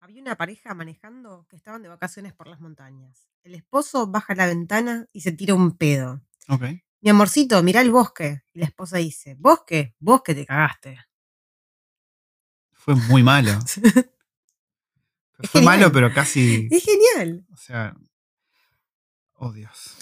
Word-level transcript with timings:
Había 0.00 0.22
una 0.22 0.36
pareja 0.36 0.74
manejando 0.74 1.46
que 1.48 1.56
estaban 1.56 1.82
de 1.82 1.88
vacaciones 1.88 2.32
por 2.32 2.46
las 2.46 2.60
montañas. 2.60 3.28
El 3.42 3.54
esposo 3.54 4.06
baja 4.06 4.34
la 4.34 4.46
ventana 4.46 5.06
y 5.12 5.22
se 5.22 5.32
tira 5.32 5.54
un 5.54 5.76
pedo. 5.76 6.22
Ok. 6.48 6.62
Mi 7.00 7.10
amorcito, 7.10 7.62
mirá 7.62 7.80
el 7.80 7.90
bosque. 7.90 8.42
Y 8.52 8.60
la 8.60 8.66
esposa 8.66 8.98
dice, 8.98 9.34
¿bosque? 9.38 9.94
Bosque 9.98 10.34
te 10.34 10.46
cagaste. 10.46 10.98
Fue 12.72 12.94
muy 12.94 13.22
malo. 13.22 13.52
Fue 15.38 15.60
genial. 15.60 15.64
malo, 15.64 15.92
pero 15.92 16.12
casi. 16.14 16.68
Es 16.70 16.84
genial. 16.84 17.46
O 17.52 17.56
sea. 17.56 17.94
Oh, 19.34 19.52
Dios. 19.52 19.96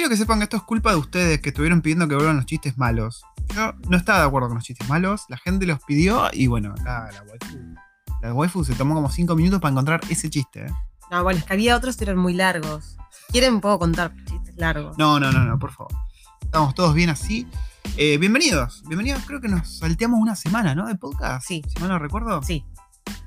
Quiero 0.00 0.08
que 0.08 0.16
sepan 0.16 0.38
que 0.38 0.44
esto 0.44 0.56
es 0.56 0.62
culpa 0.62 0.92
de 0.92 0.96
ustedes 0.96 1.40
que 1.42 1.50
estuvieron 1.50 1.82
pidiendo 1.82 2.08
que 2.08 2.14
vuelvan 2.14 2.36
los 2.36 2.46
chistes 2.46 2.78
malos. 2.78 3.22
Yo 3.54 3.74
no 3.90 3.98
estaba 3.98 4.20
de 4.20 4.24
acuerdo 4.28 4.48
con 4.48 4.56
los 4.56 4.64
chistes 4.64 4.88
malos, 4.88 5.26
la 5.28 5.36
gente 5.36 5.66
los 5.66 5.78
pidió 5.84 6.30
y 6.32 6.46
bueno, 6.46 6.72
acá 6.72 7.10
la 7.12 7.22
waifu. 7.22 7.58
La 8.22 8.32
waifu 8.32 8.64
se 8.64 8.74
tomó 8.74 8.94
como 8.94 9.10
5 9.10 9.36
minutos 9.36 9.60
para 9.60 9.72
encontrar 9.72 10.00
ese 10.08 10.30
chiste. 10.30 10.64
¿eh? 10.64 10.70
No, 11.10 11.22
bueno, 11.22 11.40
es 11.40 11.44
que 11.44 11.52
había 11.52 11.76
otros 11.76 11.98
que 11.98 12.04
eran 12.04 12.16
muy 12.16 12.32
largos. 12.32 12.96
Si 13.26 13.32
quieren, 13.32 13.60
puedo 13.60 13.78
contar 13.78 14.14
chistes 14.24 14.56
largos. 14.56 14.96
No, 14.96 15.20
no, 15.20 15.30
no, 15.32 15.44
no, 15.44 15.58
por 15.58 15.70
favor. 15.72 15.92
Estamos 16.40 16.74
todos 16.74 16.94
bien 16.94 17.10
así. 17.10 17.46
Eh, 17.98 18.16
bienvenidos, 18.16 18.82
bienvenidos. 18.88 19.22
Creo 19.26 19.42
que 19.42 19.48
nos 19.48 19.68
salteamos 19.80 20.18
una 20.18 20.34
semana, 20.34 20.74
¿no? 20.74 20.86
De 20.86 20.94
podcast. 20.94 21.46
Sí. 21.46 21.62
Si 21.68 21.78
mal 21.78 21.90
no 21.90 21.98
recuerdo. 21.98 22.42
Sí, 22.42 22.64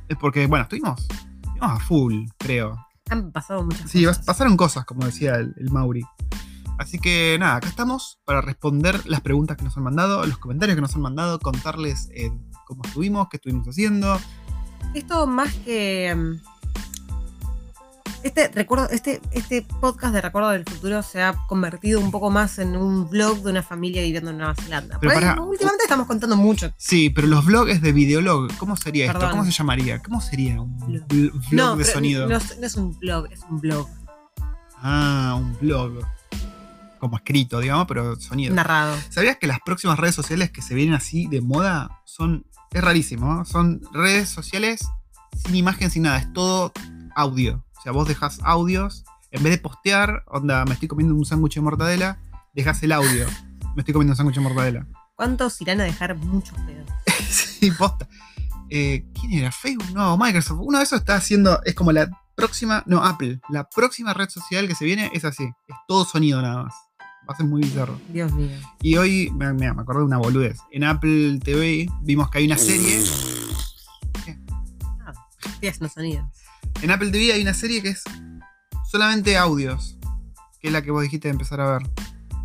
Es 0.10 0.18
porque, 0.18 0.48
bueno, 0.48 0.64
estuvimos, 0.64 1.08
estuvimos 1.44 1.72
a 1.72 1.80
full, 1.80 2.26
creo. 2.40 2.84
han 3.12 3.32
pasado 3.32 3.64
muchas 3.64 3.92
Sí, 3.92 4.04
cosas. 4.06 4.26
pasaron 4.26 4.58
cosas, 4.58 4.86
como 4.86 5.06
decía 5.06 5.36
el, 5.36 5.54
el 5.58 5.70
Mauri. 5.70 6.04
Así 6.80 7.00
que 7.00 7.38
nada, 7.40 7.58
acá 7.58 7.68
estamos 7.70 8.20
para 8.26 8.42
responder 8.42 9.06
las 9.06 9.22
preguntas 9.22 9.58
que 9.58 9.64
nos 9.64 9.78
han 9.78 9.84
mandado, 9.84 10.26
los 10.26 10.38
comentarios 10.38 10.76
que 10.76 10.82
nos 10.82 10.96
han 10.96 11.02
mandado, 11.02 11.40
contarles 11.40 12.10
eh, 12.14 12.32
cómo 12.66 12.84
estuvimos, 12.86 13.28
qué 13.30 13.38
estuvimos 13.38 13.68
haciendo. 13.68 14.20
Esto 14.94 15.28
más 15.28 15.54
que. 15.66 16.14
mm, 16.16 16.36
Este, 18.24 18.48
recuerdo, 18.50 18.88
este, 18.90 19.22
este 19.32 19.64
podcast 19.82 20.14
de 20.14 20.22
Recuerdo 20.22 20.50
del 20.52 20.64
Futuro 20.64 21.04
se 21.04 21.22
ha 21.22 21.36
convertido 21.48 22.00
un 22.00 22.10
poco 22.10 22.30
más 22.32 22.58
en 22.58 22.78
un 22.78 23.10
vlog 23.10 23.44
de 23.44 23.52
una 23.52 23.62
familia 23.64 24.02
viviendo 24.02 24.32
en 24.32 24.38
Nueva 24.38 24.56
Zelanda. 24.56 24.98
Pero 25.02 25.14
pará. 25.14 25.42
últimamente 25.42 25.84
estamos 25.84 26.08
contando 26.08 26.38
mucho. 26.38 26.74
Sí, 26.78 27.10
pero 27.10 27.28
los 27.28 27.44
vlogs 27.46 27.82
de 27.82 27.92
videolog. 27.92 28.56
¿Cómo 28.58 28.78
sería 28.78 29.08
esto? 29.12 29.30
¿Cómo 29.30 29.44
se 29.44 29.52
llamaría? 29.52 30.02
¿Cómo 30.02 30.22
sería 30.22 30.62
un 30.62 30.78
vlog 30.80 31.34
No, 31.52 31.76
de 31.76 31.84
pero 31.84 31.94
sonido? 31.94 32.28
No, 32.30 32.38
es- 32.38 32.58
no 32.60 32.66
es 32.66 32.76
un 32.76 32.98
blog, 32.98 33.28
es 33.32 33.42
un 33.50 33.60
blog 33.60 33.88
Ah, 34.86 35.36
un 35.40 35.58
blog. 35.60 36.00
Como 37.04 37.18
escrito, 37.18 37.60
digamos, 37.60 37.86
pero 37.86 38.16
sonido. 38.16 38.56
narrado. 38.56 38.98
¿Sabías 39.10 39.36
que 39.36 39.46
las 39.46 39.60
próximas 39.60 40.00
redes 40.00 40.16
sociales 40.16 40.52
que 40.52 40.62
se 40.62 40.74
vienen 40.74 40.96
así 40.96 41.28
de 41.28 41.42
moda 41.42 42.00
son. 42.06 42.46
Es 42.72 42.82
rarísimo, 42.82 43.26
¿no? 43.26 43.44
Son 43.44 43.82
redes 43.92 44.30
sociales 44.30 44.88
sin 45.44 45.54
imagen, 45.58 45.92
sin 45.92 46.04
nada. 46.04 46.20
Es 46.20 46.32
todo 46.32 46.72
audio. 47.14 47.66
O 47.78 47.82
sea, 47.82 47.92
vos 47.92 48.08
dejas 48.08 48.40
audios. 48.44 49.04
En 49.32 49.44
vez 49.44 49.52
de 49.52 49.58
postear, 49.58 50.24
onda, 50.28 50.64
me 50.64 50.76
estoy 50.76 50.88
comiendo 50.88 51.14
un 51.14 51.26
sándwich 51.26 51.56
de 51.56 51.62
mortadela, 51.62 52.20
dejas 52.54 52.82
el 52.84 52.94
audio. 52.94 53.26
Me 53.76 53.82
estoy 53.82 53.94
comiendo 53.94 54.14
un 54.14 54.16
sándwich 54.16 54.38
de 54.38 54.42
mortadela. 54.42 54.88
¿Cuántos 55.16 55.60
irán 55.60 55.82
a 55.82 55.84
dejar 55.84 56.16
muchos 56.16 56.58
pedos? 56.60 56.90
sí, 57.30 57.70
posta. 57.72 58.08
Eh, 58.70 59.06
¿Quién 59.14 59.34
era? 59.34 59.52
Facebook, 59.52 59.92
no, 59.94 60.18
Microsoft. 60.18 60.62
Uno 60.62 60.78
de 60.78 60.86
esos 60.86 61.02
está 61.02 61.16
haciendo. 61.16 61.62
Es 61.66 61.76
como 61.76 61.92
la 61.92 62.10
próxima. 62.34 62.82
No, 62.86 63.04
Apple. 63.04 63.42
La 63.50 63.70
próxima 63.70 64.14
red 64.14 64.30
social 64.30 64.70
que 64.70 64.76
se 64.76 64.86
viene 64.86 65.12
es 65.14 65.26
así. 65.26 65.44
Es 65.44 65.76
todo 65.86 66.06
sonido 66.06 66.42
nada 66.42 66.64
más. 66.64 66.74
Va 67.30 67.34
a 67.34 67.38
ser 67.38 67.46
muy 67.46 67.62
bizarro. 67.62 68.00
Dios 68.10 68.34
mío. 68.34 68.50
Y 68.82 68.98
hoy, 68.98 69.32
mira, 69.34 69.74
me 69.74 69.82
acordé 69.82 70.00
de 70.00 70.06
una 70.06 70.18
boludez. 70.18 70.60
En 70.72 70.84
Apple 70.84 71.40
TV 71.42 71.88
vimos 72.02 72.30
que 72.30 72.40
hay 72.40 72.46
una 72.46 72.58
serie. 72.58 73.02
Estoy 75.46 75.70
haciendo 75.70 75.90
sonido. 75.90 76.30
En 76.82 76.92
Apple 76.92 77.12
TV 77.12 77.32
hay 77.32 77.42
una 77.42 77.54
serie 77.54 77.82
que 77.82 77.90
es 77.90 78.04
solamente 78.92 79.38
audios. 79.38 79.98
Que 80.60 80.68
es 80.68 80.74
la 80.74 80.82
que 80.82 80.92
vos 80.92 81.02
dijiste 81.02 81.30
de 81.30 81.34
empezar 81.34 81.62
a 81.62 81.78
ver. 81.78 81.90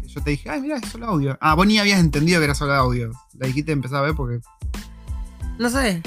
Que 0.01 0.09
yo 0.09 0.23
te 0.23 0.31
dije, 0.31 0.49
ay, 0.49 0.61
mira, 0.61 0.77
es 0.77 0.89
solo 0.89 1.07
audio. 1.07 1.37
Ah, 1.41 1.55
vos 1.55 1.67
ni 1.67 1.79
habías 1.79 1.99
entendido 1.99 2.39
que 2.39 2.45
era 2.45 2.55
solo 2.55 2.75
audio. 2.75 3.11
La 3.35 3.49
dijiste 3.49 3.71
de 3.71 3.75
empezar 3.75 3.99
a 3.99 4.03
ver 4.03 4.15
porque. 4.15 4.41
No 5.59 5.69
sé. 5.71 6.03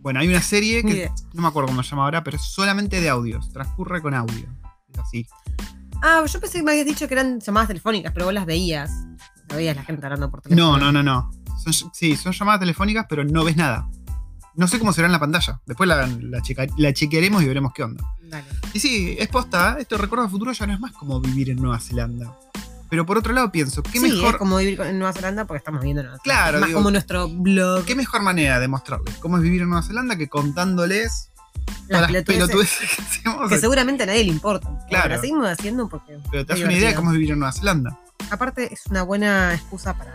Bueno, 0.00 0.20
hay 0.20 0.28
una 0.28 0.42
serie 0.42 0.82
que 0.82 1.10
no 1.32 1.42
me 1.42 1.48
acuerdo 1.48 1.68
cómo 1.68 1.82
se 1.82 1.90
llama 1.90 2.04
ahora, 2.04 2.22
pero 2.24 2.36
es 2.36 2.42
solamente 2.42 3.00
de 3.00 3.08
audios. 3.08 3.50
Transcurre 3.52 4.02
con 4.02 4.12
audio. 4.14 4.46
Es 4.92 4.98
así. 4.98 5.26
Ah, 6.02 6.24
yo 6.26 6.40
pensé 6.40 6.58
que 6.58 6.64
me 6.64 6.70
habías 6.72 6.86
dicho 6.86 7.06
que 7.08 7.14
eran 7.14 7.40
llamadas 7.40 7.68
telefónicas, 7.68 8.12
pero 8.12 8.26
vos 8.26 8.34
las 8.34 8.46
veías. 8.46 8.90
La 9.48 9.56
veías 9.56 9.76
la 9.76 9.84
gente 9.84 10.04
hablando 10.06 10.30
por 10.30 10.40
teléfono. 10.42 10.78
No, 10.78 10.78
no, 10.78 10.92
no, 10.92 11.02
no. 11.02 11.30
Son- 11.64 11.90
sí, 11.92 12.16
son 12.16 12.32
llamadas 12.32 12.60
telefónicas, 12.60 13.06
pero 13.08 13.24
no 13.24 13.44
ves 13.44 13.56
nada. 13.56 13.88
No 14.54 14.66
sé 14.66 14.78
cómo 14.78 14.92
será 14.92 15.06
en 15.06 15.12
la 15.12 15.20
pantalla. 15.20 15.60
Después 15.66 15.88
la, 15.88 16.06
la, 16.06 16.40
checa- 16.40 16.72
la 16.76 16.92
chequearemos 16.92 17.42
y 17.42 17.46
veremos 17.46 17.72
qué 17.74 17.82
onda. 17.84 18.04
Dale. 18.22 18.44
Y 18.72 18.80
sí, 18.80 19.16
es 19.18 19.28
posta, 19.28 19.76
¿eh? 19.78 19.82
esto 19.82 19.96
recuerdo 19.98 20.22
del 20.24 20.30
futuro 20.30 20.52
ya 20.52 20.66
no 20.66 20.72
es 20.74 20.80
más 20.80 20.92
como 20.92 21.20
vivir 21.20 21.50
en 21.50 21.56
Nueva 21.56 21.78
Zelanda. 21.80 22.36
Pero 22.88 23.06
por 23.06 23.16
otro 23.18 23.32
lado 23.32 23.52
pienso, 23.52 23.82
¿qué, 23.84 23.92
sí, 23.92 24.00
mejor, 24.00 24.32
es 24.34 24.36
como 24.38 24.56
vivir 24.56 24.80
en 24.80 24.98
Nueva 24.98 25.12
Zelanda 25.12 25.44
porque 25.44 25.58
estamos 25.58 25.80
viviendo 25.80 26.00
en 26.00 26.06
Nueva 26.08 26.20
Zelanda. 26.24 26.42
Claro, 26.42 26.56
Es 26.56 26.60
más 26.60 26.68
digo- 26.68 26.78
como 26.80 26.90
nuestro 26.90 27.28
blog. 27.28 27.84
¿qué 27.84 27.94
mejor 27.94 28.22
manera 28.22 28.58
de 28.58 28.66
mostrarles 28.68 29.14
cómo 29.18 29.36
es 29.36 29.42
vivir 29.44 29.62
en 29.62 29.68
Nueva 29.68 29.84
Zelanda 29.86 30.16
que 30.16 30.28
contándoles 30.28 31.29
las 31.88 32.10
las 32.10 32.24
pelotudeces 32.24 32.78
que 32.96 33.02
hacemos? 33.02 33.48
que 33.48 33.58
seguramente 33.58 34.02
a 34.02 34.06
nadie 34.06 34.24
le 34.24 34.30
importa. 34.30 34.68
Claro. 34.88 35.10
La 35.10 35.20
seguimos 35.20 35.48
haciendo 35.48 35.88
porque. 35.88 36.18
Pero 36.30 36.46
te 36.46 36.54
das 36.54 36.62
una 36.62 36.72
idea 36.72 36.90
de 36.90 36.94
cómo 36.94 37.10
es 37.10 37.14
vivir 37.14 37.32
en 37.32 37.38
Nueva 37.38 37.52
Zelanda. 37.52 37.98
Aparte, 38.30 38.72
es 38.72 38.86
una 38.86 39.02
buena 39.02 39.54
excusa 39.54 39.96
para, 39.96 40.14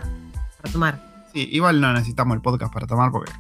para 0.61 0.71
tomar. 0.71 1.15
Sí, 1.33 1.49
igual 1.51 1.81
no 1.81 1.91
necesitamos 1.91 2.35
el 2.35 2.41
podcast 2.41 2.73
para 2.73 2.87
tomar 2.87 3.11
porque... 3.11 3.31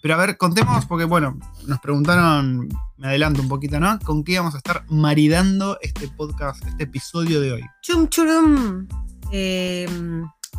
Pero 0.00 0.14
a 0.14 0.16
ver, 0.16 0.36
contemos, 0.36 0.86
porque 0.86 1.04
bueno, 1.04 1.38
nos 1.66 1.80
preguntaron, 1.80 2.68
me 2.96 3.08
adelanto 3.08 3.42
un 3.42 3.48
poquito, 3.48 3.78
¿no? 3.78 3.98
¿Con 4.00 4.24
qué 4.24 4.38
vamos 4.38 4.54
a 4.54 4.58
estar 4.58 4.84
maridando 4.88 5.78
este 5.80 6.08
podcast, 6.08 6.64
este 6.66 6.84
episodio 6.84 7.40
de 7.40 7.52
hoy? 7.52 7.62
Chum 7.82 8.08
churum. 8.08 8.86
Eh, 9.30 9.88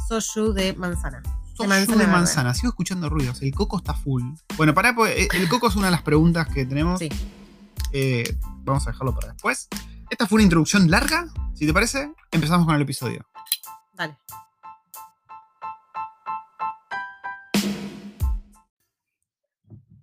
soju 0.08 0.54
de 0.54 0.74
manzana. 0.74 1.22
Soju 1.54 1.70
manzana 1.70 2.02
de 2.02 2.08
manzana, 2.08 2.54
sigo 2.56 2.70
escuchando 2.70 3.10
ruidos, 3.10 3.44
el 3.44 3.54
coco 3.54 3.78
está 3.78 3.94
full. 3.94 4.24
Bueno, 4.58 4.74
pará, 4.74 4.96
porque 4.96 5.28
el 5.34 5.48
coco 5.48 5.68
es 5.68 5.76
una 5.76 5.86
de 5.86 5.92
las 5.92 6.02
preguntas 6.02 6.48
que 6.48 6.66
tenemos. 6.66 6.98
Sí. 6.98 7.10
Eh, 7.92 8.38
vamos 8.64 8.88
a 8.88 8.92
dejarlo 8.92 9.14
para 9.14 9.34
después. 9.34 9.68
Esta 10.10 10.26
fue 10.26 10.38
una 10.38 10.44
introducción 10.44 10.90
larga, 10.90 11.28
si 11.54 11.68
te 11.68 11.74
parece, 11.74 12.12
empezamos 12.32 12.66
con 12.66 12.76
el 12.76 12.82
episodio. 12.82 13.24
Dale. 13.94 14.18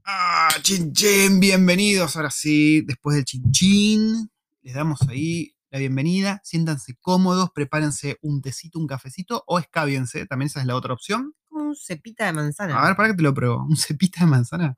Ah, 0.05 0.55
chin 0.63 0.93
chin, 0.93 1.41
bienvenidos. 1.41 2.15
Ahora 2.15 2.31
sí, 2.31 2.83
después 2.83 3.17
del 3.17 3.25
chin 3.25 3.51
chin, 3.51 4.31
les 4.63 4.75
damos 4.75 5.03
ahí 5.09 5.57
la 5.71 5.81
bienvenida. 5.81 6.41
Siéntanse 6.45 6.97
cómodos, 7.01 7.51
prepárense 7.53 8.19
un 8.23 8.41
tecito, 8.41 8.79
un 8.79 8.87
cafecito 8.87 9.43
o 9.49 9.59
escábiense, 9.59 10.27
también 10.27 10.47
esa 10.47 10.61
es 10.61 10.67
la 10.67 10.77
otra 10.77 10.95
opción. 10.95 11.35
Un 11.61 11.77
cepita 11.77 12.27
de 12.27 12.33
manzana. 12.33 12.81
A 12.81 12.87
ver, 12.87 12.97
para 12.97 13.09
que 13.11 13.15
te 13.15 13.23
lo 13.23 13.33
pruebo. 13.35 13.65
¿Un 13.65 13.77
cepita 13.77 14.21
de 14.21 14.27
manzana? 14.27 14.75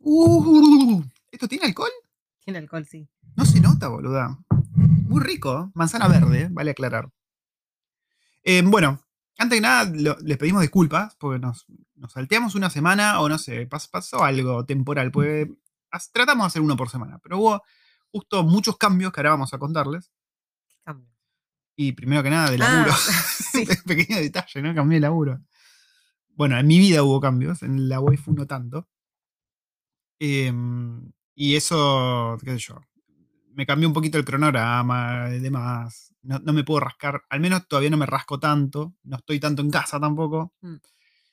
Uh, 0.00 1.02
¿Esto 1.30 1.48
tiene 1.48 1.66
alcohol? 1.66 1.90
Tiene 2.44 2.58
alcohol, 2.58 2.86
sí. 2.86 3.08
No 3.36 3.44
se 3.44 3.60
nota, 3.60 3.88
boluda. 3.88 4.38
Muy 4.76 5.22
rico. 5.22 5.64
¿eh? 5.66 5.70
Manzana 5.74 6.08
verde, 6.08 6.48
vale 6.50 6.72
aclarar. 6.72 7.08
Eh, 8.42 8.62
bueno, 8.64 9.00
antes 9.38 9.56
que 9.56 9.60
nada, 9.62 9.90
lo- 9.94 10.16
les 10.20 10.36
pedimos 10.36 10.60
disculpas 10.60 11.16
porque 11.16 11.38
nos, 11.38 11.66
nos 11.94 12.12
salteamos 12.12 12.54
una 12.54 12.68
semana 12.70 13.20
o 13.20 13.28
no 13.28 13.38
sé, 13.38 13.68
pas- 13.68 13.88
pasó 13.90 14.22
algo 14.22 14.64
temporal. 14.66 15.10
Porque 15.10 15.50
as- 15.90 16.10
tratamos 16.12 16.44
de 16.44 16.46
hacer 16.48 16.62
uno 16.62 16.76
por 16.76 16.90
semana, 16.90 17.18
pero 17.22 17.38
hubo 17.38 17.62
justo 18.12 18.42
muchos 18.44 18.76
cambios 18.76 19.12
que 19.12 19.20
ahora 19.20 19.30
vamos 19.30 19.54
a 19.54 19.58
contarles. 19.58 20.12
Y 21.76 21.92
primero 21.92 22.22
que 22.22 22.30
nada, 22.30 22.50
de 22.50 22.58
Ah, 22.60 22.72
laburo. 22.72 22.92
sí. 23.52 23.66
Pequeño 23.86 24.20
detalle, 24.20 24.62
¿no? 24.62 24.74
Cambié 24.74 24.96
de 24.96 25.00
laburo. 25.00 25.40
Bueno, 26.36 26.58
en 26.58 26.66
mi 26.66 26.78
vida 26.78 27.02
hubo 27.02 27.20
cambios, 27.20 27.62
en 27.62 27.88
la 27.88 28.00
waifu 28.00 28.32
no 28.32 28.46
tanto. 28.46 28.88
Em, 30.18 31.12
y 31.34 31.56
eso, 31.56 32.38
qué 32.44 32.52
sé 32.52 32.58
yo, 32.58 32.80
me 33.52 33.66
cambió 33.66 33.88
un 33.88 33.94
poquito 33.94 34.18
el 34.18 34.24
cronograma 34.24 35.28
y 35.34 35.38
demás. 35.40 36.12
No, 36.22 36.38
no 36.38 36.52
me 36.52 36.64
puedo 36.64 36.80
rascar, 36.80 37.22
al 37.28 37.40
menos 37.40 37.68
todavía 37.68 37.90
no 37.90 37.96
me 37.96 38.06
rasco 38.06 38.40
tanto, 38.40 38.94
no 39.04 39.16
estoy 39.16 39.38
tanto 39.38 39.62
en 39.62 39.70
casa 39.70 40.00
tampoco. 40.00 40.54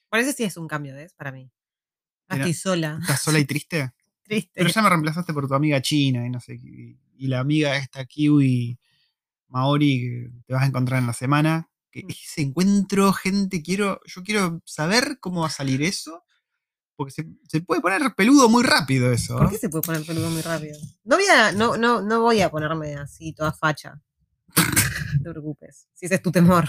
Parece 0.10 0.34
sí 0.34 0.44
es 0.44 0.58
un 0.58 0.68
cambio, 0.68 0.94
¿ves? 0.94 1.14
Para 1.14 1.32
mí. 1.32 1.50
Mira. 2.30 2.44
estoy 2.44 2.54
sola. 2.54 2.98
¿Estás 3.02 3.22
sola 3.22 3.40
y 3.40 3.46
triste? 3.46 3.92
Triste. 4.24 4.52
Pero 4.54 4.70
ya 4.70 4.82
me 4.82 4.90
reemplazaste 4.90 5.34
por 5.34 5.48
tu 5.48 5.54
amiga 5.54 5.82
china 5.82 6.26
y 6.26 6.30
no 6.30 6.40
sé, 6.40 6.56
y, 6.56 6.98
y 7.18 7.28
la 7.28 7.40
amiga 7.40 7.76
esta 7.78 8.06
kiwi 8.06 8.78
Maori 9.52 10.00
que 10.02 10.32
te 10.48 10.54
vas 10.54 10.64
a 10.64 10.68
encontrar 10.68 11.00
en 11.00 11.08
la 11.08 11.14
semana. 11.14 11.70
Que 11.92 12.04
Mm. 12.04 12.10
ese 12.10 12.42
encuentro, 12.42 13.12
gente, 13.14 13.62
quiero, 13.62 14.00
yo 14.06 14.24
quiero 14.24 14.62
saber 14.66 15.20
cómo 15.20 15.42
va 15.42 15.48
a 15.48 15.52
salir 15.52 15.82
eso. 15.84 16.24
Porque 16.96 17.12
se, 17.12 17.26
se 17.48 17.62
puede 17.62 17.82
poner 17.82 18.14
peludo 18.16 18.48
muy 18.48 18.64
rápido 18.64 19.12
eso. 19.12 19.34
¿Por 19.36 19.44
¿no? 19.46 19.50
qué 19.50 19.58
se 19.58 19.70
puede 19.70 19.82
poner 19.82 20.06
peludo 20.06 20.30
muy 20.30 20.42
rápido? 20.42 20.78
No 21.04 21.16
voy 21.18 21.26
a, 21.26 21.52
no, 21.52 21.76
no, 21.78 22.02
no 22.02 22.22
voy 22.22 22.42
a 22.42 22.50
ponerme 22.52 22.96
así 22.96 23.34
toda 23.34 23.52
facha. 23.54 24.00
No 24.56 25.24
te 25.24 25.30
preocupes. 25.32 25.88
Si 25.94 26.06
ese 26.06 26.16
es 26.16 26.22
tu 26.22 26.32
temor. 26.32 26.68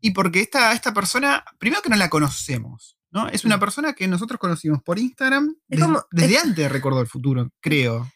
Y 0.00 0.12
porque 0.12 0.40
esta, 0.40 0.72
esta 0.72 0.94
persona, 0.94 1.44
primero 1.58 1.82
que 1.82 1.88
no 1.90 1.96
la 1.96 2.08
conocemos, 2.08 2.96
¿no? 3.10 3.28
Es 3.28 3.44
una 3.44 3.58
persona 3.58 3.94
que 3.94 4.06
nosotros 4.06 4.38
conocimos 4.38 4.80
por 4.82 4.98
Instagram 4.98 5.56
como- 5.80 6.04
desde 6.12 6.34
es- 6.34 6.42
antes 6.44 6.56
de 6.56 6.68
Recuerdo 6.68 6.98
del 6.98 7.08
Futuro, 7.08 7.50
creo. 7.60 8.08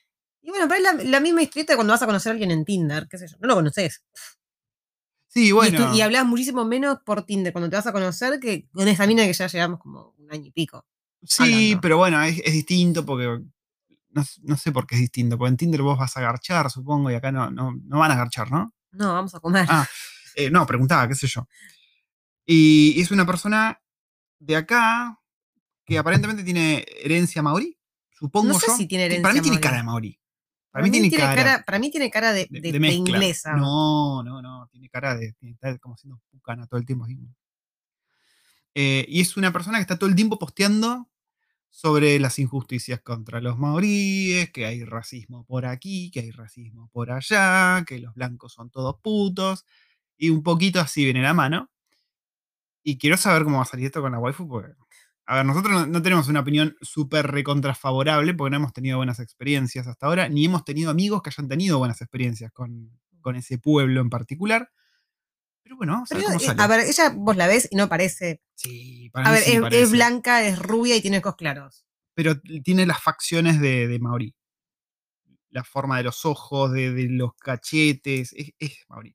Y 0.43 0.51
bueno, 0.51 0.67
pero 0.69 0.79
es 0.79 0.83
la, 1.05 1.05
la 1.11 1.21
misma 1.21 1.43
historia 1.43 1.65
de 1.69 1.75
cuando 1.77 1.93
vas 1.93 2.03
a 2.03 2.07
conocer 2.07 2.31
a 2.31 2.33
alguien 2.33 2.51
en 2.51 2.65
Tinder, 2.65 3.07
qué 3.09 3.17
sé 3.19 3.29
yo. 3.29 3.37
No 3.41 3.49
lo 3.49 3.55
conoces. 3.55 4.03
Sí, 5.29 5.49
Y, 5.49 5.53
bueno. 5.53 5.91
tú- 5.91 5.97
y 5.97 6.01
hablas 6.01 6.27
muchísimo 6.27 6.65
menos 6.65 6.99
por 7.05 7.25
Tinder 7.25 7.53
cuando 7.53 7.71
te 7.71 7.77
vas 7.77 7.87
a 7.87 7.93
conocer 7.93 8.39
que 8.41 8.69
con 8.73 8.87
esa 8.89 9.07
mina 9.07 9.25
que 9.25 9.33
ya 9.33 9.47
llevamos 9.47 9.81
como 9.81 10.15
un 10.19 10.33
año 10.33 10.47
y 10.47 10.51
pico. 10.51 10.85
sí, 11.23 11.43
hablando. 11.45 11.81
pero 11.81 11.97
bueno, 11.99 12.23
es, 12.23 12.39
es 12.45 12.53
distinto 12.53 13.05
porque. 13.07 13.41
No, 14.15 14.23
no 14.43 14.57
sé 14.59 14.73
por 14.73 14.87
qué 14.87 14.97
es 14.97 15.01
distinto, 15.01 15.39
porque 15.39 15.49
en 15.49 15.57
Tinder 15.57 15.81
vos 15.81 15.99
vas 15.99 16.15
a 16.19 16.21
garchar, 16.21 16.71
supongo, 16.71 17.11
y 17.11 17.15
acá 17.15 17.33
no, 17.33 17.51
no, 17.51 17.73
no 17.83 17.99
van 17.99 18.11
a 18.11 18.17
garchar, 18.17 18.51
¿no? 18.51 18.75
No, 18.91 19.15
vamos 19.15 19.35
a 19.35 19.41
comer. 19.41 19.65
Ah, 19.71 19.89
Eh, 20.37 20.51
no, 20.51 20.67
preguntaba, 20.67 21.09
qué 21.09 21.15
sé 21.15 21.27
yo. 21.29 21.49
Y 22.45 23.01
es 23.01 23.11
una 23.11 23.25
persona 23.25 23.81
de 24.39 24.57
acá 24.57 25.19
que 25.87 25.97
aparentemente 25.97 26.43
tiene 26.45 26.85
herencia 27.03 27.41
maorí, 27.43 27.79
supongo 28.11 28.53
No 28.53 28.61
sé 28.61 28.67
yo. 28.67 28.77
si 28.77 28.87
tiene 28.87 29.05
Para 29.07 29.17
mí 29.33 29.39
herencia 29.39 29.43
tiene 29.43 29.61
cara 29.61 29.77
de 29.79 29.83
maorí. 29.85 30.19
Para, 30.73 30.85
mí 30.85 30.91
tiene, 30.91 31.11
cara, 31.11 31.63
para 31.67 31.79
mí 31.79 31.91
tiene 31.91 32.11
cara 32.11 32.33
de, 32.33 32.47
de, 32.51 32.61
de- 32.61 32.61
de 32.61 32.73
de 32.73 32.81
mezcla. 32.81 32.99
inglesa. 33.17 33.53
No, 33.57 34.23
no, 34.23 34.41
no. 34.41 34.67
Tiene 34.73 34.89
cara 34.89 35.15
de, 35.15 35.35
estar 35.43 35.79
como 35.79 35.97
siendo 35.99 36.19
pucana 36.31 36.67
todo 36.67 36.81
el 36.81 36.87
tiempo. 36.87 37.07
Eh, 38.75 39.05
y 39.07 39.21
es 39.21 39.37
una 39.37 39.53
persona 39.53 39.77
que 39.79 39.83
está 39.83 39.99
todo 39.99 40.09
el 40.09 40.17
tiempo 40.17 40.39
posteando 40.39 41.11
sobre 41.69 42.19
las 42.19 42.39
injusticias 42.39 43.01
contra 43.03 43.41
los 43.41 43.59
maoríes, 43.59 44.51
que 44.51 44.65
hay 44.67 44.85
racismo 44.85 45.45
por 45.45 45.67
aquí, 45.67 46.11
que 46.11 46.21
hay 46.21 46.31
racismo 46.31 46.89
por 46.89 47.11
allá, 47.11 47.85
que 47.87 47.99
los 47.99 48.15
blancos 48.15 48.55
son 48.55 48.71
todos 48.71 48.97
putos. 49.03 49.67
Y 50.17 50.31
un 50.31 50.43
poquito 50.43 50.81
así 50.81 51.05
viene 51.05 51.23
la 51.23 51.35
mano. 51.35 51.71
Y 52.83 52.99
quiero 52.99 53.17
saber 53.17 53.45
cómo 53.45 53.59
va 53.59 53.63
a 53.65 53.67
salir 53.67 53.87
esto 53.87 54.01
con 54.01 54.13
la 54.13 54.19
waifu, 54.19 54.49
porque. 54.49 54.73
A 55.27 55.37
ver, 55.37 55.47
nosotros 55.47 55.73
no, 55.73 55.87
no 55.87 56.03
tenemos 56.03 56.29
una 56.29 56.41
opinión 56.41 56.77
súper 56.81 57.29
recontrafavorable, 57.29 58.35
porque 58.35 58.51
no 58.51 58.57
hemos 58.57 58.73
tenido 58.73 58.97
buenas 58.97 59.21
experiencias 59.21 59.87
hasta 59.87 60.07
ahora, 60.07 60.29
ni 60.29 60.45
hemos 60.45 60.65
tenido 60.65 60.91
amigos 60.91 61.23
que 61.23 61.31
hayan 61.31 61.49
tenido 61.49 61.79
buenas 61.79 62.01
experiencias 62.01 62.51
con, 62.53 62.91
con 63.21 63.37
ese 63.37 63.59
pueblo 63.59 64.01
en 64.01 64.11
particular. 64.11 64.71
Pero 65.63 65.77
bueno, 65.77 65.93
vamos 65.95 66.11
a 66.13 66.17
ver 66.17 66.25
cómo 66.25 66.37
eh, 66.37 66.41
sale. 66.41 66.63
a 66.63 66.67
ver, 66.67 66.81
ella 66.81 67.13
vos 67.15 67.37
la 67.37 67.47
ves 67.47 67.69
y 67.71 67.77
no 67.77 67.89
parece. 67.89 68.43
sí, 68.55 69.09
para 69.11 69.29
A 69.29 69.33
ver, 69.33 69.43
sí 69.43 69.53
es, 69.53 69.61
parece. 69.61 69.83
es 69.83 69.91
blanca, 69.93 70.43
es 70.45 70.59
rubia 70.59 70.97
y 70.97 71.01
tiene 71.01 71.19
ojos 71.19 71.37
claros. 71.37 71.87
Pero 72.15 72.39
tiene 72.65 72.85
las 72.85 73.01
facciones 73.01 73.61
de, 73.61 73.87
de 73.89 73.99
Maori. 73.99 74.35
La 75.51 75.65
forma 75.65 75.99
de 75.99 76.03
los 76.05 76.25
ojos, 76.25 76.73
de, 76.73 76.93
de 76.93 77.09
los 77.09 77.35
cachetes, 77.37 78.33
es, 78.33 78.51
es 78.59 78.85
Maori. 78.89 79.15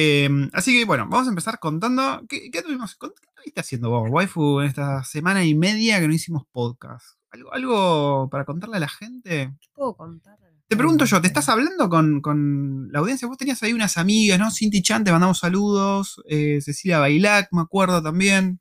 Eh, 0.00 0.28
así 0.52 0.78
que 0.78 0.84
bueno, 0.84 1.08
vamos 1.10 1.26
a 1.26 1.30
empezar 1.30 1.58
contando. 1.58 2.22
¿Qué, 2.28 2.52
qué 2.52 2.62
tuvimos, 2.62 2.94
qué 2.94 3.08
estuviste 3.08 3.60
haciendo 3.60 3.90
vos, 3.90 4.08
waifu, 4.08 4.60
en 4.60 4.68
esta 4.68 5.02
semana 5.02 5.44
y 5.44 5.56
media 5.56 5.98
que 5.98 6.06
no 6.06 6.14
hicimos 6.14 6.44
podcast? 6.52 7.18
¿Algo, 7.32 7.52
algo 7.52 8.28
para 8.30 8.44
contarle 8.44 8.76
a 8.76 8.80
la 8.80 8.88
gente? 8.88 9.56
¿Qué 9.60 9.68
puedo 9.74 9.96
contar? 9.96 10.38
Te 10.68 10.76
pregunto 10.76 11.04
yo, 11.04 11.20
¿te 11.20 11.26
estás 11.26 11.48
hablando 11.48 11.88
con, 11.88 12.20
con 12.20 12.92
la 12.92 13.00
audiencia? 13.00 13.26
Vos 13.26 13.38
tenías 13.38 13.60
ahí 13.64 13.72
unas 13.72 13.98
amigas, 13.98 14.38
¿no? 14.38 14.52
Cinti 14.52 14.82
Chan, 14.82 15.02
te 15.02 15.10
mandamos 15.10 15.40
saludos. 15.40 16.22
eh, 16.28 16.60
Cecilia 16.60 17.00
Bailac, 17.00 17.48
me 17.50 17.62
acuerdo 17.62 18.00
también. 18.00 18.60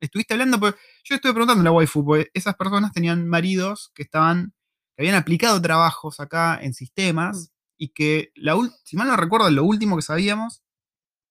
Estuviste 0.00 0.34
hablando, 0.34 0.60
pues 0.60 0.74
yo 1.04 1.14
estuve 1.14 1.32
preguntando 1.32 1.62
a 1.62 1.64
la 1.64 1.72
waifu, 1.72 2.04
porque 2.04 2.28
esas 2.34 2.56
personas 2.56 2.92
tenían 2.92 3.26
maridos 3.26 3.90
que 3.94 4.02
estaban, 4.02 4.52
que 4.96 5.04
habían 5.04 5.14
aplicado 5.14 5.62
trabajos 5.62 6.20
acá 6.20 6.58
en 6.60 6.74
sistemas 6.74 7.51
y 7.82 7.88
que, 7.88 8.30
la 8.36 8.56
si 8.84 8.96
mal 8.96 9.08
no 9.08 9.16
recuerdo, 9.16 9.50
lo 9.50 9.64
último 9.64 9.96
que 9.96 10.02
sabíamos 10.02 10.62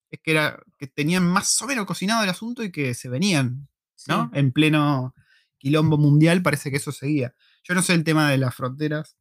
es 0.09 0.19
que 0.19 0.31
era 0.31 0.62
que 0.77 0.86
tenían 0.86 1.25
más 1.25 1.62
o 1.62 1.65
menos 1.65 1.86
cocinado 1.86 2.25
el 2.25 2.30
asunto 2.30 2.62
y 2.62 2.74
que 2.74 2.94
se 2.94 3.07
venían, 3.07 3.69
¿no? 4.09 4.25
Sí. 4.25 4.38
En 4.38 4.51
pleno 4.51 5.15
quilombo 5.57 5.98
mundial 5.98 6.42
parece 6.42 6.69
que 6.69 6.75
eso 6.75 6.92
seguía. 6.92 7.33
Yo 7.63 7.74
no 7.74 7.81
sé 7.81 7.94
el 7.94 8.03
tema 8.03 8.30
de 8.30 8.38
las 8.38 8.53
fronteras. 8.53 9.15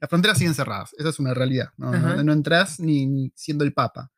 Las 0.00 0.08
fronteras 0.08 0.38
siguen 0.38 0.54
cerradas, 0.54 0.94
esa 0.96 1.10
es 1.10 1.18
una 1.18 1.34
realidad. 1.34 1.74
No, 1.76 1.90
no, 1.90 1.98
Ajá. 1.98 2.24
no 2.24 2.32
entras 2.32 2.80
ni, 2.80 3.04
ni 3.04 3.30
siendo 3.34 3.62
el 3.64 3.74
papa. 3.74 4.10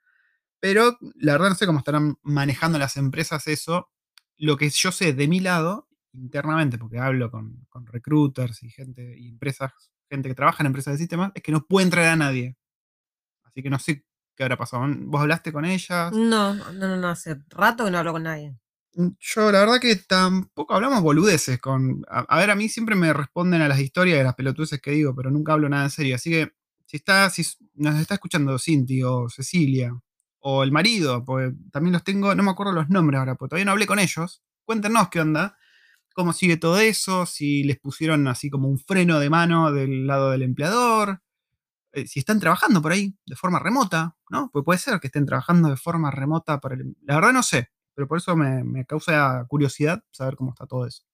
Pero 0.61 0.97
la 1.17 1.33
verdad 1.33 1.49
no 1.49 1.57
sé 1.57 1.67
cómo 1.67 1.81
estarán 1.81 2.17
manejando 2.23 2.79
las 2.79 2.97
empresas 2.97 3.49
eso. 3.49 3.91
Lo 4.37 4.57
que 4.57 4.71
yo 4.71 4.93
sé 4.93 5.15
de 5.15 5.27
mi 5.27 5.41
lado, 5.41 5.89
internamente, 6.13 6.79
porque 6.79 7.01
hablo 7.01 7.29
con, 7.29 7.67
con 7.69 7.87
recruiters 7.87 8.63
y 8.63 8.71
gente 8.71 9.19
y 9.19 9.31
empresas, 9.31 9.73
gente 10.11 10.29
que 10.29 10.35
trabaja 10.35 10.63
en 10.63 10.67
empresas 10.67 10.95
de 10.95 10.99
sistemas, 10.99 11.33
es 11.35 11.43
que 11.43 11.53
no 11.53 11.67
puede 11.67 11.85
entrar 11.85 12.07
a 12.07 12.17
nadie. 12.17 12.57
Así 13.45 13.63
que 13.63 13.71
no 13.71 13.79
sé 13.79 14.05
qué 14.37 14.43
habrá 14.45 14.57
pasado. 14.57 14.85
¿Vos 14.89 15.21
hablaste 15.21 15.53
con 15.53 15.65
ellas? 15.65 16.13
No, 16.13 16.55
no, 16.55 16.73
no, 16.73 16.97
no, 16.97 17.09
hace 17.09 17.37
rato 17.49 17.85
que 17.85 17.91
no 17.91 17.99
hablo 17.99 18.13
con 18.13 18.23
nadie. 18.23 18.57
Yo, 19.19 19.53
la 19.53 19.61
verdad 19.61 19.79
que 19.81 19.97
tampoco 19.97 20.75
hablamos 20.75 21.03
boludeces 21.03 21.59
con. 21.61 22.03
A, 22.09 22.21
a 22.21 22.39
ver, 22.39 22.51
a 22.51 22.55
mí 22.55 22.69
siempre 22.69 22.95
me 22.95 23.13
responden 23.13 23.61
a 23.61 23.69
las 23.69 23.81
historias 23.81 24.19
de 24.19 24.25
las 24.25 24.35
pelotudeces 24.35 24.81
que 24.81 24.93
digo, 24.93 25.15
pero 25.15 25.31
nunca 25.31 25.53
hablo 25.53 25.69
nada 25.69 25.85
en 25.85 25.91
serio. 25.91 26.15
Así 26.15 26.31
que, 26.31 26.53
si 26.87 26.97
está, 26.97 27.29
si 27.31 27.45
nos 27.75 28.01
está 28.01 28.15
escuchando 28.15 28.59
Cinti 28.59 29.03
o 29.03 29.29
Cecilia, 29.29 29.93
o 30.49 30.63
el 30.63 30.71
marido, 30.71 31.25
porque 31.25 31.57
también 31.73 31.93
los 31.93 32.05
tengo, 32.05 32.33
no 32.37 32.43
me 32.45 32.53
acuerdo 32.53 32.73
los 32.73 32.89
nombres 32.89 33.19
ahora, 33.19 33.35
porque 33.35 33.51
todavía 33.51 33.65
no 33.65 33.73
hablé 33.73 33.85
con 33.85 33.99
ellos. 33.99 34.45
Cuéntenos 34.65 35.09
qué 35.09 35.21
onda, 35.21 35.59
cómo 36.17 36.33
sigue 36.33 36.57
todo 36.57 36.79
eso, 36.81 37.27
si 37.27 37.63
les 37.65 37.79
pusieron 37.79 38.27
así 38.29 38.51
como 38.51 38.69
un 38.69 38.79
freno 38.81 39.21
de 39.21 39.31
mano 39.31 39.71
del 39.73 40.07
lado 40.09 40.31
del 40.33 40.43
empleador, 40.43 41.21
eh, 41.93 42.07
si 42.09 42.21
están 42.21 42.41
trabajando 42.41 42.83
por 42.83 42.93
ahí 42.93 43.17
de 43.27 43.37
forma 43.37 43.59
remota, 43.61 44.17
¿no? 44.31 44.51
Pues 44.53 44.65
puede 44.65 44.79
ser 44.81 45.01
que 45.01 45.09
estén 45.09 45.27
trabajando 45.27 45.69
de 45.71 45.77
forma 45.77 46.11
remota 46.11 46.61
para 46.61 46.75
el. 46.77 46.97
La 47.03 47.17
verdad 47.17 47.33
no 47.33 47.43
sé, 47.45 47.71
pero 47.95 48.09
por 48.09 48.19
eso 48.19 48.37
me, 48.37 48.65
me 48.65 48.85
causa 48.87 49.45
curiosidad 49.49 50.03
saber 50.13 50.37
cómo 50.37 50.51
está 50.51 50.67
todo 50.67 50.87
eso. 50.87 51.05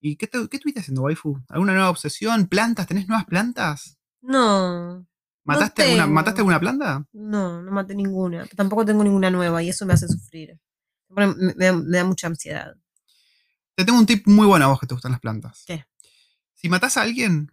¿Y 0.00 0.16
qué, 0.16 0.26
te- 0.26 0.48
qué 0.48 0.56
estuviste 0.56 0.80
haciendo, 0.80 1.02
waifu? 1.02 1.38
¿Alguna 1.48 1.72
nueva 1.74 1.90
obsesión? 1.90 2.46
¿Plantas? 2.46 2.86
¿Tenés 2.88 3.06
nuevas 3.08 3.24
plantas? 3.26 3.98
No, 4.20 5.06
¿Mataste, 5.44 5.82
alguna. 5.82 6.06
¿Mataste 6.06 6.40
alguna 6.40 6.60
planta? 6.60 7.06
no, 7.12 7.62
no 7.62 7.70
maté 7.72 7.94
ninguna. 7.94 8.46
Tampoco 8.56 8.84
tengo 8.84 9.02
ninguna 9.04 9.30
nueva 9.30 9.62
y 9.62 9.68
eso 9.68 9.86
me 9.86 9.92
hace 9.94 10.08
sufrir. 10.08 10.58
Me 11.08 11.72
da 11.98 12.04
mucha 12.04 12.26
ansiedad. 12.28 12.74
Te 13.74 13.84
tengo 13.84 13.98
un 13.98 14.06
tip 14.06 14.26
muy 14.26 14.46
bueno 14.46 14.64
a 14.66 14.68
vos 14.68 14.80
que 14.80 14.86
te 14.86 14.94
gustan 14.94 15.12
las 15.12 15.20
plantas. 15.20 15.64
¿Qué? 15.66 15.84
Si 16.54 16.68
matás 16.68 16.96
a 16.96 17.02
alguien, 17.02 17.52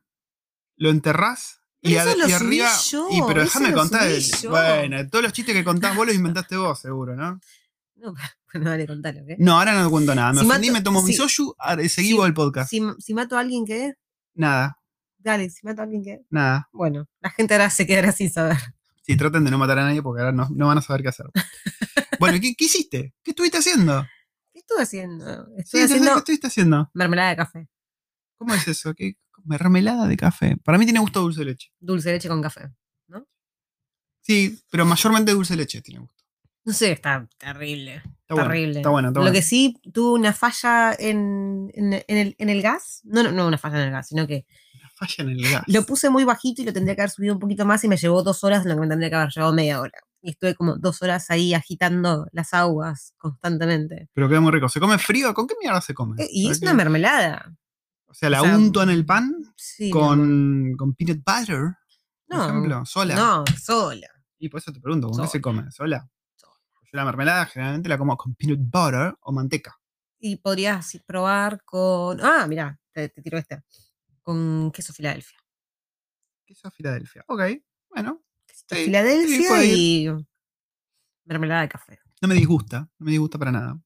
lo 0.75 0.89
enterrás 0.89 1.61
y, 1.81 1.95
eso 1.95 2.09
a- 2.09 2.15
lo 2.15 2.27
y 2.27 2.31
subí 2.31 2.33
arriba. 2.61 2.71
yo, 2.89 3.07
y 3.11 3.21
pero 3.27 3.41
déjame 3.41 3.69
lo 3.69 3.77
contar. 3.77 4.07
el- 4.07 4.23
bueno, 4.49 5.09
todos 5.09 5.23
los 5.23 5.33
chistes 5.33 5.55
que 5.55 5.63
contás 5.63 5.95
vos 5.95 6.05
los 6.05 6.15
inventaste 6.15 6.57
vos, 6.57 6.79
seguro, 6.79 7.15
¿no? 7.15 7.39
No, 8.01 8.13
bueno, 8.53 8.69
dale, 8.69 8.87
contalo, 8.87 9.19
¿qué? 9.27 9.35
No, 9.39 9.57
ahora 9.59 9.73
no 9.73 9.83
te 9.83 9.89
cuento 9.91 10.15
nada. 10.15 10.31
Me 10.31 10.39
Si 10.39 10.45
ofendí, 10.47 10.67
mato- 10.69 10.79
me 10.79 10.83
tomo 10.83 11.03
mi 11.03 11.11
soju, 11.13 11.53
si- 11.89 12.13
vos 12.13 12.27
el 12.27 12.33
podcast. 12.33 12.69
Si, 12.69 12.81
si 12.99 13.13
mato 13.13 13.35
a 13.35 13.41
alguien, 13.41 13.65
¿qué? 13.65 13.93
Nada, 14.35 14.77
Dale, 15.17 15.49
si 15.49 15.65
mato 15.65 15.81
a 15.81 15.83
alguien, 15.83 16.03
¿qué? 16.05 16.21
nada. 16.29 16.69
Bueno, 16.71 17.07
la 17.19 17.29
gente 17.29 17.53
ahora 17.55 17.69
se 17.69 17.85
quedará 17.85 18.13
sin 18.13 18.31
saber. 18.31 18.55
Sí, 19.01 19.17
traten 19.17 19.43
de 19.43 19.51
no 19.51 19.57
matar 19.57 19.79
a 19.79 19.83
nadie 19.83 20.01
porque 20.01 20.21
ahora 20.21 20.31
no, 20.31 20.47
no 20.49 20.67
van 20.67 20.77
a 20.77 20.81
saber 20.81 21.01
qué 21.01 21.09
hacer. 21.09 21.25
bueno, 22.21 22.37
¿qué, 22.41 22.55
qué 22.55 22.65
hiciste? 22.65 23.13
¿Qué 23.21 23.31
estuviste 23.31 23.57
haciendo? 23.57 24.07
¿Qué 24.59 24.61
estuve 24.61 24.81
haciendo? 24.83 25.45
Sí, 25.45 25.53
Estoy 25.57 25.79
¿qué 25.79 25.85
haciendo 25.85 26.17
estuviste 26.17 26.47
haciendo? 26.47 26.91
mermelada 26.93 27.29
de 27.29 27.35
café. 27.37 27.69
¿Cómo 28.37 28.53
es 28.53 28.67
eso? 28.67 28.93
¿Qué? 28.93 29.13
Mermelada 29.45 30.05
de 30.05 30.17
café. 30.17 30.57
Para 30.57 30.77
mí 30.77 30.83
tiene 30.85 30.99
gusto 30.99 31.21
dulce 31.21 31.39
de 31.39 31.45
leche. 31.45 31.71
Dulce 31.79 32.09
de 32.09 32.15
leche 32.15 32.27
con 32.29 32.41
café. 32.41 32.69
Sí, 34.21 34.59
pero 34.69 34.85
mayormente 34.85 35.31
dulce 35.31 35.53
de 35.53 35.57
leche 35.57 35.81
tiene 35.81 36.01
gusto. 36.01 36.23
No 36.65 36.73
sé, 36.73 36.91
está 36.91 37.27
terrible. 37.37 37.95
Está 37.95 38.35
bueno. 38.35 38.49
terrible. 38.49 38.79
Está 38.79 38.89
bueno, 38.89 39.07
está 39.07 39.21
Lo 39.21 39.31
que 39.31 39.41
sí, 39.41 39.75
tuve 39.93 40.19
una 40.19 40.33
falla 40.33 40.93
en, 40.99 41.71
en- 41.73 41.93
en 42.07 42.17
el, 42.17 42.35
en 42.37 42.49
el 42.49 42.61
gas. 42.61 43.01
No, 43.05 43.23
no, 43.23 43.31
no 43.31 43.47
una 43.47 43.57
falla 43.57 43.77
en 43.79 43.85
el 43.85 43.91
gas, 43.91 44.09
sino 44.09 44.27
que 44.27 44.45
Una 44.75 44.89
falla 44.89 45.15
en 45.23 45.29
el 45.29 45.49
gas. 45.51 45.63
lo 45.67 45.83
puse 45.85 46.09
muy 46.09 46.25
bajito 46.25 46.61
y 46.61 46.65
lo 46.65 46.73
tendría 46.73 46.95
que 46.95 47.01
haber 47.01 47.09
subido 47.11 47.33
un 47.33 47.39
poquito 47.39 47.65
más 47.65 47.83
y 47.85 47.87
me 47.87 47.97
llevó 47.97 48.21
dos 48.21 48.43
horas 48.43 48.63
en 48.63 48.69
lo 48.69 48.75
que 48.75 48.81
me 48.81 48.87
tendría 48.87 49.09
que 49.09 49.15
haber 49.15 49.29
llevado 49.33 49.53
media 49.53 49.79
hora. 49.79 49.99
Y 50.21 50.31
estuve 50.31 50.53
como 50.55 50.75
dos 50.77 51.01
horas 51.01 51.29
ahí 51.31 51.53
agitando 51.53 52.27
las 52.33 52.53
aguas 52.53 53.13
constantemente. 53.17 54.09
Pero 54.13 54.27
queda 54.27 54.41
muy 54.41 54.51
rico. 54.51 54.67
¿Se 54.67 54.79
come 54.79 54.97
frío? 54.97 55.33
¿Con 55.33 55.47
qué 55.47 55.55
mierda 55.61 55.79
se 55.81 55.93
come? 55.93 56.21
Eh, 56.21 56.27
Y 56.29 56.43
¿Sabes 56.43 56.57
es 56.57 56.63
una 56.63 56.73
mermelada. 56.73 57.55
O 58.05 58.13
sea, 58.13 58.29
la 58.29 58.41
o 58.41 58.45
sea, 58.45 58.57
unto 58.57 58.81
en 58.83 58.89
el 58.89 59.05
pan 59.05 59.33
Sí, 59.55 59.85
mi 59.85 59.91
amor. 59.91 60.09
con, 60.17 60.73
con 60.77 60.93
peanut 60.95 61.19
butter, 61.23 61.75
por 62.27 62.37
No, 62.37 62.49
ejemplo, 62.49 62.85
sola. 62.85 63.15
No, 63.15 63.43
sola. 63.61 64.07
Y 64.39 64.49
por 64.49 64.59
eso 64.59 64.73
te 64.73 64.79
pregunto, 64.81 65.09
¿con 65.09 65.21
qué 65.21 65.27
se 65.27 65.39
come? 65.41 65.69
¿Sola? 65.71 66.09
Sola. 66.35 66.53
Yo 66.81 66.89
la 66.97 67.05
mermelada 67.05 67.45
generalmente 67.45 67.87
la 67.87 67.97
como 67.97 68.17
con 68.17 68.33
peanut 68.35 68.59
butter 68.61 69.15
o 69.21 69.31
manteca. 69.31 69.79
Y 70.19 70.35
podrías 70.37 70.97
probar 71.05 71.63
con. 71.63 72.19
Ah, 72.21 72.45
mira, 72.47 72.77
te, 72.91 73.07
te 73.09 73.21
tiro 73.21 73.37
esta. 73.37 73.63
Con 74.21 74.71
queso 74.71 74.91
Filadelfia. 74.91 75.37
Queso 76.45 76.69
Filadelfia. 76.71 77.23
Ok, 77.27 77.41
bueno. 77.89 78.21
Sí, 78.69 78.85
Filadelfia 78.85 79.63
y 79.65 80.07
mermelada 81.25 81.61
de 81.61 81.69
café. 81.69 81.99
No 82.21 82.27
me 82.27 82.35
disgusta, 82.35 82.89
no 82.99 83.05
me 83.05 83.11
disgusta 83.11 83.37
para 83.39 83.51
nada. 83.51 83.79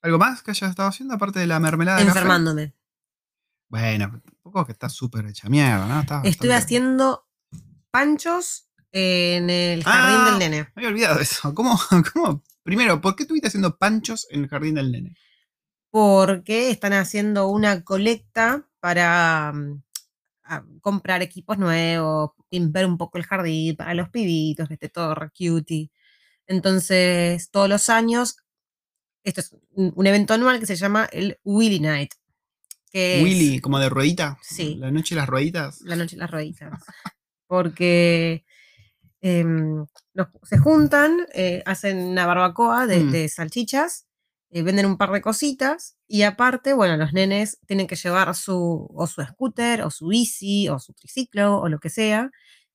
¿Algo 0.00 0.18
más 0.18 0.42
que 0.42 0.50
hayas 0.52 0.70
estado 0.70 0.88
haciendo 0.88 1.14
aparte 1.14 1.38
de 1.38 1.46
la 1.46 1.60
mermelada 1.60 1.98
de 1.98 2.06
café? 2.06 2.18
Enfermándome. 2.18 2.74
Bueno, 3.68 4.20
tampoco 4.24 4.66
que 4.66 4.72
estás 4.72 4.92
súper 4.92 5.26
hecha 5.26 5.48
mierda, 5.48 5.86
¿no? 5.86 6.00
Estoy 6.00 6.20
bastante- 6.48 6.54
haciendo 6.54 7.28
panchos 7.90 8.68
En 8.94 9.48
el 9.48 9.82
jardín 9.84 10.18
Ah. 10.20 10.30
del 10.30 10.38
nene. 10.38 10.62
Me 10.76 10.82
había 10.82 10.88
olvidado 10.90 11.18
eso. 11.20 11.54
¿Cómo, 11.54 11.78
cómo? 12.12 12.44
Primero, 12.62 13.00
¿por 13.00 13.16
qué 13.16 13.22
estuviste 13.22 13.48
haciendo 13.48 13.78
panchos 13.78 14.26
en 14.30 14.42
el 14.42 14.48
jardín 14.50 14.74
del 14.74 14.92
nene? 14.92 15.16
Porque 15.90 16.70
están 16.70 16.92
haciendo 16.92 17.48
una 17.48 17.84
colecta 17.84 18.68
para 18.80 19.50
mm, 19.54 19.82
a- 20.44 20.64
comprar 20.80 21.22
equipos 21.22 21.58
nuevos, 21.58 22.30
limpiar 22.50 22.86
un 22.86 22.98
poco 22.98 23.18
el 23.18 23.24
jardín 23.24 23.76
para 23.76 23.94
los 23.94 24.08
pibitos, 24.10 24.68
que 24.68 24.74
esté 24.74 24.88
todo 24.88 25.14
re 25.14 25.30
cutie. 25.30 25.90
Entonces, 26.46 27.50
todos 27.50 27.68
los 27.68 27.88
años, 27.88 28.36
esto 29.24 29.40
es 29.40 29.56
un 29.74 30.06
evento 30.06 30.34
anual 30.34 30.58
que 30.60 30.66
se 30.66 30.76
llama 30.76 31.08
el 31.12 31.38
Willy 31.44 31.80
Night. 31.80 32.12
Que 32.90 33.18
es- 33.18 33.24
Willy, 33.24 33.60
como 33.60 33.78
de 33.78 33.88
ruedita. 33.88 34.36
Sí. 34.42 34.74
La 34.76 34.90
noche 34.90 35.14
de 35.14 35.20
las 35.20 35.28
rueditas. 35.28 35.80
La 35.82 35.96
noche 35.96 36.16
de 36.16 36.20
las 36.20 36.30
rueditas. 36.30 36.82
Porque 37.46 38.44
em, 39.24 39.86
se 40.42 40.58
juntan, 40.58 41.26
eh, 41.32 41.62
hacen 41.64 41.98
una 41.98 42.26
barbacoa 42.26 42.86
de, 42.88 42.98
Mm. 43.04 43.10
de 43.12 43.28
salchichas, 43.28 44.06
eh, 44.54 44.62
venden 44.62 44.84
un 44.84 44.98
par 44.98 45.10
de 45.12 45.22
cositas 45.22 45.96
y 46.06 46.22
aparte, 46.22 46.74
bueno, 46.74 46.98
los 46.98 47.14
nenes 47.14 47.58
tienen 47.66 47.86
que 47.86 47.96
llevar 47.96 48.34
su, 48.34 48.86
o 48.94 49.06
su 49.06 49.22
scooter, 49.22 49.80
o 49.82 49.90
su 49.90 50.08
bici, 50.08 50.68
o 50.68 50.78
su 50.78 50.92
triciclo, 50.92 51.58
o 51.58 51.68
lo 51.70 51.78
que 51.80 51.88
sea, 51.88 52.30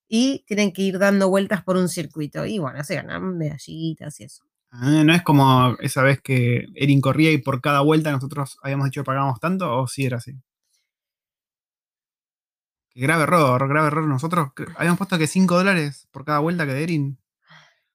y 0.08 0.44
tienen 0.46 0.72
que 0.72 0.82
ir 0.82 0.98
dando 0.98 1.28
vueltas 1.28 1.62
por 1.62 1.76
un 1.76 1.88
circuito. 1.88 2.44
Y 2.46 2.58
bueno, 2.58 2.82
se 2.82 2.96
ganan 2.96 3.38
medallitas 3.38 4.18
y 4.20 4.24
eso. 4.24 4.44
Ah, 4.70 5.02
¿No 5.04 5.14
es 5.14 5.22
como 5.22 5.76
esa 5.80 6.02
vez 6.02 6.20
que 6.20 6.66
Erin 6.74 7.00
corría 7.00 7.30
y 7.30 7.38
por 7.38 7.60
cada 7.60 7.80
vuelta 7.80 8.10
nosotros 8.10 8.58
habíamos 8.62 8.86
dicho 8.86 9.02
que 9.02 9.06
pagábamos 9.06 9.38
tanto? 9.40 9.72
¿O 9.78 9.86
sí 9.86 10.04
era 10.04 10.18
así? 10.18 10.32
Qué 12.90 13.00
grave 13.00 13.22
error, 13.22 13.68
grave 13.68 13.86
error. 13.86 14.08
Nosotros 14.08 14.48
habíamos 14.76 14.98
puesto 14.98 15.16
que 15.16 15.28
5 15.28 15.56
dólares 15.56 16.08
por 16.10 16.24
cada 16.24 16.40
vuelta 16.40 16.66
que 16.66 16.72
de 16.72 16.82
Erin. 16.82 17.18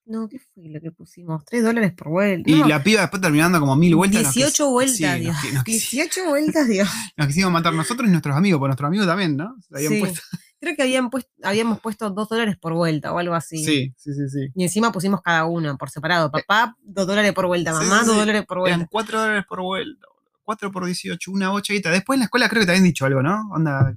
No, 0.05 0.27
¿qué 0.27 0.37
fue 0.39 0.63
lo 0.67 0.81
que 0.81 0.91
pusimos? 0.91 1.43
¿3 1.45 1.61
dólares 1.63 1.93
por 1.93 2.09
vuelta? 2.09 2.49
Y 2.49 2.55
No, 2.59 2.67
la 2.67 2.83
piba 2.83 3.01
después 3.01 3.21
terminando 3.21 3.59
como 3.59 3.75
mil 3.77 3.95
vueltas. 3.95 4.21
nos 4.23 4.31
quis- 4.33 4.45
18 4.45 4.69
vueltas, 4.69 4.95
sí, 5.15 5.19
Dios. 5.21 5.35
nos, 5.53 5.63
quis- 5.63 5.89
18 5.91 6.25
vueltas, 6.27 6.67
Dios. 6.67 6.89
nos 7.17 7.27
quisimos 7.27 7.51
matar 7.51 7.73
nosotros 7.73 8.07
y 8.07 8.11
nuestros 8.11 8.35
amigos, 8.35 8.59
porque 8.59 8.69
nuestros 8.69 8.87
amigos 8.87 9.07
también, 9.07 9.37
¿no? 9.37 9.55
Se 9.61 9.75
habían 9.77 9.93
Sí. 9.93 9.99
puesto- 10.01 10.21
Creo 10.59 10.75
que 10.77 10.81
habían 10.83 11.09
puesto, 11.09 11.29
habíamos 11.43 11.79
puesto 11.81 12.09
dos 12.09 12.29
dólares 12.29 12.55
por 12.57 12.73
vuelta 12.73 13.11
o 13.11 13.19
algo 13.19 13.33
así. 13.35 13.63
Sí, 13.65 13.93
sí, 13.97 14.13
sí, 14.13 14.29
sí. 14.29 14.47
Y 14.55 14.63
encima 14.63 14.93
pusimos 14.93 15.21
cada 15.21 15.43
uno 15.45 15.77
por 15.77 15.89
separado. 15.89 16.31
Papá, 16.31 16.77
dos 16.81 17.05
dólares 17.05 17.33
por 17.33 17.47
vuelta. 17.47 17.73
Mamá, 17.73 17.99
sí, 17.99 18.05
dos 18.05 18.13
sí. 18.15 18.19
dólares 18.21 18.45
por 18.45 18.59
Eran 18.67 18.79
vuelta. 18.79 18.89
4 18.89 19.19
dólares 19.21 19.45
por 19.47 19.61
vuelta. 19.61 20.07
4 20.43 20.71
por 20.71 20.85
18, 20.85 21.31
una 21.33 21.49
bochadita. 21.49 21.89
Después 21.91 22.15
en 22.15 22.19
la 22.21 22.25
escuela 22.25 22.47
creo 22.47 22.61
que 22.61 22.65
te 22.65 22.71
habían 22.71 22.85
dicho 22.85 23.05
algo, 23.05 23.21
¿no? 23.21 23.49
Onda. 23.51 23.93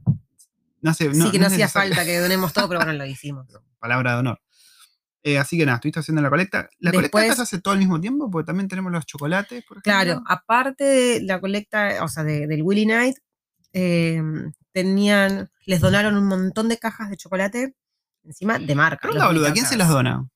No 0.80 0.92
sé. 0.94 1.12
sí, 1.14 1.30
que 1.30 1.38
no, 1.38 1.46
hacía 1.46 1.66
necesario. 1.66 1.94
falta 1.94 2.04
que 2.04 2.18
donemos 2.18 2.52
todo, 2.52 2.66
pero 2.68 2.80
bueno, 2.80 2.92
lo 2.94 3.06
hicimos. 3.06 3.46
Palabra 3.78 4.14
de 4.14 4.18
honor. 4.18 4.40
Eh, 5.28 5.38
así 5.38 5.58
que 5.58 5.66
nada, 5.66 5.76
estuviste 5.78 5.98
haciendo 5.98 6.22
la 6.22 6.30
colecta. 6.30 6.68
¿La 6.78 6.92
colecta 6.92 7.18
Después- 7.18 7.24
acá 7.24 7.34
se 7.34 7.42
hace 7.42 7.60
todo 7.60 7.72
al 7.72 7.78
mismo 7.80 8.00
tiempo? 8.00 8.30
Porque 8.30 8.46
también 8.46 8.68
tenemos 8.68 8.92
los 8.92 9.04
chocolates, 9.06 9.64
por 9.64 9.78
ejemplo. 9.78 9.82
Claro, 9.82 10.22
aparte 10.28 10.84
de 10.84 11.22
la 11.22 11.40
colecta, 11.40 12.04
o 12.04 12.08
sea, 12.08 12.22
de- 12.22 12.46
del 12.46 12.62
Willy 12.62 12.86
Night, 12.86 13.16
eh, 13.72 14.22
tenían, 14.72 15.50
les 15.64 15.80
donaron 15.80 16.16
un 16.16 16.26
montón 16.28 16.68
de 16.68 16.78
cajas 16.78 17.10
de 17.10 17.16
chocolate, 17.16 17.74
encima 18.22 18.58
de 18.60 18.74
marca. 18.76 19.00
Pregunta 19.02 19.24
los 19.24 19.34
boluda, 19.34 19.52
¿quién 19.52 19.66
se 19.66 19.76
las 19.76 19.88
dona? 19.88 20.28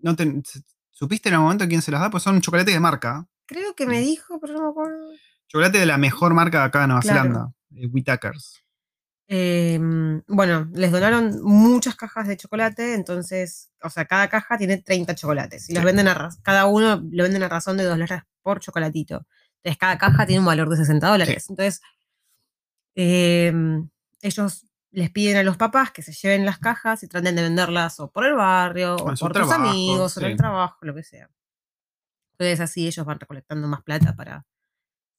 ¿No 0.00 0.14
te- 0.14 0.42
¿Supiste 0.90 1.28
en 1.28 1.34
algún 1.34 1.46
momento 1.46 1.66
quién 1.66 1.82
se 1.82 1.90
las 1.90 2.00
da? 2.00 2.08
Pues 2.10 2.22
son 2.22 2.40
chocolate 2.40 2.70
de 2.70 2.78
marca. 2.80 3.26
Creo 3.46 3.74
que 3.74 3.86
me 3.86 3.98
dijo, 4.00 4.38
pero 4.40 4.52
no 4.54 4.62
me 4.62 4.68
acuerdo. 4.70 5.10
Chocolate 5.48 5.78
de 5.78 5.86
la 5.86 5.98
mejor 5.98 6.34
marca 6.34 6.58
de 6.60 6.64
acá 6.66 6.80
de 6.82 6.86
Nueva 6.86 7.02
Claro. 7.02 7.22
Zelanda. 7.22 7.52
eh, 7.74 7.86
Whitakers. 7.88 8.62
Eh, 9.30 9.78
bueno, 10.26 10.68
les 10.72 10.90
donaron 10.90 11.42
muchas 11.42 11.94
cajas 11.96 12.26
de 12.26 12.36
chocolate, 12.38 12.94
entonces, 12.94 13.70
o 13.82 13.90
sea, 13.90 14.06
cada 14.06 14.28
caja 14.28 14.56
tiene 14.56 14.78
30 14.78 15.14
chocolates 15.14 15.68
y 15.68 15.74
los 15.74 15.82
Sí. 15.82 15.86
venden 15.86 16.08
a 16.08 16.30
cada 16.42 16.64
uno 16.66 17.02
lo 17.10 17.22
venden 17.24 17.42
a 17.42 17.48
razón 17.48 17.76
de 17.76 17.84
2 17.84 17.92
dólares 17.92 18.22
por 18.42 18.60
chocolatito. 18.60 19.26
Entonces, 19.62 19.78
cada 19.78 19.98
caja 19.98 20.24
tiene 20.24 20.40
un 20.40 20.46
valor 20.46 20.70
de 20.70 20.76
60 20.78 21.08
dólares. 21.08 21.46
Entonces, 21.50 21.82
eh, 22.94 23.52
ellos 24.22 24.64
les 24.90 25.10
piden 25.10 25.36
a 25.36 25.42
los 25.42 25.56
papás 25.58 25.90
que 25.90 26.02
se 26.02 26.12
lleven 26.12 26.46
las 26.46 26.58
cajas 26.58 27.02
y 27.02 27.08
traten 27.08 27.36
de 27.36 27.42
venderlas 27.42 28.00
o 28.00 28.10
por 28.10 28.24
el 28.24 28.34
barrio, 28.34 28.96
O 28.96 29.14
por 29.14 29.32
trabajo, 29.32 29.54
amigos, 29.54 30.16
o 30.16 30.20
en 30.20 30.26
el 30.26 30.36
trabajo, 30.36 30.78
lo 30.86 30.94
que 30.94 31.02
sea. 31.02 31.28
Entonces, 32.38 32.60
así 32.60 32.86
ellos 32.86 33.04
van 33.04 33.20
recolectando 33.20 33.68
más 33.68 33.82
plata 33.82 34.14
para. 34.16 34.46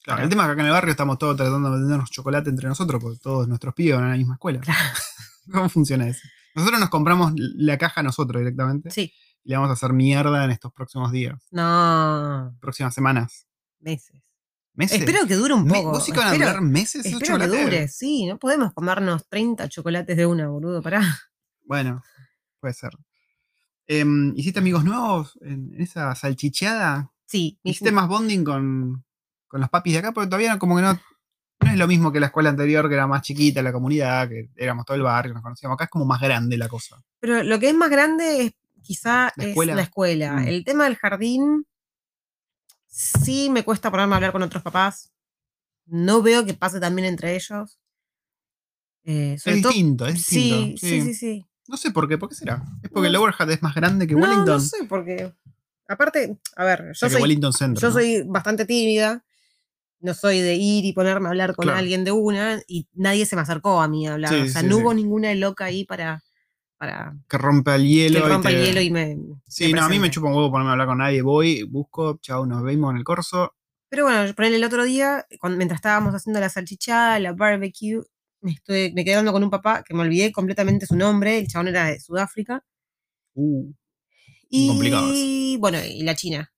Claro, 0.03 0.23
el 0.23 0.29
tema 0.29 0.43
es 0.43 0.47
que 0.47 0.51
acá 0.53 0.61
en 0.61 0.67
el 0.67 0.73
barrio 0.73 0.91
estamos 0.91 1.17
todos 1.19 1.35
tratando 1.37 1.71
de 1.71 1.79
vendernos 1.79 2.09
chocolate 2.09 2.49
entre 2.49 2.67
nosotros, 2.67 3.01
porque 3.01 3.19
todos 3.19 3.47
nuestros 3.47 3.73
pibes 3.73 3.95
van 3.95 4.05
a 4.05 4.09
la 4.11 4.17
misma 4.17 4.35
escuela. 4.35 4.61
¿Cómo 5.51 5.67
funciona 5.69 6.07
eso? 6.07 6.21
Nosotros 6.55 6.79
nos 6.79 6.89
compramos 6.89 7.33
la 7.35 7.77
caja 7.77 8.01
nosotros 8.03 8.39
directamente 8.41 8.89
Sí, 8.91 9.13
y 9.43 9.49
le 9.49 9.55
vamos 9.55 9.69
a 9.69 9.73
hacer 9.73 9.93
mierda 9.93 10.43
en 10.45 10.51
estos 10.51 10.71
próximos 10.73 11.11
días, 11.11 11.39
no, 11.51 12.55
próximas 12.59 12.93
semanas. 12.93 13.47
meses. 13.79 14.21
¿Meses? 14.73 14.99
Espero 15.01 15.27
que 15.27 15.35
dure 15.35 15.53
un 15.53 15.67
poco. 15.67 15.91
¿Vos 15.91 16.05
sí 16.05 16.11
que 16.13 16.19
van 16.19 16.29
a 16.29 16.31
espero- 16.31 16.51
durar 16.51 16.61
meses 16.63 17.05
esos 17.05 17.21
Espero 17.21 17.37
que 17.37 17.47
dure, 17.47 17.87
sí, 17.89 18.25
no 18.25 18.37
podemos 18.39 18.73
comernos 18.73 19.27
30 19.27 19.67
chocolates 19.67 20.15
de 20.15 20.25
una, 20.25 20.47
boludo, 20.47 20.81
pará. 20.81 21.01
Bueno, 21.65 22.01
puede 22.61 22.73
ser. 22.73 22.91
Em, 23.87 24.33
¿Hiciste 24.37 24.59
amigos 24.59 24.85
nuevos 24.85 25.37
en 25.41 25.73
esa 25.81 26.15
salchicheada? 26.15 27.11
Sí, 27.25 27.59
mi- 27.63 27.71
¿Hiciste 27.71 27.91
más 27.91 28.07
bonding 28.07 28.43
con, 28.45 29.03
con 29.49 29.59
los 29.59 29.69
papis 29.69 29.93
de 29.93 29.99
acá? 29.99 30.11
Porque 30.13 30.27
todavía 30.27 30.53
no- 30.53 30.59
como 30.59 30.77
que 30.77 30.81
no, 30.83 30.93
no 30.93 31.71
es 31.71 31.77
lo 31.77 31.87
mismo 31.87 32.11
que 32.13 32.21
la 32.21 32.27
escuela 32.27 32.49
anterior, 32.51 32.87
que 32.87 32.95
era 32.95 33.05
más 33.07 33.21
chiquita 33.23 33.61
la 33.61 33.73
comunidad, 33.73 34.29
que 34.29 34.49
éramos 34.55 34.85
todo 34.85 34.95
el 34.95 35.03
barrio, 35.03 35.33
nos 35.33 35.43
conocíamos. 35.43 35.75
Acá 35.75 35.83
es 35.85 35.89
como 35.89 36.05
más 36.05 36.21
grande 36.21 36.57
la 36.57 36.69
cosa. 36.69 37.03
pero 37.19 37.43
lo 37.43 37.59
que 37.59 37.67
es 37.69 37.75
más 37.75 37.89
grande 37.89 38.43
es 38.45 38.53
quizá 38.81 39.33
¿La 39.35 39.43
es 39.43 39.49
escuela? 39.49 39.75
la 39.75 39.81
escuela. 39.81 40.33
Mm. 40.37 40.47
El 40.47 40.63
tema 40.63 40.85
del 40.85 40.95
jardín, 40.95 41.65
sí 42.87 43.49
me 43.49 43.63
cuesta 43.63 43.91
ponerme 43.91 44.13
a 44.13 44.17
hablar 44.17 44.31
con 44.31 44.41
otros 44.43 44.63
papás. 44.63 45.11
No 45.85 46.21
veo 46.21 46.45
que 46.45 46.53
pase 46.53 46.79
también 46.79 47.07
entre 47.07 47.35
ellos. 47.35 47.79
Eh, 49.03 49.33
Es 49.33 49.43
distinto, 49.43 50.05
es 50.05 50.15
distinto. 50.15 50.77
sí, 50.77 50.77
sí, 50.77 51.01
sí, 51.01 51.13
sí. 51.13 51.45
No 51.67 51.77
sé 51.77 51.91
por 51.91 52.07
qué, 52.07 52.17
¿por 52.17 52.29
qué 52.29 52.35
será? 52.35 52.63
¿Es 52.83 52.89
porque 52.89 53.09
No. 53.09 53.13
Lower 53.19 53.33
Hat 53.37 53.49
es 53.49 53.61
más 53.61 53.75
grande 53.75 54.07
que 54.07 54.15
Wellington? 54.15 54.45
no 54.45 54.59
sé, 54.59 54.83
porque. 54.87 55.33
Aparte, 55.87 56.37
a 56.55 56.63
ver, 56.65 56.81
O 56.81 56.85
yo 56.87 56.93
sea, 56.93 57.09
soy 57.09 57.21
Wellington 57.21 57.53
Center. 57.53 57.81
Yo 57.81 57.87
¿no? 57.89 57.93
soy 57.93 58.23
bastante 58.27 58.65
tímida, 58.65 59.23
no 60.01 60.13
soy 60.13 60.39
de 60.41 60.55
ir 60.55 60.85
y 60.85 60.93
ponerme 60.93 61.27
a 61.27 61.31
hablar 61.31 61.55
con 61.55 61.63
Claro. 61.63 61.79
alguien 61.79 62.03
de 62.03 62.11
una, 62.11 62.61
y 62.67 62.87
nadie 62.93 63.25
se 63.25 63.35
me 63.35 63.41
acercó 63.41 63.81
a 63.81 63.87
mí 63.87 64.07
a 64.07 64.13
hablar. 64.13 64.33
Sí, 64.33 64.41
o 64.41 64.47
sea, 64.47 64.61
sí, 64.61 64.67
no 64.67 64.75
sí. 64.77 64.81
hubo 64.81 64.93
ninguna 64.93 65.33
loca 65.35 65.65
ahí 65.65 65.83
para, 65.85 66.21
para 66.77 67.13
Que 67.27 67.37
rompe 67.37 67.75
el 67.75 67.81
que 67.81 67.87
hielo. 67.87 68.19
y 68.19 68.21
rompa 68.29 68.49
el 68.49 68.63
hielo 68.65 68.81
y 68.81 68.89
me. 68.91 69.17
Sí, 69.47 69.67
me 69.73 69.79
no, 69.79 69.85
a 69.85 69.89
mí 69.89 69.99
me 69.99 70.09
chupa 70.09 70.27
un 70.27 70.35
huevo 70.35 70.51
ponerme 70.51 70.69
a 70.69 70.71
hablar 70.73 70.87
con 70.87 70.97
nadie. 70.99 71.21
Voy, 71.21 71.63
busco, 71.63 72.17
chao, 72.21 72.45
nos 72.45 72.63
vemos 72.63 72.91
en 72.91 72.97
el 72.97 73.03
corso. 73.03 73.53
Pero 73.89 74.03
bueno, 74.05 74.33
por 74.35 74.45
el 74.45 74.63
otro 74.63 74.83
día, 74.83 75.25
cuando, 75.39 75.57
mientras 75.57 75.79
estábamos 75.79 76.13
haciendo 76.13 76.39
la 76.39 76.49
salchichada, 76.49 77.19
la 77.19 77.33
barbecue, 77.33 78.01
me, 78.41 78.51
estuve, 78.51 78.91
me 78.93 79.03
quedé 79.03 79.15
hablando 79.15 79.33
con 79.33 79.43
un 79.43 79.49
papá 79.49 79.83
que 79.83 79.93
me 79.95 80.01
olvidé 80.01 80.31
completamente 80.31 80.85
su 80.85 80.95
nombre, 80.95 81.39
el 81.39 81.47
chabón 81.47 81.69
era 81.69 81.85
de 81.87 81.99
Sudáfrica. 81.99 82.63
Uh, 83.33 83.71
Y 84.49 85.57
bueno, 85.57 85.79
y 85.83 86.03
la 86.03 86.15
China. 86.15 86.51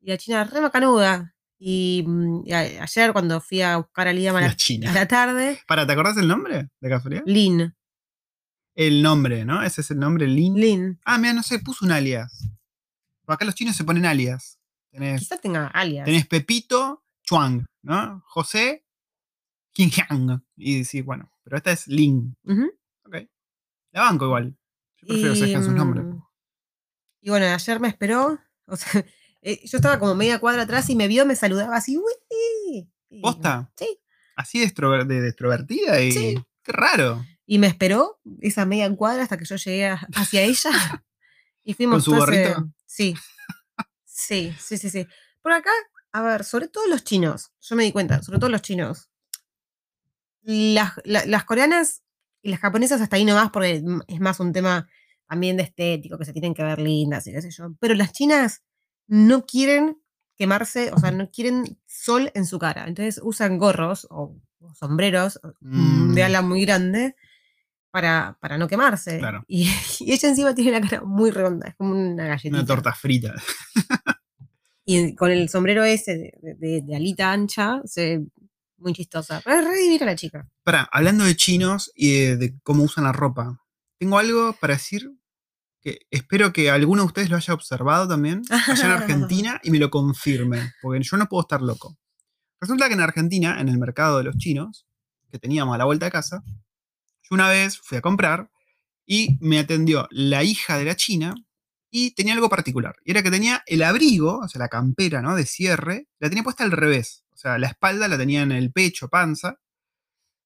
Y 0.00 0.08
la 0.10 0.16
China 0.18 0.44
re 0.44 0.60
macanuda. 0.60 1.34
Y, 1.60 2.04
mm, 2.06 2.42
y 2.46 2.52
a- 2.52 2.82
ayer 2.84 3.12
cuando 3.12 3.40
fui 3.40 3.60
a 3.62 3.76
buscar 3.78 4.06
a 4.08 4.12
Liam 4.12 4.36
a 4.36 4.40
la 4.40 4.46
la, 4.48 4.52
a 4.52 4.56
China. 4.56 4.92
la 4.92 5.08
tarde, 5.08 5.58
Para, 5.66 5.86
¿te 5.86 5.92
acordás 5.92 6.16
el 6.16 6.28
nombre? 6.28 6.68
¿De 6.80 6.88
casualidad? 6.88 7.22
Lin, 7.26 7.74
El 8.76 9.02
nombre, 9.02 9.44
¿no? 9.44 9.62
Ese 9.62 9.80
es 9.80 9.90
el 9.90 9.98
nombre, 9.98 10.26
Lin. 10.28 10.54
Lin, 10.54 11.00
Ah, 11.04 11.18
mira, 11.18 11.32
no 11.32 11.42
sé, 11.42 11.58
puso 11.58 11.84
un 11.84 11.90
alias. 11.92 12.48
Acá 13.26 13.44
los 13.44 13.54
chinos 13.56 13.74
se 13.76 13.82
ponen 13.84 14.06
alias. 14.06 14.58
Tenés, 14.90 15.20
quizás 15.20 15.40
tenga 15.40 15.66
alias. 15.66 16.04
tenés 16.06 16.26
Pepito 16.28 17.04
Chuang, 17.24 17.64
¿no? 17.82 18.22
José 18.26 18.86
Qingyang. 19.72 20.44
Y 20.56 20.84
sí, 20.84 21.02
bueno, 21.02 21.30
pero 21.42 21.56
esta 21.56 21.72
es 21.72 21.86
Lin. 21.88 22.36
Ujú. 22.44 22.70
Ok. 23.04 23.16
La 23.92 24.02
banco 24.02 24.26
igual. 24.26 24.56
Yo 24.96 25.08
prefiero 25.08 25.34
que 25.34 25.40
se 25.40 25.62
sus 25.62 25.74
nombres. 25.74 26.04
mm, 26.06 26.22
Y 27.22 27.30
bueno, 27.30 27.46
ayer 27.46 27.80
me 27.80 27.88
esperó. 27.88 28.38
O 28.66 28.76
sea, 28.76 29.04
eh, 29.42 29.60
yo 29.64 29.78
estaba 29.78 29.98
como 29.98 30.14
media 30.14 30.38
cuadra 30.38 30.62
atrás 30.62 30.88
y 30.90 30.96
me 30.96 31.08
vio, 31.08 31.24
me 31.26 31.36
saludaba 31.36 31.76
así. 31.76 31.96
"Uy". 31.96 32.88
Y- 33.10 33.20
¿Posta? 33.22 33.70
Sí. 33.76 33.98
Así 34.36 34.58
de, 34.60 34.66
extrover- 34.66 35.06
de- 35.06 35.26
extrovertida 35.28 36.00
y. 36.00 36.12
Sí. 36.12 36.44
Qué 36.62 36.72
raro. 36.72 37.24
Y 37.46 37.58
me 37.58 37.66
esperó 37.66 38.20
esa 38.40 38.66
media 38.66 38.94
cuadra 38.94 39.22
hasta 39.22 39.38
que 39.38 39.44
yo 39.46 39.56
llegué 39.56 39.86
a- 39.88 40.06
hacia 40.14 40.42
ella. 40.42 40.70
Y 41.64 41.74
fuimos 41.74 41.96
¿Con 41.96 42.02
su 42.02 42.10
todo 42.12 42.30
ese- 42.32 42.44
gorrito? 42.48 42.72
Sí. 42.86 43.14
Sí, 44.04 44.54
sí, 44.58 44.78
sí, 44.78 44.88
sí. 44.90 45.06
Por 45.42 45.52
acá, 45.52 45.70
a 46.12 46.22
ver, 46.22 46.44
sobre 46.44 46.68
todo 46.68 46.86
los 46.86 47.04
chinos. 47.04 47.50
Yo 47.60 47.76
me 47.76 47.84
di 47.84 47.92
cuenta, 47.92 48.22
sobre 48.22 48.38
todo 48.38 48.48
los 48.50 48.62
chinos. 48.62 49.10
Las, 50.42 50.92
la- 51.04 51.26
las 51.26 51.44
coreanas 51.44 52.02
y 52.42 52.50
las 52.50 52.60
japonesas 52.60 53.00
hasta 53.00 53.16
ahí 53.16 53.24
nomás, 53.24 53.50
porque 53.50 53.82
es 54.08 54.20
más 54.20 54.40
un 54.40 54.52
tema 54.52 54.88
también 55.28 55.56
de 55.58 55.64
estético, 55.64 56.16
que 56.18 56.24
se 56.24 56.32
tienen 56.32 56.54
que 56.54 56.62
ver 56.64 56.78
lindas 56.78 57.26
y 57.26 57.32
qué 57.32 57.42
sé 57.42 57.50
yo. 57.50 57.74
Pero 57.80 57.94
las 57.94 58.12
chinas 58.12 58.62
no 59.08 59.44
quieren 59.46 59.98
quemarse, 60.36 60.92
o 60.92 60.98
sea, 60.98 61.10
no 61.10 61.30
quieren 61.30 61.78
sol 61.86 62.30
en 62.34 62.46
su 62.46 62.58
cara. 62.60 62.84
Entonces 62.86 63.20
usan 63.24 63.58
gorros 63.58 64.06
o, 64.10 64.36
o 64.60 64.74
sombreros 64.74 65.40
mm, 65.60 66.14
de 66.14 66.22
Mm. 66.22 66.24
ala 66.24 66.42
muy 66.42 66.64
grande 66.64 67.16
para, 67.90 68.36
para 68.40 68.56
no 68.58 68.68
quemarse. 68.68 69.18
Claro. 69.18 69.44
Y, 69.48 69.64
y 70.00 70.12
ella 70.12 70.28
encima 70.28 70.54
tiene 70.54 70.72
la 70.72 70.80
cara 70.80 71.02
muy 71.02 71.30
redonda, 71.32 71.68
es 71.68 71.74
como 71.74 71.92
una 71.92 72.26
galletita. 72.26 72.56
Una 72.56 72.66
torta 72.66 72.92
frita. 72.94 73.34
Y 74.90 75.14
con 75.16 75.30
el 75.30 75.50
sombrero 75.50 75.84
ese 75.84 76.16
de, 76.40 76.54
de- 76.54 76.80
de 76.82 76.96
alita 76.96 77.30
ancha, 77.30 77.82
se 77.84 78.24
muy 78.78 78.94
chistosa. 78.94 79.42
Pero 79.44 79.58
es 79.58 79.64
re 79.66 79.76
divina 79.76 80.06
la 80.06 80.14
chica. 80.16 80.48
Pará, 80.62 80.88
hablando 80.90 81.24
de 81.24 81.36
chinos 81.36 81.92
y 81.94 82.12
de, 82.20 82.36
de 82.38 82.54
cómo 82.62 82.84
usan 82.84 83.04
la 83.04 83.12
ropa, 83.12 83.60
tengo 83.98 84.18
algo 84.18 84.54
para 84.54 84.74
decir 84.74 85.10
que 85.88 86.06
espero 86.10 86.52
que 86.52 86.70
alguno 86.70 87.02
de 87.02 87.06
ustedes 87.06 87.30
lo 87.30 87.36
haya 87.36 87.54
observado 87.54 88.08
también 88.08 88.42
allá 88.50 88.84
en 88.84 88.90
Argentina 89.02 89.60
y 89.62 89.70
me 89.70 89.78
lo 89.78 89.90
confirme, 89.90 90.72
porque 90.82 91.02
yo 91.02 91.16
no 91.16 91.26
puedo 91.26 91.42
estar 91.42 91.62
loco. 91.62 91.96
Resulta 92.60 92.88
que 92.88 92.94
en 92.94 93.00
Argentina, 93.00 93.60
en 93.60 93.68
el 93.68 93.78
mercado 93.78 94.18
de 94.18 94.24
los 94.24 94.36
chinos, 94.36 94.86
que 95.30 95.38
teníamos 95.38 95.74
a 95.74 95.78
la 95.78 95.84
vuelta 95.84 96.06
de 96.06 96.12
casa, 96.12 96.42
yo 96.46 97.34
una 97.34 97.48
vez 97.48 97.78
fui 97.78 97.98
a 97.98 98.00
comprar 98.00 98.50
y 99.06 99.38
me 99.40 99.58
atendió 99.58 100.06
la 100.10 100.42
hija 100.42 100.76
de 100.76 100.84
la 100.84 100.96
china 100.96 101.34
y 101.90 102.14
tenía 102.14 102.34
algo 102.34 102.48
particular. 102.48 102.96
Y 103.04 103.12
era 103.12 103.22
que 103.22 103.30
tenía 103.30 103.62
el 103.66 103.82
abrigo, 103.82 104.38
o 104.38 104.48
sea, 104.48 104.58
la 104.58 104.68
campera, 104.68 105.22
¿no? 105.22 105.34
De 105.34 105.46
cierre, 105.46 106.08
la 106.18 106.28
tenía 106.28 106.42
puesta 106.42 106.64
al 106.64 106.72
revés. 106.72 107.24
O 107.32 107.36
sea, 107.36 107.58
la 107.58 107.68
espalda 107.68 108.08
la 108.08 108.18
tenía 108.18 108.42
en 108.42 108.52
el 108.52 108.72
pecho, 108.72 109.08
panza, 109.08 109.58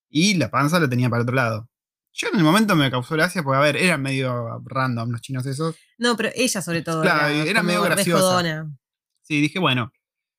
y 0.08 0.34
la 0.34 0.50
panza 0.50 0.78
la 0.78 0.88
tenía 0.88 1.08
para 1.08 1.22
otro 1.22 1.34
lado. 1.34 1.70
Yo 2.12 2.28
en 2.28 2.36
el 2.36 2.44
momento 2.44 2.76
me 2.76 2.90
causó 2.90 3.14
gracia 3.14 3.42
porque, 3.42 3.56
a 3.56 3.60
ver, 3.60 3.76
eran 3.76 4.02
medio 4.02 4.60
random 4.64 5.10
los 5.10 5.22
chinos 5.22 5.46
esos. 5.46 5.76
No, 5.98 6.16
pero 6.16 6.28
ella 6.34 6.60
sobre 6.60 6.82
todo. 6.82 7.02
Claro, 7.02 7.28
era, 7.28 7.62
medio 7.62 7.82
graciosa. 7.82 8.22
jodona. 8.22 8.76
Sí, 9.22 9.40
dije, 9.40 9.58
bueno, 9.58 9.92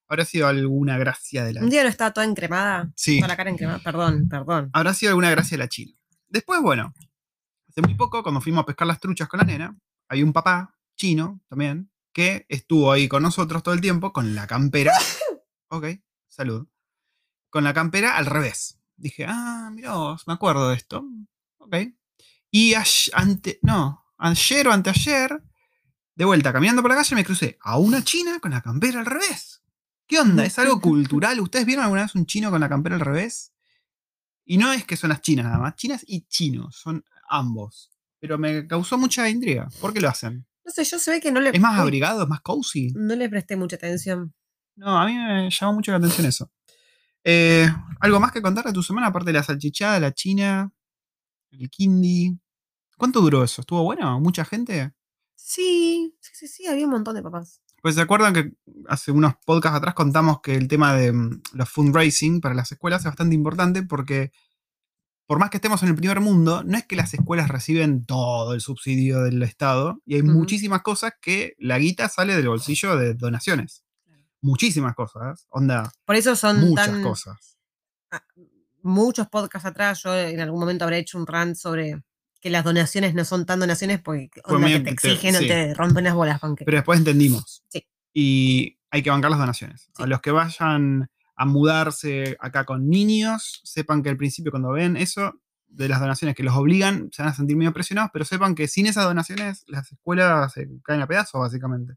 habrá 0.07 0.23
sido 0.25 0.47
alguna 0.47 0.97
gracia 0.97 1.43
de 1.43 1.53
la 1.53 1.61
Un 1.61 1.69
día 1.69 1.83
no 1.83 1.89
estaba 1.89 2.11
toda 2.11 2.27
encremada. 2.27 2.91
Sí. 2.95 3.17
Toda 3.17 3.29
la 3.29 3.37
cara 3.37 3.49
encremada. 3.49 3.79
Perdón, 3.79 4.27
perdón. 4.29 4.69
habrá 4.71 4.93
sido 4.93 5.09
alguna 5.09 5.31
gracia 5.31 5.57
de 5.57 5.63
la 5.63 5.69
China. 5.69 5.93
Después, 6.27 6.61
bueno, 6.61 6.93
hace 7.67 7.81
muy 7.81 7.95
poco, 7.95 8.21
cuando 8.21 8.39
fuimos 8.39 8.63
a 8.63 8.65
pescar 8.65 8.87
las 8.87 8.99
truchas 8.99 9.27
con 9.27 9.39
la 9.39 9.45
nena, 9.45 9.75
hay 10.09 10.21
un 10.21 10.31
papá 10.31 10.77
chino 10.95 11.41
también 11.49 11.91
que 12.13 12.45
estuvo 12.49 12.91
ahí 12.91 13.07
con 13.07 13.23
nosotros 13.23 13.63
todo 13.63 13.73
el 13.73 13.81
tiempo 13.81 14.13
con 14.13 14.35
la 14.35 14.47
campera. 14.47 14.93
Ok, 15.69 15.87
salud. 16.27 16.67
Con 17.49 17.63
la 17.63 17.73
campera 17.73 18.15
al 18.15 18.27
revés. 18.27 18.79
Dije, 18.95 19.25
ah, 19.27 19.71
mirá 19.73 19.95
vos, 19.95 20.27
me 20.27 20.33
acuerdo 20.33 20.69
de 20.69 20.75
esto. 20.75 21.03
Ok. 21.63 21.75
Y 22.51 22.75
ayer, 22.75 23.13
ante, 23.13 23.59
no, 23.61 24.05
ayer 24.17 24.67
o 24.67 24.71
anteayer, 24.71 25.43
de 26.15 26.25
vuelta 26.25 26.53
caminando 26.53 26.81
por 26.81 26.91
la 26.91 26.97
calle, 26.97 27.15
me 27.15 27.25
crucé 27.25 27.57
a 27.61 27.77
una 27.77 28.03
china 28.03 28.39
con 28.39 28.51
la 28.51 28.61
campera 28.61 28.99
al 28.99 29.05
revés. 29.05 29.63
¿Qué 30.07 30.19
onda? 30.19 30.45
¿Es 30.45 30.59
algo 30.59 30.79
cultural? 30.81 31.39
¿Ustedes 31.39 31.65
vieron 31.65 31.83
alguna 31.85 32.03
vez 32.03 32.15
un 32.15 32.25
chino 32.25 32.51
con 32.51 32.61
la 32.61 32.69
campera 32.69 32.95
al 32.95 33.01
revés? 33.01 33.53
Y 34.45 34.57
no 34.57 34.71
es 34.73 34.85
que 34.85 34.97
son 34.97 35.09
las 35.09 35.21
chinas 35.21 35.45
nada 35.45 35.57
más, 35.57 35.75
chinas 35.75 36.03
y 36.05 36.27
chinos, 36.27 36.75
son 36.75 37.03
ambos. 37.29 37.91
Pero 38.19 38.37
me 38.37 38.67
causó 38.67 38.97
mucha 38.97 39.27
intriga. 39.29 39.69
¿Por 39.81 39.93
qué 39.93 40.01
lo 40.01 40.09
hacen? 40.09 40.45
No 40.65 40.71
sé, 40.71 40.83
yo 40.83 40.99
se 40.99 41.11
ve 41.11 41.19
que 41.19 41.31
no 41.31 41.41
le. 41.41 41.49
¿Es 41.49 41.59
más 41.59 41.79
abrigado? 41.79 42.23
¿Es 42.23 42.29
más 42.29 42.41
cozy? 42.41 42.91
No 42.93 43.15
le 43.15 43.29
presté 43.29 43.55
mucha 43.55 43.75
atención. 43.75 44.33
No, 44.75 44.97
a 44.99 45.05
mí 45.05 45.13
me 45.13 45.49
llamó 45.49 45.73
mucho 45.73 45.91
la 45.91 45.97
atención 45.97 46.27
eso. 46.27 46.51
Eh, 47.23 47.69
¿Algo 47.99 48.19
más 48.19 48.31
que 48.31 48.41
contar 48.41 48.65
de 48.65 48.73
tu 48.73 48.83
semana? 48.83 49.07
Aparte 49.07 49.31
de 49.31 49.37
la 49.37 49.43
salchichada, 49.43 49.99
la 49.99 50.13
china, 50.13 50.71
el 51.59 51.69
kindi. 51.69 52.37
¿Cuánto 52.97 53.21
duró 53.21 53.43
eso? 53.43 53.61
¿Estuvo 53.61 53.83
bueno? 53.83 54.19
¿Mucha 54.19 54.45
gente? 54.45 54.93
Sí, 55.35 56.15
sí, 56.19 56.31
sí, 56.33 56.47
sí, 56.47 56.67
había 56.67 56.85
un 56.85 56.91
montón 56.91 57.15
de 57.15 57.23
papás. 57.23 57.61
Pues 57.81 57.95
se 57.95 58.01
acuerdan 58.01 58.33
que 58.33 58.53
hace 58.87 59.11
unos 59.11 59.33
podcasts 59.45 59.77
atrás 59.77 59.93
contamos 59.93 60.39
que 60.41 60.55
el 60.55 60.67
tema 60.67 60.93
de 60.93 61.11
mm, 61.11 61.41
los 61.53 61.69
fundraising 61.69 62.39
para 62.39 62.55
las 62.55 62.71
escuelas 62.71 63.01
es 63.01 63.07
bastante 63.07 63.35
importante 63.35 63.83
porque 63.83 64.31
por 65.25 65.39
más 65.39 65.49
que 65.49 65.57
estemos 65.57 65.81
en 65.83 65.89
el 65.89 65.95
primer 65.95 66.19
mundo, 66.19 66.63
no 66.63 66.77
es 66.77 66.85
que 66.85 66.95
las 66.95 67.13
escuelas 67.13 67.49
reciben 67.49 68.05
todo 68.05 68.53
el 68.53 68.61
subsidio 68.61 69.23
del 69.23 69.41
Estado 69.41 69.99
y 70.05 70.15
hay 70.15 70.23
muchísimas 70.23 70.81
cosas 70.81 71.13
que 71.21 71.55
la 71.59 71.79
guita 71.79 72.09
sale 72.09 72.35
del 72.35 72.49
bolsillo 72.49 72.97
de 72.97 73.13
donaciones. 73.13 73.83
Muchísimas 74.41 74.93
cosas. 74.95 75.47
Onda, 75.49 75.91
Por 76.05 76.17
eso 76.17 76.35
son 76.35 76.59
muchas 76.59 76.87
tan. 76.87 77.03
cosas. 77.03 77.57
Muchos 78.83 79.27
podcasts 79.27 79.65
atrás, 79.65 80.03
yo 80.03 80.15
en 80.15 80.39
algún 80.39 80.59
momento 80.59 80.83
habré 80.83 80.99
hecho 80.99 81.17
un 81.17 81.25
rant 81.25 81.55
sobre 81.55 82.03
que 82.39 82.49
las 82.49 82.65
donaciones 82.65 83.13
no 83.15 83.23
son 83.23 83.45
tan 83.45 83.61
donaciones 83.61 84.01
porque 84.01 84.41
Fue 84.43 84.57
onda, 84.57 84.67
que 84.67 84.81
te 84.81 84.89
exigen 84.89 85.35
sí. 85.35 85.45
o 85.45 85.47
te 85.47 85.73
rompen 85.73 86.03
las 86.03 86.13
bolas 86.13 86.39
con 86.39 86.55
que. 86.55 86.65
Pero 86.65 86.77
después 86.77 86.99
entendimos. 86.99 87.63
Sí. 87.69 87.87
Y 88.13 88.77
hay 88.91 89.01
que 89.01 89.09
bancar 89.09 89.31
las 89.31 89.39
donaciones. 89.39 89.89
A 89.97 90.05
los 90.05 90.21
que 90.21 90.31
vayan 90.31 91.09
a 91.35 91.45
mudarse 91.45 92.35
acá 92.39 92.65
con 92.65 92.89
niños, 92.89 93.61
sepan 93.63 94.03
que 94.03 94.09
al 94.09 94.17
principio 94.17 94.51
cuando 94.51 94.71
ven 94.71 94.97
eso, 94.97 95.33
de 95.67 95.89
las 95.89 95.99
donaciones 95.99 96.35
que 96.35 96.43
los 96.43 96.55
obligan, 96.55 97.09
se 97.11 97.23
van 97.23 97.31
a 97.31 97.35
sentir 97.35 97.57
medio 97.57 97.73
presionados, 97.73 98.11
pero 98.13 98.25
sepan 98.25 98.53
que 98.53 98.67
sin 98.67 98.85
esas 98.85 99.05
donaciones 99.05 99.63
las 99.67 99.91
escuelas 99.91 100.53
se 100.53 100.67
caen 100.83 101.01
a 101.01 101.07
pedazos, 101.07 101.41
básicamente. 101.41 101.93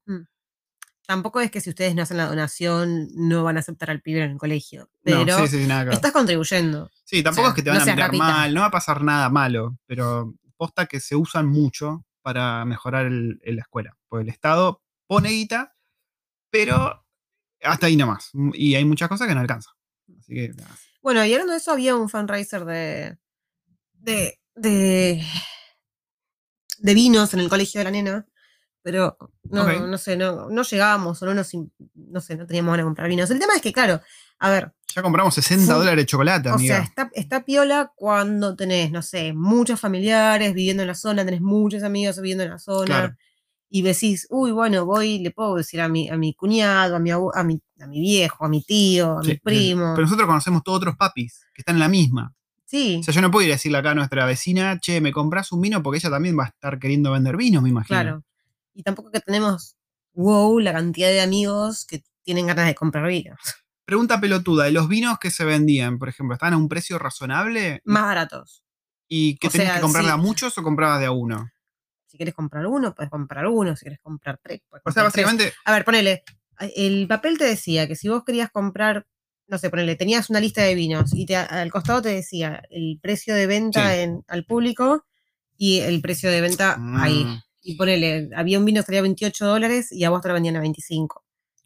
Tampoco 1.07 1.40
es 1.40 1.51
que 1.53 1.61
si 1.61 1.71
ustedes 1.71 1.95
no 1.95 2.03
hacen 2.03 2.16
la 2.16 2.27
donación 2.27 3.09
no 3.14 3.45
van 3.45 3.57
a 3.57 3.61
aceptar 3.61 3.90
al 3.90 4.01
pibe 4.03 4.23
en 4.25 4.33
el 4.33 4.38
colegio. 4.38 4.90
Pero 5.03 5.25
no, 5.25 5.38
sí, 5.47 5.59
sí, 5.59 5.66
nada 5.66 5.92
estás 5.92 6.12
contribuyendo. 6.12 6.90
Sí, 7.05 7.23
tampoco 7.23 7.42
o 7.42 7.45
sea, 7.45 7.51
es 7.51 7.55
que 7.57 7.62
te 7.62 7.71
no 7.71 7.79
van 7.79 7.88
a 7.88 7.92
mirar 7.95 8.12
mal, 8.14 8.55
no 8.55 8.61
va 8.62 8.66
a 8.66 8.71
pasar 8.73 9.03
nada 9.05 9.31
malo, 9.31 9.79
pero 9.87 10.35
posta 10.57 10.87
que 10.87 10.99
se 11.01 11.14
usan 11.14 11.47
mucho 11.47 12.05
para 12.23 12.64
mejorar 12.64 13.07
el- 13.07 13.38
el- 13.45 13.57
la 13.57 13.62
escuela. 13.62 13.97
Porque 14.09 14.25
el 14.25 14.29
Estado 14.31 14.83
pone 15.07 15.29
guita, 15.31 15.77
pero 16.51 17.05
hasta 17.62 17.87
ahí 17.87 17.97
nomás. 17.97 18.31
Y 18.55 18.75
hay 18.75 18.85
muchas 18.85 19.09
cosas 19.09 19.29
que 19.29 19.35
no 19.35 19.40
alcanzan. 19.40 19.75
Así 20.19 20.35
que 20.35 20.49
nada. 20.49 20.75
Bueno, 21.03 21.25
y 21.25 21.33
hablando 21.33 21.53
de 21.53 21.59
eso, 21.59 21.71
había 21.71 21.95
un 21.95 22.09
fundraiser 22.09 22.64
de. 22.64 23.16
de. 23.92 24.40
de. 24.57 25.25
de 26.79 26.95
vinos 26.95 27.33
en 27.35 27.40
el 27.40 27.49
colegio 27.49 27.79
de 27.81 27.85
la 27.85 27.90
nena. 27.92 28.27
Pero 28.87 29.16
no, 29.51 29.64
no 29.88 29.99
sé, 29.99 30.16
no, 30.16 30.49
no 30.49 30.62
llegábamos 30.62 31.20
o 31.20 31.27
no 31.27 31.35
nos. 31.35 31.51
no 31.94 32.20
sé, 32.20 32.37
no 32.37 32.46
teníamos 32.46 32.70
ganas 32.70 32.85
de 32.85 32.87
comprar 32.87 33.09
vinos. 33.09 33.29
El 33.33 33.40
tema 33.40 33.55
es 33.57 33.61
que, 33.61 33.72
claro, 33.72 34.01
a 34.38 34.49
ver, 34.49 34.72
Ya 34.94 35.03
compramos 35.03 35.35
60 35.35 35.72
Fu- 35.72 35.79
dólares 35.81 35.96
de 36.03 36.07
chocolate, 36.07 36.51
o 36.51 36.55
amiga. 36.55 36.77
sea, 36.77 36.85
está, 36.85 37.11
está 37.14 37.44
piola 37.44 37.90
cuando 37.96 38.55
tenés, 38.55 38.92
no 38.92 39.03
sé, 39.03 39.33
muchos 39.33 39.81
familiares 39.81 40.55
viviendo 40.55 40.85
en 40.85 40.87
la 40.87 40.94
zona, 40.94 41.25
tenés 41.25 41.40
muchos 41.40 41.83
amigos 41.83 42.16
viviendo 42.18 42.44
en 42.44 42.51
la 42.51 42.61
zona. 42.61 42.87
Claro. 42.87 43.16
Y 43.68 43.83
decís, 43.83 44.29
uy, 44.31 44.53
bueno, 44.53 44.87
voy, 44.87 45.18
le 45.18 45.33
puedo 45.33 45.57
decir 45.57 45.81
a 45.81 45.88
mi, 45.88 46.09
a 46.09 46.16
mi 46.16 46.33
cuñado, 46.35 46.94
a 46.94 46.99
mi, 47.01 47.11
abu- 47.11 47.33
a, 47.35 47.42
mi, 47.42 47.61
a 47.81 47.88
mi 47.88 48.01
viejo, 48.01 48.44
a 48.44 48.49
mi 48.49 48.62
tío, 48.62 49.18
a 49.18 49.22
Sí, 49.25 49.31
mi 49.31 49.37
primo. 49.38 49.94
Pero 49.96 50.03
nosotros 50.07 50.29
conocemos 50.29 50.62
todos 50.62 50.77
otros 50.79 50.94
papis 50.96 51.44
que 51.53 51.62
están 51.62 51.75
en 51.75 51.81
la 51.81 51.88
misma. 51.88 52.33
sí, 52.64 52.99
O 53.01 53.03
sea, 53.03 53.12
yo 53.12 53.20
no 53.20 53.33
puedo 53.33 53.44
ir 53.44 53.51
a 53.51 53.57
decirle 53.57 53.79
acá 53.79 53.90
a 53.90 53.94
nuestra 53.96 54.25
vecina, 54.27 54.79
che, 54.79 55.01
me 55.01 55.11
compras 55.11 55.51
un 55.51 55.61
vino 55.61 55.83
porque 55.83 55.99
ella 55.99 56.11
también 56.11 56.38
va 56.38 56.44
a 56.44 56.49
estar 56.51 56.79
queriendo 56.79 57.11
vender 57.11 57.37
vinos, 57.37 57.61
me 57.64 57.70
imagino. 57.70 57.88
claro. 58.01 58.22
Y 58.76 58.82
tampoco 58.82 59.10
que 59.10 59.20
tenemos, 59.20 59.74
wow, 60.12 60.58
la 60.60 60.72
cantidad 60.74 61.08
de 61.08 61.22
amigos 61.22 61.86
que 61.86 62.02
tienen 62.22 62.46
ganas 62.46 62.66
de 62.66 62.74
comprar 62.74 63.06
vinos. 63.08 63.38
Pregunta 63.86 64.20
pelotuda, 64.20 64.64
de 64.64 64.72
los 64.72 64.86
vinos 64.88 65.18
que 65.18 65.30
se 65.30 65.44
vendían, 65.44 65.98
por 65.98 66.08
ejemplo, 66.10 66.34
¿estaban 66.34 66.54
a 66.54 66.58
un 66.58 66.68
precio 66.68 66.98
razonable? 66.98 67.80
Más 67.84 68.02
baratos. 68.04 68.62
¿Y 69.08 69.38
que 69.38 69.48
tenías 69.48 69.68
sea, 69.68 69.74
que 69.76 69.82
comprarle 69.82 70.10
sí. 70.10 70.14
a 70.14 70.16
muchos 70.18 70.58
o 70.58 70.62
comprabas 70.62 71.00
de 71.00 71.06
a 71.06 71.12
uno? 71.12 71.48
Si 72.06 72.16
quieres 72.18 72.34
comprar 72.34 72.66
uno, 72.66 72.94
puedes 72.94 73.10
comprar 73.10 73.46
uno. 73.46 73.74
Si 73.76 73.84
quieres 73.84 74.00
comprar 74.02 74.38
tres, 74.42 74.60
puedes 74.68 74.82
O 74.84 74.90
sea, 74.92 75.04
comprar 75.04 75.12
tres. 75.12 75.24
básicamente, 75.24 75.56
A 75.64 75.72
ver, 75.72 75.84
ponele. 75.84 76.24
El 76.74 77.06
papel 77.08 77.38
te 77.38 77.44
decía 77.44 77.86
que 77.88 77.96
si 77.96 78.08
vos 78.08 78.24
querías 78.24 78.50
comprar, 78.50 79.06
no 79.46 79.56
sé, 79.58 79.70
ponele, 79.70 79.94
tenías 79.96 80.28
una 80.30 80.40
lista 80.40 80.62
de 80.62 80.74
vinos 80.74 81.14
y 81.14 81.24
te- 81.26 81.36
al 81.36 81.70
costado 81.70 82.02
te 82.02 82.08
decía 82.10 82.62
el 82.70 82.98
precio 83.00 83.34
de 83.34 83.46
venta 83.46 83.92
Sí. 83.94 84.00
en, 84.00 84.24
al 84.28 84.44
público 84.44 85.06
y 85.56 85.78
el 85.80 86.00
precio 86.00 86.30
de 86.30 86.40
venta 86.40 86.76
ahí. 86.96 87.24
Y 87.68 87.74
ponele, 87.74 88.31
había 88.37 88.59
un 88.61 88.64
vino 88.64 88.81
que 88.81 88.87
salía 88.87 89.02
28 89.02 89.44
dólares 89.46 89.90
y 89.90 90.05
a 90.05 90.11
vos 90.11 90.20
te 90.22 90.29
lo 90.29 90.35
vendían 90.35 90.57
a 90.57 90.61
25. 90.61 91.24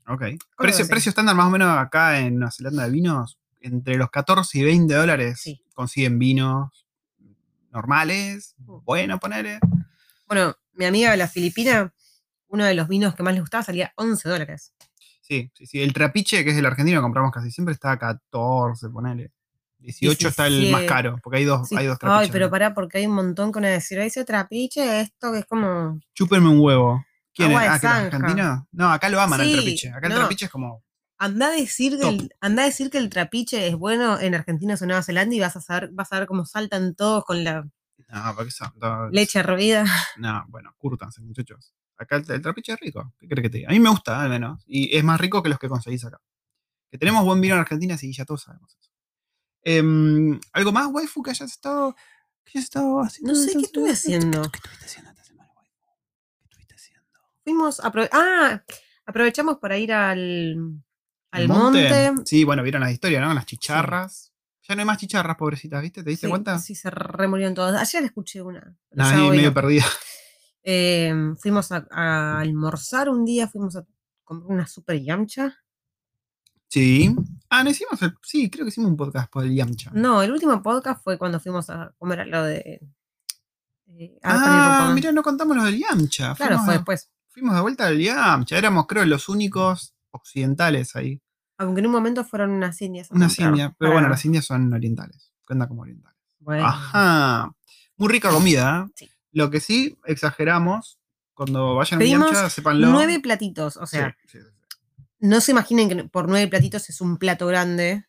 ok. 0.08 0.22
Precio, 0.56 1.10
estándar 1.10 1.36
más 1.36 1.46
o 1.46 1.50
menos 1.50 1.68
acá 1.78 2.18
en 2.20 2.36
Nueva 2.38 2.50
Zelanda 2.50 2.84
de 2.84 2.90
vinos, 2.90 3.38
entre 3.60 3.96
los 3.96 4.10
14 4.10 4.58
y 4.58 4.62
20 4.64 4.94
dólares 4.94 5.40
Sí. 5.42 5.62
consiguen 5.74 6.18
vinos 6.18 6.86
normales, 7.70 8.54
Mm. 8.58 8.78
bueno, 8.84 9.18
ponele. 9.20 9.60
Bueno, 10.26 10.54
mi 10.72 10.84
amiga 10.86 11.10
de 11.10 11.16
la 11.18 11.28
Filipina, 11.28 11.92
uno 12.48 12.64
de 12.64 12.74
los 12.74 12.88
vinos 12.88 13.14
que 13.14 13.22
más 13.22 13.34
le 13.34 13.40
gustaba 13.40 13.62
salía 13.62 13.92
11 13.96 14.28
dólares. 14.28 14.72
Sí, 15.20 15.50
sí, 15.54 15.66
sí. 15.66 15.80
El 15.80 15.92
trapiche, 15.92 16.42
que 16.44 16.50
es 16.50 16.56
el 16.56 16.66
argentino 16.66 17.00
compramos 17.02 17.30
casi 17.30 17.50
siempre, 17.50 17.74
está 17.74 17.92
a 17.92 17.98
14, 17.98 18.88
ponele. 18.88 19.32
18 19.80 20.28
está 20.28 20.46
el 20.46 20.54
más 20.70 20.80
17. 20.82 20.86
caro, 20.86 21.16
porque 21.22 21.38
hay 21.38 21.44
dos, 21.44 21.68
Sí. 21.68 21.76
hay 21.76 21.86
dos 21.86 21.98
trapiches. 21.98 22.22
Ay, 22.26 22.32
pero 22.32 22.50
pará, 22.50 22.74
porque 22.74 22.98
hay 22.98 23.06
un 23.06 23.14
montón 23.14 23.50
con 23.52 23.62
decir, 23.62 23.98
ese 23.98 24.24
trapiche, 24.24 25.00
esto 25.00 25.32
que 25.32 25.38
es 25.40 25.46
como. 25.46 26.00
Chúpenme 26.14 26.48
un 26.48 26.60
huevo. 26.60 27.04
¿Quién 27.34 27.50
Agua 27.50 27.64
es? 27.64 27.70
de 27.70 27.74
Ah, 27.74 27.80
¿que 27.80 27.86
los 27.86 27.92
zanja. 28.10 28.16
argentinos? 28.16 28.60
No, 28.72 28.92
acá 28.92 29.08
lo 29.08 29.20
aman 29.20 29.40
Sí, 29.40 29.52
trapiche. 29.52 29.88
Acá 29.90 30.06
el 30.08 30.12
no. 30.12 30.18
trapiche 30.20 30.44
es 30.46 30.50
como. 30.50 30.82
Anda 31.18 31.48
a 31.48 31.50
decir 31.50 31.98
que 32.00 32.08
el, 32.08 32.34
anda 32.40 32.62
a 32.62 32.66
decir 32.66 32.90
que 32.90 32.96
el 32.98 33.10
trapiche 33.10 33.66
es 33.68 33.76
bueno 33.76 34.18
en 34.18 34.34
Argentina 34.34 34.74
o 34.80 34.86
Nueva 34.86 35.02
Zelanda 35.02 35.34
y 35.34 35.40
vas 35.40 35.54
a 35.56 35.60
saber, 35.60 35.90
vas 35.92 36.10
a 36.12 36.18
ver 36.18 36.26
cómo 36.26 36.46
saltan 36.46 36.94
todos 36.94 37.24
con 37.24 37.44
la 37.44 37.62
No, 38.08 38.34
porque 38.34 38.50
son. 38.50 38.72
no, 38.76 39.08
leche 39.10 39.38
hervida. 39.38 39.84
No, 40.16 40.44
bueno, 40.48 40.74
curtanse, 40.78 41.20
muchachos. 41.20 41.74
Acá 41.98 42.16
el, 42.16 42.24
el 42.30 42.40
trapiche 42.40 42.72
es 42.72 42.80
rico. 42.80 43.12
¿Qué 43.18 43.28
crees 43.28 43.42
que 43.44 43.50
te 43.50 43.58
diga? 43.58 43.68
A 43.68 43.72
mí 43.72 43.80
me 43.80 43.90
gusta, 43.90 44.22
al 44.22 44.30
menos. 44.30 44.62
Y 44.66 44.96
es 44.96 45.04
más 45.04 45.20
rico 45.20 45.42
que 45.42 45.50
los 45.50 45.58
que 45.58 45.68
conseguís 45.68 46.02
acá. 46.06 46.18
Que 46.90 46.96
tenemos 46.98 47.22
buen 47.24 47.40
vino 47.40 47.54
en 47.54 47.60
Argentina, 47.60 47.96
sí, 47.98 48.10
ya 48.14 48.24
todos 48.24 48.42
sabemos 48.42 48.74
eso. 48.80 48.89
Em, 49.62 50.40
¿Algo 50.52 50.72
más, 50.72 50.88
waifu, 50.90 51.22
que 51.22 51.30
hayas 51.30 51.50
estado? 51.50 51.94
¿Qué 52.44 52.58
has 52.58 52.64
estado 52.64 53.00
haciendo? 53.00 53.32
No 53.32 53.38
sé 53.38 53.52
qué 53.52 53.58
estuve 53.60 53.90
haciendo. 53.90 54.42
¿Qué 54.50 54.56
estuviste 54.58 54.86
haciendo 54.86 55.10
esta 55.10 55.24
semana, 55.24 55.50
waifu? 55.56 55.74
¿Qué 56.40 56.44
estuviste 56.44 56.74
haciendo? 56.74 57.08
Fuimos, 57.44 57.80
aprove- 57.80 58.08
ah, 58.12 58.62
aprovechamos 59.06 59.58
para 59.58 59.78
ir 59.78 59.92
al, 59.92 60.82
al 61.30 61.42
¿El 61.42 61.48
monte. 61.48 62.12
Sí, 62.24 62.44
bueno, 62.44 62.62
vieron 62.62 62.80
las 62.80 62.92
historias, 62.92 63.22
¿no? 63.22 63.32
Las 63.34 63.46
chicharras. 63.46 64.32
Ya 64.68 64.74
no 64.76 64.80
hay 64.82 64.86
más 64.86 64.98
chicharras, 64.98 65.36
pobrecitas, 65.36 65.82
¿viste? 65.82 66.02
¿Te 66.04 66.10
diste 66.10 66.26
Sí, 66.26 66.30
cuenta? 66.30 66.58
Sí, 66.58 66.74
se 66.74 66.90
remurieron 66.90 67.54
todos. 67.54 67.74
Ayer 67.76 68.04
escuché 68.04 68.40
una. 68.40 68.76
hoy 68.96 69.36
medio 69.36 69.48
no. 69.50 69.54
perdida. 69.54 69.84
Eh, 70.62 71.12
fuimos 71.40 71.72
a, 71.72 71.86
a 71.90 72.38
almorzar 72.40 73.08
un 73.08 73.24
día, 73.24 73.48
fuimos 73.48 73.76
a 73.76 73.84
comprar 74.24 74.52
una 74.52 74.66
super 74.66 75.00
yamcha. 75.00 75.56
Sí. 76.70 77.14
Ah, 77.48 77.64
no 77.64 77.70
hicimos 77.70 78.00
el. 78.02 78.14
Sí, 78.22 78.48
creo 78.48 78.64
que 78.64 78.68
hicimos 78.68 78.90
un 78.90 78.96
podcast 78.96 79.30
por 79.30 79.44
el 79.44 79.54
Yamcha. 79.54 79.90
No, 79.92 80.22
el 80.22 80.30
último 80.30 80.62
podcast 80.62 81.02
fue 81.02 81.18
cuando 81.18 81.40
fuimos 81.40 81.68
a 81.68 81.92
comer 81.98 82.20
a 82.20 82.24
lo 82.26 82.44
de. 82.44 82.80
eh, 83.98 84.18
a 84.22 84.88
Ah, 84.88 84.92
mira, 84.94 85.11
no 85.12 85.22
contamos 85.22 85.56
lo 85.56 85.64
del 85.64 85.78
Yamcha. 85.78 86.35
Claro, 86.37 86.52
fuimos, 86.59 86.64
fue 86.64 86.74
a- 86.74 86.76
después. 86.78 87.11
fuimos 87.28 87.54
de 87.56 87.61
vuelta 87.61 87.87
al 87.88 87.98
Yamcha. 87.98 88.56
Éramos, 88.56 88.87
creo, 88.87 89.04
los 89.04 89.28
únicos 89.28 89.94
occidentales 90.12 90.94
ahí. 90.96 91.20
Aunque 91.59 91.80
en 91.80 91.87
un 91.87 91.92
momento 91.92 92.24
fueron 92.24 92.50
unas 92.52 92.80
indias. 92.80 93.11
a 93.11 93.14
Unas 93.14 93.38
indias. 93.38 93.72
Pero 93.78 93.90
para- 93.90 93.92
bueno, 93.94 94.09
las 94.09 94.24
indias 94.24 94.44
son 94.46 94.72
orientales. 94.72 95.33
Cuenta 95.46 95.66
como 95.66 95.83
orientales. 95.83 96.16
Bueno, 96.38 96.64
Ajá. 96.66 97.50
Muy 97.96 98.09
rica 98.09 98.30
comida. 98.30 98.87
¿eh? 98.88 98.92
Sí. 98.94 99.11
Lo 99.33 99.50
que 99.50 99.61
sí, 99.61 99.98
exageramos. 100.06 100.98
Cuando 101.35 101.74
vayan 101.74 101.94
al 101.94 101.98
Pedimos 101.98 102.30
Yamcha, 102.33 102.48
sépanlo. 102.50 102.88
nueve 102.90 103.18
platitos. 103.20 103.76
O 103.76 103.87
sea, 103.87 104.16
sí, 104.26 104.38
sí. 104.38 104.46
No 105.20 105.40
se 105.40 105.52
imaginen 105.52 105.88
que 105.88 106.04
por 106.04 106.28
nueve 106.28 106.48
platitos 106.48 106.88
es 106.90 107.00
un 107.00 107.16
plato 107.16 107.46
grande. 107.46 108.06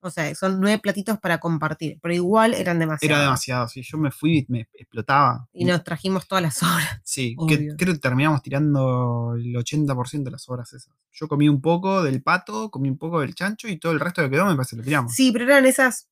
O 0.00 0.10
sea, 0.10 0.34
son 0.34 0.60
nueve 0.60 0.78
platitos 0.78 1.18
para 1.18 1.38
compartir. 1.38 1.98
Pero 2.02 2.12
igual 2.14 2.52
eran 2.52 2.78
demasiados. 2.78 3.10
Era 3.16 3.22
demasiado. 3.24 3.68
Sí, 3.68 3.80
yo 3.82 3.96
me 3.96 4.10
fui 4.10 4.40
y 4.40 4.46
me 4.52 4.68
explotaba. 4.74 5.48
Y 5.54 5.64
nos 5.64 5.82
trajimos 5.82 6.28
todas 6.28 6.42
las 6.42 6.62
horas. 6.62 7.00
Sí, 7.04 7.34
que 7.48 7.74
creo 7.76 7.94
que 7.94 8.00
terminamos 8.00 8.42
tirando 8.42 9.32
el 9.34 9.54
80% 9.56 10.22
de 10.24 10.30
las 10.30 10.48
horas 10.50 10.72
esas. 10.74 10.92
Yo 11.10 11.26
comí 11.26 11.48
un 11.48 11.62
poco 11.62 12.02
del 12.02 12.22
pato, 12.22 12.70
comí 12.70 12.90
un 12.90 12.98
poco 12.98 13.20
del 13.20 13.34
chancho 13.34 13.66
y 13.68 13.78
todo 13.78 13.92
el 13.92 14.00
resto 14.00 14.20
que 14.22 14.30
quedó 14.30 14.44
me 14.44 14.54
parece 14.56 14.76
lo 14.76 14.82
tiramos. 14.82 15.12
Sí, 15.14 15.32
pero 15.32 15.44
eran 15.46 15.64
esas 15.64 16.06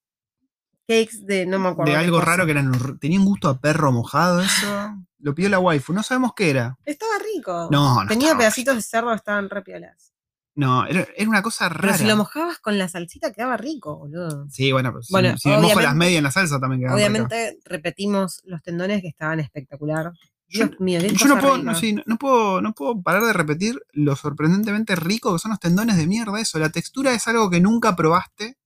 cakes 0.89 1.19
de. 1.27 1.45
No 1.45 1.59
me 1.59 1.69
acuerdo. 1.69 1.93
de 1.93 1.99
algo 1.99 2.19
cosa. 2.19 2.31
raro 2.31 2.45
que 2.47 2.53
eran. 2.53 2.73
hor- 2.73 2.99
Tenía 2.99 3.19
un 3.21 3.27
gusto 3.27 3.49
a 3.51 3.61
perro 3.61 3.93
mojado 3.93 4.41
eso. 4.41 4.97
Lo 5.19 5.35
pidió 5.35 5.51
la 5.51 5.59
waifu. 5.59 5.93
No 5.93 6.03
sabemos 6.03 6.33
qué 6.35 6.49
era. 6.51 6.79
Estaba 6.87 7.13
rico. 7.35 7.69
No, 7.71 8.03
no 8.03 8.09
Tenía 8.09 8.37
pedacitos 8.39 8.75
de 8.75 8.83
cerdo 8.83 9.11
que 9.11 9.17
estaban 9.17 9.51
re 9.51 9.61
piolas. 9.63 10.12
No, 10.55 10.85
era, 10.87 11.07
era 11.17 11.29
una 11.31 11.43
cosa 11.43 11.69
Pero 11.69 11.81
rara. 11.81 11.97
si 11.99 12.05
lo 12.05 12.17
mojabas 12.17 12.59
con 12.59 12.77
la 12.77 12.87
salsita 12.89 13.33
quedaba 13.33 13.57
rico, 13.57 13.97
boludo. 13.99 14.47
Sí, 14.51 14.71
bueno, 14.73 14.91
pero 14.93 15.03
si- 15.03 15.13
Bueno, 15.13 15.37
si, 15.39 15.49
me 15.49 15.59
mojo 15.59 15.81
las 15.81 15.95
medias 15.97 16.19
en 16.19 16.25
la 16.25 16.31
salsa 16.31 16.61
también 16.61 16.83
quedan 16.83 16.97
ricas. 16.97 17.09
Obviamente 17.11 17.59
repetimos 17.65 18.41
los 18.45 18.63
tendones 18.63 19.01
que 19.01 19.09
estaban 19.09 19.41
espectacular. 19.41 20.13
Yo- 20.49 20.67
Dios 20.67 20.81
mío, 20.81 21.01
qué 21.01 21.15
Yo 21.15 21.27
no 21.29 21.39
puedo, 21.41 21.57
rica. 21.57 21.73
no, 21.73 21.79
sí, 21.79 21.95
no- 21.95 22.03
no 22.05 22.17
puedo, 22.19 22.61
no 22.61 22.75
puedo 22.75 23.01
parar 23.03 23.25
de 23.25 23.33
repetir 23.33 23.81
lo 23.93 24.15
sorprendentemente 24.17 24.95
rico 24.97 25.33
que 25.33 25.39
son 25.39 25.51
los 25.53 25.61
tendones 25.61 25.97
de 25.97 26.07
mierda. 26.07 26.39
Eso, 26.39 26.59
la 26.59 26.69
textura 26.71 27.15
es 27.15 27.27
algo 27.29 27.49
que 27.51 27.61
nunca 27.61 27.97
probaste. 27.97 28.59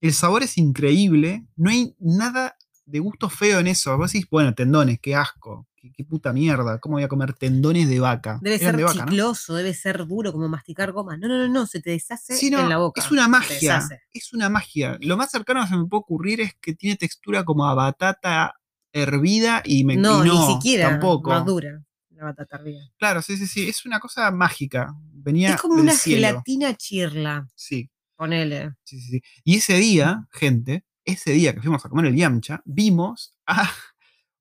El 0.00 0.12
sabor 0.12 0.44
es 0.44 0.56
increíble. 0.58 1.44
No 1.56 1.70
hay 1.70 1.96
nada 1.98 2.56
de 2.86 3.00
gusto 3.00 3.28
feo 3.28 3.58
en 3.58 3.66
eso. 3.66 3.96
Vos 3.98 4.12
decís, 4.12 4.28
bueno, 4.30 4.54
tendones, 4.54 4.98
qué 5.00 5.14
asco. 5.16 5.66
Qué, 5.80 5.92
qué 5.92 6.04
puta 6.04 6.32
mierda. 6.32 6.78
¿Cómo 6.80 6.94
voy 6.96 7.04
a 7.04 7.08
comer 7.08 7.34
tendones 7.34 7.88
de 7.88 8.00
vaca? 8.00 8.38
Debe 8.42 8.56
Eran 8.56 8.66
ser 8.70 8.76
de 8.78 8.84
vaca, 8.84 8.94
¿no? 8.98 9.04
chicloso, 9.06 9.54
debe 9.54 9.74
ser 9.74 10.06
duro 10.06 10.32
como 10.32 10.48
masticar 10.48 10.90
goma. 10.92 11.16
No, 11.16 11.28
no, 11.28 11.38
no, 11.38 11.46
no, 11.48 11.66
se 11.66 11.80
te 11.80 11.90
deshace 11.90 12.36
Sí, 12.36 12.50
no, 12.50 12.60
en 12.60 12.68
la 12.68 12.78
boca. 12.78 13.00
es 13.00 13.10
una 13.12 13.28
magia. 13.28 13.86
Es 14.12 14.32
una 14.32 14.48
magia. 14.48 14.98
Lo 15.00 15.16
más 15.16 15.30
cercano 15.30 15.62
que 15.62 15.68
se 15.68 15.76
me 15.76 15.86
puede 15.86 16.00
ocurrir 16.00 16.40
es 16.40 16.54
que 16.60 16.74
tiene 16.74 16.96
textura 16.96 17.44
como 17.44 17.64
a 17.66 17.74
batata 17.74 18.54
hervida 18.92 19.62
y 19.64 19.84
me 19.84 19.96
No, 19.96 20.24
y 20.24 20.30
ni 20.30 20.46
siquiera. 20.54 20.90
Tampoco. 20.90 21.30
Más 21.30 21.44
dura 21.46 21.80
la 22.10 22.24
batata 22.24 22.56
hervida. 22.56 22.80
Claro, 22.98 23.22
sí, 23.22 23.36
sí, 23.36 23.46
sí. 23.46 23.68
Es 23.68 23.86
una 23.86 24.00
cosa 24.00 24.28
mágica. 24.32 24.92
Venía 25.12 25.50
Es 25.54 25.60
como 25.60 25.74
del 25.76 25.84
una 25.84 25.92
cielo. 25.92 26.26
gelatina 26.26 26.74
chirla. 26.74 27.46
Sí, 27.54 27.88
Ponele. 28.16 28.72
sí, 28.82 29.00
sí, 29.00 29.10
sí. 29.12 29.22
Y 29.44 29.56
ese 29.58 29.74
día, 29.74 30.26
gente, 30.32 30.84
ese 31.04 31.30
día 31.30 31.54
que 31.54 31.60
fuimos 31.60 31.86
a 31.86 31.88
comer 31.88 32.06
el 32.06 32.16
yamcha, 32.16 32.60
vimos 32.64 33.36
a 33.46 33.70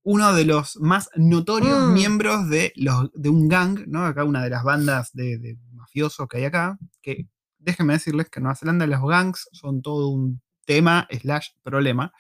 uno 0.09 0.33
de 0.33 0.45
los 0.45 0.77
más 0.77 1.09
notorios 1.17 1.89
Mm. 1.89 1.93
miembros 1.93 2.49
de, 2.49 2.71
los, 2.77 3.09
de 3.13 3.29
un 3.29 3.47
gang, 3.49 3.79
¿no? 3.87 4.05
Acá 4.05 4.23
una 4.23 4.41
de 4.41 4.49
las 4.49 4.63
bandas 4.63 5.11
de, 5.13 5.37
de 5.37 5.57
mafiosos 5.73 6.27
que 6.29 6.37
hay 6.37 6.45
acá, 6.45 6.77
que 7.01 7.27
déjenme 7.59 7.91
decirles 7.93 8.29
que 8.29 8.39
en 8.39 8.43
Nueva 8.43 8.55
Zelanda 8.55 8.87
los 8.87 9.01
gangs 9.05 9.49
son 9.51 9.81
todo 9.81 10.07
un 10.09 10.41
tema 10.65 11.07
slash 11.11 11.49
problema. 11.61 12.13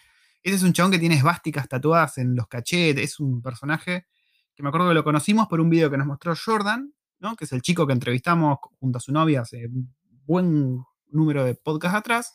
Ese 0.43 0.55
es 0.57 0.63
un 0.63 0.73
chabón 0.73 0.91
que 0.91 0.99
tiene 0.99 1.15
esvásticas 1.15 1.67
tatuadas 1.69 2.17
en 2.17 2.35
los 2.35 2.47
cachetes, 2.47 3.03
es 3.11 3.19
un 3.21 3.41
personaje 3.41 4.05
que 4.53 4.63
me 4.63 4.69
acuerdo 4.69 4.89
que 4.89 4.93
lo 4.95 5.03
conocimos 5.05 5.47
por 5.47 5.61
un 5.61 5.69
video 5.69 5.89
que 5.89 5.97
nos 5.97 6.07
mostró 6.07 6.33
Jordan, 6.35 6.93
¿no? 7.19 7.35
que 7.37 7.45
es 7.45 7.53
el 7.53 7.61
chico 7.61 7.87
que 7.87 7.93
entrevistamos 7.93 8.57
junto 8.79 8.97
a 8.97 9.01
su 9.01 9.11
novia 9.13 9.41
hace 9.41 9.65
un 9.67 9.95
buen 10.25 10.83
número 11.09 11.45
de 11.45 11.55
podcasts 11.55 11.97
atrás, 11.97 12.33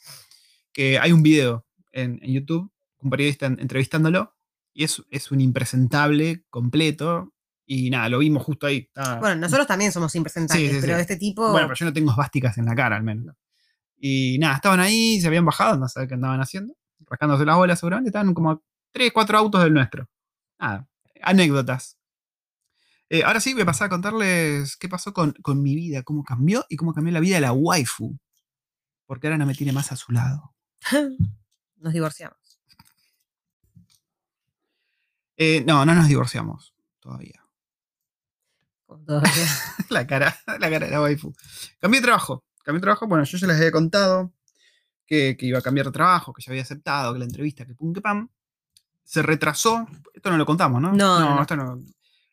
que 0.72 0.98
hay 0.98 1.12
un 1.12 1.22
video 1.22 1.66
en, 1.92 2.18
en 2.22 2.32
YouTube, 2.32 2.70
un 3.00 3.10
periodista 3.10 3.46
en- 3.46 3.58
entrevistándolo, 3.60 4.34
y 4.72 4.84
es, 4.84 5.02
es 5.10 5.30
un 5.30 5.40
impresentable 5.40 6.44
completo, 6.50 7.32
y 7.64 7.90
nada, 7.90 8.08
lo 8.08 8.18
vimos 8.18 8.42
justo 8.42 8.66
ahí. 8.66 8.90
Bueno, 9.20 9.36
nosotros 9.36 9.66
también 9.66 9.92
somos 9.92 10.14
impresentables, 10.14 10.68
Sí, 10.68 10.74
sí, 10.74 10.80
pero 10.80 10.96
sí. 10.96 11.00
este 11.00 11.16
tipo. 11.16 11.50
bueno, 11.50 11.68
pero 11.68 11.76
yo 11.78 11.86
no 11.86 11.92
tengo 11.92 12.10
esvásticas 12.10 12.58
en 12.58 12.66
la 12.66 12.74
cara, 12.74 12.96
al 12.96 13.02
menos. 13.02 13.34
Y 13.96 14.36
nada, 14.40 14.56
estaban 14.56 14.80
ahí, 14.80 15.20
se 15.20 15.28
habían 15.28 15.44
bajado, 15.44 15.78
no 15.78 15.88
sé 15.88 16.06
qué 16.08 16.14
andaban 16.14 16.40
haciendo, 16.40 16.74
rascándose 17.06 17.44
las 17.44 17.56
bolas 17.56 17.78
seguramente, 17.78 18.08
estaban 18.08 18.34
como 18.34 18.62
3, 18.92 19.12
4 19.12 19.38
autos 19.38 19.62
del 19.62 19.72
nuestro. 19.72 20.08
Nada, 20.58 20.88
anécdotas. 21.22 21.98
Eh, 23.08 23.22
ahora 23.24 23.40
sí, 23.40 23.52
voy 23.52 23.62
a 23.62 23.66
pasar 23.66 23.86
a 23.86 23.90
contarles 23.90 24.76
qué 24.76 24.88
pasó 24.88 25.12
con, 25.12 25.32
con 25.42 25.62
mi 25.62 25.76
vida, 25.76 26.02
cómo 26.02 26.24
cambió 26.24 26.64
y 26.68 26.76
cómo 26.76 26.92
cambió 26.94 27.12
la 27.12 27.20
vida 27.20 27.36
de 27.36 27.42
la 27.42 27.52
waifu. 27.52 28.18
Porque 29.06 29.28
ahora 29.28 29.38
no 29.38 29.46
me 29.46 29.54
tiene 29.54 29.72
más 29.72 29.92
a 29.92 29.96
su 29.96 30.12
lado. 30.12 30.54
Nos 31.76 31.92
divorciamos. 31.92 32.38
Eh, 35.44 35.64
no, 35.66 35.84
no 35.84 35.92
nos 35.92 36.06
divorciamos 36.06 36.72
todavía. 37.00 37.44
Todavía. 38.86 39.32
la 39.88 40.06
cara, 40.06 40.38
la 40.46 40.70
cara 40.70 40.86
de 40.86 40.92
la 40.92 41.00
waifu. 41.00 41.34
Cambié 41.80 42.00
de 42.00 42.04
trabajo. 42.04 42.44
Cambié 42.62 42.78
de 42.78 42.82
trabajo, 42.82 43.08
bueno, 43.08 43.24
yo 43.24 43.38
ya 43.38 43.48
les 43.48 43.56
había 43.56 43.72
contado 43.72 44.32
que, 45.04 45.36
que 45.36 45.46
iba 45.46 45.58
a 45.58 45.62
cambiar 45.62 45.86
de 45.86 45.92
trabajo, 45.92 46.32
que 46.32 46.42
ya 46.42 46.52
había 46.52 46.62
aceptado, 46.62 47.12
que 47.12 47.18
la 47.18 47.24
entrevista, 47.24 47.66
que 47.66 47.74
pum, 47.74 47.92
que 47.92 48.00
pam. 48.00 48.28
Se 49.02 49.20
retrasó. 49.20 49.88
Esto 50.14 50.30
no 50.30 50.36
lo 50.36 50.46
contamos, 50.46 50.80
¿no? 50.80 50.92
No, 50.92 51.18
no, 51.18 51.34
no. 51.34 51.42
esto 51.42 51.56
no. 51.56 51.80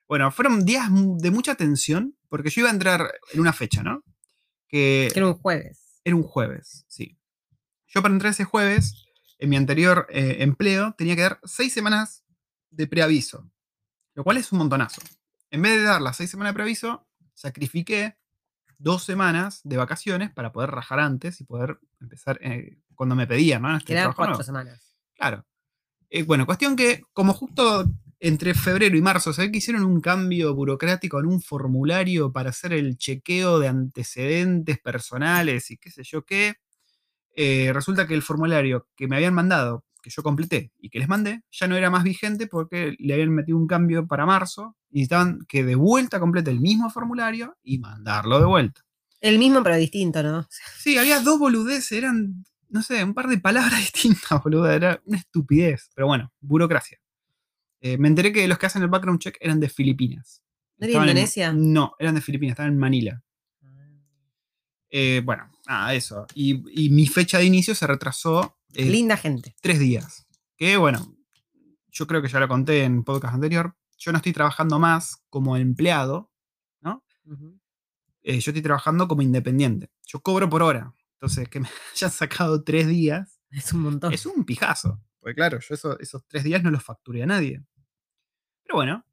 Bueno, 0.07 0.29
fueron 0.31 0.63
días 0.63 0.87
de 0.91 1.31
mucha 1.31 1.55
tensión, 1.55 2.15
porque 2.29 2.51
yo 2.51 2.61
iba 2.61 2.69
a 2.69 2.73
entrar 2.73 3.11
en 3.33 3.39
una 3.39 3.53
fecha, 3.53 3.81
¿no? 3.81 4.03
Que 4.67 5.09
que 5.11 5.19
era 5.19 5.27
un 5.27 5.33
jueves. 5.33 5.99
era 6.03 6.15
un 6.15 6.23
jueves, 6.23 6.85
sí. 6.87 7.17
Yo 7.87 8.03
para 8.03 8.13
entrar 8.13 8.31
ese 8.33 8.43
jueves, 8.43 9.07
en 9.39 9.49
mi 9.49 9.55
anterior 9.55 10.05
eh, 10.11 10.37
empleo, 10.41 10.93
tenía 10.95 11.15
que 11.15 11.23
dar 11.23 11.39
seis 11.43 11.73
semanas 11.73 12.23
de 12.71 12.87
preaviso, 12.87 13.49
lo 14.13 14.23
cual 14.23 14.37
es 14.37 14.51
un 14.51 14.59
montonazo. 14.59 15.01
En 15.51 15.61
vez 15.61 15.77
de 15.77 15.83
dar 15.83 16.01
las 16.01 16.17
seis 16.17 16.29
semanas 16.29 16.51
de 16.51 16.55
preaviso, 16.55 17.07
sacrifiqué 17.33 18.17
dos 18.77 19.03
semanas 19.03 19.61
de 19.63 19.77
vacaciones 19.77 20.31
para 20.31 20.51
poder 20.51 20.71
rajar 20.71 20.99
antes 20.99 21.41
y 21.41 21.43
poder 21.43 21.79
empezar 21.99 22.39
eh, 22.41 22.79
cuando 22.95 23.15
me 23.15 23.27
pedían, 23.27 23.61
¿no? 23.61 23.75
Este 23.75 23.93
eran 23.93 24.13
cuatro 24.13 24.31
nuevo. 24.33 24.43
semanas. 24.43 24.95
Claro. 25.15 25.45
Eh, 26.09 26.23
bueno, 26.23 26.45
cuestión 26.45 26.75
que, 26.75 27.03
como 27.13 27.33
justo 27.33 27.85
entre 28.19 28.53
febrero 28.53 28.97
y 28.97 29.01
marzo, 29.01 29.31
se 29.31 29.43
ve 29.43 29.51
que 29.51 29.59
hicieron 29.59 29.83
un 29.85 30.01
cambio 30.01 30.53
burocrático 30.55 31.19
en 31.19 31.27
un 31.27 31.41
formulario 31.41 32.31
para 32.31 32.49
hacer 32.49 32.73
el 32.73 32.97
chequeo 32.97 33.59
de 33.59 33.67
antecedentes 33.69 34.79
personales 34.79 35.71
y 35.71 35.77
qué 35.77 35.91
sé 35.91 36.03
yo 36.03 36.25
qué. 36.25 36.55
eh, 37.35 37.71
resulta 37.73 38.07
que 38.07 38.13
el 38.15 38.21
formulario 38.21 38.87
que 38.95 39.07
me 39.07 39.15
habían 39.15 39.33
mandado, 39.33 39.85
que 40.01 40.09
yo 40.09 40.23
completé 40.23 40.71
y 40.79 40.89
que 40.89 40.99
les 40.99 41.07
mandé, 41.07 41.41
ya 41.51 41.67
no 41.67 41.75
era 41.75 41.89
más 41.89 42.03
vigente 42.03 42.47
porque 42.47 42.95
le 42.99 43.13
habían 43.13 43.29
metido 43.31 43.57
un 43.57 43.67
cambio 43.67 44.07
para 44.07 44.25
marzo 44.25 44.75
y 44.89 44.95
necesitaban 44.99 45.45
que 45.47 45.63
de 45.63 45.75
vuelta 45.75 46.19
complete 46.19 46.51
el 46.51 46.59
mismo 46.59 46.89
formulario 46.89 47.57
y 47.63 47.79
mandarlo 47.79 48.39
de 48.39 48.45
vuelta. 48.45 48.81
El 49.21 49.37
mismo, 49.39 49.61
pero 49.63 49.75
distinto, 49.75 50.23
¿no? 50.23 50.47
Sí, 50.77 50.97
había 50.97 51.19
dos 51.19 51.37
boludeces, 51.39 51.91
eran, 51.91 52.45
no 52.69 52.81
sé, 52.81 53.03
un 53.03 53.13
par 53.13 53.27
de 53.27 53.37
palabras 53.37 53.79
distintas, 53.93 54.41
boludo, 54.43 54.69
era 54.71 55.01
una 55.05 55.17
estupidez. 55.17 55.89
Pero 55.93 56.07
bueno, 56.07 56.31
burocracia. 56.39 56.97
Eh, 57.81 57.97
me 57.97 58.07
enteré 58.07 58.31
que 58.33 58.47
los 58.47 58.57
que 58.57 58.65
hacen 58.65 58.81
el 58.81 58.87
background 58.89 59.19
check 59.19 59.37
eran 59.39 59.59
de 59.59 59.69
Filipinas. 59.69 60.41
¿No 60.77 60.87
era 60.87 60.95
en- 60.97 61.01
Indonesia? 61.03 61.51
no, 61.53 61.93
eran 61.99 62.15
de 62.15 62.21
Filipinas, 62.21 62.53
estaban 62.53 62.71
en 62.73 62.79
Manila. 62.79 63.21
Eh, 64.91 65.21
bueno, 65.23 65.51
nada, 65.67 65.93
eso. 65.93 66.25
Y, 66.33 66.85
y 66.85 66.89
mi 66.89 67.05
fecha 67.07 67.37
de 67.37 67.45
inicio 67.45 67.75
se 67.75 67.85
retrasó 67.87 68.57
eh, 68.73 68.85
Linda 68.85 69.17
gente. 69.17 69.55
tres 69.61 69.79
días. 69.79 70.25
Que 70.57 70.77
bueno, 70.77 71.15
yo 71.87 72.07
creo 72.07 72.21
que 72.21 72.27
ya 72.27 72.39
lo 72.39 72.47
conté 72.47 72.83
en 72.83 73.03
podcast 73.03 73.33
anterior. 73.35 73.75
Yo 73.97 74.11
no 74.11 74.17
estoy 74.17 74.33
trabajando 74.33 74.79
más 74.79 75.23
como 75.29 75.57
empleado, 75.57 76.31
Ujú. 77.25 77.59
eh, 78.23 78.39
yo 78.39 78.51
estoy 78.51 78.61
trabajando 78.63 79.07
como 79.07 79.21
independiente. 79.21 79.91
Yo 80.07 80.19
cobro 80.21 80.49
por 80.49 80.63
hora. 80.63 80.93
Entonces, 81.13 81.47
que 81.47 81.59
me 81.59 81.67
hayan 81.95 82.09
sacado 82.11 82.63
tres 82.63 82.87
días 82.87 83.39
Es 83.51 83.71
un 83.73 83.81
montón. 83.81 84.13
es 84.13 84.25
un 84.25 84.45
pijazo. 84.45 84.99
Porque 85.19 85.35
claro, 85.35 85.59
yo 85.59 85.75
eso- 85.75 85.99
esos 85.99 86.25
tres 86.27 86.43
días 86.43 86.63
no 86.63 86.71
los 86.71 86.83
facturé 86.83 87.21
a 87.23 87.25
nadie. 87.27 87.61
Pero 88.63 88.75
bueno, 88.77 89.05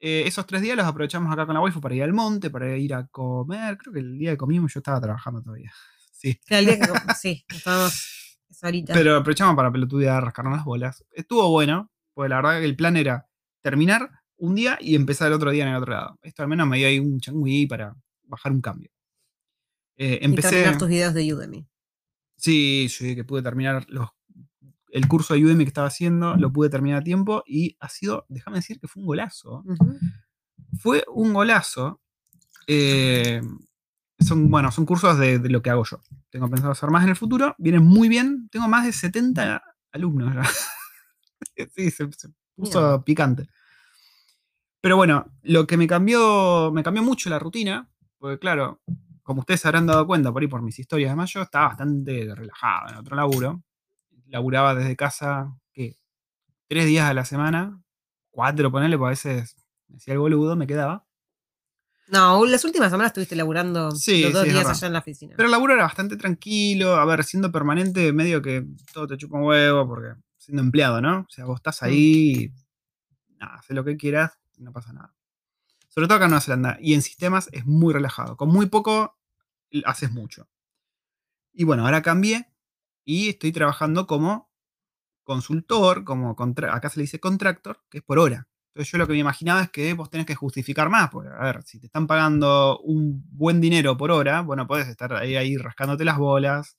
eh, 0.00 0.24
esos 0.26 0.46
tres 0.46 0.60
días 0.60 0.76
los 0.76 0.84
aprovechamos 0.86 1.32
acá 1.32 1.46
con 1.46 1.54
la 1.54 1.60
waifu 1.60 1.80
para 1.80 1.94
ir 1.94 2.02
al 2.02 2.12
monte, 2.12 2.50
para 2.50 2.76
ir 2.76 2.92
a 2.94 3.06
comer. 3.06 3.78
Creo 3.78 3.92
que 3.94 4.00
el 4.00 4.18
día 4.18 4.32
que 4.32 4.36
comimos 4.36 4.74
yo 4.74 4.80
estaba 4.80 5.00
trabajando 5.00 5.42
todavía. 5.42 5.72
Sí. 6.12 6.38
Que 6.46 6.58
el 6.58 6.66
día 6.66 6.78
que. 6.78 6.86
sí, 7.20 7.44
estábamos. 7.48 8.21
Es 8.52 8.62
ahorita. 8.62 8.92
Pero 8.92 9.16
aprovechamos 9.16 9.56
para 9.56 9.72
pelotudear, 9.72 10.22
rascarnos 10.22 10.56
las 10.56 10.64
bolas. 10.64 11.04
Estuvo 11.10 11.48
bueno, 11.50 11.90
porque 12.12 12.28
la 12.28 12.36
verdad 12.36 12.60
que 12.60 12.66
el 12.66 12.76
plan 12.76 12.98
era 12.98 13.26
terminar 13.62 14.10
un 14.36 14.54
día 14.54 14.76
y 14.78 14.94
empezar 14.94 15.28
el 15.28 15.34
otro 15.34 15.50
día 15.50 15.64
en 15.64 15.70
el 15.70 15.76
otro 15.76 15.92
lado. 15.92 16.18
Esto 16.20 16.42
al 16.42 16.48
menos 16.48 16.68
me 16.68 16.76
dio 16.76 16.86
ahí 16.86 16.98
un 16.98 17.18
changüí 17.18 17.66
para 17.66 17.96
bajar 18.24 18.52
un 18.52 18.60
cambio. 18.60 18.90
Eh, 19.96 20.18
y 20.20 20.24
empecé. 20.24 20.50
terminar 20.50 20.78
tus 20.78 20.88
videos 20.88 21.14
de 21.14 21.32
Udemy. 21.32 21.66
Sí, 22.36 22.88
sí, 22.90 23.14
que 23.14 23.24
pude 23.24 23.40
terminar 23.40 23.86
los, 23.88 24.10
el 24.90 25.08
curso 25.08 25.32
de 25.32 25.44
Udemy 25.44 25.64
que 25.64 25.68
estaba 25.68 25.86
haciendo, 25.86 26.36
lo 26.36 26.52
pude 26.52 26.68
terminar 26.68 27.00
a 27.00 27.04
tiempo 27.04 27.42
y 27.46 27.76
ha 27.80 27.88
sido, 27.88 28.26
déjame 28.28 28.58
decir 28.58 28.78
que 28.78 28.86
fue 28.86 29.00
un 29.00 29.06
golazo. 29.06 29.64
Fue 30.78 31.04
un 31.08 31.32
golazo. 31.32 32.02
Eh, 32.66 33.40
son, 34.22 34.50
bueno, 34.50 34.70
son 34.70 34.86
cursos 34.86 35.18
de, 35.18 35.38
de 35.38 35.48
lo 35.48 35.62
que 35.62 35.70
hago 35.70 35.84
yo. 35.84 36.00
Tengo 36.30 36.48
pensado 36.48 36.72
hacer 36.72 36.90
más 36.90 37.04
en 37.04 37.10
el 37.10 37.16
futuro. 37.16 37.54
Vienen 37.58 37.84
muy 37.84 38.08
bien. 38.08 38.48
Tengo 38.50 38.68
más 38.68 38.84
de 38.84 38.92
70 38.92 39.62
alumnos 39.92 40.34
ya. 40.34 40.42
sí, 41.74 41.90
se, 41.90 42.10
se 42.12 42.28
puso 42.56 42.88
Bien. 42.90 43.02
picante. 43.02 43.48
Pero 44.80 44.96
bueno, 44.96 45.26
lo 45.42 45.66
que 45.66 45.76
me 45.76 45.86
cambió, 45.86 46.72
me 46.72 46.82
cambió 46.82 47.02
mucho 47.02 47.30
la 47.30 47.38
rutina, 47.38 47.88
porque 48.18 48.38
claro, 48.38 48.80
como 49.22 49.40
ustedes 49.40 49.60
se 49.60 49.68
habrán 49.68 49.86
dado 49.86 50.06
cuenta 50.06 50.32
por 50.32 50.42
ahí 50.42 50.48
por 50.48 50.62
mis 50.62 50.78
historias, 50.78 51.10
además 51.10 51.32
yo 51.32 51.42
estaba 51.42 51.68
bastante 51.68 52.34
relajado 52.34 52.90
en 52.90 52.96
otro 52.96 53.14
laburo. 53.14 53.62
Laburaba 54.26 54.74
desde 54.74 54.96
casa, 54.96 55.54
¿qué? 55.72 55.96
Tres 56.68 56.86
días 56.86 57.08
a 57.08 57.14
la 57.14 57.24
semana, 57.24 57.80
cuatro, 58.30 58.72
ponele, 58.72 58.98
porque 58.98 59.08
a 59.08 59.10
veces 59.10 59.56
me 59.88 59.98
hacía 59.98 60.14
el 60.14 60.20
boludo, 60.20 60.56
me 60.56 60.66
quedaba. 60.66 61.06
No, 62.12 62.44
las 62.44 62.64
últimas 62.64 62.90
semanas 62.90 63.10
estuviste 63.10 63.34
laburando 63.34 63.90
Sí, 63.92 64.22
los 64.22 64.34
dos 64.34 64.44
sí, 64.44 64.50
días 64.50 64.66
allá 64.66 64.86
en 64.86 64.92
la 64.92 64.98
oficina. 64.98 65.34
Pero 65.34 65.46
el 65.46 65.50
laburo 65.50 65.72
era 65.74 65.84
bastante 65.84 66.16
tranquilo, 66.16 66.96
a 66.96 67.04
ver, 67.06 67.24
siendo 67.24 67.50
permanente, 67.50 68.12
medio 68.12 68.42
que 68.42 68.66
todo 68.92 69.06
te 69.06 69.16
chupa 69.16 69.38
un 69.38 69.44
huevo, 69.44 69.88
porque 69.88 70.14
siendo 70.36 70.62
empleado, 70.62 71.00
¿no? 71.00 71.20
O 71.20 71.30
sea, 71.30 71.46
vos 71.46 71.56
estás 71.56 71.82
ahí 71.82 72.52
y 73.30 73.34
nada, 73.38 73.54
haces 73.54 73.74
lo 73.74 73.82
que 73.82 73.96
quieras, 73.96 74.38
y 74.58 74.62
no 74.62 74.72
pasa 74.72 74.92
nada. 74.92 75.14
Sobre 75.88 76.06
todo 76.06 76.16
acá 76.16 76.26
en 76.26 76.30
Nueva 76.32 76.40
Zelanda. 76.42 76.78
Y 76.80 76.94
en 76.94 77.02
sistemas 77.02 77.48
es 77.52 77.64
muy 77.66 77.92
relajado. 77.94 78.36
Con 78.36 78.50
muy 78.50 78.66
poco 78.66 79.18
haces 79.86 80.10
mucho. 80.12 80.48
Y 81.54 81.64
bueno, 81.64 81.84
ahora 81.84 82.02
cambié 82.02 82.46
y 83.04 83.28
estoy 83.30 83.52
trabajando 83.52 84.06
como 84.06 84.50
consultor, 85.24 86.04
como 86.04 86.36
contra- 86.36 86.74
acá 86.74 86.88
se 86.90 86.98
le 86.98 87.02
dice 87.04 87.20
contractor, 87.20 87.82
que 87.90 87.98
es 87.98 88.04
por 88.04 88.18
hora. 88.18 88.48
Entonces 88.72 88.90
yo 88.90 88.96
lo 88.96 89.06
que 89.06 89.12
me 89.12 89.18
imaginaba 89.18 89.62
es 89.62 89.70
que 89.70 89.92
vos 89.92 90.08
tenés 90.08 90.26
que 90.26 90.34
justificar 90.34 90.88
más, 90.88 91.10
porque 91.10 91.28
a 91.28 91.44
ver, 91.44 91.62
si 91.62 91.78
te 91.78 91.86
están 91.86 92.06
pagando 92.06 92.78
un 92.80 93.22
buen 93.30 93.60
dinero 93.60 93.98
por 93.98 94.10
hora, 94.10 94.40
bueno, 94.40 94.66
podés 94.66 94.88
estar 94.88 95.12
ahí, 95.12 95.36
ahí 95.36 95.58
rascándote 95.58 96.06
las 96.06 96.16
bolas. 96.16 96.78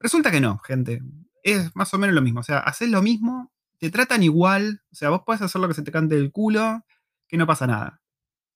Resulta 0.00 0.30
que 0.30 0.40
no, 0.40 0.58
gente. 0.60 1.02
Es 1.42 1.76
más 1.76 1.92
o 1.92 1.98
menos 1.98 2.14
lo 2.14 2.22
mismo. 2.22 2.40
O 2.40 2.42
sea, 2.42 2.58
haces 2.58 2.88
lo 2.88 3.02
mismo, 3.02 3.52
te 3.78 3.90
tratan 3.90 4.22
igual. 4.22 4.82
O 4.90 4.94
sea, 4.94 5.10
vos 5.10 5.22
podés 5.26 5.42
hacer 5.42 5.60
lo 5.60 5.68
que 5.68 5.74
se 5.74 5.82
te 5.82 5.92
cante 5.92 6.14
del 6.14 6.32
culo, 6.32 6.86
que 7.28 7.36
no 7.36 7.46
pasa 7.46 7.66
nada. 7.66 8.00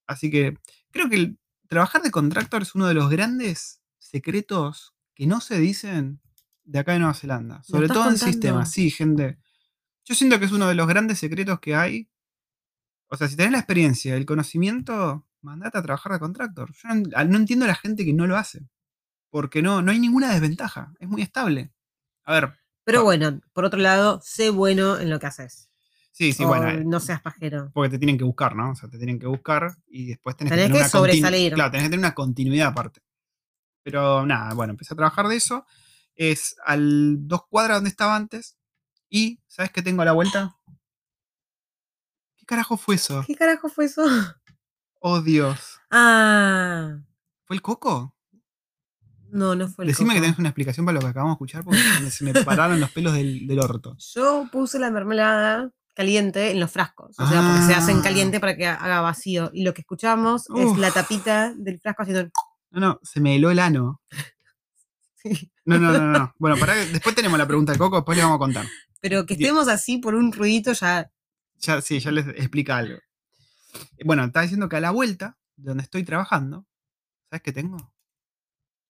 Así 0.07 0.31
que 0.31 0.57
creo 0.91 1.11
que 1.11 1.17
el 1.17 1.39
trabajar 1.69 2.01
de 2.01 2.11
contractor 2.11 2.63
es 2.63 2.75
uno 2.75 2.87
de 2.87 2.95
los 2.95 3.11
grandes 3.11 3.83
secretos 3.99 4.95
que 5.15 5.27
no 5.27 5.43
se 5.43 5.59
dicen 5.59 6.23
de 6.65 6.79
acá 6.79 6.93
de 6.93 7.01
Nueva 7.01 7.15
Zelanda. 7.15 7.63
Sobre 7.63 7.89
todo 7.89 8.09
en 8.09 8.17
sistemas. 8.17 8.71
Sí, 8.71 8.91
gente. 8.91 9.39
Yo 10.07 10.15
siento 10.15 10.39
que 10.39 10.45
es 10.47 10.53
uno 10.53 10.69
de 10.69 10.75
los 10.75 10.87
grandes 10.87 11.19
secretos 11.19 11.61
que 11.61 11.75
hay. 11.75 12.09
O 13.09 13.17
sea, 13.17 13.29
si 13.29 13.37
tenés 13.37 13.53
la 13.53 13.59
experiencia, 13.59 14.17
el 14.17 14.27
conocimiento, 14.27 15.27
mandate 15.43 15.79
a 15.79 15.83
trabajar 15.83 16.13
de 16.13 16.19
contractor. 16.19 16.73
Yo 16.75 16.89
no, 16.89 17.25
no 17.25 17.37
entiendo 17.37 17.65
a 17.65 17.69
la 17.69 17.75
gente 17.75 18.05
que 18.05 18.13
no 18.13 18.27
lo 18.27 18.37
hace. 18.37 18.69
Porque 19.31 19.63
no, 19.63 19.83
no 19.83 19.91
hay 19.93 19.99
ninguna 19.99 20.33
desventaja. 20.33 20.93
Es 21.01 21.09
muy 21.09 21.23
estable. 21.23 21.73
A 22.25 22.33
ver, 22.33 22.53
Pero 22.85 23.05
bueno, 23.05 23.41
por 23.53 23.65
otro 23.65 23.79
lado, 23.81 24.21
sé 24.25 24.51
bueno 24.51 24.99
en 24.99 25.11
lo 25.11 25.19
que 25.19 25.27
haces. 25.27 25.69
sí, 26.13 26.33
sí, 26.33 26.45
O 26.45 26.49
bueno. 26.49 26.69
eh, 26.71 26.85
no 26.85 26.99
seas 27.01 27.21
pajero. 27.21 27.71
Porque 27.75 27.91
te 27.91 27.99
tienen 27.99 28.17
que 28.19 28.25
buscar, 28.25 28.57
¿no? 28.57 28.71
O 28.71 28.75
sea, 28.75 28.89
te 28.89 28.97
tienen 28.99 29.19
que 29.19 29.27
buscar 29.27 29.77
y 29.89 30.07
después 30.07 30.37
tenés, 30.37 30.53
Tenés 30.53 30.67
que 30.67 30.73
que 30.73 30.79
tener 30.79 30.89
continu- 30.89 30.93
sobresalir. 30.93 31.53
Claro, 31.55 31.71
tenés 31.73 31.85
que 31.87 31.91
tener 31.91 32.05
una 32.07 32.15
continuidad 32.15 32.69
aparte. 32.69 33.03
Pero 33.83 34.25
nada, 34.27 34.55
bueno, 34.55 34.73
empecé 34.73 34.95
a 34.95 34.97
trabajar 34.97 35.29
de 35.29 35.37
eso. 35.37 35.67
Es 36.15 36.57
al 36.65 37.27
dos 37.29 37.47
cuadras 37.49 37.77
donde 37.79 37.91
estaba 37.91 38.17
antes. 38.17 38.57
Y, 39.09 39.41
¿sabes 39.47 39.71
qué 39.71 39.83
tengo 39.83 40.03
a 40.03 40.05
la 40.05 40.13
vuelta? 40.13 40.57
¿Qué 42.37 42.45
carajo 42.47 42.77
fue 42.77 42.97
eso? 42.97 43.25
¿Qué 43.27 43.35
carajo 43.35 43.69
fue 43.69 43.87
eso? 43.87 44.05
Oh, 45.09 45.21
Dios. 45.21 45.79
Ah, 45.91 46.99
¿Fue 47.45 47.55
el 47.55 47.63
coco? 47.63 48.13
no, 49.31 49.55
no 49.55 49.69
fue 49.69 49.85
el 49.85 49.89
Decime 49.91 50.09
que 50.15 50.17
coco. 50.17 50.25
tenés 50.25 50.39
una 50.39 50.49
explicación 50.49 50.85
para 50.87 50.95
lo 50.95 51.01
que 51.01 51.07
acabamos 51.09 51.33
de 51.33 51.35
escuchar 51.35 51.65
porque 51.65 52.11
se 52.11 52.25
me, 52.25 52.33
pararon 52.45 52.81
los 52.81 52.91
pelos 52.91 53.13
del, 53.13 53.47
del 53.47 53.61
orto. 53.61 53.95
Yo 54.15 54.49
puse 54.51 54.79
la 54.81 54.91
mermelada 54.91 55.71
caliente 55.95 56.51
en 56.51 56.59
los 56.59 56.73
frascos. 56.73 57.15
O 57.21 57.27
sea, 57.29 57.41
porque 57.43 57.63
se 57.67 57.75
hacen 57.75 57.99
Ah. 57.99 58.03
caliente 58.03 58.41
para 58.41 58.57
que 58.57 58.67
haga 58.67 59.01
vacío. 59.03 59.51
Y 59.53 59.63
lo 59.63 59.75
que 59.75 59.83
escuchamos 59.83 60.49
es 60.57 60.77
la 60.79 60.91
tapita 60.91 61.53
del 61.55 61.79
frasco 61.79 62.03
haciendo. 62.03 62.31
No, 62.71 62.81
no, 62.81 63.01
se 63.03 63.21
me 63.21 63.37
heló 63.37 63.51
el 63.51 63.59
ano. 63.61 64.01
Sí. 65.23 65.53
No, 65.67 65.79
no, 65.79 65.93
no, 65.93 66.19
no. 66.19 66.35
Bueno, 66.39 66.57
que 66.57 66.73
después 66.93 67.15
tenemos 67.15 67.39
la 67.39 67.47
pregunta 67.47 67.73
de 67.73 67.79
Coco, 67.79 67.97
después 67.97 68.17
le 68.17 68.23
vamos 68.25 68.37
a 68.37 68.39
contar. 68.39 68.67
Pero 69.01 69.27
que 69.27 69.35
estemos 69.35 69.69
así 69.69 69.99
por 69.99 70.15
un 70.15 70.33
ruidito 70.33 70.73
ya. 70.73 71.11
Ya, 71.59 71.81
sí, 71.81 71.99
ya 72.01 72.11
les 72.11 72.27
explica 72.29 72.77
algo. 72.79 72.99
Bueno, 74.05 74.25
está 74.25 74.41
diciendo 74.43 74.69
que 74.69 74.77
a 74.77 74.81
la 74.81 74.91
vuelta 74.91 75.37
de 75.57 75.69
donde 75.69 75.83
estoy 75.83 76.05
trabajando, 76.05 76.67
¿sabes 77.31 77.43
qué 77.43 77.53
tengo? 77.53 77.93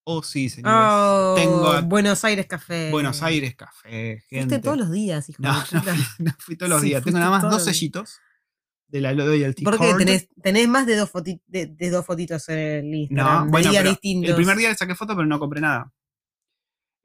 Oh, 0.05 0.23
sí, 0.23 0.49
señores. 0.49 0.77
Oh, 0.93 1.35
tengo 1.37 1.67
a- 1.73 1.81
Buenos 1.81 2.25
Aires 2.25 2.47
Café. 2.47 2.91
Buenos 2.93 3.23
Aires 3.23 3.57
Café, 3.57 4.23
gente. 4.29 4.47
Fuiste 4.47 4.59
todos 4.61 4.77
los 4.79 4.91
días, 4.93 5.29
hijo 5.29 5.43
No, 5.43 5.53
de 5.53 5.59
no 5.73 5.83
fui, 5.83 6.05
no 6.19 6.33
fui 6.39 6.57
todos 6.57 6.71
los 6.71 6.81
Sí, 6.83 6.89
días. 6.89 7.03
Tengo 7.03 7.19
nada 7.19 7.31
más 7.33 7.43
dos 7.43 7.65
sellitos 7.65 8.21
de 8.89 9.01
la 9.01 9.13
Loyalty 9.13 9.65
Porque 9.65 9.79
Card. 9.89 9.99
tenés, 9.99 10.29
tenés 10.41 10.69
más 10.69 10.87
de 10.87 10.95
dos, 10.97 11.11
foti- 11.13 11.41
de, 11.49 11.67
de 11.67 11.91
dos 11.91 12.07
fotitos 12.07 12.49
en 12.51 12.59
el 12.87 12.95
Instagram. 12.95 13.47
No, 13.47 13.51
bueno, 13.51 13.71
pero 13.73 13.91
el 14.03 14.35
primer 14.37 14.57
día 14.57 14.69
le 14.69 14.77
saqué 14.77 14.95
foto, 14.95 15.17
pero 15.17 15.27
no 15.27 15.41
compré 15.41 15.61
nada. 15.61 15.93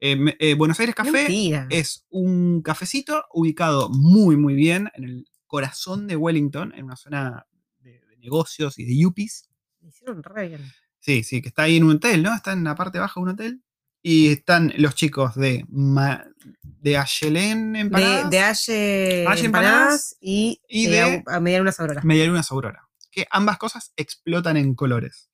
Eh, 0.04 0.16
me- 0.16 0.36
eh, 0.40 0.54
Buenos 0.54 0.80
Aires 0.80 0.96
Café 0.96 1.12
Mentira. 1.12 1.68
es 1.70 2.04
un 2.10 2.60
cafecito 2.60 3.24
ubicado 3.32 3.88
muy, 3.88 4.36
muy 4.36 4.54
bien 4.54 4.90
en 4.94 5.04
el 5.04 5.28
corazón 5.46 6.08
de 6.08 6.16
Wellington, 6.16 6.72
en 6.74 6.86
una 6.86 6.96
zona 6.96 7.46
de, 7.78 8.00
de 8.00 8.16
negocios 8.16 8.80
y 8.80 8.84
de 8.84 8.98
yuppies. 8.98 9.48
Me 9.80 9.90
hicieron 9.90 10.20
re 10.24 10.48
bien. 10.48 10.60
Sí, 10.98 11.22
sí, 11.22 11.40
que 11.40 11.48
está 11.50 11.62
ahí 11.62 11.76
en 11.76 11.84
un 11.84 11.96
hotel, 11.96 12.20
¿no? 12.24 12.34
Está 12.34 12.52
en 12.52 12.64
la 12.64 12.74
parte 12.74 12.98
baja 12.98 13.20
de 13.20 13.22
un 13.22 13.28
hotel. 13.28 13.62
Y 14.02 14.32
están 14.32 14.72
los 14.76 14.96
chicos 14.96 15.36
de, 15.36 15.64
Ma- 15.68 16.24
de 16.62 16.96
Ayelén 16.96 17.72
De, 17.74 17.78
Empanadas, 17.80 18.30
de 18.30 18.38
Aye 18.40 19.26
Aye 19.28 19.44
empanadas, 19.44 19.44
empanadas 19.44 20.16
y, 20.20 20.60
y 20.68 20.86
de- 20.88 21.22
a 21.28 21.38
medialunas 21.38 21.78
auroras. 21.78 22.04
Medialunas 22.04 22.50
Aurora. 22.50 22.88
Que 23.12 23.28
ambas 23.30 23.56
cosas 23.58 23.92
explotan 23.96 24.56
en 24.56 24.74
colores. 24.74 25.30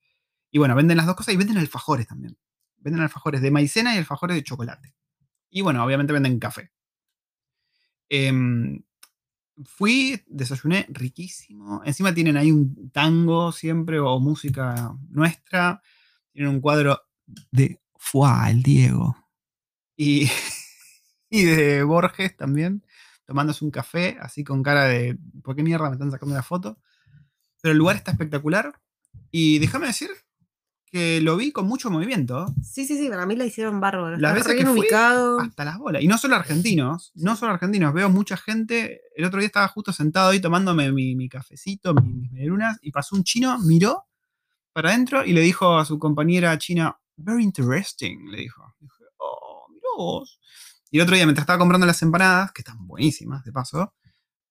Y 0.51 0.59
bueno, 0.59 0.75
venden 0.75 0.99
las 0.99 1.07
dos 1.07 1.17
cosas 1.17 1.33
y 1.33 1.39
venden 1.39 1.57
alfajores 1.57 2.07
también. 2.07 2.37
Venden 2.79 3.03
alfajores 3.03 3.41
de 3.41 3.51
maicena 3.51 3.95
y 3.95 3.99
alfajores 3.99 4.37
de 4.37 4.43
chocolate. 4.43 4.95
Y 5.51 5.63
bueno, 5.63 5.85
obviamente 5.85 6.13
venden 6.13 6.39
café. 6.39 6.71
Em, 8.09 8.83
fui, 9.65 10.23
desayuné 10.27 10.87
riquísimo. 10.89 11.83
Encima 11.85 12.15
tienen 12.15 12.37
ahí 12.37 12.53
un 12.53 12.91
tango 12.91 13.53
siempre 13.53 13.99
o 13.99 14.19
música 14.21 14.95
nuestra. 15.09 15.83
Tienen 16.33 16.53
un 16.55 16.61
cuadro 16.61 17.01
de 17.51 17.81
Fuá, 17.97 18.51
el 18.51 18.63
Diego. 18.63 19.17
Y, 19.97 20.31
y 21.31 21.45
de 21.45 21.83
Borges 21.83 22.37
también, 22.37 22.85
tomándose 23.27 23.65
un 23.65 23.71
café, 23.71 24.17
así 24.21 24.45
con 24.45 24.63
cara 24.63 24.85
de 24.85 25.19
¿por 25.43 25.57
qué 25.57 25.63
mierda 25.63 25.89
me 25.89 25.95
están 25.95 26.11
sacando 26.11 26.35
una 26.35 26.43
foto? 26.43 26.79
Pero 27.61 27.73
el 27.73 27.79
lugar 27.79 27.97
está 27.97 28.13
espectacular. 28.13 28.81
Y 29.31 29.59
déjame 29.59 29.89
decir 29.89 30.11
que 30.91 31.21
lo 31.21 31.37
vi 31.37 31.53
con 31.53 31.67
mucho 31.67 31.91
movimiento. 31.91 32.47
Sí, 32.63 32.85
sí, 32.87 32.97
sí, 32.99 33.09
para 33.09 33.27
mí 33.27 33.37
la 33.37 33.45
hicieron 33.47 33.81
bárbaro. 33.81 34.17
Las 34.17 34.33
veces 34.35 34.55
que 34.55 34.65
fui. 34.77 34.87
Hasta 35.41 35.65
las 35.65 35.79
bolas. 35.79 36.03
Y 36.03 36.09
no 36.09 36.19
solo 36.19 36.37
argentinos, 36.37 37.13
no 37.15 37.37
solo 37.37 37.53
argentinos, 37.53 37.93
veo 37.95 38.09
mucha 38.11 38.37
gente. 38.37 39.01
El 39.17 39.25
otro 39.25 39.39
día 39.41 39.47
estaba 39.47 39.69
justo 39.69 39.93
sentado 39.93 40.31
ahí 40.31 40.41
tomándome 40.41 40.91
mi, 40.93 41.15
mi 41.15 41.29
cafecito, 41.29 41.95
mi- 41.95 42.13
mis 42.15 42.31
medialunas, 42.33 42.79
y 42.83 42.91
pasó 42.93 43.17
un 43.17 43.25
chino, 43.25 43.59
miró 43.61 44.05
para 44.73 44.91
adentro 44.91 45.25
y 45.25 45.33
le 45.33 45.41
dijo 45.41 45.77
a 45.79 45.85
su 45.85 45.99
compañera 45.99 46.57
china, 46.59 46.97
very 47.17 47.43
interesting, 47.43 48.29
le 48.31 48.39
dijo. 48.39 48.63
Dije, 48.81 49.05
oh, 49.19 49.67
mirá 49.71 49.89
vos. 49.97 50.41
Y 50.91 50.99
el 50.99 51.03
otro 51.03 51.15
día, 51.17 51.27
mientras 51.27 51.43
estaba 51.43 51.59
comprando 51.59 51.87
las 51.87 52.01
empanadas, 52.03 52.53
que 52.53 52.63
están 52.63 52.87
buenísimas, 52.87 53.45
de 53.45 53.53
paso, 53.53 53.95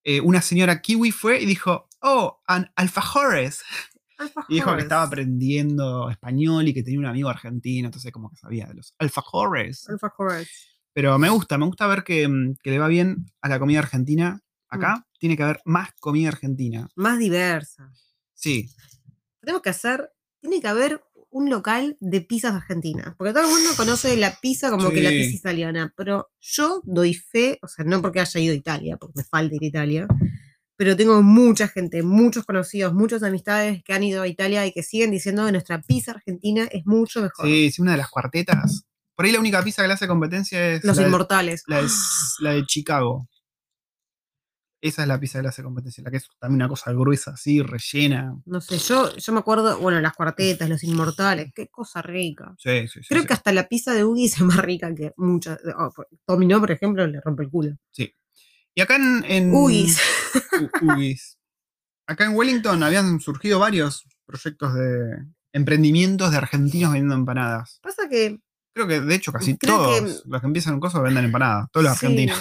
eh, 0.04 0.22
una 0.22 0.42
señora 0.42 0.82
kiwi 0.82 1.12
fue 1.12 1.42
y 1.42 1.46
dijo, 1.46 1.88
oh, 2.02 2.42
an 2.46 2.72
alfajores. 2.76 3.64
Y 4.48 4.56
dijo 4.56 4.76
que 4.76 4.82
estaba 4.82 5.04
aprendiendo 5.04 6.10
español 6.10 6.68
y 6.68 6.74
que 6.74 6.84
tenía 6.84 7.00
un 7.00 7.06
amigo 7.06 7.30
argentino, 7.30 7.88
entonces 7.88 8.12
como 8.12 8.30
que 8.30 8.38
sabía 8.38 8.66
de 8.66 8.76
los 8.76 8.94
alfajores. 8.98 9.88
Alfajores. 9.90 10.50
Pero 10.94 11.18
me 11.20 11.30
gusta, 11.30 11.58
me 11.58 11.66
gusta 11.66 11.86
ver 11.88 12.04
que, 12.04 12.28
mm, 12.28 12.56
que 12.64 12.72
le 12.72 12.80
va 12.80 12.88
bien 12.88 13.28
a 13.42 13.50
la 13.50 13.60
comida 13.60 13.80
argentina. 13.80 14.42
Acá 14.70 15.08
tiene 15.20 15.38
que 15.38 15.44
haber 15.44 15.62
más 15.64 15.92
comida 16.00 16.30
argentina. 16.30 16.90
Más 16.96 17.20
diversa. 17.20 17.92
Sí, 18.34 18.70
Tenemos 19.40 19.62
que 19.62 19.70
hacer, 19.70 20.12
tiene 20.42 20.60
que 20.60 20.68
haber 20.68 21.02
un 21.30 21.50
local 21.50 21.98
de 22.00 22.22
pizzas 22.22 22.56
argentinas. 22.56 23.16
Porque 23.16 23.34
todo 23.34 23.44
el 23.44 23.50
mundo 23.50 23.70
conoce 23.78 24.18
la 24.18 24.36
pizza 24.40 24.70
como 24.70 24.90
que 24.90 25.02
la 25.02 25.10
pizza 25.10 25.36
italiana. 25.36 25.94
Pero 25.96 26.30
yo 26.40 26.82
doy 26.84 27.14
fe, 27.14 27.60
o 27.62 27.68
sea, 27.68 27.86
no 27.86 28.02
porque 28.02 28.20
haya 28.20 28.40
ido 28.40 28.54
a 28.54 28.58
Italia, 28.58 28.98
porque 28.98 29.14
me 29.18 29.24
falta 29.24 29.56
ir 29.56 29.64
a 29.64 29.68
Italia. 29.68 30.08
Pero 30.78 30.96
tengo 30.96 31.22
mucha 31.24 31.68
gente, 31.68 32.04
muchos 32.04 32.46
conocidos, 32.46 32.94
muchas 32.94 33.24
amistades 33.24 33.84
que 33.84 33.94
han 33.94 34.04
ido 34.04 34.22
a 34.22 34.28
Italia 34.28 34.66
y 34.66 34.72
que 34.72 34.84
siguen 34.84 35.10
diciendo 35.12 35.46
que 35.46 35.52
nuestra 35.52 35.82
pizza 35.82 36.12
argentina 36.12 36.68
es 36.72 36.86
mucho 36.86 37.22
mejor. 37.22 37.48
sí, 37.48 37.72
sí, 37.72 37.82
una 37.82 37.92
de 37.94 37.98
las 37.98 38.10
cuartetas. 38.10 38.84
Por 39.16 39.26
ahí 39.26 39.32
la 39.32 39.40
única 39.40 39.64
pizza 39.64 39.82
que 39.82 39.88
le 39.88 39.96
hace 39.96 40.08
competencia 40.08 40.74
es 40.74 40.84
Los 40.84 40.96
la, 40.98 41.02
de, 41.02 41.08
inmortales. 41.10 41.64
la 41.66 41.82
de- 41.82 41.88
la 42.42 42.52
de 42.52 42.66
Chicago. 42.68 43.28
Esa 44.80 45.02
es 45.02 45.08
la 45.08 45.20
pizza 45.20 45.40
que 45.40 45.44
le 45.44 45.50
hace 45.50 45.64
competencia, 45.64 46.04
la 46.04 46.12
que 46.12 46.18
es 46.18 46.28
también 46.40 46.58
una 46.62 46.70
cosa 46.70 46.94
gruesa, 46.94 47.32
así, 47.32 47.64
rellena. 47.64 48.40
No 48.46 48.62
sé, 48.62 48.78
yo, 48.78 49.16
yo 49.18 49.34
me 49.34 49.40
acuerdo, 49.40 49.80
bueno, 49.80 50.00
las 50.00 50.14
cuartetas, 50.14 50.70
los 50.70 50.84
inmortales, 50.84 51.52
qué 51.56 51.68
cosa 51.68 52.04
rica. 52.04 52.54
Sí, 52.60 52.88
sí, 52.88 53.00
sí. 53.02 53.08
Creo 53.10 53.22
sí. 53.24 53.28
que 53.28 53.34
hasta 53.34 53.52
la 53.52 53.68
pizza 53.68 53.94
de 53.96 54.06
Ugis 54.06 54.36
es 54.36 54.42
más 54.44 54.58
rica 54.58 54.94
que 54.94 55.14
muchas. 55.18 55.58
oh, 55.76 55.92
por- 55.92 56.72
ejemplo, 56.72 57.08
le 57.08 57.20
rompe 57.20 57.42
el 57.44 57.50
culo. 57.50 57.76
Y 58.78 58.82
acá 58.82 58.96
en. 58.98 59.26
en 59.28 59.54
Ugis. 59.56 60.00
U- 60.62 60.86
Ugis. 60.94 61.40
Acá 62.06 62.26
en 62.26 62.36
Wellington 62.36 62.84
habían 62.84 63.20
surgido 63.20 63.58
varios 63.58 64.04
proyectos 64.28 64.76
de 64.76 65.26
emprendimientos 65.52 66.30
de 66.30 66.38
argentinos 66.38 66.92
vendiendo 66.92 67.16
empanadas. 67.16 67.80
Pasa 67.82 68.08
que. 68.08 68.38
Creo 68.76 68.88
que 68.88 69.02
de 69.02 69.16
hecho 69.16 69.32
casi 69.34 69.58
todos 69.58 70.00
que- 70.00 70.30
los 70.30 70.40
que 70.42 70.46
empiezan 70.48 70.76
un 70.76 70.80
coso 70.80 71.02
venden 71.02 71.26
empanadas. 71.26 71.66
Todos 71.72 71.86
los 71.86 71.98
sí, 71.98 72.06
argentinos. 72.06 72.38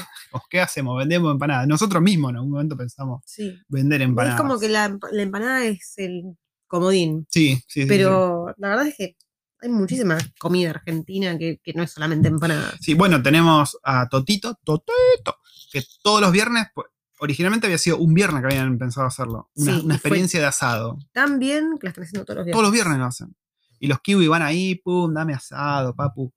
¿Qué 0.51 0.61
hacemos? 0.61 0.99
Vendemos 0.99 1.33
empanadas. 1.33 1.67
Nosotros 1.67 2.03
mismos 2.03 2.29
en 2.33 2.37
algún 2.37 2.51
momento 2.51 2.77
pensamos 2.77 3.23
Sí. 3.25 3.59
vender 3.69 4.03
empanadas. 4.03 4.37
Es 4.39 4.43
como 4.43 4.59
que 4.61 4.69
la, 4.69 4.91
emp- 4.91 5.09
la 5.11 5.23
empanada 5.23 5.65
es 5.65 5.95
el 5.97 6.37
comodín. 6.67 7.27
Sí, 7.31 7.55
sí, 7.57 7.65
sí, 7.67 7.83
sí. 7.83 7.89
Pero 7.89 8.55
la 8.59 8.69
verdad 8.69 8.89
es 8.89 8.95
que 8.99 9.17
hay 9.63 9.71
muchísima 9.71 10.19
comida 10.39 10.69
argentina 10.69 11.39
que, 11.39 11.59
que 11.65 11.73
no 11.73 11.83
es 11.83 11.93
solamente 11.93 12.29
empanada. 12.29 12.75
Sí, 12.83 12.93
bueno, 12.93 13.23
tenemos 13.23 13.79
a 13.83 14.07
Totito, 14.07 14.59
Totito, 14.63 15.39
que 15.73 15.83
todos 16.03 16.21
los 16.21 16.33
viernes, 16.33 16.67
pues, 16.75 16.87
originalmente 17.19 17.67
había 17.67 17.79
sido 17.79 17.99
un 17.99 18.15
viernes 18.15 18.43
que 18.43 18.47
habían 18.55 18.79
pensado 18.79 19.07
hacerlo. 19.07 19.51
Una, 19.55 19.81
Sí, 19.81 19.87
experiencia 19.91 20.41
de 20.41 20.47
asado. 20.47 20.99
Tan 21.13 21.39
bien 21.39 21.79
que 21.79 21.87
la 21.87 21.91
están 21.91 22.05
haciendo 22.05 22.25
todos 22.25 22.39
los 22.39 22.47
días. 22.47 22.53
Todos 22.53 22.65
los 22.65 22.73
viernes 22.73 22.99
lo 22.99 23.05
hacen. 23.05 23.37
Y 23.79 23.89
los 23.89 24.01
kiwi 24.01 24.29
van 24.29 24.43
ahí, 24.43 24.77
pum, 24.77 25.13
dame 25.13 25.35
asado, 25.35 25.95
papu. 25.95 26.33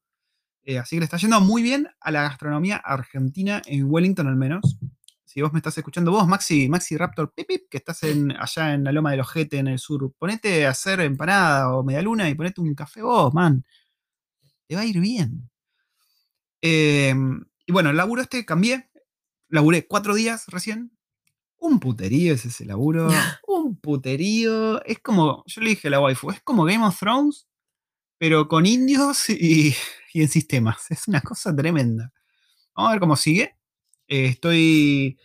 Eh, 0.64 0.78
así 0.78 0.96
que 0.96 1.00
le 1.00 1.06
está 1.06 1.18
yendo 1.18 1.40
muy 1.42 1.62
bien 1.64 1.88
a 2.00 2.12
la 2.12 2.24
gastronomía 2.24 2.78
argentina, 2.78 3.62
en 3.66 3.86
Wellington 3.90 4.28
al 4.28 4.36
menos. 4.36 4.78
Si 5.26 5.42
vos 5.42 5.54
me 5.54 5.60
estás 5.60 5.78
escuchando, 5.78 6.12
vos, 6.12 6.28
Maxi, 6.28 6.68
Maxi 6.70 6.98
Raptor, 6.98 7.34
pip, 7.34 7.48
pip, 7.48 7.62
que 7.70 7.78
estás 7.78 8.04
en, 8.04 8.32
allá 8.32 8.74
en 8.74 8.84
la 8.84 8.92
Loma 8.92 9.12
del 9.12 9.20
Ojete, 9.22 9.58
en 9.58 9.68
el 9.68 9.80
sur, 9.80 10.12
ponete 10.18 10.66
a 10.66 10.72
hacer 10.72 11.02
empanada 11.02 11.74
o 11.76 11.84
medialuna 11.84 12.28
y 12.30 12.36
ponete 12.36 12.62
un 12.62 12.74
café 12.74 13.02
vos, 13.02 13.34
man. 13.34 13.64
Te 14.68 14.76
va 14.76 14.82
a 14.82 14.86
ir 14.86 15.00
bien. 15.00 15.50
Eh, 16.62 17.14
y 17.66 17.72
bueno, 17.72 17.92
el 17.92 17.98
laburo 17.98 18.22
este 18.22 18.44
cambié. 18.46 18.89
Laburé 19.50 19.88
cuatro 19.88 20.16
días 20.16 20.46
recién. 20.48 20.92
Un 21.58 21.80
puterío 21.80 22.34
es 22.34 22.46
ese 22.46 22.66
laburo. 22.66 23.10
un 23.48 23.76
puterío. 23.80 24.84
Es 24.86 25.00
como, 25.00 25.44
yo 25.46 25.62
le 25.62 25.72
dije 25.72 25.88
a 25.90 25.92
la 25.92 26.00
waifu, 26.00 26.32
es 26.32 26.42
como 26.42 26.64
Game 26.64 26.86
of 26.86 26.98
Thrones, 26.98 27.48
pero 28.18 28.48
con 28.48 28.66
indios 28.66 29.30
y, 29.30 29.76
y 30.14 30.22
en 30.22 30.30
sistemas. 30.30 30.90
Es 30.90 31.08
una 31.08 31.22
cosa 31.22 31.56
tremenda. 31.56 32.14
Vamos 32.76 32.90
a 32.90 32.94
ver 32.94 33.00
cómo 33.00 33.16
sigue. 33.16 33.56
Eh, 34.08 34.26
estoy 34.26 35.20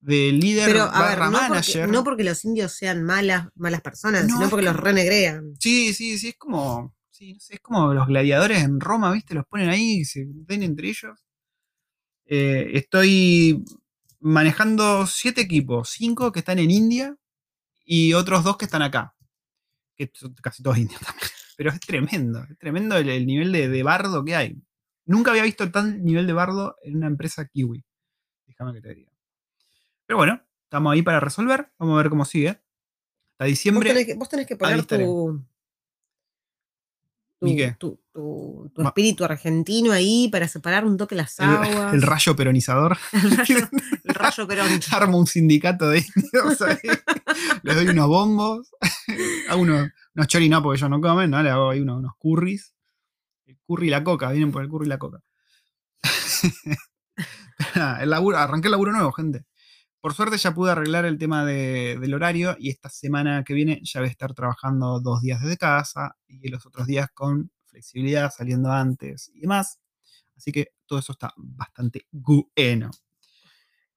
de 0.00 0.32
líder 0.32 0.66
Pero, 0.66 0.84
a 0.84 1.08
ver, 1.08 1.18
no 1.18 1.30
porque, 1.30 1.48
manager. 1.48 1.88
no 1.88 2.04
porque 2.04 2.24
los 2.24 2.44
indios 2.44 2.72
sean 2.72 3.02
malas, 3.02 3.48
malas 3.54 3.82
personas, 3.82 4.26
No, 4.26 4.36
sino 4.36 4.48
porque 4.48 4.64
los 4.64 4.76
renegrean. 4.76 5.54
Sí, 5.58 5.92
sí, 5.92 6.18
sí, 6.18 6.28
es 6.28 6.36
como. 6.36 6.94
Sí, 7.10 7.34
no 7.34 7.40
sé, 7.40 7.54
es 7.54 7.60
como 7.60 7.92
los 7.92 8.06
gladiadores 8.06 8.62
en 8.62 8.80
Roma, 8.80 9.12
¿viste? 9.12 9.34
Los 9.34 9.44
ponen 9.46 9.68
ahí 9.68 9.98
y 10.00 10.04
se 10.06 10.24
ven 10.26 10.62
entre 10.62 10.88
ellos. 10.88 11.18
Eh, 12.32 12.70
estoy 12.78 13.64
manejando 14.20 15.04
siete 15.08 15.40
equipos, 15.40 15.90
cinco 15.90 16.30
que 16.30 16.38
están 16.38 16.60
en 16.60 16.70
India 16.70 17.16
y 17.84 18.12
otros 18.14 18.44
dos 18.44 18.56
que 18.56 18.66
están 18.66 18.82
acá. 18.82 19.16
Que 19.96 20.10
son 20.14 20.32
casi 20.34 20.62
todos 20.62 20.78
indios 20.78 21.00
también. 21.00 21.28
Pero 21.56 21.70
es 21.70 21.80
tremendo, 21.80 22.46
es 22.48 22.56
tremendo 22.56 22.96
el, 22.96 23.08
el 23.08 23.26
nivel 23.26 23.50
de, 23.50 23.68
de 23.68 23.82
bardo 23.82 24.24
que 24.24 24.36
hay. 24.36 24.56
Nunca 25.06 25.32
había 25.32 25.42
visto 25.42 25.68
tal 25.72 26.04
nivel 26.04 26.26
de 26.28 26.32
bardo 26.32 26.76
en 26.84 26.96
una 26.96 27.08
empresa 27.08 27.44
kiwi. 27.46 27.84
Déjame 28.46 28.74
que 28.74 28.80
te 28.80 28.94
diga. 28.94 29.12
Pero 30.06 30.18
bueno, 30.18 30.40
estamos 30.64 30.92
ahí 30.92 31.02
para 31.02 31.18
resolver. 31.18 31.72
Vamos 31.78 31.94
a 31.94 32.02
ver 32.02 32.10
cómo 32.10 32.24
sigue. 32.24 32.48
Hasta 32.50 32.62
Vos 33.38 33.46
diciembre. 33.48 33.88
tenés 33.90 34.06
que, 34.06 34.14
vos 34.14 34.28
tenés 34.28 34.46
que 34.46 34.56
poner 34.56 34.84
tu, 34.84 35.44
tu, 37.78 37.98
tu- 38.12 38.70
tu- 38.74 38.82
espíritu 38.82 39.24
argentino 39.24 39.92
ahí 39.92 40.28
para 40.30 40.46
separar 40.46 40.84
un 40.84 40.96
toque 40.98 41.14
las 41.14 41.40
aguas. 41.40 41.94
el 41.94 42.02
rayo 42.02 42.36
peronizador. 42.36 42.98
El 43.12 43.30
rayo, 43.36 43.56
el 44.04 44.14
rayo 44.14 44.46
Perón. 44.46 44.68
Armo 44.92 45.18
un 45.18 45.26
sindicato 45.26 45.88
de 45.88 46.04
indios 46.14 46.60
ahí. 46.62 46.76
Les 47.62 47.74
doy 47.76 47.88
unos 47.88 48.08
bombos. 48.08 48.70
Hago 49.48 49.62
unos, 49.62 49.88
unos 50.14 50.26
chori 50.26 50.48
no, 50.48 50.62
porque 50.62 50.78
ellos 50.78 50.90
no 50.90 51.00
comen, 51.00 51.30
¿no? 51.30 51.42
Le 51.42 51.50
hago 51.50 51.70
ahí 51.70 51.80
unos, 51.80 51.98
unos 51.98 52.12
curries. 52.18 52.74
El 53.46 53.58
curry 53.66 53.86
y 53.88 53.90
la 53.90 54.04
coca, 54.04 54.30
vienen 54.30 54.52
por 54.52 54.62
el 54.62 54.68
curry 54.68 54.86
y 54.86 54.88
la 54.90 54.98
coca. 54.98 55.18
El 58.00 58.10
laburo, 58.10 58.38
arranqué 58.38 58.68
el 58.68 58.72
laburo 58.72 58.92
nuevo, 58.92 59.12
gente. 59.12 59.44
Por 60.00 60.14
suerte 60.14 60.38
ya 60.38 60.54
pude 60.54 60.70
arreglar 60.72 61.04
el 61.04 61.18
tema 61.18 61.44
de- 61.44 61.98
del 62.00 62.14
horario 62.14 62.56
y 62.58 62.70
esta 62.70 62.88
semana 62.88 63.44
que 63.44 63.52
viene 63.54 63.80
ya 63.82 64.00
voy 64.00 64.08
a 64.08 64.10
estar 64.12 64.32
trabajando 64.34 64.98
dos 65.00 65.20
días 65.20 65.42
desde 65.42 65.56
casa 65.58 66.16
y 66.26 66.48
los 66.48 66.64
otros 66.64 66.86
días 66.86 67.08
con 67.12 67.50
flexibilidad, 67.66 68.32
saliendo 68.34 68.72
antes 68.72 69.30
y 69.34 69.40
demás. 69.40 69.78
Así 70.36 70.52
que 70.52 70.68
todo 70.86 70.98
eso 71.00 71.12
está 71.12 71.32
bastante 71.36 72.06
bueno. 72.10 72.90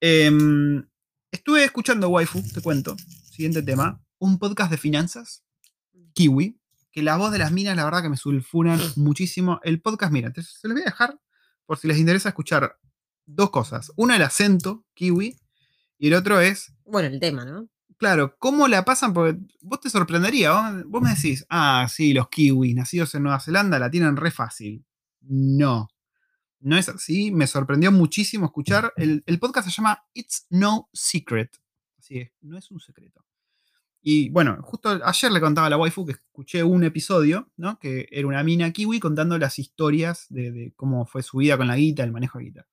Em, 0.01 0.85
estuve 1.31 1.63
escuchando 1.63 2.09
Waifu, 2.09 2.41
te 2.53 2.61
cuento, 2.61 2.95
siguiente 3.31 3.63
tema, 3.63 4.01
un 4.19 4.37
podcast 4.37 4.69
de 4.71 4.77
finanzas, 4.77 5.43
Kiwi, 6.13 6.59
que 6.91 7.01
la 7.01 7.17
voz 7.17 7.31
de 7.31 7.37
las 7.39 7.51
minas, 7.51 7.75
la 7.75 7.85
verdad 7.85 8.01
que 8.03 8.09
me 8.09 8.17
sulfuran 8.17 8.79
muchísimo. 8.97 9.59
El 9.63 9.81
podcast, 9.81 10.11
mira, 10.11 10.31
te- 10.31 10.43
se 10.43 10.67
los 10.67 10.75
voy 10.75 10.81
a 10.81 10.85
dejar 10.91 11.17
por 11.65 11.77
si 11.77 11.87
les 11.87 11.97
interesa 11.97 12.29
escuchar 12.29 12.77
dos 13.25 13.49
cosas. 13.49 13.91
Una, 13.95 14.17
el 14.17 14.21
acento, 14.21 14.85
Kiwi, 14.93 15.39
y 16.03 16.07
el 16.07 16.13
otro 16.15 16.39
es 16.41 16.73
Bueno, 16.85 17.07
el 17.07 17.19
tema, 17.19 17.45
¿no? 17.45 17.69
Claro, 17.97 18.35
¿cómo 18.37 18.67
la 18.67 18.83
pasan? 18.83 19.13
Porque 19.13 19.39
vos 19.61 19.79
te 19.79 19.89
sorprendería, 19.89 20.51
vos, 20.51 20.83
vos 20.87 21.01
me 21.01 21.11
decís, 21.15 21.45
ah, 21.49 21.87
sí, 21.89 22.13
los 22.13 22.27
kiwis 22.27 22.75
nacidos 22.75 23.15
en 23.15 23.23
Nueva 23.23 23.39
Zelanda 23.39 23.79
la 23.79 23.89
tienen 23.89 24.17
re 24.17 24.29
fácil. 24.31 24.83
No, 25.21 25.87
no 26.59 26.77
es 26.77 26.89
así. 26.89 27.31
Me 27.31 27.47
sorprendió 27.47 27.91
muchísimo 27.93 28.45
escuchar. 28.47 28.91
El, 28.97 29.23
el 29.25 29.39
podcast 29.39 29.69
se 29.69 29.73
llama 29.73 30.03
It's 30.13 30.47
No 30.49 30.89
Secret. 30.91 31.55
Así 31.97 32.17
es, 32.19 32.31
no 32.41 32.57
es 32.57 32.69
un 32.71 32.81
secreto. 32.81 33.23
Y 34.01 34.27
bueno, 34.31 34.57
justo 34.63 34.99
ayer 35.05 35.31
le 35.31 35.39
contaba 35.39 35.67
a 35.67 35.69
la 35.69 35.77
waifu 35.77 36.05
que 36.05 36.11
escuché 36.13 36.61
un 36.63 36.83
episodio, 36.83 37.49
¿no? 37.55 37.79
Que 37.79 38.09
era 38.11 38.27
una 38.27 38.43
mina 38.43 38.69
kiwi 38.71 38.99
contando 38.99 39.37
las 39.37 39.59
historias 39.59 40.25
de, 40.29 40.51
de 40.51 40.73
cómo 40.75 41.05
fue 41.05 41.23
su 41.23 41.37
vida 41.37 41.55
con 41.57 41.67
la 41.67 41.77
guita, 41.77 42.03
el 42.03 42.11
manejo 42.11 42.39
de 42.39 42.43
guita. 42.43 42.67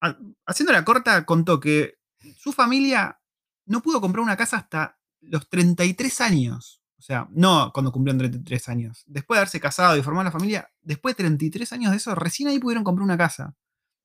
Ha- 0.00 0.18
Haciendo 0.46 0.72
la 0.72 0.84
corta, 0.84 1.24
contó 1.24 1.60
que 1.60 1.98
su 2.36 2.52
familia 2.52 3.20
no 3.66 3.82
pudo 3.82 4.00
comprar 4.00 4.22
una 4.22 4.36
casa 4.36 4.58
hasta 4.58 4.98
los 5.20 5.48
33 5.48 6.20
años. 6.20 6.82
O 6.98 7.02
sea, 7.02 7.28
no 7.30 7.70
cuando 7.72 7.92
cumplieron 7.92 8.18
33 8.18 8.68
años. 8.68 9.04
Después 9.06 9.36
de 9.36 9.40
haberse 9.40 9.60
casado 9.60 9.96
y 9.96 10.02
formar 10.02 10.24
la 10.24 10.30
familia, 10.32 10.70
después 10.80 11.14
de 11.14 11.24
33 11.24 11.72
años 11.74 11.90
de 11.90 11.98
eso, 11.98 12.14
recién 12.14 12.48
ahí 12.48 12.58
pudieron 12.58 12.84
comprar 12.84 13.04
una 13.04 13.18
casa. 13.18 13.54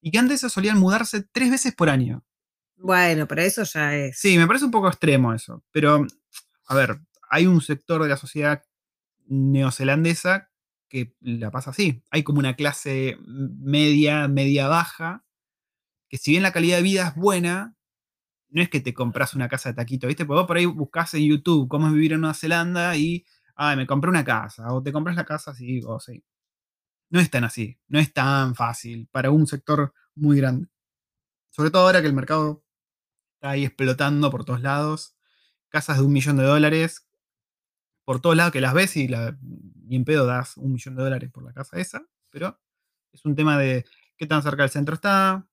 Y 0.01 0.11
que 0.11 0.17
antes 0.17 0.41
solían 0.41 0.77
mudarse 0.77 1.23
tres 1.23 1.49
veces 1.49 1.73
por 1.73 1.89
año. 1.89 2.25
Bueno, 2.77 3.27
pero 3.27 3.41
eso 3.41 3.63
ya 3.63 3.95
es. 3.95 4.19
Sí, 4.19 4.37
me 4.37 4.47
parece 4.47 4.65
un 4.65 4.71
poco 4.71 4.87
extremo 4.87 5.33
eso. 5.33 5.63
Pero, 5.71 6.05
a 6.67 6.75
ver, 6.75 6.99
hay 7.29 7.45
un 7.47 7.61
sector 7.61 8.01
de 8.01 8.09
la 8.09 8.17
sociedad 8.17 8.63
neozelandesa 9.27 10.49
que 10.89 11.15
la 11.21 11.51
pasa 11.51 11.69
así. 11.69 12.03
Hay 12.09 12.23
como 12.23 12.39
una 12.39 12.55
clase 12.55 13.17
media, 13.25 14.27
media 14.27 14.67
baja, 14.67 15.25
que 16.09 16.17
si 16.17 16.31
bien 16.31 16.43
la 16.43 16.51
calidad 16.51 16.77
de 16.77 16.83
vida 16.83 17.07
es 17.09 17.15
buena, 17.15 17.77
no 18.49 18.61
es 18.61 18.69
que 18.69 18.79
te 18.81 18.93
compras 18.93 19.33
una 19.35 19.47
casa 19.49 19.69
de 19.69 19.75
taquito, 19.75 20.07
¿viste? 20.07 20.25
Porque 20.25 20.39
vos 20.39 20.47
por 20.47 20.57
ahí 20.57 20.65
buscas 20.65 21.13
en 21.13 21.27
YouTube 21.27 21.67
cómo 21.69 21.87
es 21.87 21.93
vivir 21.93 22.13
en 22.13 22.21
Nueva 22.21 22.33
Zelanda 22.33 22.95
y, 22.97 23.25
ah, 23.55 23.75
me 23.75 23.87
compré 23.87 24.09
una 24.09 24.23
casa, 24.25 24.73
o 24.73 24.81
te 24.83 24.91
compras 24.91 25.15
la 25.15 25.25
casa 25.25 25.51
así, 25.51 25.81
o 25.85 25.99
sí. 25.99 26.23
No 27.09 27.19
es 27.19 27.29
tan 27.31 27.43
así, 27.43 27.79
no 27.87 27.99
es 27.99 28.13
tan 28.13 28.55
fácil 28.55 29.07
para 29.11 29.31
un 29.31 29.47
sector 29.47 29.93
muy 30.15 30.37
grande. 30.37 30.67
Sobre 31.51 31.71
todo 31.71 31.83
ahora 31.83 32.01
que 32.01 32.07
el 32.07 32.13
mercado 32.13 32.63
está 33.35 33.51
ahí 33.51 33.65
explotando 33.65 34.31
por 34.31 34.45
todos 34.45 34.61
lados. 34.61 35.15
Casas 35.69 35.97
de 35.99 36.03
un 36.05 36.13
millón 36.13 36.37
de 36.37 36.43
dólares 36.43 37.07
por 38.09 38.21
todos 38.21 38.35
lados 38.35 38.51
que 38.51 38.59
las 38.59 38.73
ves 38.73 38.97
y 38.97 39.07
la, 39.07 39.37
ni 39.41 39.95
en 39.95 40.03
pedo 40.03 40.25
das 40.25 40.57
un 40.57 40.73
millón 40.73 40.95
de 40.95 41.03
dólares 41.03 41.29
por 41.31 41.43
la 41.43 41.53
casa 41.53 41.77
esa, 41.77 42.01
pero 42.31 42.59
es 43.13 43.23
un 43.23 43.35
tema 43.35 43.55
de 43.55 43.85
qué 44.17 44.25
tan 44.25 44.41
cerca 44.41 44.63
del 44.63 44.71
centro 44.71 44.95
está. 44.95 45.47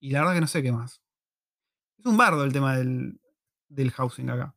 Y 0.00 0.12
la 0.12 0.20
verdad 0.20 0.34
que 0.34 0.40
no 0.40 0.46
sé 0.46 0.62
qué 0.62 0.72
más. 0.72 1.02
Es 1.98 2.06
un 2.06 2.16
bardo 2.16 2.44
el 2.44 2.52
tema 2.52 2.76
del, 2.76 3.20
del 3.68 3.90
housing 3.90 4.30
acá. 4.30 4.54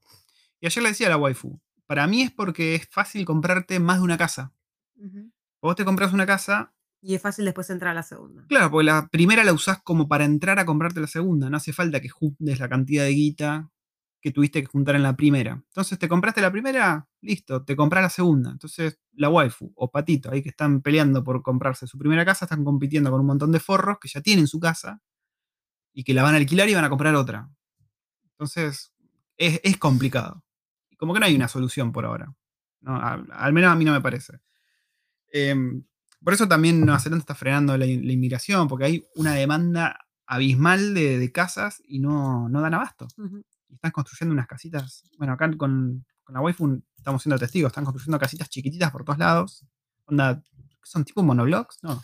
Y 0.60 0.68
ayer 0.68 0.84
le 0.84 0.90
decía 0.90 1.08
a 1.08 1.12
la 1.12 1.18
waifu, 1.18 1.60
para 1.88 2.08
mí 2.08 2.22
es 2.22 2.32
porque 2.32 2.76
es 2.76 2.88
fácil 2.90 3.26
comprarte 3.26 3.80
más 3.80 3.98
de 3.98 4.04
una 4.04 4.18
casa. 4.18 4.54
Ujú. 4.96 5.32
Vos 5.62 5.76
te 5.76 5.86
compras 5.86 6.14
una 6.14 6.26
casa, 6.26 6.74
Y 7.02 7.16
es 7.16 7.22
fácil 7.22 7.46
después 7.46 7.70
entrar 7.72 7.92
a 7.92 7.96
la 7.96 8.04
segunda. 8.04 8.46
claro, 8.48 8.70
porque 8.72 8.86
la 8.86 9.08
primera 9.10 9.44
la 9.44 9.54
usás 9.54 9.82
como 9.84 10.08
para 10.08 10.24
entrar 10.26 10.60
a 10.60 10.66
comprarte 10.66 11.00
la 11.02 11.08
segunda. 11.08 11.50
No 11.50 11.58
hace 11.58 11.74
falta 11.74 12.00
que 12.00 12.10
juntes 12.10 12.60
la 12.60 12.70
cantidad 12.70 13.04
de 13.06 13.12
guita 13.12 13.72
que 14.22 14.32
tuviste 14.32 14.62
que 14.62 14.68
juntar 14.68 14.96
en 14.96 15.02
la 15.02 15.16
primera. 15.16 15.54
Entonces 15.54 15.98
te 15.98 16.08
compraste 16.08 16.42
la 16.42 16.52
primera, 16.52 17.08
listo, 17.22 17.64
te 17.66 17.76
compras 17.76 18.04
la 18.04 18.10
segunda. 18.12 18.52
Entonces 18.52 19.00
la 19.14 19.30
waifu 19.30 19.72
o 19.76 19.90
Patito, 19.90 20.30
ahí 20.32 20.44
que 20.44 20.50
están 20.50 20.82
peleando 20.82 21.24
por 21.24 21.42
comprarse 21.42 21.88
su 21.88 21.98
primera 21.98 22.24
casa, 22.24 22.46
están 22.46 22.64
compitiendo 22.64 23.10
con 23.10 23.20
un 23.22 23.26
montón 23.26 23.52
de 23.52 23.60
forros 23.60 23.98
que 24.00 24.08
ya 24.08 24.22
tienen 24.22 24.46
su 24.48 24.60
casa 24.60 25.02
y 25.94 26.04
que 26.04 26.14
la 26.14 26.24
van 26.24 26.34
a 26.34 26.38
alquilar 26.38 26.70
y 26.70 26.76
van 26.76 26.86
a 26.86 26.90
comprar 26.90 27.16
otra. 27.16 27.50
Entonces 28.32 28.94
es, 29.38 29.60
es 29.64 29.78
complicado. 29.78 30.44
Y 30.90 30.96
como 30.96 31.14
que 31.14 31.20
no 31.20 31.26
hay 31.26 31.36
una 31.36 31.48
solución 31.48 31.92
por 31.92 32.06
ahora. 32.06 32.34
¿no? 32.82 32.96
Al, 32.96 33.28
al 33.32 33.54
menos 33.54 33.72
a 33.72 33.76
mí 33.76 33.86
no 33.86 33.92
me 33.92 34.02
parece. 34.02 34.40
Em, 35.32 35.84
por 36.24 36.34
eso 36.34 36.48
también 36.48 36.82
Nueva 36.82 37.00
Zelanda 37.00 37.22
está 37.22 37.36
frenando 37.36 37.78
la, 37.78 37.86
la 37.86 38.12
inmigración, 38.12 38.68
porque 38.68 38.86
hay 38.86 39.06
una 39.16 39.34
demanda 39.34 40.00
abismal 40.28 40.94
de, 40.94 41.18
de 41.18 41.32
casas 41.32 41.82
y 41.86 42.00
no, 42.00 42.48
no 42.50 42.62
dan 42.62 42.74
abasto. 42.74 43.08
Y 43.68 43.76
están 43.76 43.92
construyendo 43.92 44.34
unas 44.34 44.48
casitas. 44.48 45.04
Bueno, 45.18 45.34
acá 45.34 45.50
con, 45.58 46.06
con 46.24 46.34
la 46.34 46.42
waifu 46.42 46.82
estamos 46.96 47.24
siendo 47.24 47.40
testigos. 47.40 47.72
Están 47.72 47.86
construyendo 47.86 48.20
casitas 48.20 48.50
chiquititas 48.50 48.92
por 48.92 49.04
todos 49.04 49.20
lados. 49.20 49.66
Onda, 50.06 50.42
¿Son 50.84 51.04
tipo 51.06 51.24
monoblocks? 51.24 51.80
No. 51.84 52.02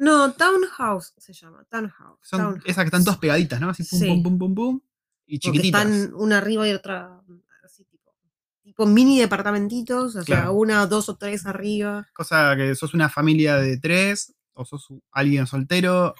No, 0.00 0.32
Townhouse 0.32 1.12
se 1.18 1.32
llama. 1.32 1.64
Townhouse. 1.70 2.18
Son 2.22 2.40
Townhouse. 2.40 2.62
esas 2.66 2.84
que 2.84 2.86
están 2.86 3.04
todas 3.04 3.18
pegaditas, 3.18 3.60
¿no? 3.60 3.68
Así 3.70 3.84
pum, 3.84 3.98
Sí. 3.98 4.06
pum, 4.08 4.22
pum, 4.22 4.38
pum, 4.38 4.54
pum. 4.54 4.80
Y 5.26 5.38
Porque 5.38 5.58
chiquititas. 5.58 5.86
están 5.86 6.14
una 6.14 6.38
arriba 6.38 6.66
y 6.66 6.72
otra 6.72 7.20
así 7.62 7.84
tipo, 7.84 8.14
tipo 8.62 8.86
mini 8.86 9.20
departamentitos, 9.20 10.16
o 10.16 10.22
sea, 10.24 10.50
una, 10.50 10.86
dos 10.86 11.08
o 11.08 11.16
tres 11.16 11.46
arriba. 11.46 12.08
Cosa 12.14 12.56
que 12.56 12.74
sos 12.74 12.94
una 12.94 13.08
familia 13.08 13.56
de 13.56 13.78
tres 13.78 14.34
o 14.54 14.64
sos 14.64 14.88
alguien 15.12 15.46
soltero, 15.46 16.14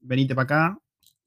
venite 0.00 0.34
para 0.34 0.44
acá, 0.44 0.78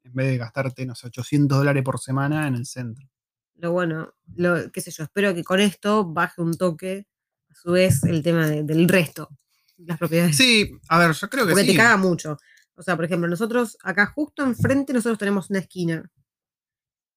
en 0.04 0.14
vez 0.14 0.28
de 0.28 0.38
gastarte, 0.38 0.86
no 0.86 0.96
sé, 0.96 1.08
800 1.08 1.60
dólares 1.60 1.84
por 1.84 2.00
semana 2.00 2.48
en 2.48 2.56
el 2.56 2.66
centro. 2.66 3.08
Lo 3.56 3.72
bueno, 3.72 4.14
lo, 4.36 4.72
qué 4.72 4.82
sé 4.82 4.90
yo, 4.92 5.04
espero 5.04 5.34
que 5.36 5.44
con 5.44 5.60
esto 5.60 6.06
baje 6.06 6.42
un 6.42 6.56
toque, 6.58 7.08
a 7.50 7.56
su 7.56 7.72
vez, 7.72 8.04
el 8.04 8.24
tema 8.24 8.48
de- 8.48 8.64
del 8.64 8.88
resto, 8.90 9.30
las 9.86 9.98
propiedades. 9.98 10.36
Sí, 10.38 10.72
a 10.90 11.00
ver, 11.00 11.12
yo 11.14 11.30
creo 11.30 11.46
que 11.46 11.52
Porque 11.52 11.66
sí. 11.66 11.72
te 11.72 11.78
caga 11.78 11.98
mucho. 11.98 12.38
O 12.76 12.82
sea, 12.84 12.96
por 12.96 13.06
ejemplo, 13.06 13.28
nosotros 13.28 13.78
acá 13.84 14.08
justo 14.08 14.44
enfrente 14.44 14.94
nosotros 14.94 15.18
tenemos 15.18 15.50
una 15.50 15.60
esquina. 15.60 16.10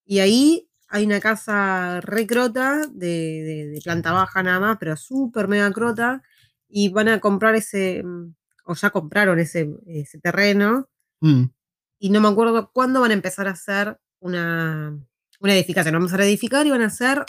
Y 0.05 0.19
ahí 0.19 0.69
hay 0.89 1.05
una 1.07 1.21
casa 1.21 2.01
re 2.03 2.27
crota, 2.27 2.87
de, 2.93 3.07
de- 3.07 3.69
de 3.69 3.81
planta 3.83 4.13
baja 4.13 4.43
nada 4.43 4.61
más, 4.61 4.77
pero 4.79 4.97
súper 4.97 5.49
mega 5.49 5.71
crota. 5.73 6.23
Y 6.69 6.89
van 6.91 7.09
a 7.09 7.21
comprar 7.21 7.55
ese, 7.55 8.03
mm, 8.03 8.35
o 8.65 8.75
ya 8.75 8.91
compraron 8.91 9.39
ese, 9.39 9.71
ese 9.87 10.19
terreno. 10.19 10.89
Mm, 11.21 11.45
Y 11.99 12.11
no 12.11 12.21
me 12.21 12.29
acuerdo 12.29 12.71
cuándo 12.73 13.01
van 13.01 13.13
a 13.13 13.15
empezar 13.15 13.47
a 13.47 13.53
hacer 13.53 13.99
una, 14.21 14.99
una 15.41 15.55
edificación. 15.55 15.95
Vamos 15.95 16.13
a 16.13 16.25
edificar 16.25 16.67
y 16.67 16.71
van 16.71 16.83
a 16.83 16.87
hacer 16.87 17.25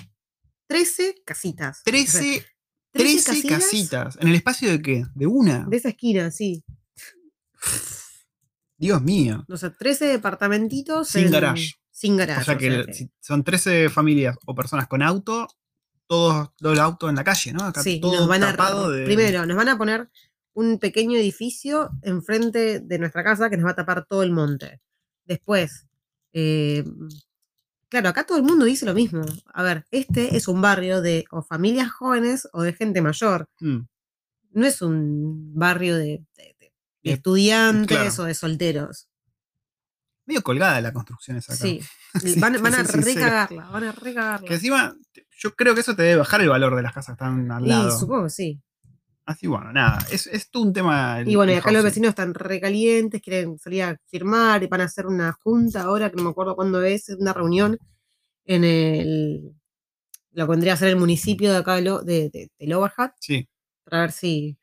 13 0.68 1.16
casitas. 1.26 1.80
O 1.80 1.84
sea, 1.84 1.92
13, 1.92 2.46
13 2.94 3.24
13 3.24 3.26
casillas 3.26 3.64
casitas. 3.64 4.18
¿En 4.22 4.28
el 4.30 4.36
espacio 4.36 4.70
de 4.72 4.82
qué? 4.82 5.06
¿De 5.16 5.28
una? 5.28 5.66
De 5.68 5.78
esa 5.78 5.89
esquina, 5.89 6.32
sí. 6.32 6.64
Dios 8.78 9.02
mío. 9.02 9.46
O 9.50 9.58
sea, 9.58 9.72
13 9.72 10.06
departamentitos. 10.06 11.08
Sin 11.10 11.26
en- 11.26 11.32
garage. 11.32 11.74
Sin 11.91 12.18
garage. 12.18 12.41
O 12.41 12.44
sea 12.44 12.58
que 12.58 13.10
son 13.20 13.44
13 13.44 13.89
familias 13.89 14.36
o 14.46 14.56
personas 14.56 14.88
con 14.88 15.02
auto, 15.02 15.48
todos 16.08 16.50
los 16.60 16.80
autos 16.80 17.10
en 17.10 17.16
la 17.16 17.24
calle, 17.24 17.54
¿no? 17.54 17.64
Acá 17.66 17.84
sí, 17.84 18.00
todo 18.02 18.20
nos 18.20 18.28
van 18.28 18.44
a, 18.44 18.89
de. 18.89 19.06
primero, 19.06 19.46
nos 19.46 19.56
van 19.56 19.70
a 19.70 19.78
poner 19.78 20.10
un 20.54 20.80
pequeño 20.80 21.18
edificio 21.18 21.91
enfrente 22.02 22.80
de 22.80 23.00
nuestra 23.00 23.24
casa 23.24 23.50
que 23.50 23.58
nos 23.58 23.66
va 23.68 23.72
a 23.72 23.76
tapar 23.76 24.06
todo 24.06 24.24
el 24.24 24.32
monte. 24.32 24.82
Después, 25.26 25.88
eh, 26.34 26.84
claro, 27.94 28.10
acá 28.10 28.26
todo 28.26 28.38
el 28.39 28.44
mundo 28.44 28.66
dice 28.66 28.86
lo 28.86 28.94
mismo. 28.96 29.22
A 29.54 29.62
ver, 29.64 29.86
este 29.91 30.36
es 30.36 30.48
un 30.48 30.62
barrio 30.62 31.02
de 31.02 31.26
o 31.32 31.44
familias 31.44 31.91
jóvenes 31.91 32.48
o 32.52 32.62
de 32.64 32.74
gente 32.74 33.02
mayor. 33.02 33.48
Mm, 33.60 33.82
No 34.52 34.66
es 34.66 34.82
un 34.82 35.54
barrio 35.56 35.96
de, 35.96 36.24
de- 36.36 36.56
de- 36.60 36.74
de 37.04 37.12
estudiantes 37.14 37.98
claro. 37.98 38.24
o 38.24 38.26
de 38.26 38.34
solteros. 38.34 39.08
medio 40.26 40.41
colgada 40.41 40.80
la 40.82 40.94
construcción 40.94 41.38
esa 41.38 41.54
acá. 41.54 41.62
Sí. 41.64 41.80
Sí, 42.22 42.39
van, 42.39 42.62
van 42.62 42.76
a 42.76 42.84
recagarla, 42.84 43.70
van 43.70 43.84
a 43.86 43.91
recagarla. 43.91 44.48
Que 44.48 44.54
encima, 44.56 44.96
yo 45.38 45.56
creo 45.56 45.74
que 45.74 45.82
eso 45.82 45.96
te 45.96 46.04
debe 46.04 46.18
bajar 46.18 46.41
el 46.41 46.50
valor 46.50 46.76
de 46.76 46.84
las 46.84 46.94
casas 46.94 47.18
que 47.18 47.24
están 47.24 47.52
al 47.52 47.68
lado. 47.68 48.00
supongo 48.00 48.24
que 48.26 48.30
sí. 48.30 48.62
Así 49.26 49.48
bueno, 49.48 49.72
nada. 49.72 50.00
Es, 50.12 50.28
es 50.28 50.50
todo 50.52 50.64
un 50.64 50.74
tema. 50.74 51.20
el- 51.22 51.30
Y 51.30 51.36
bueno, 51.36 51.54
y 51.54 51.56
acá 51.56 51.72
los 51.72 51.84
vecinos 51.84 52.10
están 52.10 52.34
recalientes, 52.34 53.22
quieren 53.22 53.58
salir 53.58 53.84
a 53.84 53.98
firmar 54.08 54.64
y 54.64 54.68
van 54.68 54.82
a 54.82 54.86
hacer 54.86 55.08
una 55.08 55.32
junta 55.32 55.84
ahora, 55.84 56.10
que 56.10 56.18
no 56.18 56.24
me 56.24 56.30
acuerdo 56.32 56.56
cuándo 56.56 56.82
es, 56.84 57.08
una 57.10 57.32
reunión 57.34 57.78
en 58.46 58.64
el. 58.66 59.54
Lo 60.32 60.46
que 60.46 60.52
vendría 60.52 60.74
a 60.74 60.78
ser 60.78 60.90
el 60.90 60.98
municipio 60.98 61.52
de 61.52 61.58
acá 61.58 61.76
de, 61.76 61.84
de, 61.84 62.30
de- 62.30 62.52
de 62.60 62.68
Lower 62.68 62.92
Hutt, 62.98 63.12
Sí. 63.20 63.48
para 63.86 64.02
ver 64.02 64.12
si. 64.12 64.58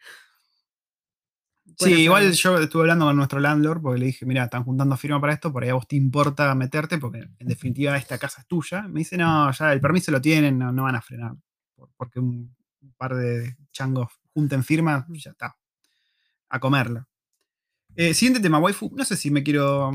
Sí, 1.78 1.84
hacer 1.92 1.98
igual 2.00 2.32
yo 2.32 2.58
estuve 2.58 2.82
hablando 2.82 3.06
con 3.06 3.16
nuestro 3.16 3.40
landlord 3.40 3.80
porque 3.80 4.00
le 4.00 4.06
dije, 4.06 4.26
mira, 4.26 4.44
están 4.44 4.64
juntando 4.64 4.96
firma 4.98 5.20
para 5.20 5.32
esto, 5.32 5.50
por 5.52 5.62
ahí 5.62 5.70
a 5.70 5.74
vos 5.74 5.86
te 5.88 5.96
importa 5.96 6.54
meterte 6.54 6.98
porque 6.98 7.20
en 7.38 7.46
definitiva 7.46 7.96
esta 7.96 8.18
casa 8.18 8.42
es 8.42 8.46
tuya. 8.46 8.82
Me 8.88 9.00
dice, 9.00 9.16
no, 9.16 9.50
ya 9.52 9.72
el 9.72 9.80
permiso 9.80 10.10
lo 10.10 10.20
tienen, 10.20 10.58
no, 10.58 10.72
no 10.72 10.82
van 10.82 10.96
a 10.96 11.00
frenar. 11.00 11.32
por- 11.76 11.88
Porque 11.96 12.18
un 12.20 12.54
par 12.98 13.14
de 13.14 13.56
changos 13.72 14.08
junten 14.40 14.64
firma, 14.64 15.06
ya 15.10 15.30
está. 15.32 15.56
A 16.48 16.58
comerla. 16.58 17.06
Eh, 17.94 18.14
siguiente 18.14 18.40
tema, 18.40 18.58
waifu. 18.58 18.90
No 18.94 19.04
sé 19.04 19.16
si 19.16 19.30
me 19.30 19.42
quiero... 19.42 19.90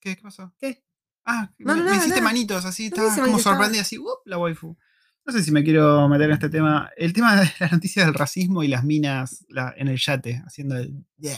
¿Qué, 0.00 0.16
qué 0.16 0.22
pasó? 0.22 0.54
¿Qué? 0.60 0.84
Ah, 1.24 1.50
No, 1.58 1.74
me, 1.76 1.82
no, 1.82 1.94
hiciste 1.94 2.20
manitos 2.20 2.64
así, 2.64 2.90
No, 2.90 3.08
estaba 3.08 3.24
como 3.24 3.38
sorprendida 3.38 3.82
así, 3.82 3.98
la 4.24 4.38
waifu. 4.38 4.76
No 5.24 5.32
sé 5.32 5.42
si 5.42 5.50
me 5.50 5.64
quiero 5.64 6.08
meter 6.08 6.26
en 6.26 6.32
este 6.34 6.48
tema. 6.48 6.90
El 6.96 7.12
tema 7.12 7.34
de 7.40 7.50
las 7.60 7.72
noticias 7.72 8.04
del 8.06 8.14
racismo 8.14 8.62
y 8.62 8.68
las 8.68 8.84
minas 8.84 9.44
la- 9.48 9.74
en 9.76 9.88
el 9.88 9.96
yate, 9.98 10.42
haciendo 10.46 10.76
el... 10.76 11.04
yeah, 11.18 11.36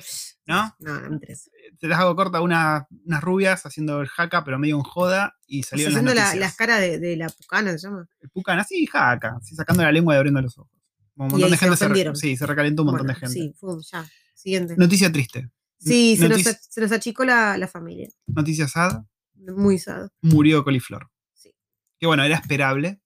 psh, 0.00 0.34
¿No? 0.46 0.74
no, 0.80 1.00
no 1.00 1.08
me 1.10 1.14
interesa. 1.16 1.50
Te 1.78 1.86
las 1.88 2.00
hago 2.00 2.16
corta 2.16 2.40
una- 2.40 2.86
unas 3.04 3.22
rubias 3.22 3.66
haciendo 3.66 4.00
el 4.00 4.08
jaca, 4.08 4.42
pero 4.44 4.58
medio 4.58 4.76
en 4.76 4.82
joda, 4.82 5.36
y 5.46 5.62
salieron 5.62 5.92
haciendo 5.92 6.14
las 6.14 6.34
la- 6.34 6.40
las 6.40 6.56
caras 6.56 6.80
de, 6.80 6.98
de 6.98 7.16
la 7.16 7.28
pucana, 7.28 7.70
se 7.72 7.78
llama. 7.86 8.08
El 8.20 8.30
Pucan 8.30 8.58
así, 8.58 8.86
jaca, 8.86 9.36
así 9.40 9.54
sacando 9.54 9.82
la 9.84 9.92
lengua 9.92 10.14
y 10.14 10.16
abriendo 10.16 10.40
los 10.42 10.58
ojos. 10.58 10.72
Un 11.16 11.28
montón 11.28 11.50
de 11.50 11.56
gente 11.56 11.76
se, 11.76 11.88
re- 11.88 12.14
sí, 12.14 12.36
se 12.36 12.46
recalentó 12.46 12.82
un 12.82 12.86
montón 12.88 13.06
Bueno, 13.06 13.18
de 13.20 13.26
gente. 13.26 13.32
Sí, 13.40 13.54
fue 13.58 13.74
ya. 13.90 14.08
Siguiente. 14.34 14.74
Noticia 14.76 15.10
triste. 15.10 15.50
sí, 15.78 16.16
se 16.16 16.28
nos, 16.28 16.38
Noticia- 16.38 16.58
se 16.60 16.80
nos 16.80 16.92
achicó 16.92 17.24
la, 17.24 17.56
la 17.58 17.66
familia. 17.68 18.08
Noticia 18.26 18.68
sad, 18.68 19.02
Muy 19.34 19.78
sad. 19.78 20.08
murió 20.22 20.62
Coliflor. 20.62 21.08
Sí. 21.32 21.50
Que 21.98 22.06
bueno, 22.06 22.22
era 22.22 22.36
esperable. 22.36 23.00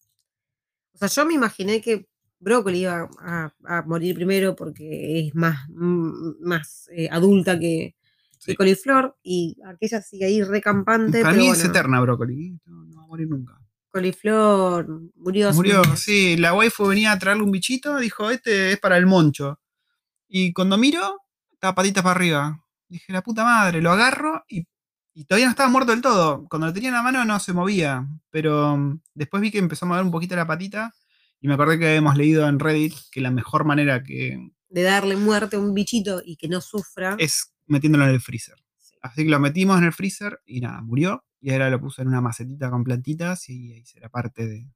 O 0.94 0.98
sea, 0.98 1.08
yo 1.08 1.24
me 1.26 1.34
imaginé 1.34 1.80
que 1.80 2.08
Brócoli 2.40 2.80
iba 2.80 3.08
a, 3.20 3.54
a 3.64 3.82
morir 3.82 4.14
primero 4.16 4.56
porque 4.56 5.26
es 5.28 5.34
más, 5.34 5.68
mm, 5.70 6.40
más 6.42 6.88
eh, 6.92 7.08
adulta 7.10 7.58
que, 7.58 7.94
que 8.44 8.52
Sí. 8.52 8.56
Coliflor 8.56 9.16
y 9.22 9.56
aquella 9.66 10.00
sigue 10.02 10.24
ahí 10.24 10.42
recampante. 10.42 11.20
Para 11.20 11.32
pero 11.34 11.44
mí 11.44 11.50
es 11.50 11.62
eterna 11.64 12.00
Brócoli. 12.00 12.58
No, 12.64 12.84
no 12.86 12.96
va 12.96 13.04
a 13.04 13.06
morir 13.06 13.28
nunca. 13.28 13.59
Coliflor 13.90 14.86
murió. 15.16 15.52
Murió, 15.52 15.82
sí, 15.96 16.36
la 16.36 16.54
waifu 16.54 16.86
venía 16.86 17.12
a 17.12 17.18
traerle 17.18 17.42
un 17.42 17.50
bichito, 17.50 17.98
dijo, 17.98 18.30
este 18.30 18.72
es 18.72 18.78
para 18.78 18.96
el 18.96 19.06
moncho. 19.06 19.60
Y 20.28 20.52
cuando 20.52 20.78
miro, 20.78 21.20
estaba 21.52 21.74
patitas 21.74 22.02
para 22.02 22.14
arriba. 22.14 22.64
Dije, 22.88 23.12
la 23.12 23.22
puta 23.22 23.44
madre, 23.44 23.80
lo 23.82 23.90
agarro 23.90 24.44
y, 24.48 24.66
y 25.14 25.24
todavía 25.24 25.46
no 25.46 25.50
estaba 25.50 25.68
muerto 25.68 25.92
del 25.92 26.00
todo. 26.02 26.46
Cuando 26.48 26.66
lo 26.68 26.72
tenía 26.72 26.88
en 26.90 26.94
la 26.94 27.02
mano 27.02 27.24
no 27.24 27.38
se 27.40 27.52
movía. 27.52 28.06
Pero 28.30 28.76
mm, 28.76 29.00
después 29.14 29.40
vi 29.40 29.50
que 29.50 29.58
empezó 29.58 29.84
a 29.84 29.88
mover 29.88 30.04
un 30.04 30.10
poquito 30.10 30.36
la 30.36 30.46
patita 30.46 30.92
y 31.40 31.48
me 31.48 31.54
acordé 31.54 31.78
que 31.78 31.88
habíamos 31.88 32.16
leído 32.16 32.46
en 32.48 32.58
Reddit 32.58 32.94
que 33.10 33.20
la 33.20 33.30
mejor 33.30 33.64
manera 33.64 34.02
que 34.02 34.50
De 34.68 34.82
darle 34.82 35.16
muerte 35.16 35.56
a 35.56 35.58
un 35.58 35.74
bichito 35.74 36.20
y 36.24 36.36
que 36.36 36.48
no 36.48 36.60
sufra. 36.60 37.16
es 37.18 37.52
metiéndolo 37.66 38.04
en 38.04 38.10
el 38.10 38.20
freezer. 38.20 38.56
Sí. 38.78 38.96
Así 39.02 39.24
que 39.24 39.30
lo 39.30 39.40
metimos 39.40 39.78
en 39.78 39.84
el 39.84 39.92
freezer 39.92 40.40
y 40.46 40.60
nada, 40.60 40.80
murió. 40.82 41.24
Y 41.40 41.52
ahora 41.52 41.70
lo 41.70 41.80
puse 41.80 42.02
en 42.02 42.08
una 42.08 42.20
macetita 42.20 42.70
con 42.70 42.84
plantitas 42.84 43.48
y 43.48 43.72
ahí 43.72 43.84
será 43.86 44.08
parte 44.10 44.46
de, 44.46 44.68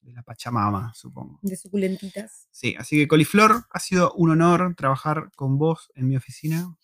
de 0.00 0.12
la 0.12 0.22
Pachamama, 0.22 0.92
supongo. 0.94 1.40
De 1.42 1.56
suculentitas. 1.56 2.46
Sí, 2.50 2.74
así 2.78 2.96
que 2.96 3.08
Coliflor, 3.08 3.64
ha 3.70 3.78
sido 3.80 4.12
un 4.14 4.30
honor 4.30 4.74
trabajar 4.76 5.30
con 5.34 5.58
vos 5.58 5.90
en 5.94 6.08
mi 6.08 6.16
oficina. 6.16 6.76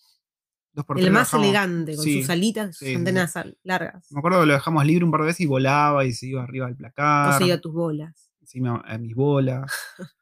Dos 0.75 0.85
por 0.87 0.97
El 0.99 1.05
tres 1.05 1.13
más 1.13 1.29
dejamos- 1.29 1.45
elegante, 1.47 1.95
con 1.97 2.05
sí, 2.05 2.21
sus 2.23 2.31
alitas, 2.31 2.69
sus 2.77 2.79
sí, 2.79 2.87
sí, 2.87 2.95
antenas 2.97 3.35
largas. 3.63 4.11
Me 4.11 4.19
acuerdo 4.19 4.41
que 4.41 4.47
lo 4.47 4.55
dejamos 4.55 4.85
libre 4.87 5.05
un 5.05 5.11
par 5.11 5.21
de 5.21 5.27
veces 5.27 5.41
y 5.43 5.47
volaba 5.47 6.05
y 6.05 6.13
se 6.13 6.27
iba 6.29 6.43
arriba 6.43 6.67
del 6.67 6.75
O 6.75 6.79
placar. 6.79 7.39
se 7.39 7.45
iba 7.47 7.55
a 7.57 7.61
tus 7.61 7.73
bolas. 7.75 8.31
encima 8.41 8.83
a 8.87 8.99
mis 8.99 9.15
bolas. 9.15 9.71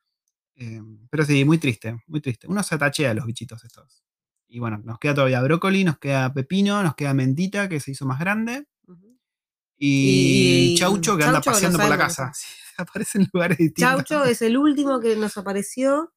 Eh, 0.57 0.83
pero 1.09 1.25
sí, 1.25 1.43
muy 1.47 1.57
triste, 1.57 2.03
muy 2.07 2.21
triste. 2.21 2.47
Uno 2.47 2.63
se 2.63 2.75
atachea 2.75 3.13
a 3.13 3.15
los 3.15 3.25
bichitos 3.25 3.65
estos. 3.65 4.05
Y 4.47 4.59
bueno, 4.59 4.77
nos 4.85 4.99
queda 4.99 5.15
todavía 5.15 5.41
brócoli, 5.41 5.85
nos 5.85 5.99
queda 5.99 6.35
pepino, 6.35 6.83
nos 6.83 6.95
queda 6.97 7.15
mentita, 7.15 7.67
que 7.71 7.81
se 7.81 7.93
hizo 7.93 8.05
más 8.05 8.19
grande. 8.21 8.67
Y, 9.83 10.73
Y 10.73 10.75
chaucho, 10.77 11.17
que 11.17 11.25
anda 11.25 11.41
Chaucho, 11.41 11.51
paseando 11.53 11.79
por 11.79 11.89
la 11.89 11.97
casa. 11.97 12.31
Sí, 12.35 12.47
aparece 12.77 13.19
en 13.19 13.29
lugares 13.33 13.57
distintos. 13.59 14.05
Chaucho 14.05 14.25
es 14.27 14.43
el 14.43 14.59
último 14.59 15.01
que 15.01 15.17
nos 15.17 15.37
apareció 15.39 16.13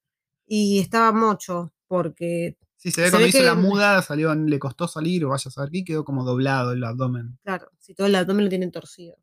y 0.45 0.79
estaba 0.79 1.11
mocho, 1.13 1.73
porque, 1.87 2.57
Sí, 2.75 2.91
se 2.91 2.99
ve 3.01 3.07
se 3.07 3.11
cuando 3.11 3.23
ve 3.23 3.29
hizo 3.29 3.37
que- 3.39 3.45
la 3.45 3.55
muda, 3.55 4.01
salió, 4.01 4.35
le 4.35 4.59
costó 4.59 4.89
salir, 4.89 5.23
o 5.23 5.29
vaya 5.29 5.47
a 5.47 5.51
saber 5.51 5.69
qué, 5.71 5.85
quedó 5.85 6.03
como 6.03 6.25
doblado 6.25 6.73
el 6.73 6.83
abdomen. 6.83 7.39
claro, 7.43 7.69
si 7.79 7.93
todo 7.95 8.07
el 8.07 8.15
abdomen 8.15 8.43
lo 8.45 8.49
tienen 8.49 8.71
torcido. 8.71 9.15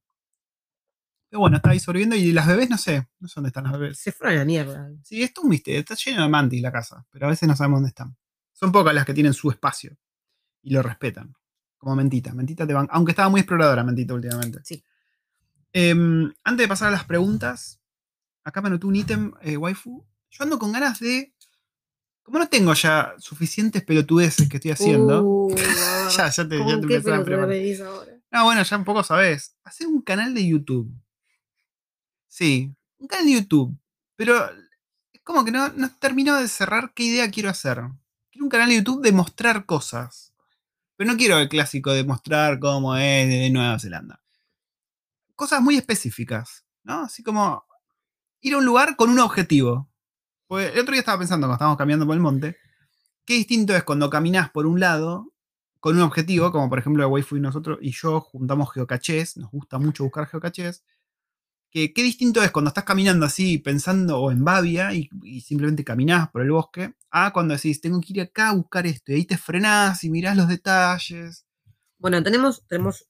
Pero 1.28 1.41
bueno, 1.41 1.59
está 1.59 1.70
ahí 1.70 1.78
sobreviviendo. 1.78 2.16
Y 2.16 2.32
las 2.32 2.47
bebés, 2.49 2.68
no 2.70 2.78
sé, 2.78 3.07
no 3.20 3.28
sé 3.28 3.34
dónde 3.36 3.49
están 3.49 3.64
las 3.64 3.72
bebés. 3.74 3.99
Se 3.99 4.11
fueron 4.11 4.36
a 4.36 4.38
la 4.41 4.45
mierda. 4.45 4.91
Sí, 5.05 5.22
esto 5.22 5.43
es 5.43 5.45
un 5.45 5.51
misterio. 5.51 5.78
Está 5.80 5.95
lleno 5.95 6.22
de 6.22 6.28
mantis 6.28 6.61
la 6.61 6.72
casa, 6.72 7.07
pero 7.11 7.26
a 7.26 7.30
veces 7.30 7.47
no 7.49 7.55
sabemos 7.55 7.76
dónde 7.76 7.88
están. 7.91 8.16
Son 8.53 8.72
pocas 8.72 8.93
las 8.95 9.05
que 9.05 9.14
tienen 9.14 9.32
su 9.32 9.49
espacio 9.51 9.97
y 10.62 10.72
lo 10.72 10.82
respetan. 10.82 11.34
Como 11.81 11.97
Mentita. 11.97 12.35
Mentita 12.35 12.66
te 12.66 12.74
van. 12.74 12.87
Aunque 12.91 13.12
estaba 13.12 13.31
muy 13.31 13.41
exploradora 13.41 13.83
Mentita 13.83 14.12
últimamente. 14.12 14.61
Sí. 14.62 14.85
Em, 15.72 16.31
antes 16.45 16.64
de 16.64 16.68
pasar 16.68 16.89
a 16.89 16.91
las 16.91 17.05
preguntas, 17.05 17.81
acá 18.45 18.61
me 18.61 18.68
anotó 18.68 18.87
un 18.87 18.97
ítem, 18.97 19.33
eh, 19.41 19.57
waifu. 19.57 20.07
Yo 20.31 20.45
ando 20.45 20.59
con 20.59 20.72
ganas 20.72 21.01
de. 21.01 21.35
Como 22.22 22.39
no 22.39 22.49
tengo 22.49 22.74
ya 22.74 23.14
suficientes 23.18 23.83
pelotudeces 23.83 24.47
que 24.49 24.59
estoy 24.59 24.72
haciendo. 24.72 25.24
Uh, 25.24 25.57
ya, 26.16 26.28
ya 26.28 26.47
te, 26.47 26.59
ya 26.59 26.64
¿Con 26.64 26.81
te 26.81 26.95
empezás 26.95 27.18
a 27.18 27.24
preparar. 27.24 27.49
No, 28.31 28.45
bueno, 28.45 28.62
ya 28.62 28.76
un 28.76 28.85
poco 28.85 29.03
sabés. 29.03 29.57
Hacer 29.64 29.87
un 29.87 30.03
canal 30.03 30.35
de 30.35 30.47
YouTube. 30.47 30.93
Sí, 32.28 32.72
un 32.99 33.09
canal 33.09 33.24
de 33.24 33.33
YouTube. 33.33 33.74
Pero 34.16 34.51
es 35.12 35.20
como 35.24 35.47
que 35.47 35.51
no, 35.51 35.70
no 35.70 35.91
termino 35.99 36.37
de 36.37 36.47
cerrar 36.47 36.93
qué 36.95 37.05
idea 37.05 37.31
quiero 37.31 37.49
hacer. 37.49 37.81
Quiero 38.31 38.45
un 38.45 38.51
canal 38.51 38.68
de 38.68 38.76
YouTube 38.76 39.03
de 39.03 39.12
mostrar 39.12 39.64
cosas. 39.64 40.30
Pero 41.01 41.12
no 41.12 41.16
quiero 41.16 41.38
el 41.38 41.48
clásico 41.48 41.92
de 41.92 42.05
mostrar 42.05 42.59
cómo 42.59 42.94
es 42.94 43.26
de 43.26 43.48
Nueva 43.48 43.78
Zelanda. 43.78 44.20
Cosas 45.34 45.62
muy 45.62 45.78
específicas, 45.78 46.66
¿no? 46.82 47.05
Así 47.05 47.22
como 47.22 47.64
ir 48.42 48.53
a 48.53 48.59
un 48.59 48.66
lugar 48.66 48.96
con 48.96 49.09
un 49.09 49.18
objetivo. 49.18 49.88
Porque 50.46 50.66
el 50.66 50.80
otro 50.80 50.92
día 50.92 51.01
estaba 51.01 51.18
pensando, 51.18 51.46
cuando 51.46 51.55
estábamos 51.55 51.78
caminando 51.78 52.05
por 52.05 52.14
el 52.14 52.20
monte, 52.20 52.59
qué 53.24 53.32
distinto 53.32 53.74
es 53.74 53.82
cuando 53.82 54.11
caminas 54.11 54.51
por 54.51 54.66
un 54.66 54.78
lado 54.78 55.32
con 55.78 55.96
un 55.96 56.03
objetivo, 56.03 56.53
como 56.53 56.68
por 56.68 56.80
ejemplo 56.80 57.03
el 57.03 57.11
Waifu 57.11 57.38
y 57.38 57.40
nosotros 57.40 57.78
y 57.80 57.92
yo 57.92 58.20
juntamos 58.20 58.70
geocachés, 58.70 59.38
nos 59.38 59.51
gusta 59.51 59.78
mucho 59.78 60.05
buscar 60.05 60.26
geocachés, 60.26 60.84
que 61.70 61.94
qué 61.94 62.03
distinto 62.03 62.42
es 62.42 62.51
cuando 62.51 62.68
estás 62.68 62.84
caminando 62.84 63.24
así, 63.24 63.57
pensando 63.57 64.20
o 64.20 64.30
en 64.30 64.44
Bavia 64.44 64.92
y, 64.92 65.09
y 65.22 65.40
simplemente 65.40 65.82
caminás 65.82 66.28
por 66.28 66.42
el 66.42 66.51
bosque, 66.51 66.92
a 67.11 67.32
cuando 67.32 67.54
decís, 67.54 67.80
tengo 67.80 68.00
que 68.00 68.12
ir 68.12 68.20
acá 68.20 68.50
a 68.50 68.54
buscar 68.54 68.86
esto, 68.86 69.12
y 69.12 69.16
ahí 69.16 69.24
te 69.24 69.38
frenás 69.38 70.04
y 70.04 70.11
mirás 70.11 70.36
los 70.36 70.48
detalles. 70.48 71.46
Bueno, 71.98 72.22
tenemos, 72.22 72.66
tenemos 72.66 73.06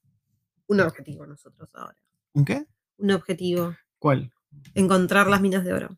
un 0.67 0.81
objetivo 0.81 1.27
nosotros 1.27 1.71
ahora. 1.75 1.97
¿Un 2.33 2.45
qué? 2.45 2.67
Un 2.99 3.11
objetivo. 3.13 3.77
¿Cuál? 3.99 4.33
Encontrar 4.75 5.27
las 5.29 5.41
minas 5.41 5.65
de 5.65 5.73
oro. 5.73 5.97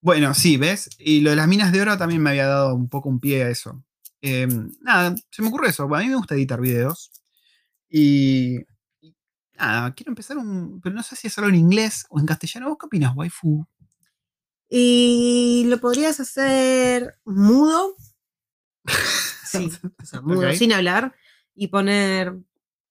Bueno, 0.00 0.34
sí, 0.34 0.56
¿ves? 0.56 0.90
Y 0.98 1.20
lo 1.20 1.30
de 1.30 1.36
las 1.36 1.46
minas 1.46 1.70
de 1.70 1.80
oro 1.80 1.96
también 1.96 2.22
me 2.22 2.30
había 2.30 2.46
dado 2.46 2.74
un 2.74 2.88
poco 2.88 3.08
un 3.08 3.20
pie 3.20 3.44
a 3.44 3.50
eso. 3.50 3.84
Eh, 4.20 4.48
nada, 4.80 5.14
se 5.30 5.42
me 5.42 5.48
ocurre 5.48 5.68
eso. 5.68 5.84
A 5.94 6.00
mí 6.00 6.08
me 6.08 6.16
gusta 6.16 6.34
editar 6.34 6.60
videos. 6.60 7.12
Y, 7.88 8.56
y 9.00 9.14
nada, 9.56 9.94
quiero 9.94 10.10
empezar 10.10 10.38
un. 10.38 10.80
Pero 10.80 10.94
no 10.94 11.02
sé 11.02 11.14
si 11.14 11.28
hacerlo 11.28 11.50
en 11.50 11.56
inglés 11.56 12.06
o 12.08 12.18
en 12.18 12.26
castellano. 12.26 12.68
¿Vos 12.68 12.78
qué 12.80 12.86
opinas, 12.86 13.14
waifu? 13.14 13.64
Y 14.74 15.64
lo 15.66 15.76
podrías 15.78 16.18
hacer 16.18 17.18
mudo. 17.24 17.94
Sí, 19.44 19.70
o 20.02 20.06
sea, 20.06 20.22
mudo, 20.22 20.50
sin 20.54 20.72
hablar. 20.72 21.14
Y 21.54 21.66
poner 21.68 22.34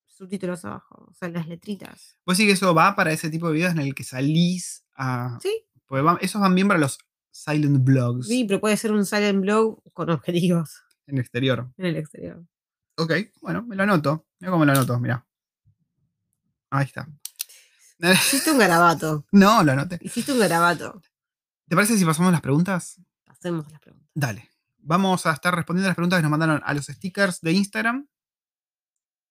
subtítulos 0.06 0.64
abajo. 0.64 1.08
O 1.10 1.14
sea, 1.16 1.28
las 1.30 1.48
letritas. 1.48 2.18
Vos 2.24 2.38
sí 2.38 2.46
que 2.46 2.52
eso 2.52 2.76
va 2.76 2.96
para 2.96 3.12
ese 3.12 3.32
tipo 3.32 3.48
de 3.48 3.54
videos 3.56 3.72
en 3.72 3.80
el 3.80 3.96
que 3.96 4.04
salís 4.04 4.84
a. 4.96 5.40
Sí, 5.42 5.66
van- 5.90 6.20
esos 6.22 6.40
van 6.40 6.54
bien 6.54 6.68
para 6.68 6.80
los 6.80 7.00
silent 7.32 7.84
blogs 7.84 8.28
sí, 8.28 8.44
pero 8.46 8.60
puede 8.62 8.78
ser 8.78 8.92
un 8.92 9.06
silent 9.08 9.42
blog 9.42 9.82
con 9.94 10.12
objetivos 10.12 10.84
en 11.08 11.16
el 11.16 11.22
exterior. 11.22 11.72
en 11.78 11.86
el 11.88 11.96
exterior. 11.98 12.46
Ok, 12.98 13.12
bueno, 13.42 13.64
me 13.64 13.76
lo 13.76 13.82
anoto. 13.82 14.28
Mira 14.40 14.52
cómo 14.52 14.64
lo 14.66 14.72
anoto, 14.74 15.00
mira. 15.00 15.26
Ahí 16.70 16.86
está. 16.86 17.08
Hiciste 18.00 18.52
un 18.52 18.60
garabato. 18.60 19.26
No, 19.32 19.64
lo 19.64 19.72
anoté. 19.72 19.98
Hiciste 20.02 20.32
un 20.32 20.40
garabato. 20.40 21.02
¿Te 21.72 21.76
parece 21.76 21.98
si 21.98 22.04
pasamos 22.04 22.34
las 22.34 22.42
preguntas? 22.42 23.00
Hacemos 23.28 23.72
las 23.72 23.80
preguntas. 23.80 24.10
Dale. 24.14 24.50
Vamos 24.80 25.26
a 25.26 25.32
estar 25.32 25.56
respondiendo 25.56 25.88
las 25.88 25.96
preguntas 25.96 26.18
que 26.20 26.24
nos 26.24 26.32
mandaron 26.32 26.62
a 26.66 26.74
los 26.74 26.88
stickers 26.88 27.40
de 27.40 27.54
Instagram 27.54 28.10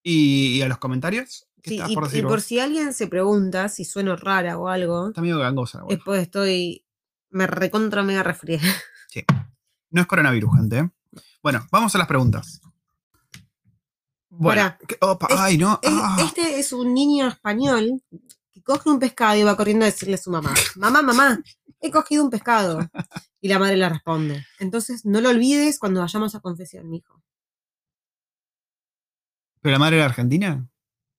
y, 0.02 0.62
a 0.62 0.68
los 0.68 0.78
comentarios. 0.78 1.46
¿Qué 1.62 1.72
Sí, 1.72 1.82
y, 1.86 1.94
por 2.24 2.38
y 2.38 2.40
si 2.40 2.58
alguien 2.58 2.94
se 2.94 3.08
pregunta 3.08 3.68
si 3.68 3.84
sueno 3.84 4.16
rara 4.16 4.56
o 4.56 4.68
algo, 4.68 5.08
Está 5.08 5.20
medio 5.20 5.38
gangosa. 5.38 5.82
güey. 5.82 5.96
después 5.96 6.22
estoy. 6.22 6.86
Me 7.28 7.46
recontra 7.46 8.02
mega 8.02 8.22
resfrié. 8.22 8.58
No 9.90 10.00
es 10.00 10.06
coronavirus, 10.06 10.50
gente. 10.56 10.78
¿eh? 10.78 10.90
Bueno, 11.42 11.66
vamos 11.70 11.94
a 11.94 11.98
las 11.98 12.06
preguntas. 12.06 12.62
Bueno, 14.30 14.62
Pará. 14.62 14.78
¿qué- 14.88 14.96
opa, 15.02 15.26
Es- 15.28 15.36
ay, 15.38 15.58
no. 15.58 15.78
Es- 15.82 15.90
ah. 15.92 16.16
Este 16.24 16.58
es 16.58 16.72
un 16.72 16.94
niño 16.94 17.28
español 17.28 18.00
que 18.52 18.62
coge 18.62 18.88
un 18.88 18.98
pescado 18.98 19.36
y 19.36 19.42
va 19.42 19.56
corriendo 19.58 19.84
a 19.84 19.90
decirle 19.90 20.14
a 20.14 20.18
su 20.18 20.30
mamá: 20.30 20.54
Mamá, 20.76 21.02
mamá, 21.02 21.42
he 21.80 21.90
cogido 21.90 22.24
un 22.24 22.30
pescado. 22.30 22.90
Y 23.40 23.48
la 23.48 23.58
madre 23.58 23.76
le 23.76 23.88
responde: 23.88 24.46
Entonces 24.58 25.04
no 25.04 25.20
lo 25.20 25.30
olvides 25.30 25.78
cuando 25.78 26.00
vayamos 26.00 26.34
a 26.34 26.40
confesión, 26.40 26.88
mijo. 26.88 27.22
¿Pero 29.60 29.72
la 29.72 29.78
madre 29.78 29.96
era 29.96 30.06
argentina? 30.06 30.68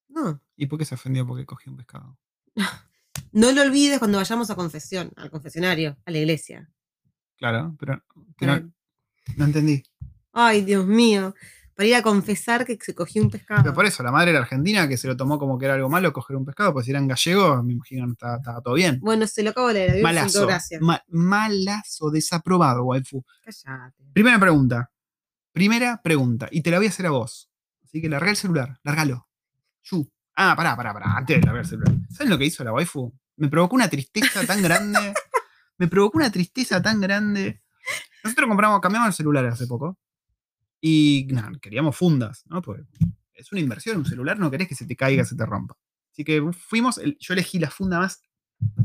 No. 0.09 0.41
¿Y 0.55 0.68
por 0.68 0.80
qué 0.80 0.86
se 0.86 0.95
ofendió 0.95 1.26
porque 1.26 1.45
cogió 1.45 1.72
un 1.72 1.78
pescado? 1.78 2.18
No 3.34 3.51
lo 3.53 3.62
olvides 3.62 3.99
cuando 3.99 4.18
vayamos 4.18 4.49
a 4.49 4.55
confesión, 4.55 5.12
al 5.16 5.32
confesionario, 5.32 5.97
a 6.05 6.12
la 6.12 6.18
iglesia. 6.18 6.70
Claro, 7.38 7.76
pero 7.80 8.03
que 8.38 8.45
no, 8.45 8.74
no 9.38 9.45
entendí. 9.45 9.84
Ay, 10.34 10.64
Dios 10.64 10.86
mío. 10.86 11.34
Para 11.82 11.88
ir 11.88 11.96
a 11.96 12.04
confesar 12.04 12.64
que 12.64 12.78
se 12.80 12.94
cogió 12.94 13.24
un 13.24 13.32
pescado. 13.32 13.64
Pero 13.64 13.74
por 13.74 13.88
eso, 13.88 14.04
la 14.04 14.12
madre 14.12 14.30
era 14.30 14.40
argentina, 14.42 14.88
que 14.88 14.98
se 14.98 15.08
lo 15.08 15.18
tomó 15.18 15.40
como 15.40 15.58
que 15.58 15.66
era 15.66 15.74
algo 15.74 15.90
malo 15.90 16.14
coger 16.14 16.36
un 16.38 16.46
pescado, 16.46 16.74
pues 16.74 16.86
si 16.86 16.92
eran 16.92 17.08
gallegos, 17.08 17.64
me 17.64 17.74
imagino 17.74 18.06
que 18.06 18.12
estaba, 18.12 18.36
estaba 18.36 18.62
todo 18.62 18.76
bien. 18.76 19.00
Bueno, 19.02 19.26
se 19.26 19.42
lo 19.42 19.50
acabo 19.50 19.70
de 19.70 19.88
leer. 19.88 20.04
Malazo. 20.04 20.48
ma- 20.80 21.02
malazo, 21.08 22.12
desaprobado, 22.12 22.84
waifu. 22.84 23.26
Cállate. 23.44 24.04
Primera 24.14 24.38
pregunta. 24.40 24.92
Primera 25.52 26.00
pregunta. 26.04 26.48
Y 26.52 26.62
te 26.62 26.70
la 26.70 26.78
voy 26.78 26.86
a 26.86 26.90
hacer 26.90 27.08
a 27.08 27.10
vos. 27.10 27.50
Así 27.84 28.00
que 28.00 28.10
larga 28.10 28.30
el 28.30 28.36
celular. 28.38 28.80
Largalo. 28.84 29.28
Yu. 29.82 30.08
Ah, 30.36 30.54
pará, 30.56 30.76
pará, 30.76 30.94
pará. 30.94 31.18
Antes 31.18 31.38
de 31.40 31.42
largar 31.48 31.64
el 31.64 31.68
celular. 31.68 31.96
¿Saben 32.12 32.30
lo 32.30 32.38
que 32.38 32.46
hizo 32.46 32.64
la 32.64 32.74
waifu? 32.74 33.12
Me 33.38 33.48
provocó 33.50 33.76
una 33.76 33.90
tristeza 33.90 34.46
tan 34.46 34.62
grande. 34.62 35.16
Me 35.80 35.88
provocó 35.88 36.20
una 36.20 36.32
tristeza 36.32 36.80
tan 36.80 37.02
grande. 37.02 37.64
Nosotros 38.24 38.48
compramos, 38.48 38.80
cambiamos 38.82 39.08
el 39.08 39.14
celular 39.16 39.48
hace 39.48 39.66
poco. 39.66 39.98
Y 40.82 41.28
nada, 41.30 41.52
queríamos 41.62 41.96
fundas, 41.96 42.44
¿no? 42.48 42.62
Porque 42.62 42.84
es 43.34 43.52
una 43.52 43.62
inversión, 43.62 43.98
un 43.98 44.06
celular 44.06 44.38
no 44.40 44.50
querés 44.52 44.68
que 44.68 44.76
se 44.76 44.86
te 44.86 44.96
caiga, 44.96 45.24
se 45.24 45.36
te 45.36 45.46
rompa. 45.46 45.78
Así 46.12 46.24
que 46.24 46.42
fuimos, 46.52 46.98
el- 46.98 47.18
yo 47.20 47.34
elegí 47.34 47.60
la 47.60 47.70
funda 47.70 48.00
más 48.00 48.22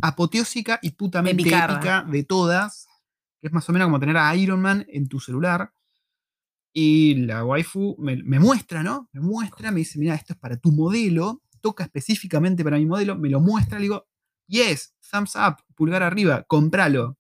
apoteósica 0.03 0.79
y 0.83 0.91
putamente 0.93 1.43
Epicarda. 1.43 1.75
épica 1.77 2.03
de 2.11 2.25
todas, 2.25 2.87
que 3.41 3.49
es 3.49 3.53
más 3.53 3.69
o 3.69 3.73
menos 3.73 3.87
como 3.87 3.99
tener 4.01 4.17
a 4.17 4.35
Iron 4.37 4.61
Man 4.61 4.87
en 4.89 5.09
tu 5.09 5.21
celular. 5.21 5.73
Y 6.73 7.15
la 7.27 7.45
waifu 7.45 7.97
me, 7.99 8.17
me 8.23 8.39
muestra, 8.39 8.83
¿no? 8.83 9.09
Me 9.13 9.21
muestra, 9.21 9.71
me 9.71 9.79
dice, 9.79 9.99
mira, 9.99 10.15
esto 10.15 10.35
es 10.35 10.39
para 10.39 10.57
tu 10.59 10.73
modelo, 10.73 11.43
toca 11.63 11.85
específicamente 11.85 12.63
para 12.63 12.77
mi 12.77 12.85
modelo, 12.87 13.17
me 13.17 13.31
lo 13.31 13.41
muestra, 13.41 13.79
le 13.79 13.85
digo, 13.85 14.07
yes, 14.47 14.95
thumbs 15.11 15.35
up, 15.37 15.57
pulgar 15.75 16.03
arriba, 16.03 16.43
compralo. 16.43 17.17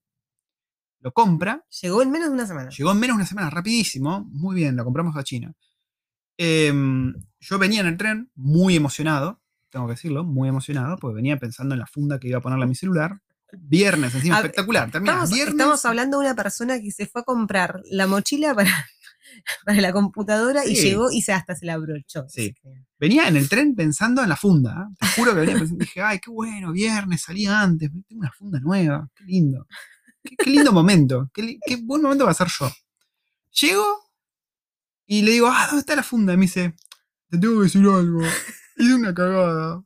Lo 1.07 1.13
compra, 1.13 1.65
Llegó 1.83 2.03
en 2.03 2.11
menos 2.11 2.31
de 2.31 2.35
una 2.35 2.47
semana. 2.49 2.69
Llegó 2.69 2.91
en 2.91 2.99
menos 2.99 3.15
de 3.15 3.21
una 3.21 3.27
semana, 3.29 3.49
rapidísimo. 3.49 4.29
Muy 4.29 4.57
bien, 4.57 4.75
lo 4.75 4.83
compramos 4.83 5.17
a 5.17 5.23
China. 5.23 5.53
Em, 6.37 7.15
yo 7.39 7.61
venía 7.61 7.79
en 7.83 7.87
el 7.87 7.97
tren 7.97 8.33
muy 8.35 8.75
emocionado, 8.75 9.41
tengo 9.71 9.87
que 9.87 9.93
decirlo, 9.93 10.25
muy 10.25 10.49
emocionado, 10.49 10.97
porque 10.97 11.15
venía 11.15 11.37
pensando 11.37 11.77
en 11.77 11.79
la 11.79 11.87
funda 11.87 12.19
que 12.19 12.27
iba 12.27 12.39
a 12.39 12.41
ponerle 12.41 12.65
a 12.65 12.67
mi 12.67 12.75
celular. 12.75 13.21
Viernes, 13.53 14.17
encima, 14.17 14.35
A 14.35 14.41
espectacular. 14.41 14.91
Termina 14.91 15.13
Estamos, 15.13 15.31
viernes. 15.31 15.55
estamos 15.55 15.85
hablando 15.85 16.19
de 16.19 16.27
una 16.27 16.35
persona 16.35 16.81
que 16.81 16.91
se 16.91 17.07
fue 17.07 17.21
a 17.21 17.25
comprar 17.25 17.83
la 17.89 18.09
mochila 18.09 18.53
para, 18.53 18.73
para 19.65 19.81
la 19.81 19.93
computadora 19.93 20.67
y 20.67 20.75
llegó 20.75 21.13
y 21.13 21.23
se 21.23 21.33
hasta 21.33 21.55
se 21.55 21.67
la 21.67 21.75
abrochó. 21.75 22.25
Sí. 22.29 22.53
Venía 22.99 23.29
en 23.29 23.37
el 23.37 23.49
tren 23.49 23.77
pensando 23.77 24.25
en 24.25 24.29
la 24.29 24.37
funda. 24.37 24.89
¿eh? 24.91 24.97
Te 24.99 25.07
juro 25.21 25.35
que 25.35 25.41
venía 25.43 25.55
pensando, 25.57 25.85
dije, 25.85 26.03
ay, 26.03 26.19
qué 26.19 26.33
bueno, 26.33 26.73
viernes, 26.73 27.23
salí 27.23 27.47
antes, 27.47 27.93
tengo 28.09 28.23
una 28.23 28.33
funda 28.33 28.59
nueva, 28.59 29.09
qué 29.15 29.23
lindo. 29.23 29.69
Qué, 30.27 30.37
qué 30.37 30.51
lindo 30.51 30.73
momento, 30.73 31.31
qué, 31.33 31.59
buen 31.83 32.03
momento 32.03 32.25
va 32.25 32.33
a 32.33 32.35
ser 32.35 32.49
yo. 32.59 32.71
Llego 33.53 34.11
y 35.07 35.23
le 35.23 35.33
digo, 35.33 35.47
ah, 35.51 35.67
¿dónde 35.67 35.81
está 35.81 35.97
la 35.97 36.03
funda? 36.03 36.35
Y 36.35 36.37
me 36.37 36.43
dice, 36.43 36.75
te 37.31 37.39
tengo 37.39 37.59
que 37.59 37.65
decir 37.65 37.83
algo. 37.83 38.23
Hice 38.77 38.95
una 38.95 39.15
cagada. 39.15 39.83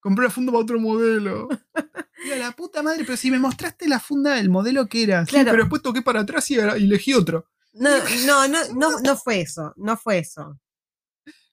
Compré 0.00 0.24
la 0.24 0.30
funda 0.30 0.52
para 0.52 0.62
otro 0.62 0.78
modelo. 0.80 1.48
Y 2.26 2.30
a 2.32 2.36
la 2.36 2.52
puta 2.52 2.82
madre, 2.82 3.04
pero 3.04 3.18
si 3.18 3.30
me 3.30 3.38
mostraste 3.38 3.86
la 3.86 4.00
funda 4.00 4.36
del 4.36 4.48
modelo 4.48 4.86
que 4.86 5.02
era. 5.02 5.26
Sí, 5.26 5.32
Claro. 5.32 5.50
pero 5.50 5.64
después 5.64 5.82
toqué 5.82 6.00
para 6.00 6.20
atrás 6.20 6.50
y, 6.50 6.54
elegí 6.54 7.12
otro. 7.12 7.50
No, 7.74 7.90
no, 8.26 8.48
no, 8.48 8.58
no, 8.72 9.00
no 9.00 9.16
fue 9.18 9.42
eso, 9.42 9.74
no 9.76 9.94
fue 9.98 10.20
eso. 10.20 10.58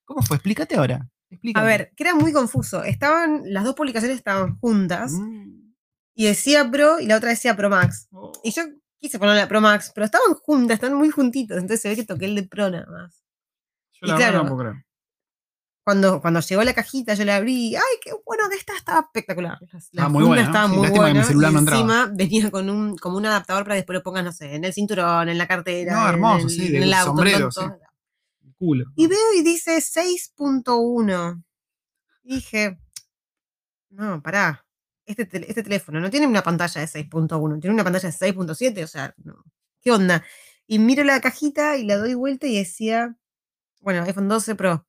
¿Cómo 0.06 0.22
fue? 0.22 0.38
Explícate 0.38 0.78
ahora. 0.78 1.10
A 1.56 1.64
ver, 1.64 1.92
que 1.98 2.04
era 2.04 2.16
muy 2.16 2.32
confuso. 2.32 2.86
Estaban, 2.86 3.42
las 3.48 3.66
dos 3.66 3.76
publicaciones 3.76 4.18
estaban 4.18 4.58
juntas 4.60 5.12
Mm. 5.12 5.71
Y 6.14 6.26
decía 6.26 6.70
Pro 6.70 7.00
y 7.00 7.08
la 7.08 7.18
otra 7.18 7.30
decía 7.30 7.56
Pro 7.56 7.70
Max. 7.70 8.08
Oh. 8.12 8.32
Y 8.44 8.52
yo 8.52 8.64
quise 9.00 9.18
poner 9.20 9.36
la 9.36 9.48
Pro 9.48 9.62
Max, 9.62 9.92
pero 9.96 10.06
estaban 10.06 10.34
juntas, 10.36 10.76
están 10.76 10.94
muy 10.94 11.10
juntitos, 11.10 11.58
entonces 11.58 11.82
se 11.82 11.90
ve 11.90 11.96
que 11.96 12.06
toqué 12.06 12.26
el 12.26 12.36
de 12.36 12.44
Pro 12.44 12.70
nada 12.70 12.86
más. 12.90 13.24
Yo 13.94 14.08
y 14.08 14.10
la 14.10 14.16
claro, 14.18 14.44
no 14.44 14.50
puedo 14.50 14.60
creer. 14.70 14.86
Cuando, 15.84 16.22
cuando 16.22 16.40
llegó 16.42 16.64
la 16.64 16.76
cajita, 16.76 17.16
yo 17.16 17.26
la 17.26 17.38
abrí. 17.38 17.76
¡Ay, 17.76 17.82
qué 18.04 18.12
bueno 18.24 18.44
que 18.50 18.56
está! 18.56 18.76
Estaba 18.78 19.00
espectacular. 19.00 19.58
La, 19.94 20.06
Ah, 20.06 20.10
muy 20.10 20.24
buena, 20.24 20.44
estaba 20.44 20.70
Sí, 20.70 20.76
muy 20.78 20.90
buena. 20.90 21.26
y 21.28 21.34
no 21.36 21.60
encima 21.60 22.12
venía 22.14 22.52
con 22.52 22.70
un, 22.70 22.96
como 22.98 23.18
un 23.18 23.26
adaptador 23.26 23.64
para 23.64 23.74
que 23.76 23.80
después 23.80 23.96
lo 23.98 24.04
pongas, 24.04 24.24
no 24.24 24.32
sé, 24.32 24.54
en 24.54 24.64
el 24.64 24.74
cinturón, 24.74 25.28
en 25.30 25.40
la 25.40 25.48
cartera. 25.48 25.94
No, 25.94 26.04
en 26.04 26.14
hermoso, 26.14 26.44
el- 26.46 26.50
sí, 26.52 26.68
en 26.76 26.84
el 26.84 26.94
auto, 26.94 27.08
sombrero, 27.08 27.46
en 27.46 27.50
todo. 27.50 27.78
sí. 27.80 28.52
Culo. 28.60 28.86
Y 28.96 29.08
veo 29.08 29.34
y 29.36 29.42
dice 29.42 29.82
6.1. 29.82 31.44
Y 32.24 32.36
dije, 32.36 32.80
no, 33.90 34.22
pará. 34.22 34.61
Este, 35.12 35.26
tel- 35.26 35.46
este 35.48 35.64
teléfono 35.64 36.00
no 36.00 36.10
tiene 36.10 36.26
una 36.28 36.42
pantalla 36.44 36.82
de 36.82 36.88
6.1, 36.88 37.60
tiene 37.60 37.74
una 37.74 37.84
pantalla 37.84 38.10
de 38.10 38.16
6.7, 38.16 38.84
o 38.84 38.88
sea, 38.88 39.14
no. 39.24 39.44
¿qué 39.82 39.92
onda? 39.92 40.24
Y 40.68 40.80
miro 40.80 41.04
la 41.04 41.20
cajita 41.20 41.76
y 41.78 41.84
la 41.86 41.98
doy 41.98 42.14
vuelta 42.14 42.48
y 42.48 42.56
decía, 42.58 43.16
bueno, 43.82 44.04
iPhone 44.04 44.28
12 44.30 44.56
Pro. 44.56 44.88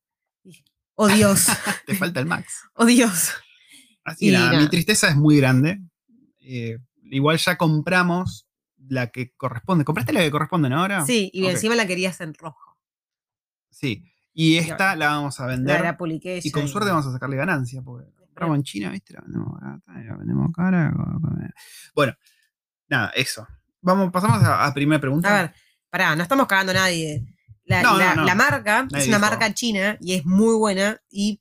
Oh 0.95 1.09
Dios, 1.09 1.47
Te 1.87 1.95
falta 1.97 2.21
el 2.21 2.27
Max. 2.27 2.63
oh 2.75 2.85
Dios. 2.85 3.33
Así 4.05 4.31
nada, 4.31 4.59
mi 4.61 4.69
tristeza 4.69 5.09
es 5.09 5.17
muy 5.17 5.37
grande. 5.39 5.81
Eh, 6.41 6.79
igual 7.05 7.39
ya 7.39 7.57
compramos 7.57 8.47
la 8.89 9.11
que 9.11 9.33
corresponde. 9.37 9.85
¿Compraste 9.85 10.13
la 10.13 10.21
que 10.21 10.31
corresponde, 10.31 10.69
no 10.69 10.81
ahora? 10.81 11.05
Sí, 11.07 11.31
y 11.33 11.47
encima 11.47 11.75
la 11.75 11.87
querías 11.87 12.21
en 12.21 12.35
rojo. 12.35 12.77
Sí. 13.71 14.05
Y 14.35 14.57
esta 14.57 14.97
la 14.97 15.09
vamos 15.09 15.41
a 15.41 15.47
vender. 15.47 15.81
la 15.81 15.97
y 16.43 16.51
con 16.51 16.69
suerte 16.69 16.91
vamos 16.91 17.07
a 17.07 17.13
sacarle 17.13 17.37
ganancia, 17.37 17.83
porque 17.83 18.11
compramos 18.43 18.57
en 18.59 18.63
China, 18.65 18.91
¿viste? 18.91 19.15
La 19.15 19.21
vendemos 19.23 19.53
barata 19.61 19.93
y 20.01 20.05
la 20.05 20.17
vendemos 20.17 20.51
cara. 20.55 20.93
Bueno, 21.95 22.15
nada, 22.89 23.11
eso. 23.15 23.47
Vamos, 23.81 24.13
pasamos 24.13 24.43
a, 24.45 24.67
a 24.67 24.75
primera 24.75 25.01
pregunta. 25.01 25.29
A 25.39 25.43
ver, 25.43 25.55
pará, 25.91 26.15
no 26.17 26.23
estamos 26.23 26.47
cagando 26.47 26.73
a 26.73 26.77
nadie. 26.77 27.25
La, 27.65 27.83
No, 27.83 27.97
la- 27.99 28.15
no. 28.15 28.25
la 28.25 28.35
marca 28.35 28.83
Nadie 28.85 28.99
es 29.03 29.09
una 29.09 29.19
dijo. 29.19 29.31
marca 29.31 29.55
china 29.55 29.97
y 30.01 30.15
es 30.15 30.25
muy 30.27 30.55
buena 30.57 31.01
y 31.11 31.41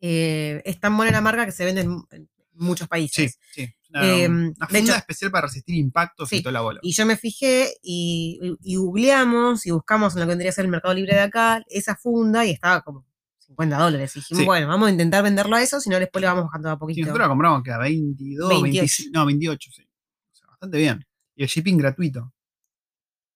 eh, 0.00 0.62
es 0.64 0.80
tan 0.80 0.96
buena 0.96 1.12
la 1.12 1.20
marca 1.20 1.46
que 1.46 1.52
se 1.52 1.64
vende 1.64 1.82
en, 1.82 2.02
en 2.10 2.28
muchos 2.54 2.86
Sí, 2.86 2.88
países. 2.88 3.38
sí. 3.52 3.74
Una, 3.90 4.04
Eh, 4.06 4.28
una 4.28 4.48
de 4.48 4.54
funda 4.66 4.78
hecho- 4.78 4.94
especial 4.96 5.30
para 5.30 5.46
resistir 5.46 5.74
impactos 5.76 6.28
Sí, 6.28 6.36
y 6.36 6.42
toda 6.42 6.52
la 6.52 6.60
bola. 6.62 6.80
Y 6.82 6.92
yo 6.92 7.04
me 7.06 7.16
fijé 7.16 7.74
y, 7.82 8.38
y- 8.62 8.72
y 8.72 8.76
googleamos 8.76 9.66
y 9.66 9.70
buscamos 9.70 10.14
en 10.14 10.20
lo 10.20 10.26
que 10.26 10.30
vendría 10.30 10.50
a 10.50 10.54
ser 10.54 10.64
el 10.64 10.70
Mercado 10.70 10.94
Libre 10.94 11.14
de 11.14 11.20
acá 11.20 11.62
esa 11.68 11.94
funda 11.96 12.44
y 12.44 12.50
estaba 12.50 12.80
como 12.82 13.04
50 13.52 13.78
dólares. 13.78 14.16
Y 14.16 14.18
dijimos, 14.20 14.40
Sí. 14.40 14.44
bueno, 14.46 14.68
vamos 14.68 14.88
a 14.88 14.90
intentar 14.90 15.22
venderlo 15.22 15.56
a 15.56 15.62
eso, 15.62 15.80
si 15.80 15.90
no 15.90 15.98
después 15.98 16.20
le 16.20 16.26
vamos 16.28 16.44
bajando 16.44 16.70
a 16.70 16.74
Sí, 16.74 16.78
poquito. 16.78 17.00
nosotros 17.02 17.24
la 17.24 17.28
compramos 17.28 17.62
que 17.62 17.70
a 17.72 17.78
22, 17.78 18.48
28. 18.48 18.62
25, 18.80 19.10
no, 19.18 19.26
28, 19.26 19.70
sí. 19.72 19.82
O 19.82 20.34
sea, 20.36 20.46
bastante 20.48 20.78
bien. 20.78 21.06
Y 21.36 21.42
el 21.44 21.48
shipping 21.48 21.76
gratuito. 21.78 22.32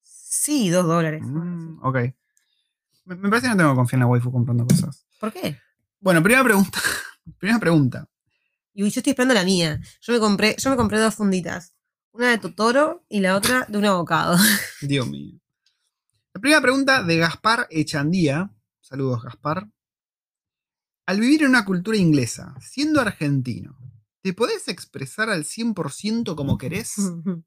Sí, 0.02 0.70
dos 0.70 0.86
dólares. 0.86 1.22
Mm, 1.24 1.78
ok. 1.82 1.96
Me, 3.04 3.14
me 3.16 3.28
parece 3.28 3.46
que 3.48 3.54
no 3.54 3.56
tengo 3.56 3.74
confiar 3.74 3.98
en 3.98 4.00
la 4.00 4.06
waifu 4.06 4.30
comprando 4.32 4.66
cosas. 4.66 5.06
¿Por 5.20 5.32
qué? 5.32 5.58
Bueno, 6.00 6.22
primera 6.22 6.44
pregunta. 6.44 6.78
primera 7.38 7.58
pregunta. 7.58 8.08
Y 8.74 8.80
yo 8.82 8.86
estoy 8.88 9.10
esperando 9.10 9.34
la 9.34 9.44
mía. 9.44 9.80
Yo 10.02 10.12
me 10.12 10.18
compré, 10.20 10.56
yo 10.58 10.70
me 10.70 10.76
compré 10.76 10.98
dos 10.98 11.14
funditas. 11.14 11.74
Una 12.12 12.30
de 12.30 12.38
Totoro 12.38 13.04
y 13.08 13.20
la 13.20 13.36
otra 13.36 13.64
de 13.68 13.78
un 13.78 13.84
abocado. 13.86 14.36
Dios 14.82 15.08
mío. 15.08 15.38
La 16.34 16.40
primera 16.40 16.60
pregunta 16.60 17.02
de 17.02 17.16
Gaspar 17.16 17.66
Echandía. 17.70 18.50
Saludos, 18.80 19.22
Gaspar. 19.22 19.66
Al 21.06 21.20
vivir 21.20 21.42
en 21.42 21.50
una 21.50 21.64
cultura 21.64 21.96
inglesa, 21.96 22.54
siendo 22.60 23.00
argentino, 23.00 23.78
¿te 24.22 24.32
podés 24.32 24.66
expresar 24.66 25.30
al 25.30 25.44
100% 25.44 26.34
como 26.34 26.58
querés? 26.58 26.94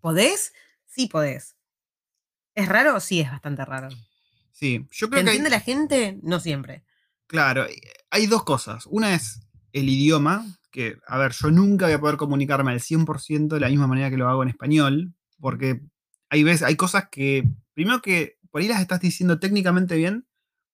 ¿Podés? 0.00 0.52
Sí 0.86 1.08
podés. 1.08 1.56
¿Es 2.54 2.68
raro? 2.68 3.00
Sí, 3.00 3.20
es 3.20 3.30
bastante 3.30 3.64
raro. 3.64 3.88
Sí, 4.52 4.86
yo 4.90 5.08
¿Te 5.08 5.10
creo 5.10 5.24
que 5.24 5.30
hay, 5.30 5.36
entiende 5.36 5.50
la 5.50 5.60
gente? 5.60 6.18
No 6.22 6.38
siempre. 6.40 6.84
claro, 7.26 7.66
hay 8.10 8.26
dos 8.26 8.44
cosas. 8.44 8.86
Una 8.86 9.14
es 9.14 9.40
el 9.72 9.88
idioma, 9.88 10.46
que, 10.70 10.98
a 11.06 11.18
ver, 11.18 11.32
yo 11.32 11.50
nunca 11.50 11.86
voy 11.86 11.94
a 11.94 12.00
poder 12.00 12.16
comunicarme 12.16 12.70
al 12.70 12.80
100% 12.80 13.48
de 13.56 13.60
la 13.60 13.68
misma 13.68 13.86
manera 13.88 14.10
que 14.10 14.16
lo 14.16 14.28
hago 14.28 14.42
en 14.42 14.48
español, 14.50 15.12
porque 15.40 15.82
hay 16.30 16.44
veces, 16.44 16.62
hay 16.62 16.76
cosas 16.76 17.08
que, 17.10 17.44
primero 17.74 18.00
que 18.00 18.38
por 18.50 18.62
ahí 18.62 18.68
las 18.68 18.80
estás 18.80 19.00
diciendo 19.00 19.38
técnicamente 19.38 19.96
bien, 19.96 20.26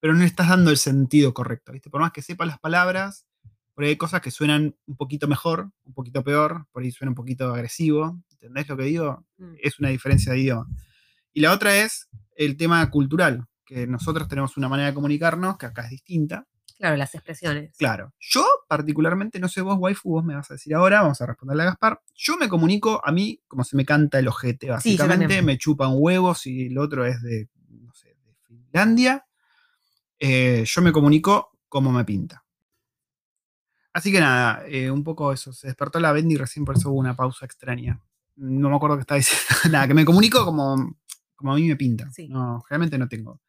pero 0.02 0.14
no 0.14 0.18
le 0.18 0.26
estás 0.26 0.48
dando 0.48 0.72
el 0.72 0.78
sentido 0.78 1.32
correcto, 1.32 1.70
¿viste? 1.70 1.88
Por 1.88 2.00
más 2.00 2.10
que 2.10 2.22
sepas 2.22 2.48
las 2.48 2.58
palabras, 2.58 3.24
por 3.72 3.84
ahí 3.84 3.90
hay 3.90 3.96
cosas 3.96 4.20
que 4.20 4.32
suenan 4.32 4.74
un 4.84 4.96
poquito 4.96 5.28
mejor, 5.28 5.70
un 5.84 5.94
poquito 5.94 6.24
peor, 6.24 6.66
por 6.72 6.82
ahí 6.82 6.90
suena 6.90 7.12
un 7.12 7.14
poquito 7.14 7.54
agresivo, 7.54 8.20
¿entendés 8.32 8.68
lo 8.68 8.76
que 8.76 8.82
digo? 8.82 9.24
Mm. 9.38 9.54
es 9.62 9.78
una 9.78 9.90
diferencia 9.90 10.32
de 10.32 10.40
idioma. 10.40 10.66
Y 11.32 11.40
la 11.40 11.52
otra 11.52 11.76
es 11.76 12.08
el 12.34 12.56
tema 12.56 12.90
cultural, 12.90 13.46
que 13.64 13.86
nosotros 13.86 14.26
tenemos 14.26 14.56
una 14.56 14.68
manera 14.68 14.88
de 14.88 14.94
comunicarnos 14.94 15.56
que 15.56 15.66
acá 15.66 15.84
es 15.84 15.90
distinta. 15.90 16.48
Claro, 16.78 16.96
las 16.96 17.14
expresiones. 17.14 17.76
Claro, 17.78 18.12
yo 18.18 18.44
particularmente, 18.66 19.38
no 19.38 19.46
sé 19.46 19.60
vos, 19.60 19.76
waifu, 19.78 20.10
vos 20.10 20.24
me 20.24 20.34
vas 20.34 20.50
a 20.50 20.54
decir 20.54 20.74
ahora, 20.74 21.02
vamos 21.02 21.20
a 21.20 21.26
responderle 21.26 21.62
a 21.62 21.66
Gaspar. 21.66 22.00
Yo 22.12 22.36
me 22.36 22.48
comunico 22.48 23.00
a 23.04 23.12
mí 23.12 23.40
como 23.46 23.62
se 23.62 23.76
me 23.76 23.84
canta 23.84 24.18
el 24.18 24.26
ojete, 24.26 24.68
básicamente. 24.68 25.26
también. 25.26 25.44
me 25.44 25.58
chupan 25.58 25.92
huevos 25.94 26.44
y 26.48 26.66
el 26.66 26.78
otro 26.78 27.06
es 27.06 27.22
de, 27.22 27.48
no 27.68 27.94
sé, 27.94 28.08
de 28.08 28.34
Finlandia. 28.48 29.24
Eh, 30.24 30.62
yo 30.64 30.82
me 30.82 30.92
comunico 30.92 31.58
como 31.68 31.90
me 31.90 32.04
pinta. 32.04 32.44
Así 33.92 34.12
que 34.12 34.20
nada, 34.20 34.64
eh, 34.68 34.88
un 34.88 35.02
poco 35.02 35.32
eso. 35.32 35.52
Se 35.52 35.66
despertó 35.66 35.98
la 35.98 36.12
Bendy 36.12 36.34
y 36.34 36.38
recién 36.38 36.64
por 36.64 36.76
eso 36.76 36.90
hubo 36.90 37.00
una 37.00 37.16
pausa 37.16 37.44
extraña. 37.44 38.00
No 38.36 38.70
me 38.70 38.76
acuerdo 38.76 38.96
qué 38.96 39.00
estaba 39.00 39.18
diciendo. 39.18 39.44
nada, 39.72 39.88
que 39.88 39.94
me 39.94 40.04
comunico 40.04 40.44
como, 40.44 40.96
como 41.34 41.52
a 41.52 41.56
mí 41.56 41.66
me 41.66 41.74
pinta. 41.76 42.08
Sí. 42.12 42.28
No, 42.28 42.62
realmente 42.70 42.96
no 42.98 43.08
tengo 43.08 43.40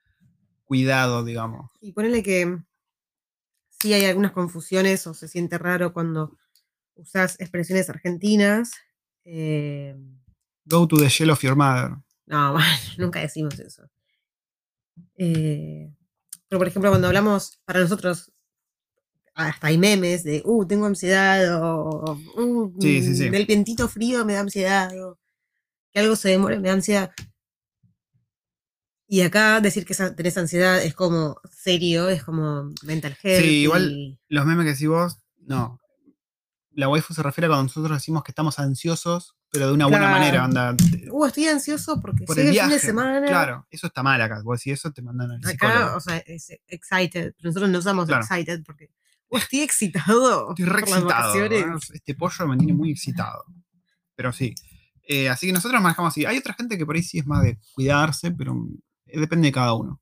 cuidado, 0.65 1.23
digamos. 1.23 1.69
Y 1.79 1.91
ponele 1.91 2.23
que 2.23 2.57
sí 3.69 3.93
hay 3.93 4.05
algunas 4.05 4.31
confusiones 4.31 5.05
o 5.05 5.13
se 5.13 5.27
siente 5.27 5.59
raro 5.59 5.93
cuando 5.93 6.37
usas 6.95 7.39
expresiones 7.39 7.87
argentinas. 7.89 8.71
eh, 9.25 9.95
Go 10.65 10.87
to 10.87 10.97
the 10.97 11.07
shell 11.09 11.29
of 11.29 11.41
your 11.43 11.55
mother. 11.55 11.97
no, 12.25 12.51
bueno, 12.53 12.67
nunca 12.97 13.19
decimos 13.19 13.59
eso. 13.59 13.87
Eh, 15.17 15.93
pero 16.53 16.59
por 16.59 16.67
ejemplo, 16.67 16.91
cuando 16.91 17.07
hablamos, 17.07 17.59
para 17.65 17.79
nosotros, 17.79 18.31
hasta 19.33 19.65
hay 19.65 19.79
memes 19.79 20.23
de, 20.23 20.43
uh, 20.45 20.63
tengo 20.67 20.85
ansiedad, 20.85 21.59
o, 21.59 22.13
uh, 22.35 22.79
Sí, 22.79 23.01
sí, 23.01 23.27
vientito 23.29 23.87
frío 23.87 24.23
me 24.23 24.33
da 24.33 24.41
ansiedad, 24.41 24.91
o 25.03 25.17
que 25.91 25.99
algo 25.99 26.15
se 26.15 26.29
demore 26.29 26.59
me 26.59 26.67
da 26.67 26.75
ansiedad. 26.75 27.11
Y 29.07 29.21
acá 29.21 29.61
decir 29.61 29.83
que 29.83 29.95
tenés 30.15 30.37
ansiedad 30.37 30.79
es 30.83 30.93
como 30.93 31.37
serio, 31.51 32.07
es 32.09 32.23
como 32.23 32.71
mental 32.83 33.17
health. 33.23 33.43
Sí, 33.43 33.49
igual- 33.63 33.91
y- 33.91 34.19
Los 34.29 34.45
memes 34.45 34.65
que 34.65 34.71
decís 34.73 34.87
vos, 34.87 35.17
no. 35.39 35.79
La 36.69 36.87
waifu 36.87 37.15
se 37.15 37.23
refiere 37.23 37.47
a 37.47 37.49
cuando 37.49 37.63
nosotros 37.63 37.97
decimos 37.97 38.23
que 38.23 38.31
estamos 38.31 38.59
ansiosos, 38.59 39.35
pero 39.53 39.67
de 39.67 39.73
una 39.73 39.85
buena 39.85 40.09
manera. 40.09 40.43
Anda, 40.43 40.75
Uh, 41.11 41.25
estoy 41.27 41.47
ansioso 41.47 42.01
porque 42.01 42.25
por 42.25 42.35
llega 42.35 42.49
el 42.49 42.55
el 42.55 42.59
fin 42.61 42.69
viaje. 42.69 42.73
de 42.81 42.87
semana. 42.87 43.25
Claro, 43.27 43.67
eso 43.69 43.85
está 43.87 44.01
mal 44.01 44.19
acá. 44.19 44.41
Vos 44.43 44.59
decís 44.59 44.79
eso, 44.79 44.91
te 44.91 45.03
mandan 45.03 45.29
al 45.29 45.37
Acá, 45.37 45.51
psicólogo. 45.51 45.97
o 45.97 45.99
sea, 46.01 46.17
es 46.17 46.49
excited, 46.67 47.35
nosotros 47.43 47.69
no 47.69 47.77
usamos 47.77 48.07
Claro. 48.07 48.23
excited 48.25 48.63
porque 48.65 48.89
uh, 49.29 49.37
estoy 49.37 49.61
excitado. 49.61 50.49
Estoy 50.49 50.65
re 50.65 50.79
excitado. 50.81 51.35
Este 51.93 52.15
pollo 52.15 52.47
me 52.47 52.57
tiene 52.57 52.73
muy 52.73 52.89
excitado. 52.91 53.45
Pero 54.15 54.33
sí. 54.33 54.55
Eh, 55.07 55.29
así 55.29 55.45
que 55.47 55.53
nosotros 55.53 55.79
manejamos 55.81 56.13
así. 56.13 56.25
Hay 56.25 56.37
otra 56.37 56.55
gente 56.55 56.77
que 56.77 56.85
por 56.85 56.95
ahí 56.95 57.03
sí 57.03 57.19
es 57.19 57.27
más 57.27 57.43
de 57.43 57.59
cuidarse, 57.75 58.31
pero 58.31 58.55
eh, 59.05 59.19
depende 59.19 59.49
de 59.49 59.51
cada 59.51 59.73
uno. 59.73 60.01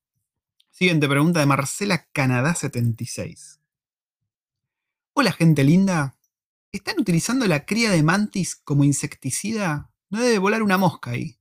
Siguiente 0.70 1.10
pregunta 1.10 1.42
de 1.42 1.46
Marcela 1.46 2.06
Canadá 2.14 2.56
76. 2.56 3.60
Hola 5.14 5.34
gente 5.34 5.64
linda. 5.66 6.16
¿Están 6.72 7.00
utilizando 7.00 7.46
la 7.48 7.66
cría 7.66 7.92
de 7.92 8.04
mantis 8.04 8.56
como 8.56 8.84
insecticida? 8.84 9.90
No 10.10 10.22
debe 10.22 10.38
volar 10.38 10.64
una 10.64 10.78
mosca 10.78 11.12
ahí. 11.12 11.38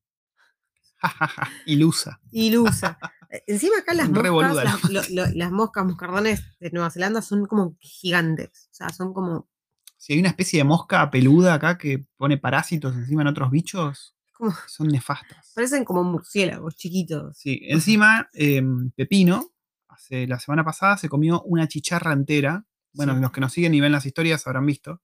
Ilusa. 1.66 2.20
Ilusa. 2.30 2.98
Eh, 3.30 3.42
Encima 3.46 3.78
acá 3.78 3.94
las 3.94 4.10
moscas, 4.10 4.54
la 4.54 4.64
las, 4.64 4.90
lo- 4.90 5.02
lo- 5.10 5.32
las 5.34 5.52
moscas 5.52 5.84
moscardones 5.86 6.42
de 6.58 6.70
Nueva 6.70 6.90
Zelanda 6.90 7.22
son 7.22 7.46
como 7.46 7.76
gigantes. 7.80 8.68
O 8.72 8.74
sea, 8.74 8.88
son 8.90 9.12
como, 9.14 9.48
Si 9.96 10.12
hay 10.14 10.18
una 10.20 10.28
especie 10.30 10.58
de 10.58 10.64
mosca 10.64 11.08
peluda 11.10 11.54
acá 11.54 11.78
que 11.78 12.04
pone 12.16 12.36
parásitos 12.38 12.94
encima 12.96 13.22
en 13.22 13.28
otros 13.28 13.50
bichos, 13.50 14.16
como 14.32 14.52
son 14.66 14.88
nefastas. 14.88 15.52
parecen 15.54 15.84
como 15.84 16.02
murciélagos 16.02 16.74
chiquitos. 16.76 17.36
Sí, 17.38 17.60
encima, 17.68 18.28
eh, 18.34 18.62
Pepino, 18.96 19.52
hace, 19.88 20.26
la 20.26 20.38
semana 20.40 20.64
pasada 20.64 20.96
se 20.96 21.08
comió 21.08 21.42
una 21.42 21.68
chicharra 21.68 22.12
entera. 22.12 22.66
Bueno, 22.92 23.14
Sí. 23.14 23.20
los 23.20 23.30
que 23.30 23.40
nos 23.40 23.52
siguen 23.52 23.74
y 23.74 23.80
ven 23.80 23.92
las 23.92 24.06
historias 24.06 24.44
habrán 24.46 24.66
visto. 24.66 25.00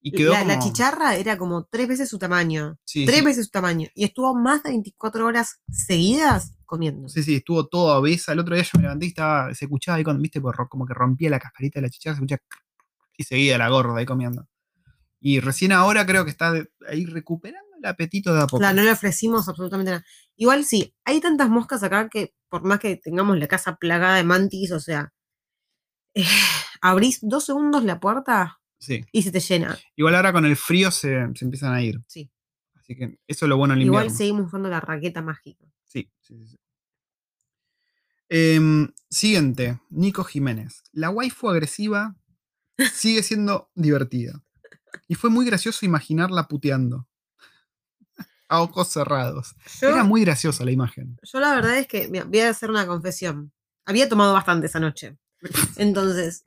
Y 0.00 0.12
quedó 0.12 0.32
La, 0.32 0.44
la 0.44 0.58
chicharra 0.60 1.16
era 1.16 1.36
como 1.36 1.64
tres 1.64 1.88
veces 1.88 2.08
su 2.08 2.18
tamaño. 2.18 2.78
Sí, 2.84 3.04
tres 3.04 3.18
sí. 3.18 3.24
veces 3.24 3.44
su 3.46 3.50
tamaño. 3.50 3.88
Y 3.94 4.04
estuvo 4.04 4.34
más 4.34 4.62
de 4.62 4.70
24 4.70 5.26
horas 5.26 5.60
seguidas 5.70 6.52
comiendo. 6.64 7.08
Sí, 7.08 7.22
sí, 7.22 7.36
estuvo 7.36 7.66
todo 7.66 7.98
obesa. 7.98 8.32
El 8.32 8.38
otro 8.38 8.54
día 8.54 8.64
yo 8.64 8.70
me 8.76 8.82
levanté 8.82 9.06
y 9.06 9.08
estaba, 9.08 9.52
se 9.54 9.64
escuchaba 9.64 9.96
ahí 9.98 10.04
cuando, 10.04 10.22
viste, 10.22 10.40
por 10.40 10.54
ro- 10.56 10.68
como 10.68 10.86
que 10.86 10.94
rompía 10.94 11.30
la 11.30 11.40
cascarita 11.40 11.80
de 11.80 11.86
la 11.86 11.90
chicharra, 11.90 12.14
se 12.16 12.18
escuchaba 12.20 12.40
y 13.16 13.24
seguía 13.24 13.58
la 13.58 13.68
gorda 13.68 13.98
ahí 13.98 14.06
comiendo. 14.06 14.46
Y 15.20 15.40
recién 15.40 15.72
ahora 15.72 16.06
creo 16.06 16.24
que 16.24 16.30
está 16.30 16.52
ahí 16.88 17.04
recuperando 17.06 17.68
el 17.78 17.86
apetito 17.86 18.32
de 18.34 18.40
a 18.42 18.46
poco. 18.46 18.58
Claro, 18.58 18.76
no 18.76 18.82
le 18.82 18.92
ofrecimos 18.92 19.48
absolutamente 19.48 19.90
nada. 19.90 20.04
Igual 20.36 20.64
sí, 20.64 20.94
hay 21.04 21.20
tantas 21.20 21.48
moscas 21.48 21.82
acá 21.82 22.08
que 22.08 22.34
por 22.48 22.64
más 22.64 22.78
que 22.78 22.96
tengamos 22.96 23.36
la 23.38 23.48
casa 23.48 23.76
plagada 23.76 24.16
de 24.16 24.24
mantis, 24.24 24.70
o 24.72 24.80
sea, 24.80 25.12
eh, 26.14 26.24
abrís 26.80 27.18
dos 27.22 27.44
segundos 27.46 27.84
la 27.84 28.00
puerta 28.00 28.57
Sí. 28.78 29.04
y 29.12 29.22
se 29.22 29.32
te 29.32 29.40
llena. 29.40 29.76
Igual 29.96 30.14
ahora 30.14 30.32
con 30.32 30.44
el 30.44 30.56
frío 30.56 30.90
se, 30.90 31.26
se 31.34 31.44
empiezan 31.44 31.72
a 31.74 31.82
ir. 31.82 32.00
Sí. 32.06 32.30
Así 32.76 32.94
que 32.96 33.18
eso 33.26 33.44
es 33.44 33.48
lo 33.48 33.56
bueno 33.56 33.74
del 33.74 33.82
Igual 33.84 34.04
invierno. 34.04 34.16
seguimos 34.18 34.46
usando 34.46 34.68
la 34.68 34.80
raqueta 34.80 35.20
mágica. 35.22 35.64
Sí, 35.84 36.10
sí, 36.20 36.46
sí. 36.46 36.56
Em, 38.28 38.92
siguiente, 39.10 39.80
Nico 39.90 40.22
Jiménez. 40.24 40.82
La 40.92 41.10
waifu 41.10 41.48
agresiva 41.50 42.14
sigue 42.92 43.22
siendo 43.22 43.70
divertida. 43.74 44.42
Y 45.06 45.14
fue 45.14 45.30
muy 45.30 45.46
gracioso 45.46 45.84
imaginarla 45.86 46.46
puteando. 46.48 47.06
A 48.48 48.62
ojos 48.62 48.88
cerrados. 48.88 49.54
Yo, 49.80 49.88
Era 49.90 50.04
muy 50.04 50.22
graciosa 50.22 50.64
la 50.64 50.70
imagen. 50.70 51.18
yo 51.22 51.40
la 51.40 51.54
verdad 51.54 51.78
es 51.78 51.86
que, 51.86 52.08
mira, 52.08 52.24
voy 52.24 52.40
a 52.40 52.50
hacer 52.50 52.70
una 52.70 52.86
confesión. 52.86 53.52
Había 53.84 54.08
tomado 54.08 54.32
bastante 54.34 54.66
esa 54.66 54.80
noche. 54.80 55.16
Entonces, 55.76 56.44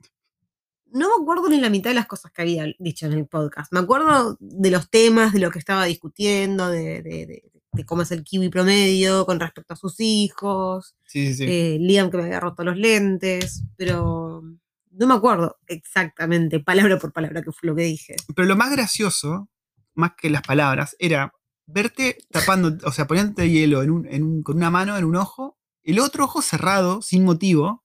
no 0.92 1.08
me 1.08 1.22
acuerdo 1.22 1.48
ni 1.48 1.58
la 1.60 1.70
mitad 1.70 1.90
de 1.90 1.94
las 1.94 2.06
cosas 2.06 2.30
que 2.32 2.42
había 2.42 2.66
dicho 2.78 3.06
en 3.06 3.12
el 3.12 3.26
podcast. 3.26 3.72
Me 3.72 3.80
acuerdo 3.80 4.36
de 4.40 4.70
los 4.70 4.88
temas, 4.90 5.32
de 5.32 5.40
lo 5.40 5.50
que 5.50 5.58
estaba 5.58 5.84
discutiendo, 5.86 6.68
de, 6.68 7.02
de- 7.02 7.26
de- 7.26 7.42
de 7.74 7.86
cómo 7.86 8.02
es 8.02 8.10
el 8.10 8.22
kiwi 8.22 8.50
promedio 8.50 9.24
con 9.24 9.40
respecto 9.40 9.72
a 9.72 9.76
sus 9.78 9.98
hijos, 9.98 10.94
Sí, 11.06 11.28
sí, 11.28 11.34
sí. 11.34 11.44
eh, 11.48 11.78
Liam 11.80 12.10
que 12.10 12.18
me 12.18 12.24
había 12.24 12.38
roto 12.38 12.62
los 12.64 12.76
lentes, 12.76 13.64
pero 13.78 14.42
no 14.90 15.06
me 15.06 15.14
acuerdo 15.14 15.56
exactamente, 15.66 16.60
palabra 16.60 16.98
por 16.98 17.12
palabra, 17.14 17.40
qué 17.42 17.50
fue 17.50 17.68
lo 17.70 17.74
que 17.74 17.84
dije. 17.84 18.16
Pero 18.36 18.46
lo 18.46 18.56
más 18.56 18.70
gracioso, 18.72 19.48
más 19.94 20.12
que 20.18 20.28
las 20.28 20.42
palabras, 20.42 20.94
era 20.98 21.32
verte 21.66 22.18
tapando, 22.30 22.76
o 22.86 22.92
sea, 22.92 23.06
poniéndote 23.06 23.48
hielo 23.48 23.82
en 23.82 23.90
un- 23.90 24.06
en 24.06 24.22
un- 24.22 24.42
con 24.42 24.56
una 24.58 24.70
mano 24.70 24.98
en 24.98 25.04
un 25.06 25.16
ojo, 25.16 25.56
el 25.82 25.98
otro 25.98 26.24
ojo 26.24 26.42
cerrado, 26.42 27.00
sin 27.00 27.24
motivo, 27.24 27.82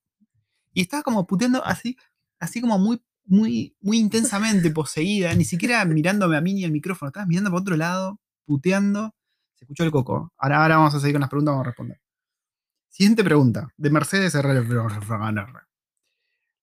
y 0.73 0.81
estaba 0.81 1.01
como 1.03 1.25
puteando 1.27 1.63
así, 1.65 1.95
así 2.39 2.61
como 2.61 2.77
muy, 2.79 3.01
muy, 3.25 3.75
muy 3.81 3.97
intensamente 3.99 4.71
poseída, 4.71 5.33
ni 5.35 5.43
siquiera 5.45 5.83
mirándome 5.85 6.37
a 6.37 6.41
mí 6.41 6.53
ni 6.53 6.63
al 6.65 6.71
micrófono, 6.71 7.09
estabas 7.09 7.27
mirando 7.27 7.49
para 7.49 7.61
otro 7.61 7.75
lado, 7.77 8.19
puteando. 8.45 9.13
Se 9.55 9.65
escuchó 9.65 9.83
el 9.83 9.91
coco. 9.91 10.31
Ahora, 10.37 10.61
ahora 10.61 10.77
vamos 10.77 10.93
a 10.95 10.99
seguir 10.99 11.13
con 11.15 11.21
las 11.21 11.29
preguntas, 11.29 11.51
vamos 11.53 11.65
a 11.65 11.69
responder. 11.69 11.99
Siguiente 12.89 13.23
pregunta, 13.23 13.67
de 13.77 13.89
Mercedes 13.89 14.33
RR. 14.35 15.67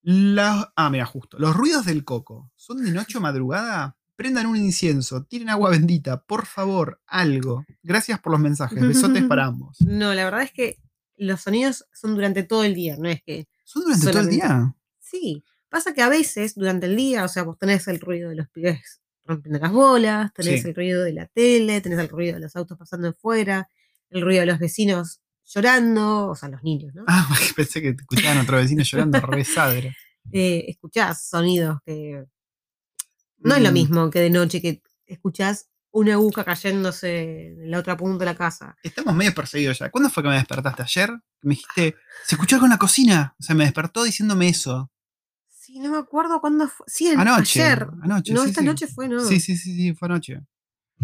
La- 0.02 0.72
ah, 0.76 0.90
mira, 0.90 1.06
justo. 1.06 1.38
Los 1.38 1.56
ruidos 1.56 1.86
del 1.86 2.04
coco. 2.04 2.50
¿Son 2.56 2.82
de 2.82 2.90
noche 2.92 3.18
o 3.18 3.20
madrugada? 3.20 3.96
Prendan 4.16 4.46
un 4.46 4.56
incienso, 4.56 5.24
tiren 5.24 5.48
agua 5.48 5.70
bendita, 5.70 6.22
por 6.22 6.46
favor, 6.46 7.00
algo. 7.06 7.64
Gracias 7.82 8.20
por 8.20 8.32
los 8.32 8.40
mensajes. 8.40 8.80
Besotes 8.86 9.24
para 9.28 9.46
ambos. 9.46 9.78
No, 9.80 10.14
la 10.14 10.24
verdad 10.24 10.42
es 10.42 10.52
que 10.52 10.78
los 11.16 11.40
sonidos 11.40 11.84
son 11.92 12.14
durante 12.14 12.42
todo 12.42 12.64
el 12.64 12.74
día, 12.74 12.96
no 12.98 13.08
es 13.08 13.22
que 13.22 13.48
¿Son 13.64 13.82
durante 13.82 14.10
todo 14.10 14.20
el 14.20 14.28
día? 14.28 14.74
Sí, 15.00 15.42
pasa 15.74 15.92
que 15.92 16.02
a 16.02 16.08
veces 16.08 16.54
durante 16.54 16.86
el 16.86 16.94
día, 16.96 17.24
o 17.24 17.28
sea, 17.28 17.42
vos 17.42 17.58
tenés 17.58 17.88
el 17.88 17.98
ruido 18.00 18.30
de 18.30 18.36
los 18.36 18.48
pibes 18.48 19.00
rompiendo 19.24 19.58
las 19.58 19.72
bolas, 19.72 20.32
tenés 20.32 20.62
Sí. 20.62 20.68
el 20.68 20.74
ruido 20.76 21.02
de 21.02 21.12
la 21.12 21.26
tele, 21.26 21.80
tenés 21.80 21.98
el 21.98 22.08
ruido 22.08 22.34
de 22.34 22.40
los 22.40 22.54
autos 22.54 22.78
pasando 22.78 23.08
afuera, 23.08 23.68
el 24.10 24.22
ruido 24.22 24.40
de 24.40 24.46
los 24.46 24.58
vecinos 24.60 25.20
llorando, 25.44 26.28
o 26.28 26.36
sea, 26.36 26.48
los 26.48 26.62
niños, 26.62 26.94
¿no? 26.94 27.02
Ah, 27.08 27.26
pensé 27.56 27.82
que 27.82 27.88
escuchaban 27.88 28.38
a 28.38 28.42
otro 28.42 28.56
vecino 28.58 28.82
llorando 28.84 29.20
resadre. 29.20 29.94
Eh, 30.32 30.64
escuchás 30.68 31.28
sonidos 31.28 31.80
que 31.84 32.24
no 33.38 33.54
es 33.56 33.62
lo 33.62 33.70
Mm, 33.70 33.74
mismo 33.74 34.10
que 34.10 34.20
de 34.20 34.30
noche 34.30 34.62
que 34.62 34.80
escuchás 35.06 35.68
una 35.90 36.14
aguja 36.14 36.44
cayéndose 36.44 37.48
en 37.48 37.70
la 37.70 37.78
otra 37.78 37.94
punta 37.96 38.20
de 38.24 38.30
la 38.32 38.34
casa. 38.34 38.74
Estamos 38.82 39.14
medio 39.14 39.34
perseguidos 39.34 39.78
ya. 39.80 39.90
¿Cuándo 39.90 40.08
fue 40.08 40.22
que 40.22 40.30
me 40.30 40.36
despertaste? 40.36 40.82
¿Ayer? 40.82 41.10
Me 41.42 41.50
dijiste, 41.54 41.96
se 42.26 42.36
escuchó 42.36 42.56
algo 42.56 42.64
en 42.66 42.70
la 42.70 42.78
cocina. 42.78 43.36
O 43.38 43.42
sea, 43.42 43.54
me 43.54 43.64
despertó 43.64 44.02
diciéndome 44.02 44.48
eso. 44.48 44.90
Sí, 45.74 45.80
no 45.80 45.90
me 45.90 45.98
acuerdo 45.98 46.40
cuándo 46.40 46.68
fue. 46.68 46.86
Sí, 46.86 47.08
en- 47.08 47.18
Anoche. 47.18 47.60
ayer. 47.60 47.88
Anoche. 48.00 48.32
No, 48.32 48.44
sí, 48.44 48.50
esta 48.50 48.60
sí. 48.60 48.66
noche 48.68 48.86
fue, 48.86 49.08
no. 49.08 49.18
Sí, 49.18 49.40
sí, 49.40 49.56
sí, 49.56 49.74
sí, 49.74 49.92
fue 49.92 50.06
anoche. 50.06 50.40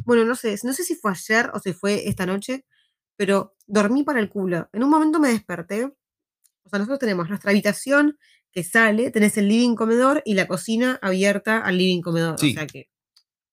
Bueno, 0.05 0.25
no 0.25 0.37
sé, 0.37 0.57
no 0.63 0.73
sé 0.73 0.85
si 0.85 0.95
fue 0.95 1.11
ayer 1.11 1.51
o 1.53 1.59
si 1.59 1.73
fue 1.73 2.09
esta 2.09 2.25
noche, 2.25 2.65
pero 3.17 3.57
dormí 3.67 4.05
para 4.05 4.21
el 4.21 4.29
culo. 4.29 4.69
En 4.73 4.85
un 4.85 4.91
momento 4.91 5.19
me 5.19 5.31
desperté. 5.31 5.87
O 5.87 6.69
sea, 6.71 6.79
nosotros 6.79 7.01
tenemos 7.01 7.29
nuestra 7.29 7.51
habitación 7.51 8.17
que 8.53 8.63
sale, 8.63 9.11
tenés 9.11 9.37
el 9.39 9.49
living 9.49 9.75
comedor 9.75 10.23
y 10.25 10.35
la 10.35 10.47
cocina 10.47 11.01
abierta 11.03 11.59
al 11.59 11.77
living 11.77 12.01
comedor. 12.01 12.39
Sí. 12.39 12.53
O 12.53 12.55
sea 12.55 12.69
que 12.69 12.89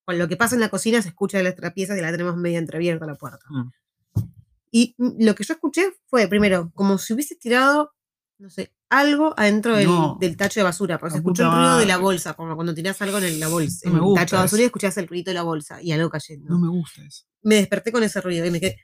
con 0.06 0.20
lo 0.20 0.28
que 0.28 0.38
pasa 0.38 0.54
en 0.54 0.62
la 0.62 0.70
cocina 0.70 1.02
se 1.02 1.10
escucha 1.10 1.40
de 1.40 1.46
la 1.46 1.56
trapieza 1.56 1.98
y 1.98 2.02
la 2.02 2.12
tenemos 2.12 2.38
media 2.38 2.60
entreabierta 2.60 3.08
la 3.08 3.16
puerta. 3.16 3.44
Mm. 3.50 3.72
Y 4.70 4.94
mm, 5.00 5.24
lo 5.26 5.34
que 5.34 5.44
yo 5.44 5.56
escuché 5.56 5.94
fue, 6.06 6.28
primero, 6.28 6.72
como 6.76 7.00
si 7.00 7.14
hubiese 7.14 7.36
tirado, 7.36 7.92
no 8.40 8.50
sé, 8.50 8.74
algo 8.90 9.34
adentro 9.38 9.76
del, 9.76 9.88
No. 9.88 10.18
del 10.20 10.38
tacho 10.38 10.60
de 10.60 10.64
basura, 10.66 10.98
porque 11.00 11.12
La 11.12 11.14
se 11.14 11.18
escuchó 11.20 11.44
el 11.44 11.52
ruido 11.52 11.78
de 11.80 11.86
la 11.86 11.98
bolsa, 11.98 12.34
como 12.36 12.56
cuando 12.56 12.74
tirás 12.74 13.02
algo 13.02 13.18
en 13.18 13.40
la 13.40 13.48
bolsa, 13.48 13.90
No 13.90 13.98
en 13.98 14.10
el 14.10 14.14
tacho 14.16 14.36
de 14.36 14.42
basura 14.44 14.60
eso. 14.60 14.64
y 14.64 14.66
escuchás 14.68 14.98
el 14.98 15.08
ruido 15.08 15.26
de 15.32 15.34
la 15.34 15.44
bolsa 15.44 15.82
y 15.82 15.92
algo 15.92 16.10
cayendo. 16.10 16.50
No 16.50 16.60
me 16.60 16.68
gusta 16.70 17.04
eso. 17.04 17.24
Me 17.42 17.56
desperté 17.56 17.92
con 17.92 18.04
ese 18.04 18.22
ruido 18.22 18.46
y 18.46 18.52
me 18.52 18.60
quedé. 18.60 18.78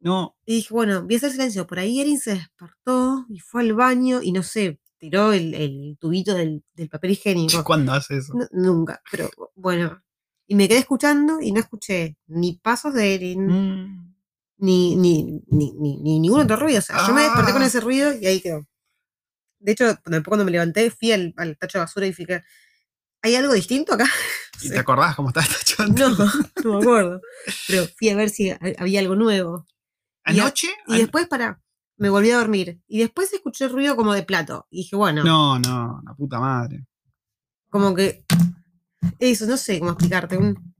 No, 0.00 0.36
Y 0.44 0.56
dije, 0.56 0.74
bueno, 0.74 1.02
voy 1.02 1.14
a 1.14 1.16
hacer 1.16 1.30
silencio. 1.32 1.66
Por 1.66 1.78
ahí 1.78 1.98
Erin 2.00 2.18
se 2.20 2.34
despertó 2.34 3.24
y 3.30 3.38
fue 3.38 3.62
al 3.62 3.72
baño 3.72 4.20
y 4.22 4.32
no 4.32 4.42
sé, 4.42 4.78
tiró 4.98 5.32
el, 5.32 5.54
el 5.54 5.96
tubito 5.98 6.34
del, 6.34 6.62
del 6.74 6.88
papel 6.90 7.12
higiénico. 7.12 7.62
¿cuándo 7.64 7.92
hace 7.92 8.18
eso? 8.18 8.34
No, 8.34 8.46
nunca, 8.52 9.00
pero 9.10 9.30
bueno. 9.54 10.02
Y 10.46 10.56
me 10.56 10.68
quedé 10.68 10.80
escuchando 10.80 11.40
y 11.40 11.52
no 11.52 11.60
escuché 11.60 12.18
ni 12.26 12.58
pasos 12.58 12.92
de 12.92 13.14
Erin, 13.14 13.46
Mm. 13.46 14.14
ni, 14.58 14.94
ni, 14.96 15.42
ni, 15.48 15.72
ni, 15.72 15.96
ni 16.02 16.20
ningún 16.20 16.40
otro 16.40 16.56
ruido. 16.56 16.80
O 16.80 16.82
sea, 16.82 17.06
yo 17.06 17.14
me 17.14 17.22
desperté 17.22 17.52
con 17.52 17.62
Ah. 17.62 17.66
ese 17.66 17.80
ruido 17.80 18.12
y 18.14 18.26
ahí 18.26 18.40
quedó. 18.42 18.66
De 19.64 19.72
hecho, 19.72 19.86
después 19.86 20.24
cuando 20.24 20.44
me 20.44 20.50
levanté, 20.50 20.90
fui 20.90 21.10
al, 21.12 21.32
al 21.38 21.56
tacho 21.56 21.78
de 21.78 21.84
basura 21.84 22.06
y 22.06 22.12
que, 22.14 22.42
¿hay 23.22 23.34
algo 23.34 23.54
distinto 23.54 23.94
acá? 23.94 24.04
¿Y 24.62 24.68
te 24.68 24.78
acordás 24.78 25.16
cómo 25.16 25.28
estaba 25.28 25.46
esta 25.46 25.64
chanta? 25.64 26.08
No, 26.08 26.14
no 26.64 26.72
me 26.74 26.78
acuerdo. 26.82 27.20
Pero 27.66 27.86
fui 27.96 28.10
a 28.10 28.16
ver 28.16 28.28
si 28.28 28.50
ha- 28.50 28.58
había 28.78 29.00
algo 29.00 29.16
nuevo. 29.16 29.66
y 30.26 30.38
a- 30.38 30.42
¿Anoche? 30.42 30.68
Y 30.88 30.98
después, 30.98 31.26
para, 31.28 31.62
me 31.96 32.10
volví 32.10 32.30
a 32.30 32.36
dormir. 32.38 32.78
Y 32.86 32.98
después 32.98 33.32
escuché 33.32 33.68
ruido 33.68 33.96
como 33.96 34.12
de 34.12 34.22
plato. 34.22 34.66
Y 34.70 34.78
dije, 34.78 34.96
bueno, 34.96 35.24
No, 35.24 35.58
no, 35.58 36.02
la 36.04 36.14
puta 36.14 36.38
madre. 36.38 36.84
como 37.70 37.94
que. 37.94 38.24
Eso, 39.18 39.46
no 39.46 39.56
sé 39.56 39.78
cómo 39.78 39.92
explicarte. 39.92 40.36
un- 40.36 40.73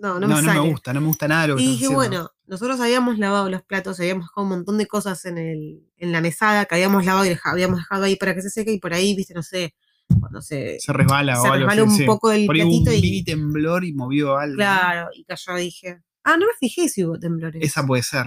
no, 0.00 0.14
no, 0.18 0.26
No, 0.26 0.28
me 0.28 0.42
no, 0.42 0.48
sale. 0.48 0.60
me 0.60 0.68
gusta, 0.70 0.92
no 0.92 1.00
me 1.00 1.06
gusta 1.08 1.28
nada 1.28 1.46
lo 1.48 1.56
que 1.56 1.62
Y 1.62 1.66
dije, 1.66 1.84
haciendo. 1.86 1.96
bueno, 1.96 2.30
nosotros 2.46 2.80
habíamos 2.80 3.18
lavado 3.18 3.50
los 3.50 3.62
platos, 3.62 4.00
habíamos 4.00 4.24
dejado 4.26 4.42
un 4.42 4.48
montón 4.50 4.78
de 4.78 4.86
cosas 4.86 5.24
en, 5.26 5.38
el, 5.38 5.86
en 5.96 6.12
la 6.12 6.20
mesada 6.20 6.64
que 6.64 6.74
habíamos 6.74 7.04
lavado 7.04 7.26
y 7.26 7.36
habíamos 7.44 7.78
dejado 7.80 8.04
ahí 8.04 8.16
para 8.16 8.34
que 8.34 8.42
se 8.42 8.50
seque. 8.50 8.72
Y 8.72 8.80
por 8.80 8.94
ahí, 8.94 9.14
viste, 9.14 9.34
no 9.34 9.42
sé, 9.42 9.74
cuando 10.18 10.40
se, 10.42 10.78
Se 10.80 10.92
resbala 10.92 11.38
o 11.38 11.42
se 11.42 11.48
algo 11.48 11.58
resbaló 11.68 11.82
así, 11.84 11.92
un 11.92 11.98
sí. 11.98 12.04
poco 12.04 12.20
Por 12.28 12.34
ahí 12.34 12.42
un 12.42 12.48
platito 12.48 12.90
mini 12.90 13.18
y. 13.18 13.24
temblor 13.24 13.84
y 13.84 13.92
movió 13.92 14.36
algo. 14.36 14.56
Claro, 14.56 15.10
y 15.14 15.24
cayó. 15.24 15.54
Dije, 15.56 16.00
ah, 16.24 16.36
no 16.36 16.46
me 16.46 16.52
fijé 16.58 16.88
si 16.88 17.04
hubo 17.04 17.18
temblores. 17.18 17.62
Esa 17.62 17.86
puede 17.86 18.02
ser. 18.02 18.26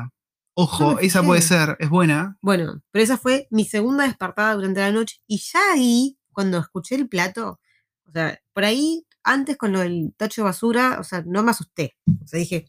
Ojo, 0.55 0.93
No 0.93 0.99
esa 0.99 1.24
puede 1.24 1.41
ser, 1.41 1.76
es 1.80 1.89
buena. 1.89 2.38
Bueno, 2.41 2.84
pero 2.91 3.03
esa 3.03 3.17
fue 3.17 3.47
mi 3.49 3.65
segunda 3.65 4.03
despertada 4.05 4.53
durante 4.53 4.82
la 4.82 4.91
noche. 4.91 5.17
Y 5.26 5.39
ya 5.39 5.59
ahí, 5.74 6.19
cuando 6.32 6.59
escuché 6.59 6.93
el 6.93 7.09
plato, 7.09 7.59
o 8.07 8.11
sea, 8.11 8.39
por 8.53 8.63
ahí, 8.63 9.03
antes 9.24 9.57
con 9.57 9.71
lo 9.71 9.80
del 9.80 10.13
tacho 10.17 10.41
de 10.41 10.45
basura, 10.45 10.97
o 10.99 11.03
sea, 11.03 11.24
no 11.26 11.43
me 11.43 11.51
asusté. 11.51 11.95
O 12.24 12.28
sea, 12.28 12.39
dije, 12.39 12.67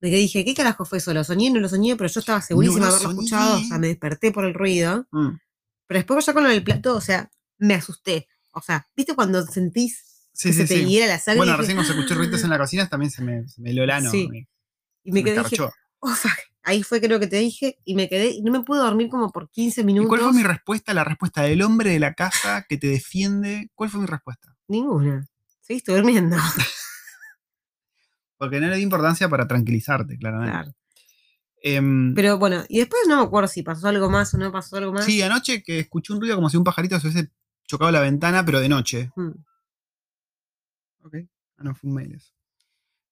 que 0.00 0.08
dije, 0.08 0.44
¿qué 0.44 0.54
carajo 0.54 0.84
fue 0.84 0.98
eso? 0.98 1.12
¿Lo 1.12 1.22
soñé? 1.24 1.50
¿No 1.50 1.60
lo 1.60 1.68
soñé? 1.68 1.94
Pero 1.96 2.08
yo 2.08 2.20
estaba 2.20 2.40
segurísima 2.40 2.86
lo 2.86 2.86
de 2.86 2.90
haberlo 2.92 3.10
escuchado. 3.10 3.56
O 3.58 3.64
sea, 3.64 3.78
me 3.78 3.88
desperté 3.88 4.32
por 4.32 4.44
el 4.44 4.54
ruido. 4.54 5.06
Mm. 5.10 5.28
Pero 5.86 5.98
después 5.98 6.24
ya 6.24 6.32
con 6.32 6.44
lo 6.44 6.48
del 6.50 6.62
plato, 6.64 6.94
o 6.96 7.00
sea, 7.00 7.30
me 7.58 7.74
asusté. 7.74 8.26
O 8.52 8.62
sea, 8.62 8.86
¿viste 8.96 9.14
cuando 9.14 9.44
sentís 9.46 10.06
Sí, 10.32 10.48
que 10.48 10.52
sí, 10.54 10.66
se 10.66 10.74
te 10.74 10.84
sí. 10.86 10.98
la 11.00 11.18
sangre? 11.18 11.38
Bueno, 11.38 11.56
recién 11.56 11.76
cuando 11.76 11.92
se 11.92 11.98
escuchó 11.98 12.14
ruidos 12.14 12.42
en 12.44 12.50
la 12.50 12.58
cocina 12.58 12.88
también 12.88 13.10
se 13.10 13.22
me, 13.22 13.46
se 13.48 13.60
me 13.60 13.70
heló 13.70 13.84
el 13.84 13.90
ano. 13.90 14.10
Sí. 14.10 14.28
me- 14.28 14.48
y 15.04 15.12
me 15.12 15.22
quedé, 15.24 15.42
dije, 15.42 15.56
oh, 16.00 16.14
fuck. 16.14 16.32
Ahí 16.62 16.82
fue 16.82 17.00
creo 17.00 17.18
que 17.18 17.26
te 17.26 17.36
dije, 17.36 17.78
y 17.84 17.94
me 17.94 18.08
quedé, 18.08 18.30
y 18.30 18.42
no 18.42 18.52
me 18.52 18.62
pude 18.62 18.80
dormir 18.80 19.08
como 19.08 19.30
por 19.32 19.50
15 19.50 19.80
¿Y 19.80 19.84
minutos. 19.84 20.08
cuál 20.10 20.20
fue 20.20 20.32
mi 20.34 20.42
respuesta? 20.42 20.92
La 20.94 21.04
respuesta 21.04 21.42
del 21.42 21.62
hombre 21.62 21.90
de 21.90 21.98
la 21.98 22.12
casa 22.14 22.64
que 22.68 22.76
te 22.76 22.86
defiende. 22.86 23.70
¿Cuál 23.74 23.88
fue 23.90 24.00
mi 24.00 24.06
respuesta? 24.06 24.54
Ninguna. 24.68 25.26
Seguiste 25.70 25.92
durmiendo. 25.94 26.36
Porque 28.36 28.58
no 28.58 28.66
le 28.66 28.74
di 28.74 28.82
importancia 28.82 29.28
para 29.28 29.46
tranquilizarte, 29.46 30.18
claramente. 30.18 30.50
Claro. 30.50 30.74
Em, 31.62 32.12
Pero 32.12 32.38
bueno, 32.40 32.64
y 32.68 32.80
después 32.80 33.02
no 33.06 33.18
me 33.18 33.22
acuerdo 33.22 33.46
si 33.46 33.62
pasó 33.62 33.86
algo 33.86 34.10
más 34.10 34.34
o 34.34 34.38
no 34.38 34.50
pasó 34.50 34.78
algo 34.78 34.92
más. 34.92 35.04
sí, 35.04 35.22
anoche 35.22 35.62
que 35.62 35.78
escuché 35.78 36.12
un 36.12 36.20
ruido 36.20 36.34
como 36.34 36.50
si 36.50 36.56
un 36.56 36.64
pajarito 36.64 36.98
se 36.98 37.06
hubiese 37.06 37.30
chocado 37.68 37.92
la 37.92 38.00
ventana, 38.00 38.44
pero 38.44 38.58
de 38.58 38.68
noche. 38.68 39.12
Mm. 39.14 39.30
Ok. 41.04 41.14
Ah, 41.58 41.62
no, 41.62 41.74
fue 41.76 41.88
un 41.88 41.94
mail 41.94 42.14
eso. 42.16 42.32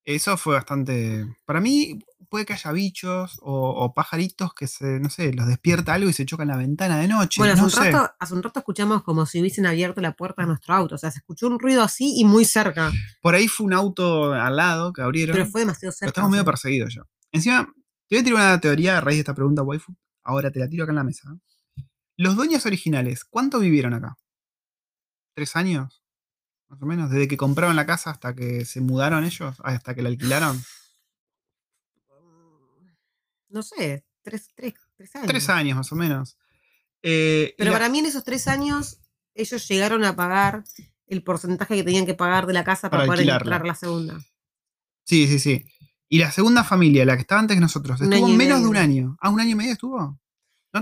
Eso 0.09 0.38
fue 0.38 0.54
bastante. 0.54 1.26
Para 1.44 1.61
mí, 1.61 1.98
puede 2.30 2.46
que 2.46 2.54
haya 2.54 2.72
bichos 2.72 3.38
o, 3.42 3.68
o 3.84 3.92
pajaritos 3.92 4.54
que 4.54 4.66
se, 4.66 4.98
no 5.00 5.11
sé, 5.11 5.34
los 5.34 5.46
despierta 5.46 5.92
algo 5.92 6.09
y 6.09 6.14
se 6.14 6.24
chocan 6.24 6.48
la 6.48 6.56
ventana 6.56 6.98
de 6.98 7.09
noche. 7.09 7.42
Bueno, 7.42 7.52
hace, 7.52 7.61
no 7.61 7.66
un 7.66 7.70
sé. 7.70 7.90
rato, 7.90 8.14
hace 8.18 8.32
un 8.32 8.42
rato 8.42 8.61
escuchamos 8.61 9.02
como 9.02 9.26
si 9.26 9.38
hubiesen 9.38 9.66
abierto 9.66 10.00
la 10.00 10.12
puerta 10.16 10.40
de 10.40 10.48
nuestro 10.48 10.72
auto. 10.74 10.94
O 10.94 10.98
sea, 10.98 11.11
se 11.11 11.18
escuchó 11.18 11.46
un 11.48 11.59
ruido 11.59 11.82
así 11.82 12.14
y 12.18 12.24
muy 12.24 12.46
cerca. 12.46 12.90
Por 13.20 13.34
ahí 13.34 13.48
fue 13.48 13.66
un 13.66 13.74
auto 13.74 14.32
al 14.32 14.56
lado 14.56 14.94
que 14.94 15.02
abrieron. 15.02 15.34
Pero 15.36 15.44
fue 15.44 15.61
demasiado 15.61 15.90
Pero 15.92 15.98
cerca. 15.98 16.09
estamos 16.09 16.28
o 16.28 16.30
medio 16.30 16.44
perseguidos 16.46 16.94
ya. 16.94 17.02
Encima, 17.30 17.66
te 18.09 18.16
voy 18.16 18.20
a 18.20 18.24
tirar 18.24 18.34
una 18.40 18.61
teoría 18.61 18.96
a 18.96 19.00
raíz 19.02 19.16
de 19.18 19.20
esta 19.20 19.34
pregunta, 19.34 19.62
waifu. 19.62 19.94
Ahora 20.24 20.50
te 20.50 20.59
la 20.59 20.68
tiro 20.70 20.84
acá 20.84 20.92
en 20.92 20.96
la 20.96 21.04
mesa. 21.04 21.28
Los 22.16 22.34
dueños 22.34 22.64
originales, 22.64 23.26
¿cuánto 23.26 23.59
vivieron 23.59 23.92
acá? 23.92 24.16
¿Tres 25.34 25.54
años? 25.54 26.02
Más 26.68 26.82
o 26.82 26.86
menos. 26.86 27.10
Desde 27.10 27.28
que 27.28 27.36
compraron 27.36 27.76
la 27.76 27.86
casa 27.86 28.10
hasta 28.10 28.34
que 28.34 28.64
se 28.64 28.80
mudaron 28.80 29.24
ellos, 29.24 29.56
hasta 29.64 29.94
que 29.94 30.02
la 30.02 30.08
alquilaron. 30.10 30.60
No 33.48 33.62
sé, 33.62 34.04
tres, 34.22 34.50
tres, 34.54 34.74
tres 34.96 35.14
años. 35.16 35.26
Tres 35.28 35.48
años 35.48 35.76
más 35.76 35.90
o 35.92 35.96
menos. 35.96 36.36
Eh, 37.02 37.54
Pero 37.56 37.70
la- 37.70 37.78
para 37.78 37.88
mí 37.88 38.00
en 38.00 38.06
esos 38.06 38.24
tres 38.24 38.46
años 38.48 39.00
ellos 39.34 39.66
llegaron 39.68 40.04
a 40.04 40.16
pagar 40.16 40.64
el 41.06 41.22
porcentaje 41.22 41.76
que 41.76 41.84
tenían 41.84 42.04
que 42.06 42.14
pagar 42.14 42.46
de 42.46 42.52
la 42.52 42.64
casa 42.64 42.90
para, 42.90 43.02
Para 43.02 43.06
poder 43.06 43.20
alquilarla. 43.20 43.56
entrar 43.56 43.66
la 43.66 43.74
segunda. 43.74 44.18
Sí, 45.04 45.26
sí, 45.26 45.38
sí. 45.38 45.64
Y 46.10 46.18
la 46.18 46.30
segunda 46.30 46.64
familia, 46.64 47.04
la 47.06 47.14
que 47.16 47.22
estaba 47.22 47.40
antes 47.40 47.56
que 47.56 47.60
nosotros, 47.60 48.00
estuvo 48.00 48.28
menos 48.28 48.60
de 48.60 48.66
un 48.66 48.76
año. 48.76 49.16
Ah, 49.20 49.30
un 49.30 49.40
año 49.40 49.50
y 49.52 49.54
medio 49.54 49.72
estuvo. 49.72 50.20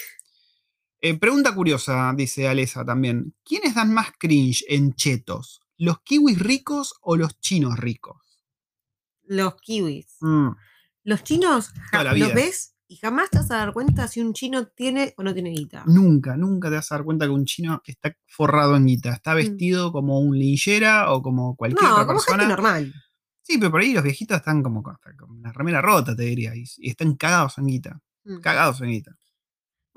Eh, 1.10 1.18
pregunta 1.18 1.54
curiosa, 1.54 2.14
dice 2.16 2.48
Alesa 2.48 2.84
también. 2.86 3.34
¿Quiénes 3.44 3.76
dan 3.76 3.94
más 3.94 4.10
cringe 4.20 4.64
en 4.68 4.94
chetos? 4.94 5.62
¿Los 5.78 6.02
kiwis 6.02 6.40
ricos 6.40 6.96
o 7.02 7.16
los 7.16 7.40
chinos 7.40 7.78
ricos? 7.78 8.18
Los 9.24 9.56
kiwis. 9.62 10.18
Mm, 10.22 10.50
Los 11.04 11.24
chinos 11.24 11.70
ja- 11.70 11.92
Toda 11.92 12.04
la 12.06 12.14
vida. 12.14 12.26
los 12.28 12.36
ves 12.36 12.74
y 12.90 12.98
jamás 12.98 13.30
te 13.30 13.38
vas 13.38 13.52
a 13.52 13.58
dar 13.58 13.74
cuenta 13.74 14.08
si 14.08 14.20
un 14.22 14.34
chino 14.34 14.68
tiene 14.68 15.14
o 15.18 15.24
no 15.24 15.34
tiene 15.34 15.52
guita. 15.52 15.84
Nunca, 15.88 16.36
nunca 16.36 16.70
te 16.70 16.76
vas 16.76 16.92
a 16.92 16.96
dar 16.96 17.06
cuenta 17.06 17.26
que 17.26 17.32
un 17.32 17.46
chino 17.46 17.82
está 17.86 18.16
forrado 18.26 18.76
en 18.76 18.86
guita. 18.88 19.14
Está 19.14 19.34
Mm. 19.34 19.38
vestido 19.38 19.92
como 19.92 20.20
un 20.20 20.38
linchera 20.38 21.12
o 21.14 21.22
como 21.22 21.56
cualquier 21.56 21.82
No, 21.84 21.94
otra 21.96 22.06
como 22.08 22.20
gente 22.20 22.32
persona. 22.38 22.48
normal. 22.56 22.94
Sí, 23.42 23.58
pero 23.58 23.72
por 23.72 23.80
ahí 23.82 23.94
los 23.94 24.04
viejitos 24.04 24.38
están 24.38 24.62
como 24.64 24.84
con 24.84 24.98
la 25.42 25.54
remera 25.54 25.82
rota, 25.82 26.14
te 26.16 26.24
diría. 26.24 26.54
Y, 26.56 26.66
y 26.78 26.90
están 26.90 27.16
cagados 27.16 27.58
en 27.60 27.68
guita. 27.68 28.02
Mm. 28.26 28.40
Cagados 28.42 28.82
en 28.82 28.90
guita. 28.90 29.18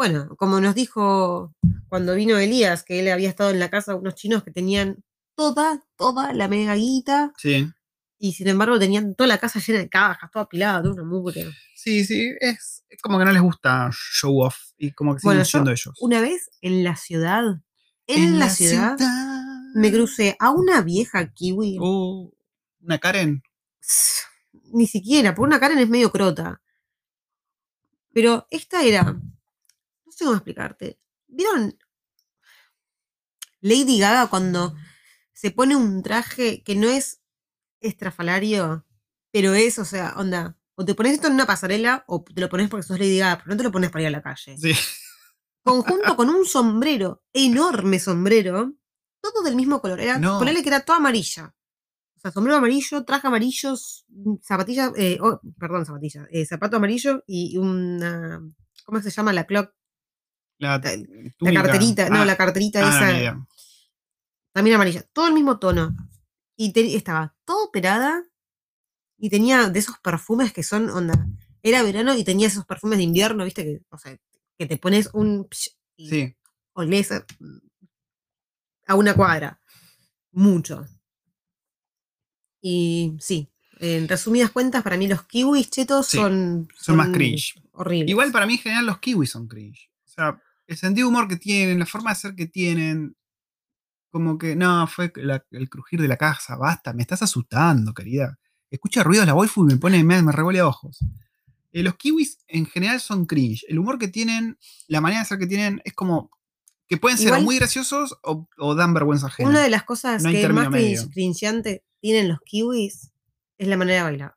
Bueno, 0.00 0.34
como 0.38 0.62
nos 0.62 0.74
dijo 0.74 1.54
cuando 1.90 2.14
vino 2.14 2.38
Elías, 2.38 2.84
que 2.84 3.00
él 3.00 3.10
había 3.10 3.28
estado 3.28 3.50
en 3.50 3.58
la 3.58 3.68
casa 3.68 3.92
de 3.92 3.98
unos 3.98 4.14
chinos 4.14 4.42
que 4.42 4.50
tenían 4.50 5.04
toda, 5.34 5.84
toda 5.94 6.32
la 6.32 6.48
mega 6.48 6.74
guita 6.74 7.34
Sí. 7.36 7.70
y 8.18 8.32
sin 8.32 8.48
embargo 8.48 8.78
tenían 8.78 9.14
toda 9.14 9.28
la 9.28 9.36
casa 9.36 9.60
llena 9.60 9.80
de 9.80 9.90
cajas, 9.90 10.30
toda 10.30 10.46
apilada, 10.46 10.80
toda 10.80 10.94
una 10.94 11.04
mugre. 11.04 11.52
Sí, 11.74 12.06
sí, 12.06 12.32
es, 12.40 12.82
es 12.88 13.02
como 13.02 13.18
que 13.18 13.26
no 13.26 13.32
les 13.32 13.42
gusta 13.42 13.90
show 13.92 14.40
off 14.40 14.56
y 14.78 14.92
como 14.92 15.12
que 15.12 15.20
siguen 15.20 15.34
Bueno, 15.34 15.44
siendo 15.44 15.70
ellos. 15.70 15.94
Una 16.00 16.22
vez 16.22 16.48
en 16.62 16.82
la 16.82 16.96
ciudad, 16.96 17.42
en, 18.06 18.38
la, 18.38 18.48
ciudad, 18.48 18.96
me 19.74 19.92
crucé 19.92 20.34
a 20.40 20.48
una 20.48 20.80
vieja 20.80 21.30
kiwi. 21.30 21.76
Uh, 21.78 22.32
una 22.80 22.98
Karen. 22.98 23.42
Ni 24.72 24.86
siquiera, 24.86 25.34
por 25.34 25.46
una 25.46 25.60
Karen 25.60 25.78
es 25.78 25.90
medio 25.90 26.10
crota. 26.10 26.62
Pero 28.14 28.46
esta 28.50 28.82
era. 28.82 29.20
Sé 30.20 30.26
cómo 30.26 30.36
explicarte. 30.36 31.00
¿Vieron 31.28 31.78
Lady 33.62 33.98
Gaga 33.98 34.28
cuando 34.28 34.74
se 35.32 35.50
pone 35.50 35.74
un 35.74 36.02
traje 36.02 36.62
que 36.62 36.74
no 36.74 36.90
es 36.90 37.22
estrafalario, 37.80 38.84
pero 39.32 39.54
es, 39.54 39.78
o 39.78 39.86
sea, 39.86 40.12
onda, 40.18 40.58
o 40.74 40.84
te 40.84 40.94
pones 40.94 41.14
esto 41.14 41.28
en 41.28 41.32
una 41.32 41.46
pasarela 41.46 42.04
o 42.06 42.22
te 42.22 42.38
lo 42.38 42.50
pones 42.50 42.68
porque 42.68 42.82
sos 42.82 42.98
Lady 42.98 43.16
Gaga, 43.16 43.38
pero 43.38 43.48
no 43.48 43.56
te 43.56 43.62
lo 43.62 43.72
pones 43.72 43.90
para 43.90 44.02
ir 44.02 44.08
a 44.08 44.10
la 44.10 44.20
calle. 44.20 44.58
Sí. 44.58 44.74
Conjunto 45.62 46.14
con 46.16 46.28
un 46.28 46.44
sombrero, 46.44 47.22
enorme 47.32 47.98
sombrero, 47.98 48.74
todo 49.22 49.42
del 49.42 49.56
mismo 49.56 49.80
color. 49.80 50.00
Era, 50.00 50.18
No. 50.18 50.38
Ponerle 50.38 50.62
que 50.62 50.68
era 50.68 50.84
toda 50.84 50.98
amarilla. 50.98 51.54
O 52.14 52.20
sea, 52.20 52.30
sombrero 52.30 52.58
amarillo, 52.58 53.06
traje 53.06 53.26
amarillos, 53.26 54.04
zapatillas, 54.42 54.92
eh, 54.98 55.16
oh, 55.22 55.40
perdón, 55.58 55.86
zapatillas, 55.86 56.26
eh, 56.30 56.44
zapato 56.44 56.76
amarillo 56.76 57.24
y 57.26 57.56
una, 57.56 58.42
¿cómo 58.84 59.00
se 59.00 59.08
llama? 59.08 59.32
La 59.32 59.46
clock, 59.46 59.72
La, 60.60 60.80
carterita, 61.52 62.08
no, 62.10 62.20
Ah, 62.20 62.24
la 62.24 62.36
carterita 62.36 62.80
ah, 62.86 62.88
esa, 63.20 63.46
también 64.52 64.74
amarilla, 64.76 65.02
todo 65.12 65.26
el 65.28 65.34
mismo 65.34 65.58
tono. 65.58 65.94
Y 66.56 66.72
te- 66.72 66.94
estaba 66.96 67.34
todo 67.44 67.64
operada 67.64 68.22
y 69.18 69.30
tenía 69.30 69.68
de 69.70 69.78
esos 69.78 69.98
perfumes 70.00 70.52
que 70.52 70.62
son, 70.62 70.90
onda, 70.90 71.26
era 71.62 71.82
verano 71.82 72.14
y 72.14 72.24
tenía 72.24 72.48
esos 72.48 72.66
perfumes 72.66 72.98
de 72.98 73.04
invierno, 73.04 73.44
viste, 73.44 73.64
que, 73.64 73.80
o 73.90 73.98
sea, 73.98 74.16
que 74.58 74.66
te 74.66 74.76
pones 74.76 75.08
un... 75.14 75.48
y 75.96 76.08
Sí. 76.08 76.36
olés 76.74 77.12
a, 77.12 77.24
a 78.86 78.94
una 78.94 79.14
cuadra. 79.14 79.60
Mucho. 80.32 80.86
Y 82.60 83.16
sí, 83.20 83.50
en 83.78 84.06
resumidas 84.08 84.50
cuentas, 84.50 84.82
para 84.82 84.96
mí 84.96 85.08
los 85.08 85.22
kiwis 85.24 85.70
chetos 85.70 86.06
Sí, 86.08 86.18
son, 86.18 86.68
son 86.76 86.96
más 86.96 87.08
cringe. 87.08 87.54
Horribles. 87.72 88.10
Igual 88.10 88.30
para 88.32 88.46
mí 88.46 88.54
en 88.54 88.58
general 88.60 88.86
los 88.86 88.98
kiwis 88.98 89.30
son 89.30 89.48
cringe. 89.48 89.90
O 90.04 90.08
sea, 90.08 90.42
el 90.70 90.76
sentido 90.78 91.08
de 91.08 91.14
humor 91.14 91.28
que 91.28 91.36
tienen, 91.36 91.78
la 91.80 91.86
forma 91.86 92.10
de 92.10 92.16
ser 92.16 92.34
que 92.34 92.46
tienen. 92.46 93.16
Como 94.10 94.38
que, 94.38 94.56
no, 94.56 94.86
fue 94.86 95.12
la- 95.16 95.44
el 95.52 95.68
crujir 95.68 96.00
de 96.00 96.08
la 96.08 96.16
casa, 96.16 96.56
basta, 96.56 96.92
me 96.92 97.02
estás 97.02 97.22
asustando, 97.22 97.94
querida. 97.94 98.38
Escucha 98.70 99.02
ruidos 99.04 99.26
la 99.26 99.34
waifu 99.34 99.62
y 99.64 99.74
me 99.74 99.76
pone, 99.76 100.02
me, 100.02 100.20
me 100.22 100.32
revuelve 100.32 100.62
ojos. 100.62 100.98
Eh, 101.72 101.82
los 101.84 101.94
kiwis 101.96 102.38
en 102.48 102.66
general 102.66 103.00
son 103.00 103.26
cringe. 103.26 103.64
El 103.68 103.78
humor 103.78 103.98
que 103.98 104.08
tienen, 104.08 104.58
la 104.88 105.00
manera 105.00 105.20
de 105.22 105.26
ser 105.26 105.38
que 105.38 105.46
tienen, 105.46 105.80
es 105.84 105.92
como 105.92 106.30
que 106.88 106.96
pueden 106.96 107.18
ser 107.18 107.32
o 107.34 107.40
muy 107.40 107.56
graciosos 107.56 108.18
o, 108.24 108.48
o 108.58 108.74
dan 108.74 108.94
vergüenza 108.94 109.26
ajena. 109.28 109.48
Una 109.50 109.60
de 109.62 109.70
las 109.70 109.84
cosas 109.84 110.22
No 110.24 110.30
que 110.30 110.48
más 110.48 110.64
cringeante 111.10 111.84
tienen 112.00 112.28
los 112.28 112.40
kiwis 112.44 113.12
es 113.58 113.68
la 113.68 113.76
manera 113.76 113.98
de 113.98 114.10
bailar. 114.10 114.34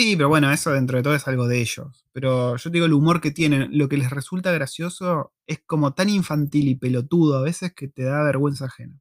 Sí, 0.00 0.16
pero 0.16 0.30
bueno, 0.30 0.50
eso 0.50 0.70
dentro 0.70 0.96
de 0.96 1.02
todo 1.02 1.14
es 1.14 1.28
algo 1.28 1.46
de 1.46 1.60
ellos. 1.60 2.06
Pero 2.12 2.56
yo 2.56 2.70
te 2.70 2.74
digo, 2.74 2.86
el 2.86 2.94
humor 2.94 3.20
que 3.20 3.32
tienen, 3.32 3.68
lo 3.76 3.86
que 3.86 3.98
les 3.98 4.08
resulta 4.08 4.50
gracioso 4.50 5.34
es 5.46 5.60
como 5.66 5.92
tan 5.92 6.08
infantil 6.08 6.68
y 6.68 6.74
pelotudo 6.74 7.36
a 7.36 7.42
veces 7.42 7.74
que 7.74 7.86
te 7.86 8.04
da 8.04 8.24
vergüenza 8.24 8.64
ajena. 8.64 8.98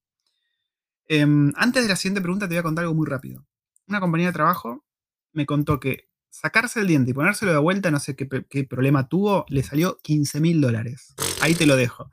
Em, 1.06 1.54
antes 1.56 1.84
de 1.84 1.88
la 1.88 1.96
siguiente 1.96 2.20
pregunta 2.20 2.50
te 2.50 2.56
voy 2.56 2.60
a 2.60 2.64
contar 2.64 2.84
algo 2.84 2.96
muy 2.96 3.08
rápido. 3.08 3.46
Una 3.88 4.02
compañía 4.02 4.28
de 4.28 4.34
trabajo 4.34 4.84
me 5.32 5.46
contó 5.46 5.80
que 5.80 6.10
sacarse 6.30 6.82
el 6.82 6.88
diente 6.88 7.12
y 7.12 7.14
ponérselo 7.14 7.54
de 7.54 7.60
vuelta, 7.60 7.92
no 7.92 8.02
sé 8.02 8.18
qué, 8.18 8.66
problema 8.66 9.08
tuvo, 9.08 9.46
le 9.48 9.64
salió 9.64 10.00
15 10.04 10.42
mil 10.42 10.60
dólares. 10.60 11.16
Ahí 11.40 11.56
te 11.56 11.66
lo 11.66 11.78
dejo. 11.78 12.12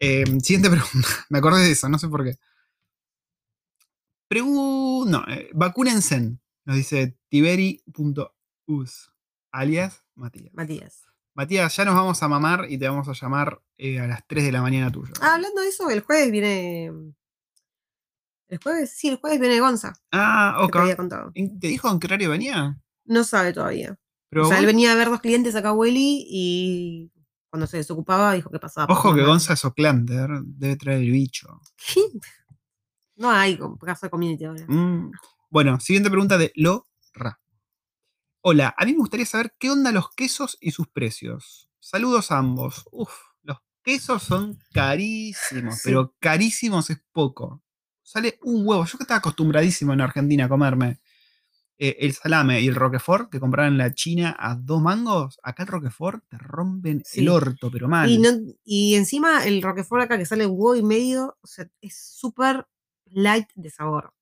Em, 0.00 0.38
siguiente 0.40 0.68
pregunta. 0.76 1.08
Me 1.30 1.38
acordé 1.38 1.64
de 1.64 1.70
eso, 1.70 1.88
no 1.88 1.98
sé 1.98 2.08
por 2.08 2.24
qué. 2.24 2.36
Pregu 4.28 5.06
no, 5.08 5.24
eh, 5.28 5.48
nos 6.68 6.76
dice 6.76 7.16
tiberi.us, 7.30 9.10
alias 9.50 10.04
Matías. 10.14 10.52
Matías. 10.52 11.06
Matías, 11.32 11.74
ya 11.74 11.86
nos 11.86 11.94
vamos 11.94 12.22
a 12.22 12.28
mamar 12.28 12.66
y 12.68 12.76
te 12.76 12.86
vamos 12.86 13.08
a 13.08 13.14
llamar 13.14 13.62
eh, 13.78 13.98
a 14.00 14.06
las 14.06 14.26
3 14.26 14.44
de 14.44 14.52
la 14.52 14.60
mañana 14.60 14.92
tuya. 14.92 15.12
Ah, 15.22 15.36
hablando 15.36 15.62
de 15.62 15.68
eso, 15.68 15.88
el 15.88 16.00
jueves 16.02 16.30
viene 16.30 16.92
El 18.48 18.58
jueves, 18.62 18.90
sí, 18.90 19.08
el 19.08 19.16
jueves 19.16 19.40
viene 19.40 19.60
Gonza. 19.60 19.94
Ah, 20.12 20.58
ok. 20.60 20.72
te 20.72 20.78
había 20.78 20.96
contado. 20.96 21.32
¿Te 21.32 21.68
dijo 21.68 21.90
en 21.90 22.00
qué 22.00 22.06
horario 22.06 22.28
venía? 22.28 22.78
No 23.06 23.24
sabe 23.24 23.54
todavía. 23.54 23.98
Pero 24.28 24.44
o 24.44 24.48
sea, 24.50 24.58
él 24.58 24.66
venía 24.66 24.92
a 24.92 24.96
ver 24.96 25.08
dos 25.08 25.22
clientes 25.22 25.54
acá 25.54 25.70
a 25.70 25.72
Willy 25.72 26.26
y 26.28 27.10
cuando 27.48 27.66
se 27.66 27.78
desocupaba 27.78 28.34
dijo 28.34 28.50
que 28.50 28.58
pasaba. 28.58 28.92
Ojo 28.92 29.14
que. 29.14 29.22
Gonza 29.22 29.54
es 29.54 29.64
Oclander, 29.64 30.28
debe 30.44 30.76
traer 30.76 30.98
el 31.00 31.12
bicho. 31.12 31.62
No 33.16 33.32
hay 33.32 33.56
de 33.56 34.10
community 34.10 34.44
ahora. 34.44 34.64
Mm. 34.68 35.10
Bueno, 35.50 35.80
siguiente 35.80 36.10
pregunta 36.10 36.38
de 36.38 36.52
Lora. 36.54 37.40
Hola, 38.40 38.74
a 38.76 38.84
mí 38.84 38.92
me 38.92 38.98
gustaría 38.98 39.26
saber 39.26 39.54
qué 39.58 39.70
onda 39.70 39.92
los 39.92 40.10
quesos 40.10 40.56
y 40.60 40.70
sus 40.70 40.88
precios. 40.88 41.70
Saludos 41.80 42.30
a 42.30 42.38
ambos. 42.38 42.84
Uf, 42.92 43.12
los 43.42 43.58
quesos 43.82 44.22
son 44.22 44.58
carísimos, 44.72 45.76
Sí. 45.76 45.80
pero 45.84 46.14
carísimos 46.20 46.90
es 46.90 47.02
poco. 47.12 47.62
Sale 48.02 48.38
un 48.42 48.66
huevo. 48.66 48.84
Yo 48.84 48.96
que 48.98 49.04
estaba 49.04 49.18
acostumbradísimo 49.18 49.92
en 49.92 50.00
Argentina 50.00 50.44
a 50.46 50.48
comerme 50.48 51.00
eh, 51.80 51.96
el 52.00 52.12
salame 52.12 52.60
y 52.60 52.66
el 52.68 52.74
roquefort 52.74 53.30
que 53.30 53.38
compraban 53.38 53.72
en 53.72 53.78
la 53.78 53.94
China 53.94 54.34
a 54.38 54.54
dos 54.56 54.82
mangos. 54.82 55.38
Acá 55.44 55.62
el 55.62 55.68
roquefort 55.68 56.24
te 56.28 56.36
rompen 56.38 57.02
Sí. 57.04 57.20
el 57.20 57.28
orto, 57.28 57.70
pero 57.70 57.88
mal. 57.88 58.10
Y, 58.10 58.18
no- 58.18 58.30
y 58.64 58.94
encima 58.96 59.46
el 59.46 59.62
Roquefort 59.62 60.02
acá 60.04 60.18
que 60.18 60.26
sale 60.26 60.44
un 60.46 60.52
huevo 60.58 60.74
y 60.76 60.82
medio, 60.82 61.38
o 61.40 61.46
sea, 61.46 61.68
es 61.80 61.96
súper 62.18 62.66
light 63.06 63.48
de 63.54 63.70
sabor. 63.70 64.12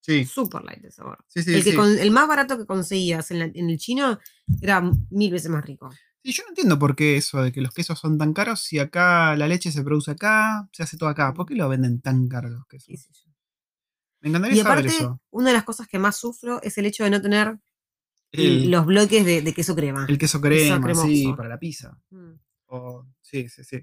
Sí, 0.00 0.24
Súper 0.24 0.62
light 0.64 0.80
de 0.82 0.90
sabor. 0.90 1.18
sí, 1.28 1.42
sí. 1.42 1.54
el, 1.54 1.64
que 1.64 1.74
con- 1.74 1.98
el 1.98 2.10
más 2.10 2.26
barato 2.28 2.58
que 2.58 2.66
conseguías 2.66 3.30
en, 3.30 3.38
la- 3.38 3.50
en 3.54 3.70
el 3.70 3.78
chino 3.78 4.18
era 4.60 4.80
mil 5.10 5.30
veces 5.32 5.50
más 5.50 5.64
rico. 5.64 5.90
Sí, 6.22 6.32
yo 6.32 6.42
no 6.44 6.50
entiendo 6.50 6.78
por 6.78 6.94
qué 6.96 7.16
eso 7.16 7.42
de 7.42 7.50
que 7.52 7.62
los 7.62 7.72
quesos 7.72 7.98
son 7.98 8.18
tan 8.18 8.34
caros 8.34 8.60
si 8.62 8.78
acá 8.78 9.34
la 9.36 9.48
leche 9.48 9.72
se 9.72 9.82
produce 9.82 10.10
acá, 10.10 10.68
se 10.72 10.82
hace 10.82 10.98
todo 10.98 11.08
acá. 11.08 11.32
¿Por 11.32 11.46
qué 11.46 11.54
lo 11.54 11.68
venden 11.68 12.00
tan 12.02 12.28
caros 12.28 12.50
los 12.52 12.66
quesos? 12.66 13.26
Me 14.20 14.28
encantaría 14.28 14.56
Y 14.58 14.60
saber 14.60 14.78
aparte, 14.80 14.96
eso. 14.96 15.20
una 15.30 15.48
de 15.48 15.54
las 15.54 15.64
cosas 15.64 15.88
que 15.88 15.98
más 15.98 16.16
sufro 16.18 16.60
es 16.62 16.76
el 16.76 16.84
hecho 16.84 17.04
de 17.04 17.10
no 17.10 17.22
tener 17.22 17.58
El, 18.32 18.70
los 18.70 18.84
bloques 18.84 19.24
de, 19.24 19.40
de 19.40 19.54
queso 19.54 19.74
crema. 19.74 20.04
el 20.08 20.18
queso 20.18 20.40
crema, 20.42 20.78
sí, 21.06 21.32
para 21.34 21.48
la 21.48 21.58
pizza. 21.58 21.98
Mm. 22.10 22.32
Sí, 23.22 23.48
sí, 23.48 23.64
sí. 23.64 23.80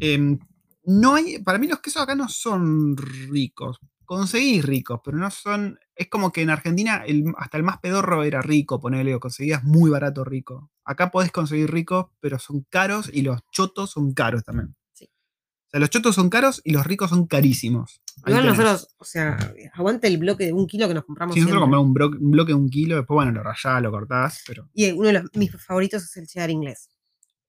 Em, 0.00 0.38
no 0.84 1.14
hay, 1.14 1.38
para 1.42 1.58
mí 1.58 1.68
los 1.68 1.80
quesos 1.80 2.02
acá 2.02 2.14
no 2.16 2.28
son 2.28 2.96
ricos. 2.96 3.78
Conseguís 4.14 4.64
ricos, 4.64 5.00
pero 5.04 5.16
no 5.18 5.30
son. 5.30 5.78
Es 5.94 6.08
como 6.08 6.32
que 6.32 6.42
en 6.42 6.50
Argentina 6.50 7.04
el- 7.06 7.32
hasta 7.38 7.56
el 7.58 7.62
más 7.62 7.78
pedorro 7.78 8.24
era 8.24 8.42
rico, 8.42 8.80
ponele, 8.80 9.14
o 9.14 9.20
conseguías 9.20 9.62
muy 9.62 9.88
barato 9.88 10.24
rico. 10.24 10.68
Acá 10.84 11.12
podés 11.12 11.30
conseguir 11.30 11.70
ricos, 11.70 12.06
pero 12.18 12.36
son 12.40 12.66
caros 12.68 13.08
y 13.12 13.22
los 13.22 13.38
chotos 13.52 13.90
son 13.92 14.12
caros 14.12 14.42
también. 14.42 14.74
Sí. 14.92 15.04
O 15.04 15.70
sea, 15.70 15.78
los 15.78 15.90
chotos 15.90 16.16
son 16.16 16.28
caros 16.28 16.60
y 16.64 16.72
los 16.72 16.84
ricos 16.84 17.10
son 17.10 17.28
carísimos. 17.28 18.00
Igual 18.26 18.46
nosotros, 18.46 18.88
o 18.98 19.04
sea, 19.04 19.38
aguante 19.74 20.08
el 20.08 20.18
bloque 20.18 20.46
de 20.46 20.52
un 20.54 20.66
kilo 20.66 20.88
que 20.88 20.94
nos 20.94 21.04
compramos. 21.04 21.32
Si 21.34 21.40
nosotros 21.42 21.60
compramos 21.62 21.86
un, 21.86 22.32
bloque 22.32 22.48
de 22.50 22.54
un 22.58 22.68
kilo, 22.68 22.96
después, 22.96 23.14
bueno, 23.14 23.30
lo 23.30 23.44
rayás, 23.44 23.80
lo 23.80 23.92
cortás, 23.92 24.42
pero 24.44 24.68
Y 24.74 24.90
uno 24.90 25.06
de 25.06 25.12
los, 25.12 25.22
mis 25.34 25.52
favoritos 25.64 26.02
es 26.02 26.16
el 26.16 26.26
cheddar 26.26 26.50
inglés. 26.50 26.88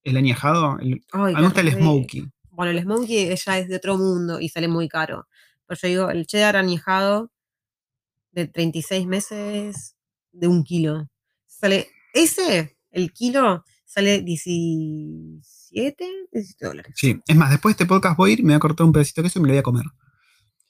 el 0.03 0.15
añejado, 0.15 0.77
el- 0.77 1.03
Ay, 1.11 1.33
a 1.33 1.37
mí 1.37 1.41
me 1.41 1.41
gusta 1.41 1.61
el 1.61 1.71
smoky. 1.71 2.31
Bueno, 2.51 2.71
el 2.71 2.81
smokey 2.83 3.35
ya 3.35 3.57
es 3.57 3.67
de 3.67 3.77
otro 3.77 3.97
mundo 3.97 4.39
y 4.39 4.49
sale 4.49 4.67
muy 4.67 4.87
caro. 4.87 5.25
Pero 5.71 5.79
yo 5.83 5.87
digo, 5.87 6.09
el 6.09 6.27
cheddar 6.27 6.57
añejado 6.57 7.31
de 8.31 8.45
36 8.45 9.07
meses 9.07 9.95
de 10.33 10.47
un 10.47 10.65
kilo. 10.65 11.09
Sale, 11.47 11.87
ese, 12.13 12.77
el 12.89 13.13
kilo, 13.13 13.63
sale 13.85 14.21
17, 14.21 16.05
17 16.29 16.65
dólares. 16.65 16.93
Sí, 16.97 17.17
es 17.25 17.35
más, 17.37 17.51
después 17.51 17.71
de 17.71 17.83
este 17.83 17.87
podcast 17.87 18.17
voy 18.17 18.31
a 18.31 18.33
ir, 18.33 18.43
me 18.43 18.47
voy 18.47 18.55
a 18.55 18.59
cortar 18.59 18.85
un 18.85 18.91
pedacito 18.91 19.21
de 19.21 19.27
queso 19.27 19.39
y 19.39 19.43
me 19.43 19.47
lo 19.47 19.53
voy 19.53 19.59
a 19.59 19.63
comer. 19.63 19.85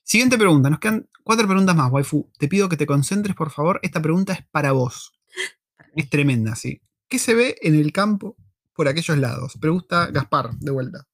Siguiente 0.04 0.38
pregunta, 0.38 0.70
nos 0.70 0.78
quedan 0.78 1.10
cuatro 1.24 1.48
preguntas 1.48 1.76
más, 1.76 1.92
waifu. 1.92 2.32
Te 2.38 2.48
pido 2.48 2.70
que 2.70 2.78
te 2.78 2.86
concentres, 2.86 3.36
por 3.36 3.50
favor. 3.50 3.80
Esta 3.82 4.04
pregunta 4.04 4.34
es 4.34 4.46
para 4.52 4.72
vos. 4.74 5.14
Es 5.96 6.12
tremenda, 6.12 6.56
sí. 6.56 6.80
¿Qué 7.10 7.18
se 7.18 7.34
ve 7.34 7.58
en 7.64 7.74
el 7.74 7.92
campo 7.92 8.38
por 8.76 8.88
aquellos 8.88 9.18
lados? 9.18 9.58
Pregunta 9.60 10.12
Gaspar, 10.12 10.52
de 10.60 10.72
vuelta. 10.72 11.08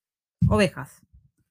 Ovejas. 0.50 0.92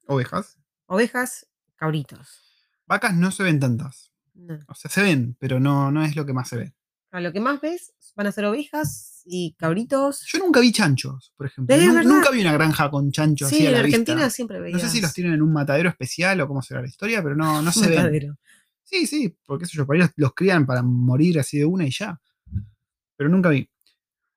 ¿Ovejas? 0.07 0.59
Ovejas, 0.84 1.47
cabritos. 1.76 2.40
Vacas 2.86 3.14
no 3.14 3.30
se 3.30 3.42
ven 3.42 3.60
tantas. 3.60 4.12
No. 4.34 4.58
O 4.68 4.74
sea, 4.74 4.90
se 4.90 5.02
ven, 5.02 5.36
pero 5.40 5.58
no, 5.60 5.90
no 5.90 6.04
es 6.04 6.14
lo 6.16 6.26
que 6.26 6.32
más 6.32 6.48
se 6.48 6.56
ve. 6.56 6.74
A 7.10 7.20
lo 7.20 7.32
que 7.32 7.40
más 7.40 7.60
ves 7.60 7.94
van 8.14 8.26
a 8.26 8.32
ser 8.32 8.44
ovejas 8.44 9.22
y 9.24 9.54
cabritos. 9.58 10.24
Yo 10.30 10.38
nunca 10.38 10.60
vi 10.60 10.72
chanchos, 10.72 11.32
por 11.36 11.46
ejemplo. 11.46 11.74
Nun- 11.76 12.04
nunca 12.04 12.30
vi 12.30 12.40
una 12.42 12.52
granja 12.52 12.90
con 12.90 13.10
chanchos 13.10 13.48
así 13.48 13.56
sí, 13.58 13.64
a 13.66 13.68
en 13.68 13.72
la 13.74 13.80
Argentina 13.80 14.16
vista. 14.16 14.30
siempre 14.30 14.58
No 14.58 14.64
veías. 14.64 14.82
sé 14.82 14.88
si 14.90 15.00
los 15.00 15.12
tienen 15.14 15.34
en 15.34 15.42
un 15.42 15.52
matadero 15.52 15.88
especial 15.88 16.40
o 16.40 16.48
cómo 16.48 16.62
será 16.62 16.82
la 16.82 16.88
historia, 16.88 17.22
pero 17.22 17.34
no, 17.34 17.62
no 17.62 17.72
se 17.72 17.88
ven. 17.88 17.96
matadero. 17.98 18.36
Sí, 18.82 19.06
sí, 19.06 19.36
porque 19.44 19.64
eso 19.64 19.76
yo, 19.76 19.86
por 19.86 19.96
ahí 19.96 20.02
los, 20.02 20.10
los 20.16 20.34
crían 20.34 20.66
para 20.66 20.82
morir 20.82 21.38
así 21.40 21.58
de 21.58 21.64
una 21.64 21.86
y 21.86 21.90
ya. 21.90 22.20
Pero 23.16 23.30
nunca 23.30 23.48
vi. 23.48 23.68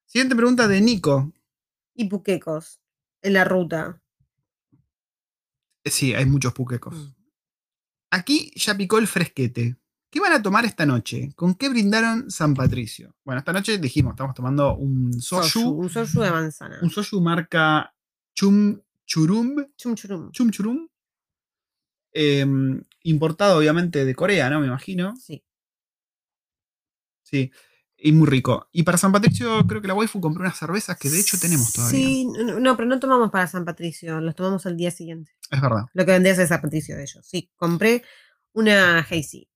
Siguiente 0.06 0.36
pregunta 0.36 0.68
de 0.68 0.82
Nico. 0.82 1.34
Y 1.94 2.06
puquecos 2.08 2.80
en 3.22 3.34
la 3.34 3.44
ruta. 3.44 4.02
Eh, 5.84 5.90
Sí, 5.92 6.14
hay 6.14 6.26
muchos 6.26 6.54
puquecos. 6.54 7.16
Aquí 8.12 8.52
ya 8.56 8.76
picó 8.76 8.98
el 8.98 9.08
fresquete. 9.08 9.78
¿Qué 10.12 10.20
van 10.20 10.34
a 10.34 10.42
tomar 10.42 10.66
esta 10.66 10.86
noche? 10.88 11.32
¿Con 11.36 11.54
qué 11.54 11.70
brindaron 11.70 12.32
San 12.32 12.56
Patricio? 12.56 13.16
Bueno, 13.24 13.40
esta 13.40 13.54
noche 13.54 13.78
dijimos, 13.78 14.14
estamos 14.14 14.34
tomando 14.34 14.76
un 14.76 15.14
Soju, 15.22 15.44
soju, 15.48 15.70
un 15.70 15.90
soju 15.90 16.22
de 16.22 16.32
manzana. 16.32 16.80
un 16.82 16.90
soju 16.90 17.22
marca 17.22 17.94
Chum 18.34 18.82
Churum, 19.06 19.68
Chum 19.78 19.96
churum. 19.96 20.32
Chum 20.32 20.50
Churum, 20.50 20.88
em, 22.12 22.82
importado 23.04 23.58
obviamente 23.60 24.04
de 24.04 24.16
Corea, 24.16 24.50
¿no? 24.50 24.60
Me 24.62 24.68
imagino. 24.68 25.16
Sí. 25.18 25.44
Sí, 27.24 27.52
y 28.02 28.12
muy 28.12 28.28
rico. 28.28 28.68
Y 28.72 28.84
para 28.84 28.98
San 28.98 29.12
Patricio 29.12 29.66
creo 29.68 29.82
que 29.82 29.88
la 29.88 29.94
waifu 29.94 30.20
compró 30.22 30.42
unas 30.42 30.58
cervezas 30.58 30.98
que 30.98 31.10
de 31.10 31.20
hecho 31.20 31.38
tenemos 31.40 31.72
todavía. 31.74 32.00
Sí, 32.00 32.26
no, 32.26 32.60
no, 32.60 32.76
pero 32.78 32.88
no 32.88 33.00
tomamos 33.00 33.30
para 33.32 33.48
San 33.48 33.66
Patricio, 33.66 34.20
los 34.22 34.36
tomamos 34.36 34.66
al 34.66 34.78
día 34.78 34.92
siguiente. 34.92 35.32
Es 35.50 35.62
verdad. 35.62 35.86
Lo 35.94 36.06
que 36.06 36.12
vendría 36.12 36.34
a 36.34 36.36
ser 36.38 36.48
San 36.48 36.62
Patricio 36.62 36.96
de 36.96 37.04
ellos. 37.04 37.26
Sí, 37.28 37.52
compré 37.56 38.04
una 38.54 39.00
Hazy. 39.00 39.48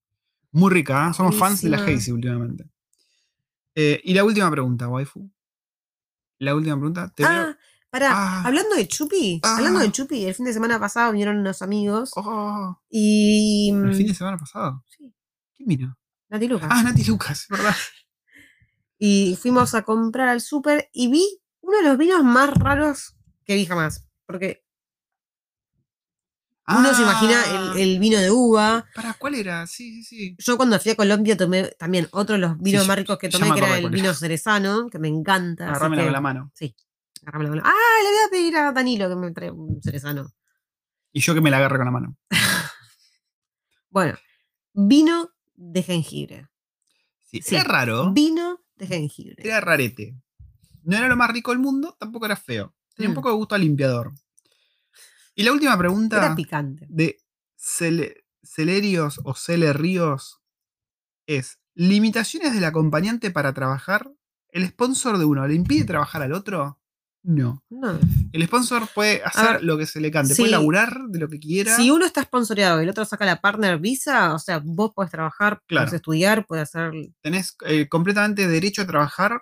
Muy 0.51 0.71
rica, 0.71 1.09
¿eh? 1.09 1.13
Somos 1.13 1.35
fans 1.35 1.61
de 1.61 1.69
la. 1.69 1.77
Hazy 1.83 2.11
últimamente. 2.11 2.69
Eh, 3.75 3.99
y 4.03 4.13
la 4.13 4.23
última 4.23 4.51
pregunta, 4.51 4.87
waifu. 4.87 5.29
La 6.39 6.53
última 6.55 6.75
pregunta. 6.75 7.11
Te 7.15 7.23
veo- 7.23 7.31
Ah, 7.31 7.57
pará, 7.89 8.09
Ah. 8.13 8.43
hablando 8.45 8.75
de 8.75 8.87
Chupi, 8.87 9.39
Ah. 9.43 9.57
hablando 9.57 9.79
de 9.79 9.91
Chupi, 9.91 10.25
el 10.25 10.35
fin 10.35 10.45
de 10.45 10.53
semana 10.53 10.79
pasado 10.79 11.11
vinieron 11.11 11.37
unos 11.37 11.61
amigos 11.61 12.11
Oh, 12.15 12.79
y. 12.89 13.69
el 13.71 13.95
fin 13.95 14.07
de 14.07 14.13
mm, 14.13 14.15
semana 14.15 14.37
pasado. 14.37 14.83
Sí, 14.95 15.13
¿Quién 15.55 15.67
vino? 15.69 15.97
Nati 16.29 16.47
Lucas. 16.47 16.67
Ah, 16.71 16.83
Nati 16.83 17.03
Lucas, 17.03 17.45
¿verdad? 17.49 17.75
Y 19.05 19.35
fuimos 19.35 19.75
a 19.75 19.81
comprar 19.81 20.29
al 20.29 20.39
súper 20.39 20.89
y 20.93 21.09
vi 21.09 21.41
uno 21.59 21.75
de 21.79 21.83
los 21.83 21.97
vinos 21.97 22.23
más 22.23 22.49
raros 22.57 23.17
que 23.43 23.55
vi 23.55 23.65
jamás. 23.65 24.07
Porque 24.25 24.63
uno 26.69 26.93
se 26.93 27.01
imagina 27.01 27.43
Ah, 27.45 27.73
el, 27.75 27.81
el 27.81 27.99
vino 27.99 28.17
de 28.17 28.31
uva. 28.31 28.85
¿Para 28.95 29.13
cuál 29.15 29.35
era? 29.35 29.67
Sí, 29.67 29.91
sí, 29.91 30.03
sí. 30.03 30.35
Yo 30.39 30.55
cuando 30.55 30.79
fui 30.79 30.91
a 30.91 30.95
Colombia 30.95 31.35
tomé 31.35 31.63
también 31.77 32.07
otro 32.11 32.35
de 32.35 32.39
los 32.39 32.57
vinos 32.57 32.83
Sí, 32.83 32.87
más 32.87 32.97
ricos 32.97 33.17
que 33.17 33.27
tomé, 33.27 33.51
que 33.51 33.59
era 33.59 33.77
el 33.77 33.89
vino 33.89 34.05
era. 34.05 34.13
cerezano, 34.13 34.87
que 34.89 34.99
me 34.99 35.09
encanta. 35.09 35.65
que- 35.73 35.79
con 36.05 36.13
la 36.13 36.21
mano. 36.21 36.51
Agárrame 37.23 37.43
la 37.43 37.49
mano. 37.49 37.63
Ah, 37.65 38.03
le 38.03 38.09
voy 38.09 38.19
a 38.25 38.29
pedir 38.31 38.55
a 38.55 38.71
Danilo 38.71 39.09
que 39.09 39.15
me 39.17 39.31
traiga 39.31 39.53
un 39.53 39.81
cerezano. 39.83 40.31
Y 41.11 41.19
yo 41.19 41.33
que 41.33 41.41
me 41.41 41.51
la 41.51 41.57
agarre 41.57 41.75
con 41.75 41.85
la 41.87 41.91
mano. 41.91 42.15
Bueno, 43.89 44.17
vino 44.73 45.29
de 45.53 45.83
jengibre. 45.83 46.47
Sí, 47.25 47.41
Sí. 47.43 47.55
Era 47.55 47.63
raro. 47.65 48.11
Vino 48.13 48.62
de 48.89 48.95
jengibre. 48.95 49.35
Era 49.47 49.59
rarete. 49.61 50.15
No 50.83 50.97
era 50.97 51.07
lo 51.07 51.15
más 51.15 51.31
rico 51.31 51.51
del 51.51 51.59
mundo, 51.59 51.95
tampoco 51.99 52.25
era 52.25 52.35
feo. 52.35 52.75
Tenía 52.95 53.09
un 53.09 53.13
Mm. 53.13 53.15
poco 53.15 53.29
de 53.29 53.35
gusto 53.35 53.55
a 53.55 53.57
limpiador. 53.57 54.11
Y 55.35 55.43
la 55.43 55.51
última 55.51 55.77
pregunta. 55.77 56.17
Era 56.17 56.35
picante. 56.35 56.85
de 56.89 57.17
Cele- 57.57 58.25
Celerios 58.43 59.19
o 59.23 59.33
Ríos 59.73 60.41
es 61.25 61.59
limitaciones 61.73 62.53
del 62.53 62.65
acompañante 62.65 63.31
para 63.31 63.53
trabajar. 63.53 64.11
¿El 64.49 64.67
sponsor 64.67 65.17
de 65.17 65.25
uno 65.25 65.47
le 65.47 65.55
impide 65.55 65.85
trabajar 65.85 66.21
al 66.21 66.33
otro? 66.33 66.79
No. 67.23 67.63
No. 67.69 67.99
El 68.33 68.45
sponsor 68.45 68.87
puede 68.93 69.23
hacer 69.23 69.53
ver, 69.53 69.63
lo 69.63 69.77
que 69.77 69.85
se 69.85 70.01
le 70.01 70.11
cante, 70.11 70.33
sí. 70.35 70.41
puede 70.41 70.51
laburar 70.51 70.93
de 71.07 71.19
lo 71.19 71.29
que 71.29 71.39
quiera. 71.39 71.75
Si 71.75 71.89
uno 71.89 72.05
está 72.05 72.23
sponsoreado 72.23 72.79
y 72.81 72.83
el 72.83 72.89
otro 72.89 73.05
saca 73.05 73.25
la 73.25 73.39
partner 73.39 73.79
visa, 73.79 74.33
o 74.33 74.39
sea, 74.39 74.61
vos 74.63 74.91
podés 74.93 75.11
trabajar, 75.11 75.61
Claro. 75.67 75.85
podés 75.85 75.93
estudiar, 75.95 76.45
podés 76.45 76.63
hacer. 76.75 76.91
Tenés 77.21 77.55
eh, 77.65 77.87
completamente 77.87 78.47
derecho 78.47 78.81
a 78.81 78.87
trabajar 78.87 79.41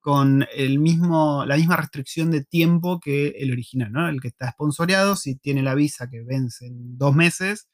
con 0.00 0.46
el 0.54 0.78
mismo, 0.78 1.44
la 1.44 1.56
misma 1.56 1.76
restricción 1.76 2.30
de 2.30 2.44
tiempo 2.44 3.00
que 3.00 3.28
el 3.38 3.50
original, 3.50 3.90
¿no? 3.92 4.08
El 4.08 4.20
que 4.20 4.28
está 4.28 4.50
sponsoreado, 4.52 5.16
si 5.16 5.34
tiene 5.34 5.62
la 5.62 5.74
visa 5.74 6.08
que 6.08 6.22
vence 6.22 6.66
en 6.66 6.96
dos 6.96 7.14
meses, 7.16 7.68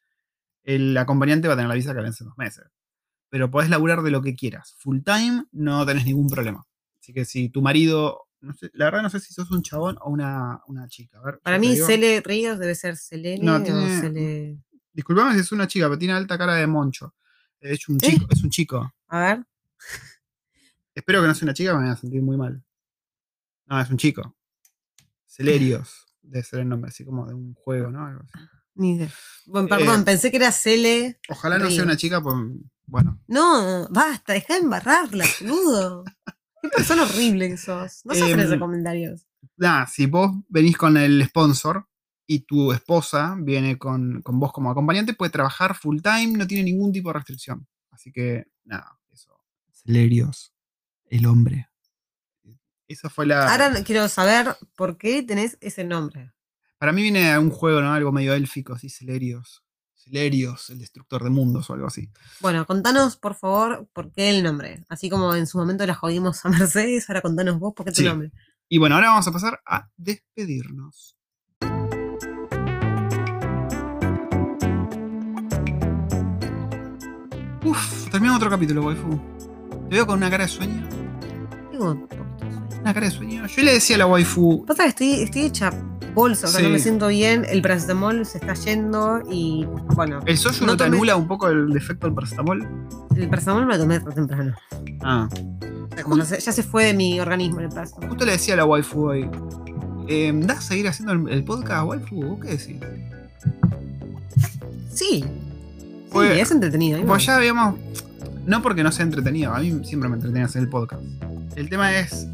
el 0.62 0.97
acompañante 0.97 1.49
va 1.49 1.55
a 1.55 1.57
tener 1.57 1.68
la 1.68 1.74
visa 1.74 1.95
que 1.95 2.01
vence 2.01 2.24
en 2.24 2.28
dos 2.30 2.38
meses. 2.38 2.64
Pero 3.28 3.51
podés 3.51 3.68
laburar 3.68 4.03
de 4.03 4.11
lo 4.11 4.22
que 4.22 4.34
quieras. 4.34 4.74
Full 4.78 5.01
time, 5.05 5.45
no 5.53 5.84
tenés 5.84 6.07
ningún 6.07 6.28
problema. 6.30 6.64
Así 7.01 7.12
que 7.12 7.26
si 7.26 7.51
tu 7.51 7.61
marido, 7.61 8.22
no 8.45 8.53
sé, 8.55 8.70
la 8.74 8.86
verdad 8.86 9.03
no 9.03 9.11
sé 9.11 9.20
si 9.20 9.32
sos 9.34 9.51
un 9.51 9.62
chabón 9.62 9.97
o 10.01 10.11
una, 10.11 10.61
una 10.68 10.86
chica. 10.88 11.18
A 11.18 11.22
ver, 11.22 11.40
Para 11.40 11.59
mí. 11.59 11.76
Cele 11.76 12.20
Ríos 12.24 12.59
debe 12.59 12.74
ser 12.74 12.97
Selene 12.97 13.42
No, 13.45 13.57
o 13.57 14.01
Cele. 14.01 14.59
Disculpame 14.92 15.34
si 15.34 15.40
es 15.40 15.51
una 15.53 15.66
chica, 15.66 15.86
pero 15.86 15.99
tiene 15.99 16.14
alta 16.14 16.38
cara 16.38 16.55
de 16.55 16.66
moncho. 16.66 17.14
De 17.61 17.72
hecho, 17.72 17.92
un 17.92 17.99
¿Eh? 18.03 18.07
chico, 18.11 18.26
es 18.30 18.42
un 18.45 18.51
chico. 18.51 18.95
A 19.09 19.18
ver. 19.20 19.45
Espero 20.95 21.20
que 21.22 21.28
no 21.28 21.34
sea 21.34 21.47
una 21.47 21.55
chica, 21.55 21.74
me 21.74 21.82
voy 21.84 21.90
a 21.92 21.97
sentir 21.97 22.22
muy 22.22 22.36
mal. 22.36 22.62
No, 23.66 23.80
es 23.80 23.90
un 23.90 23.97
chico. 23.97 24.36
Celerios, 25.26 26.07
debe 26.22 26.45
ser 26.45 26.61
el 26.61 26.68
nombre, 26.68 26.90
así 26.90 27.05
como 27.05 27.26
de 27.26 27.34
un 27.34 27.55
juego, 27.55 27.90
¿no? 27.90 28.07
Algo 28.07 28.20
así. 28.22 28.45
Ni 28.76 28.95
idea. 28.97 29.11
Bueno, 29.47 29.68
perdón, 29.68 30.01
Eh, 30.03 30.05
pensé 30.05 30.30
que 30.30 30.36
era 30.36 30.53
Cele. 30.53 31.18
Ojalá 31.28 31.59
no 31.59 31.70
sea 31.70 31.84
una 31.84 31.97
chica, 31.97 32.20
pues 32.22 32.36
bueno. 32.86 33.20
No, 33.26 33.88
basta, 33.90 34.32
deja 34.34 34.55
de 34.55 34.61
embarrarla, 34.61 35.24
boludo. 35.40 36.05
Qué 36.71 36.77
persona 36.77 37.03
horrible 37.05 37.49
que 37.49 37.57
sos. 37.57 38.01
No 38.05 38.15
se 38.15 38.21
Em, 38.21 38.33
ofrece 38.33 38.59
comentarios. 38.59 39.27
Nada, 39.57 39.87
si 39.87 40.07
vos 40.07 40.33
venís 40.49 40.77
con 40.77 40.97
el 40.97 41.25
sponsor 41.27 41.87
y 42.27 42.41
tu 42.41 42.73
esposa 42.73 43.37
viene 43.39 43.77
con, 43.79 44.23
con 44.23 44.41
vos 44.41 44.53
como 44.53 44.71
acompañante, 44.71 45.15
puede 45.15 45.31
trabajar 45.31 45.75
full 45.77 46.01
time, 46.01 46.39
no 46.39 46.47
tiene 46.47 46.65
ningún 46.65 46.93
tipo 46.93 47.11
de 47.11 47.15
restricción. 47.15 47.67
Así 47.91 48.11
que, 48.11 48.47
nada, 48.65 48.99
eso. 49.12 49.39
Celerios, 49.73 50.53
el 51.11 51.27
hombre. 51.27 51.69
Esa 52.89 53.09
fue 53.09 53.27
la. 53.27 53.51
Ahora 53.51 53.83
quiero 53.83 54.09
saber 54.09 54.57
por 54.77 54.99
qué 54.99 55.23
tenés 55.23 55.57
ese 55.61 55.85
nombre. 55.85 56.33
Para 56.79 56.93
mí 56.93 57.03
viene 57.03 57.33
a 57.33 57.41
un 57.41 57.51
juego, 57.51 57.81
¿no? 57.81 57.93
Algo 57.93 58.12
medio 58.12 58.35
élfico, 58.35 58.75
así, 58.75 58.89
Celerios. 58.91 59.64
Celerios, 60.05 60.70
el 60.70 60.78
destructor 60.78 61.24
de 61.24 61.30
mundos 61.30 61.68
o 61.70 61.72
algo 61.74 61.86
así. 61.86 62.11
Bueno, 62.40 62.66
contanos, 62.66 63.16
por 63.16 63.34
favor, 63.34 63.88
por 63.92 64.12
qué 64.12 64.30
el 64.30 64.42
nombre. 64.42 64.84
Así 64.88 65.09
como 65.11 65.34
en 65.34 65.46
su 65.46 65.59
momento 65.59 65.86
la 65.86 65.94
jodimos 65.94 66.44
a 66.44 66.48
Mercedes, 66.50 67.09
ahora 67.09 67.22
contanos 67.22 67.59
vos 67.59 67.72
por 67.74 67.86
qué 67.86 67.92
tu 67.92 68.02
Sí. 68.02 68.05
nombre. 68.05 68.30
Y 68.68 68.78
bueno, 68.78 68.94
ahora 68.94 69.09
vamos 69.09 69.26
a 69.28 69.32
pasar 69.32 69.61
a 69.66 69.88
despedirnos. 69.96 71.16
Uf, 77.64 78.11
terminamos 78.11 78.38
otro 78.38 78.50
capítulo, 78.50 78.82
waifu. 78.84 79.18
Te 79.88 79.94
veo 79.96 80.07
con 80.07 80.16
una 80.18 80.30
cara 80.30 80.44
de 80.44 80.48
sueño. 80.50 80.86
Tengo 81.70 82.07
un 82.85 82.95
poquito 82.95 83.01
de 83.01 83.11
sueño. 83.11 83.35
Una 83.41 83.41
cara 83.41 83.41
de 83.41 83.47
sueño. 83.47 83.47
Yo 83.47 83.62
le 83.62 83.72
decía 83.72 83.97
a 83.97 83.99
la 84.01 84.07
waifu. 84.07 84.64
Pasa 84.66 84.82
que 84.85 84.89
estoy, 84.91 85.12
estoy 85.22 85.43
hecha 85.43 85.70
bolsa, 86.14 86.47
o 86.47 86.51
sea, 86.51 86.61
Sí. 86.61 86.66
no 86.66 86.72
me 86.72 86.78
siento 86.78 87.09
bien, 87.09 87.45
el 87.49 87.61
paracetamol 87.61 88.24
se 88.24 88.39
está 88.39 88.55
yendo 88.55 89.20
y 89.30 89.66
bueno, 89.97 90.20
¿El 90.26 90.39
soyo 90.39 90.61
No 90.61 90.66
no, 90.68 90.76
te 90.76 90.85
tomé- 90.85 90.97
anula 90.97 91.16
un 91.16 91.26
poco 91.26 91.49
el 91.49 91.70
defecto 91.72 92.07
del 92.07 92.14
paracetamol? 92.14 92.68
el 93.16 93.28
paracetamol 93.28 93.66
me 93.66 93.72
lo 93.76 93.80
tomé 93.80 94.01
temprano. 94.01 94.55
Ah. 95.03 95.28
O 95.99 96.03
como 96.05 96.16
no 96.16 96.24
sé, 96.24 96.39
ya 96.41 96.53
se 96.53 96.62
fue 96.62 96.85
de 96.87 96.95
mi 96.95 97.18
organismo 97.20 97.61
el 97.61 97.68
paracetamol. 97.68 98.11
Justo 98.11 98.24
le 98.24 98.32
decía 98.32 98.55
a 98.55 98.57
la 98.59 98.64
waifu 98.64 99.09
hoy. 99.09 99.28
Eh, 100.09 100.32
¿Das 100.45 100.59
a 100.59 100.61
seguir 100.61 100.87
haciendo 100.87 101.12
el, 101.14 101.28
el 101.30 101.45
podcast, 101.45 101.85
waifu? 101.87 102.22
¿Vos 102.22 102.39
qué 102.43 102.49
decís? 102.51 102.76
Sí. 104.93 105.24
Sí, 105.24 105.24
Pues- 106.12 106.41
es 106.41 106.51
entretenido. 106.51 107.01
Pues 107.05 107.26
ya 107.26 107.37
habíamos. 107.37 107.76
No 108.47 108.62
porque 108.62 108.82
no 108.82 108.93
sea 108.93 109.05
entretenido, 109.05 109.53
a 109.55 109.59
mí 109.61 109.80
siempre 109.85 110.09
me 110.09 110.16
entretiene 110.16 110.45
hacer 110.45 110.62
el 110.62 110.68
podcast. 110.68 111.03
El 111.57 111.68
tema 111.70 111.97
es 111.97 112.28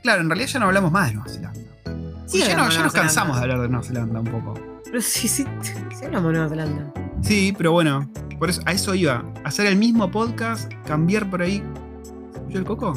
claro, 0.00 0.20
en 0.22 0.28
realidad 0.28 0.48
ya 0.48 0.58
no 0.60 0.66
hablamos 0.66 0.92
más 0.92 1.08
de 1.08 1.14
Nueva 1.14 1.30
Zelanda. 1.30 1.60
Sí, 2.26 2.38
ya, 2.40 2.56
no- 2.56 2.68
ya 2.68 2.82
nos 2.82 2.92
cansamos 2.92 3.36
de 3.36 3.42
hablar 3.42 3.60
de 3.62 3.68
Nueva 3.68 3.84
Zelanda 3.84 4.20
un 4.20 4.26
poco. 4.26 4.54
Pero 4.84 5.00
sí, 5.00 5.28
sí, 5.28 5.44
sí 5.62 6.04
hablamos 6.04 6.32
de 6.32 6.38
Nueva 6.38 6.48
Zelanda. 6.48 6.92
Sí, 7.22 7.54
pero 7.56 7.72
bueno, 7.72 8.10
por 8.38 8.50
eso, 8.50 8.60
a 8.66 8.72
eso 8.72 8.94
iba. 8.94 9.24
Hacer 9.44 9.66
el 9.66 9.76
mismo 9.76 10.10
podcast, 10.10 10.72
cambiar 10.86 11.28
por 11.30 11.42
ahí. 11.42 11.62
¿Se 12.32 12.38
escuchó 12.38 12.58
el 12.58 12.64
coco? 12.64 12.92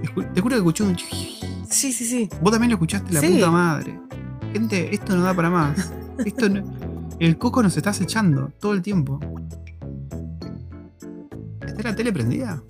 Te 0.00 0.08
ju- 0.08 0.32
Te 0.32 0.40
juro 0.40 0.54
que 0.54 0.58
escuché 0.58 0.84
un. 0.84 0.96
Sí, 0.98 1.92
sí, 1.92 2.04
sí. 2.04 2.28
Vos 2.40 2.52
también 2.52 2.70
lo 2.70 2.76
escuchaste, 2.76 3.12
la 3.12 3.20
Sí. 3.20 3.34
puta 3.34 3.50
madre. 3.50 3.98
Gente, 4.52 4.94
esto 4.94 5.16
no 5.16 5.22
da 5.22 5.34
para 5.34 5.50
más. 5.50 5.92
Esto 6.24 6.48
no- 6.48 6.62
El 7.18 7.38
coco 7.38 7.62
nos 7.62 7.76
está 7.76 7.90
acechando 7.90 8.52
todo 8.60 8.72
el 8.72 8.82
tiempo. 8.82 9.18
¿Está 11.66 11.82
la 11.82 11.94
tele 11.96 12.12
prendida? 12.12 12.62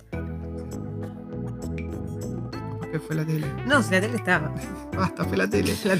¿Por 2.95 3.01
qué 3.01 3.07
fue 3.07 3.15
la 3.15 3.25
tele? 3.25 3.47
No, 3.67 3.81
si 3.83 3.91
la 3.91 4.01
tele 4.01 4.15
estaba. 4.15 4.53
Basta, 4.95 5.25
fue 5.25 5.37
la 5.37 5.49
tele. 5.49 5.73
La- 5.85 5.97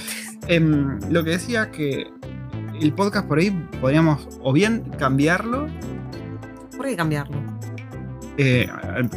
Em, 0.47 0.99
lo 1.09 1.23
que 1.23 1.31
decía 1.31 1.63
es 1.63 1.69
que 1.69 2.07
el 2.79 2.93
podcast 2.93 3.27
por 3.27 3.39
ahí 3.39 3.49
podríamos 3.81 4.27
o 4.43 4.53
bien 4.53 4.83
cambiarlo, 4.99 5.67
¿Por 6.77 6.85
qué 6.85 6.95
cambiarlo? 6.95 7.37
eh, 8.37 8.69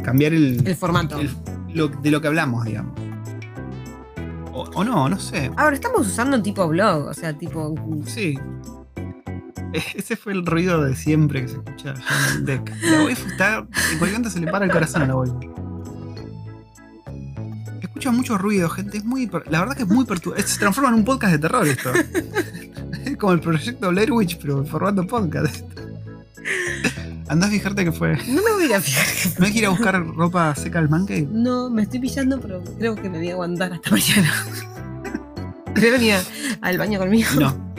cambiar 0.03 0.33
el, 0.33 0.67
El 0.67 0.75
formato. 0.75 1.19
el- 1.19 1.29
lo- 1.73 1.87
de 1.89 2.09
lo 2.11 2.19
que 2.19 2.27
hablamos, 2.27 2.65
digamos. 2.65 2.93
O, 4.53 4.63
o 4.73 4.83
no, 4.83 5.07
no 5.07 5.19
sé. 5.19 5.51
Ahora 5.55 5.75
estamos 5.75 6.07
usando 6.07 6.41
tipo 6.41 6.67
blog, 6.67 7.05
o 7.07 7.13
sea, 7.13 7.37
tipo. 7.37 7.75
Sí. 8.05 8.37
E- 9.73 9.83
Ese 9.95 10.15
fue 10.15 10.33
el 10.33 10.45
ruido 10.47 10.83
de 10.83 10.95
siempre 10.95 11.43
que 11.43 11.47
se 11.49 11.57
escucha 11.57 11.93
en 11.93 12.37
el 12.37 12.45
deck. 12.45 12.73
La 12.81 13.03
waifu 13.03 13.27
está. 13.29 13.57
En 13.59 13.67
cualquier 13.99 14.11
momento 14.13 14.29
se 14.31 14.39
le 14.39 14.51
para 14.51 14.65
el 14.65 14.71
corazón 14.71 15.03
a 15.03 15.07
la 15.07 15.15
waifu. 15.15 15.39
Mucho 18.07 18.37
ruido, 18.37 18.69
gente. 18.69 18.97
Es 18.99 19.03
muy. 19.05 19.29
La 19.49 19.59
verdad 19.59 19.75
que 19.75 19.83
es 19.83 19.89
muy 19.89 20.05
perturbador. 20.05 20.45
Se 20.47 20.57
transforma 20.59 20.89
en 20.89 20.95
un 20.95 21.05
podcast 21.05 21.33
de 21.33 21.39
terror 21.39 21.67
esto. 21.67 21.91
Es 23.05 23.15
como 23.17 23.33
el 23.33 23.39
proyecto 23.39 23.89
Blair 23.89 24.11
Witch, 24.11 24.37
pero 24.39 24.57
en 24.59 24.65
formato 24.67 25.05
podcast. 25.07 25.63
Andás 27.27 27.49
a 27.49 27.51
fijarte 27.51 27.83
que 27.85 27.91
fue. 27.91 28.15
No 28.27 28.41
me 28.41 28.51
voy 28.53 28.63
a 28.63 28.65
ir 28.67 28.75
a 28.75 28.81
fijar. 28.81 29.05
¿No 29.39 29.45
hay 29.45 29.51
que 29.53 29.59
ir 29.59 29.65
a 29.65 29.69
buscar 29.69 30.05
ropa 30.07 30.53
seca 30.55 30.79
al 30.79 30.89
Mancave? 30.89 31.27
No, 31.31 31.69
me 31.69 31.83
estoy 31.83 31.99
pillando, 31.99 32.39
pero 32.41 32.63
creo 32.77 32.95
que 32.95 33.09
me 33.09 33.19
voy 33.19 33.29
a 33.29 33.33
aguantar 33.33 33.73
hasta 33.73 33.91
mañana. 33.91 34.33
¿Querés 35.75 35.91
venir 35.93 36.15
al 36.61 36.77
baño 36.77 36.99
conmigo? 36.99 37.29
No. 37.39 37.73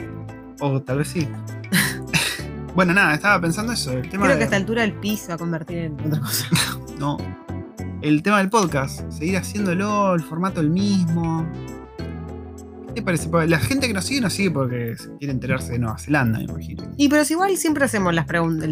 O 0.59 0.81
tal 0.81 0.99
vez 0.99 1.07
sí. 1.09 1.27
Bueno, 2.73 2.93
nada, 2.93 3.13
estaba 3.15 3.39
pensando 3.41 3.73
eso. 3.73 3.91
El 3.91 4.09
tema 4.09 4.23
Creo 4.25 4.35
de- 4.35 4.37
que 4.39 4.43
a 4.43 4.45
esta 4.45 4.55
altura 4.55 4.83
el 4.85 4.93
piso 4.93 5.27
va 5.29 5.33
a 5.35 5.37
convertir 5.37 5.77
en 5.79 5.99
otra 5.99 6.19
cosa. 6.21 6.47
No. 6.97 7.17
El 8.01 8.23
tema 8.23 8.39
del 8.39 8.49
podcast. 8.49 9.09
Seguir 9.11 9.37
haciéndolo, 9.37 10.15
el 10.15 10.21
formato 10.23 10.59
el 10.61 10.69
mismo. 10.69 11.45
¿Qué 12.87 12.95
te 12.95 13.01
parece? 13.03 13.29
La 13.47 13.59
gente 13.59 13.87
que 13.87 13.93
nos 13.93 14.05
sigue 14.05 14.21
nos 14.21 14.33
sigue 14.33 14.51
porque 14.51 14.95
quiere 15.19 15.31
enterarse 15.33 15.73
de 15.73 15.79
Nueva 15.79 15.97
Zelanda, 15.97 16.39
me 16.39 16.45
imagino. 16.45 16.83
Y 16.97 17.07
pero 17.09 17.23
si 17.23 17.33
igual 17.33 17.55
siempre 17.57 17.85
hacemos 17.85 18.13
las 18.13 18.25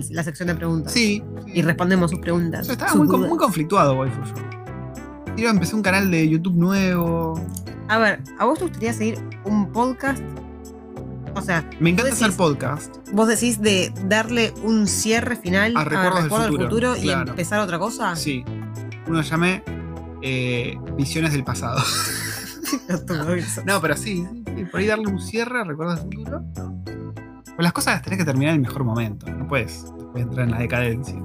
la 0.10 0.24
sección 0.24 0.48
de 0.48 0.56
preguntas. 0.56 0.92
Sí. 0.92 1.24
Y 1.54 1.62
respondemos 1.62 2.12
sus 2.12 2.20
preguntas. 2.20 2.68
Yo 2.68 2.74
estaba 2.74 2.92
sus 2.92 3.00
muy, 3.02 3.08
con- 3.08 3.30
muy 3.30 3.38
conflictuado, 3.38 3.94
waifu. 3.96 4.20
yo. 4.26 5.36
Quiero 5.36 5.52
empezar 5.52 5.76
un 5.76 5.84
canal 5.84 6.12
de 6.12 6.28
YouTube 6.28 6.56
nuevo. 6.56 7.40
A 7.88 7.98
ver, 7.98 8.22
¿a 8.40 8.46
vos 8.46 8.58
te 8.60 8.66
gustaría 8.66 8.94
seguir 8.94 9.20
un 9.46 9.72
podcast? 9.72 10.22
O 11.36 11.42
sea, 11.42 11.68
Me 11.80 11.92
encanta 11.92 12.12
hacer 12.12 12.32
podcast. 12.34 12.98
vos 13.14 13.28
decís 13.28 13.62
de 13.62 13.94
darle 14.08 14.52
un 14.64 14.88
cierre 14.88 15.36
final 15.38 15.74
A 15.78 15.84
Recuerdos 15.86 16.16
del 16.16 16.24
Recuerdo 16.24 16.58
Futuro, 16.66 16.98
y 16.98 17.10
empezar 17.10 17.60
otra 17.62 17.80
cosa. 17.80 18.16
Sí. 18.16 18.44
Uno 19.10 19.22
llame 19.24 19.64
eh, 20.22 20.78
Visiones 20.96 21.34
del 21.34 21.44
pasado. 21.44 21.82
No, 23.66 23.82
pero 23.82 23.98
sí, 23.98 24.28
sí, 24.56 24.66
por 24.66 24.80
ahí 24.80 24.88
darle 24.88 25.08
un 25.08 25.20
cierre 25.20 25.62
a 25.62 25.64
Recuerdos 25.64 26.04
del 26.04 26.06
Futuro. 26.06 26.44
Pues 26.54 27.58
las 27.58 27.74
cosas 27.74 27.96
las 27.96 28.04
tenés 28.04 28.20
que 28.20 28.26
terminar 28.26 28.54
en 28.54 28.62
el 28.62 28.68
mejor 28.68 28.84
momento. 28.84 29.28
No 29.28 29.48
puedes 29.48 29.86
después 29.98 30.24
entrar 30.24 30.46
en 30.46 30.52
la 30.52 30.60
decadencia. 30.60 31.16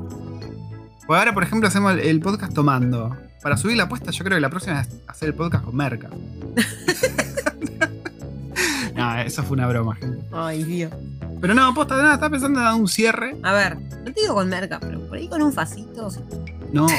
Pues 1.06 1.19
ahora, 1.19 1.35
por 1.35 1.43
ejemplo, 1.43 1.69
hacemos 1.69 1.93
el, 1.93 2.01
el 2.01 2.20
podcast 2.20 2.55
tomando. 2.55 3.15
Para 3.43 3.59
subir 3.59 3.77
la 3.77 3.82
apuesta, 3.85 4.11
yo 4.11 4.24
creo 4.24 4.36
que 4.36 4.40
la 4.40 4.48
próxima 4.48 4.81
es 4.81 4.89
hacer 5.06 5.28
el 5.31 5.35
podcast 5.35 5.65
con 5.65 5.77
Merca. 5.77 6.09
no, 8.94 9.16
eso 9.19 9.43
fue 9.43 9.55
una 9.55 9.66
broma, 9.66 9.97
gente. 9.97 10.24
Ay, 10.32 10.65
Dios. 10.65 10.93
Pero 11.40 11.52
no, 11.52 11.74
posta 11.74 11.97
de 11.97 12.02
nada, 12.02 12.15
estaba 12.15 12.31
pensando 12.31 12.59
en 12.59 12.65
dar 12.65 12.74
un 12.74 12.89
cierre. 12.89 13.36
A 13.43 13.52
ver, 13.52 13.78
no 13.78 14.12
te 14.12 14.20
digo 14.23 14.35
con 14.35 14.48
merca, 14.48 14.81
pero 14.81 15.06
por 15.06 15.19
ahí 15.19 15.28
con 15.28 15.43
un 15.43 15.52
facito. 15.52 16.09
No. 16.73 16.86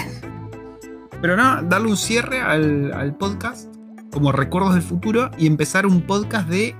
Pero 1.21 1.37
no, 1.37 1.61
darle 1.63 1.89
un 1.89 1.97
cierre 1.97 2.41
al, 2.41 2.91
al 2.93 3.15
podcast 3.15 3.73
como 4.11 4.31
recuerdos 4.31 4.73
del 4.73 4.83
futuro 4.83 5.31
y 5.37 5.47
empezar 5.47 5.85
un 5.85 6.01
podcast 6.01 6.47
de, 6.47 6.75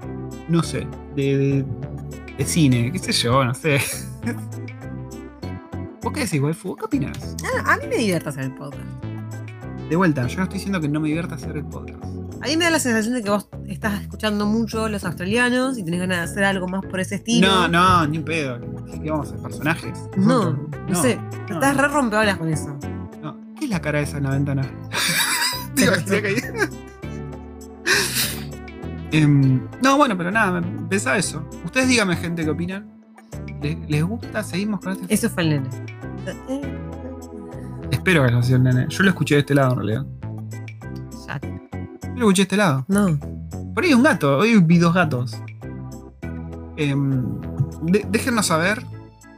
no 0.47 0.63
sé, 0.63 0.87
de, 1.15 1.37
de, 1.37 1.65
de 2.37 2.45
cine, 2.45 2.91
qué 2.91 2.99
sé 2.99 3.11
yo, 3.11 3.43
no 3.43 3.53
sé. 3.53 3.79
¿Vos 6.01 6.13
qué 6.13 6.21
decís, 6.21 6.39
waifu? 6.41 6.69
¿Vos 6.69 6.77
qué 6.77 6.85
opinas? 6.85 7.35
Ah, 7.43 7.73
a 7.73 7.77
mí 7.77 7.87
me 7.87 7.97
divierte 7.97 8.29
hacer 8.29 8.43
el 8.45 8.53
podcast. 8.53 8.85
De 9.89 9.95
vuelta, 9.95 10.25
yo 10.27 10.37
no 10.37 10.43
estoy 10.43 10.59
diciendo 10.59 10.79
que 10.79 10.87
no 10.87 10.99
me 10.99 11.07
divierta 11.07 11.35
hacer 11.35 11.57
el 11.57 11.65
podcast. 11.65 12.03
A 12.41 12.47
mí 12.47 12.57
me 12.57 12.65
da 12.65 12.71
la 12.71 12.79
sensación 12.79 13.15
de 13.15 13.23
que 13.23 13.29
vos 13.29 13.49
estás 13.67 14.01
escuchando 14.01 14.45
mucho 14.45 14.87
los 14.87 15.03
australianos 15.03 15.77
y 15.77 15.83
tenés 15.83 16.01
ganas 16.01 16.17
de 16.17 16.23
hacer 16.23 16.43
algo 16.43 16.67
más 16.67 16.85
por 16.85 16.99
ese 16.99 17.15
estilo. 17.15 17.47
No, 17.47 17.67
no, 17.67 18.07
ni 18.07 18.19
un 18.19 18.23
pedo. 18.23 18.59
¿Qué, 19.03 19.09
vamos 19.09 19.27
a 19.27 19.29
hacer? 19.31 19.41
¿Personajes? 19.41 19.99
No, 20.15 20.51
Nosotros. 20.51 20.69
no, 20.89 21.01
sé. 21.01 21.19
no. 21.49 21.55
Estás 21.55 21.77
re 21.77 21.87
rompeolas 21.87 22.37
con 22.37 22.49
eso. 22.49 22.77
No. 23.55 23.59
¿Qué 23.59 23.65
es 23.65 23.71
la 23.71 23.81
cara 23.81 23.99
esa 24.01 24.17
en 24.17 24.23
la 24.23 24.31
ventana? 24.31 24.61
Digo, 25.75 25.93
estoy 25.93 26.17
acá 26.17 26.27
ahí. 26.27 26.35
Em, 29.11 29.61
no, 29.81 29.97
bueno, 29.97 30.17
pero 30.17 30.31
nada, 30.31 30.61
pensaba 30.89 31.17
eso. 31.17 31.47
Ustedes 31.63 31.87
díganme, 31.87 32.15
gente, 32.17 32.43
qué 32.43 32.49
opinan. 32.49 32.91
¿Les, 33.61 33.77
les 33.89 34.03
gusta? 34.03 34.43
¿Seguimos 34.43 34.81
con 34.81 34.93
este? 34.93 35.13
Eso 35.13 35.29
fue 35.29 35.43
el 35.43 35.49
nene. 35.49 35.69
Espero 37.91 38.23
que 38.23 38.29
haya 38.31 38.43
sido 38.43 38.57
el 38.57 38.63
nene. 38.63 38.85
Yo 38.89 39.03
lo 39.03 39.09
escuché 39.09 39.35
de 39.35 39.39
este 39.41 39.55
lado, 39.55 39.71
en 39.73 39.77
realidad. 39.77 40.05
Ya. 41.27 41.39
Yo 41.39 42.09
lo 42.15 42.19
escuché 42.29 42.41
de 42.41 42.43
este 42.43 42.57
lado. 42.57 42.85
No. 42.87 43.17
Por 43.73 43.83
ahí 43.83 43.89
hay 43.89 43.95
un 43.95 44.03
gato. 44.03 44.37
Hoy 44.37 44.59
vi 44.61 44.77
dos 44.79 44.93
gatos. 44.93 45.37
De- 46.75 48.05
déjennos 48.09 48.47
saber 48.47 48.83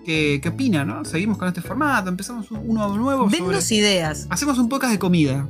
qué, 0.08 0.40
qué 0.42 0.50
opinan, 0.50 0.88
¿no? 0.88 1.04
Seguimos 1.06 1.38
con 1.38 1.48
este 1.50 1.62
formato, 1.62 2.10
empezamos 2.10 2.50
un- 2.50 2.62
uno 2.66 2.96
nuevo. 2.98 3.30
sobre- 3.30 3.44
Dennos 3.44 3.72
ideas. 3.72 4.26
Hacemos 4.30 4.58
un 4.58 4.70
podcast 4.70 4.94
de 4.94 5.00
comida. 5.00 5.46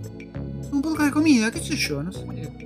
Un 0.71 0.81
podcast 0.81 1.05
de 1.05 1.11
comida, 1.11 1.51
qué 1.51 1.59
sé 1.59 1.75
yo, 1.77 2.01
no 2.03 2.11
sé. 2.11 2.19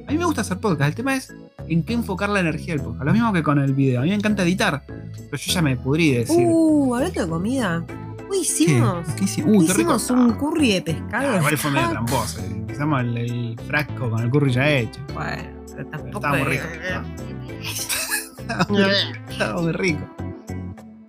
A 0.07 0.11
mí 0.11 0.17
me 0.17 0.25
gusta 0.25 0.41
hacer 0.41 0.57
podcast. 0.59 0.87
El 0.89 0.95
tema 0.95 1.15
es 1.15 1.33
en 1.67 1.83
qué 1.83 1.93
enfocar 1.93 2.29
la 2.29 2.39
energía 2.39 2.73
del 2.75 2.83
podcast. 2.83 3.03
Lo 3.05 3.13
mismo 3.13 3.33
que 3.33 3.43
con 3.43 3.59
el 3.59 3.73
video. 3.73 3.99
A 3.99 4.03
mí 4.03 4.09
me 4.09 4.15
encanta 4.15 4.43
editar. 4.43 4.83
Pero 4.87 5.37
yo 5.37 5.51
ya 5.53 5.61
me 5.61 5.75
pudrí 5.77 6.11
de 6.13 6.19
decir. 6.19 6.45
Uh, 6.47 6.95
hablando 6.95 7.21
de 7.23 7.29
comida. 7.29 7.85
Hoy 8.29 8.39
hicimos. 8.39 9.05
¿Qué 9.17 9.25
hici- 9.25 9.43
Uh, 9.45 9.65
qué 9.67 9.73
rico. 9.73 9.95
hicimos 9.95 10.09
un 10.09 10.31
curry 10.33 10.73
de 10.73 10.81
pescado. 10.81 11.29
Ah, 11.33 11.37
igual 11.37 11.57
fue 11.57 11.71
medio 11.71 11.89
tramposo. 11.89 12.39
eh. 12.39 12.45
Empezamos 12.51 13.01
el, 13.01 13.17
el 13.17 13.59
frasco 13.67 14.09
con 14.09 14.23
el 14.23 14.29
curry 14.29 14.51
ya 14.53 14.69
hecho. 14.69 14.99
Bueno, 15.13 15.43
pero 15.75 15.85
tampoco. 15.89 16.17
Estaba 16.17 16.37
muy 16.37 16.47
rico. 16.47 16.63
Estaba 18.39 18.65
muy, 18.69 18.81
estaba 19.29 19.61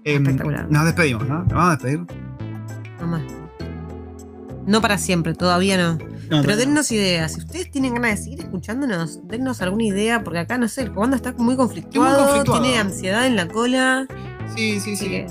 Em, 0.05 0.23
Espectacular. 0.23 0.67
nos 0.71 0.85
despedimos, 0.85 1.29
¿no? 1.29 1.39
Nos 1.41 1.49
vamos 1.49 1.67
a 1.67 1.71
despedir. 1.71 2.01
No 3.01 3.07
más. 3.07 3.23
No 4.67 4.81
para 4.81 4.99
siempre, 4.99 5.35
todavía 5.35 5.77
no. 5.77 5.93
No, 6.31 6.41
Pero 6.41 6.51
no. 6.53 6.57
dennos 6.57 6.91
ideas. 6.93 7.33
Si 7.33 7.41
ustedes 7.41 7.71
tienen 7.71 7.95
ganas 7.95 8.11
de 8.13 8.17
seguir 8.25 8.41
escuchándonos, 8.41 9.27
dennos 9.27 9.61
alguna 9.61 9.85
idea, 9.85 10.23
porque 10.25 10.39
acá 10.39 10.57
no 10.57 10.69
sé, 10.69 10.83
el 10.83 10.93
comando 10.93 11.17
está 11.17 11.33
muy 11.33 11.57
conflictuado, 11.57 12.25
conflictuado. 12.27 12.63
tiene 12.63 12.79
ansiedad 12.79 13.27
en 13.27 13.37
la 13.37 13.49
cola. 13.49 14.07
Sí, 14.57 14.81
sí, 14.81 14.97
sí. 14.97 15.09
que- 15.09 15.27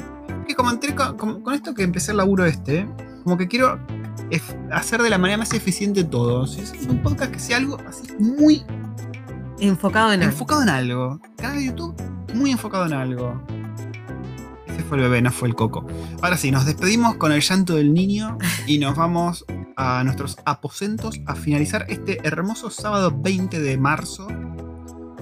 que 0.47 0.55
como 0.55 0.69
entré 0.71 0.93
con, 0.95 1.17
con- 1.17 1.41
con 1.41 1.53
esto 1.53 1.73
que 1.73 1.83
empecé 1.83 2.11
el 2.11 2.17
laburo 2.17 2.45
este, 2.45 2.85
como 3.23 3.37
que 3.37 3.47
quiero 3.47 3.79
hacer 4.71 5.01
de 5.01 5.09
la 5.09 5.17
manera 5.17 5.37
más 5.37 5.53
eficiente 5.53 6.03
todo. 6.03 6.43
Es 6.45 6.73
un 6.89 7.01
podcast 7.01 7.31
que 7.31 7.39
sea 7.39 7.57
algo 7.57 7.77
así 7.87 8.03
muy 8.19 8.63
enfocado 9.59 10.11
en 10.13 10.21
algo. 10.21 10.31
enfocado 10.33 10.61
en 10.63 10.69
algo. 10.69 11.19
Canal 11.37 11.57
de 11.59 11.65
YouTube 11.65 11.95
muy 12.33 12.51
enfocado 12.51 12.85
en 12.85 12.93
algo. 12.93 13.41
Ese 14.71 14.83
fue 14.83 14.97
el 14.97 15.03
bebé, 15.03 15.21
no 15.21 15.31
fue 15.31 15.47
el 15.47 15.55
coco. 15.55 15.85
Ahora 16.21 16.37
sí, 16.37 16.51
nos 16.51 16.65
despedimos 16.65 17.15
con 17.15 17.31
el 17.31 17.41
llanto 17.41 17.75
del 17.75 17.93
niño 17.93 18.37
y 18.67 18.79
nos 18.79 18.95
vamos 18.95 19.45
a 19.75 20.03
nuestros 20.03 20.37
aposentos 20.45 21.19
a 21.25 21.35
finalizar 21.35 21.85
este 21.89 22.19
hermoso 22.25 22.69
sábado 22.69 23.13
20 23.15 23.59
de 23.59 23.77
marzo. 23.77 24.27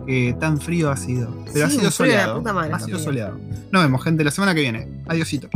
Que 0.06 0.36
tan 0.40 0.60
frío 0.60 0.90
ha 0.90 0.98
sido. 0.98 1.32
Pero 1.54 1.68
ha 1.68 1.70
sido 1.70 1.92
soleado. 1.92 2.38
puta 2.38 2.54
madre, 2.54 2.74
ha 2.74 2.80
sido 2.80 2.98
soleado. 2.98 3.40
Nos 3.72 3.84
vemos, 3.84 4.04
gente, 4.04 4.24
la 4.24 4.32
semana 4.32 4.56
que 4.56 4.62
viene. 4.62 5.04
Adiosito. 5.08 5.50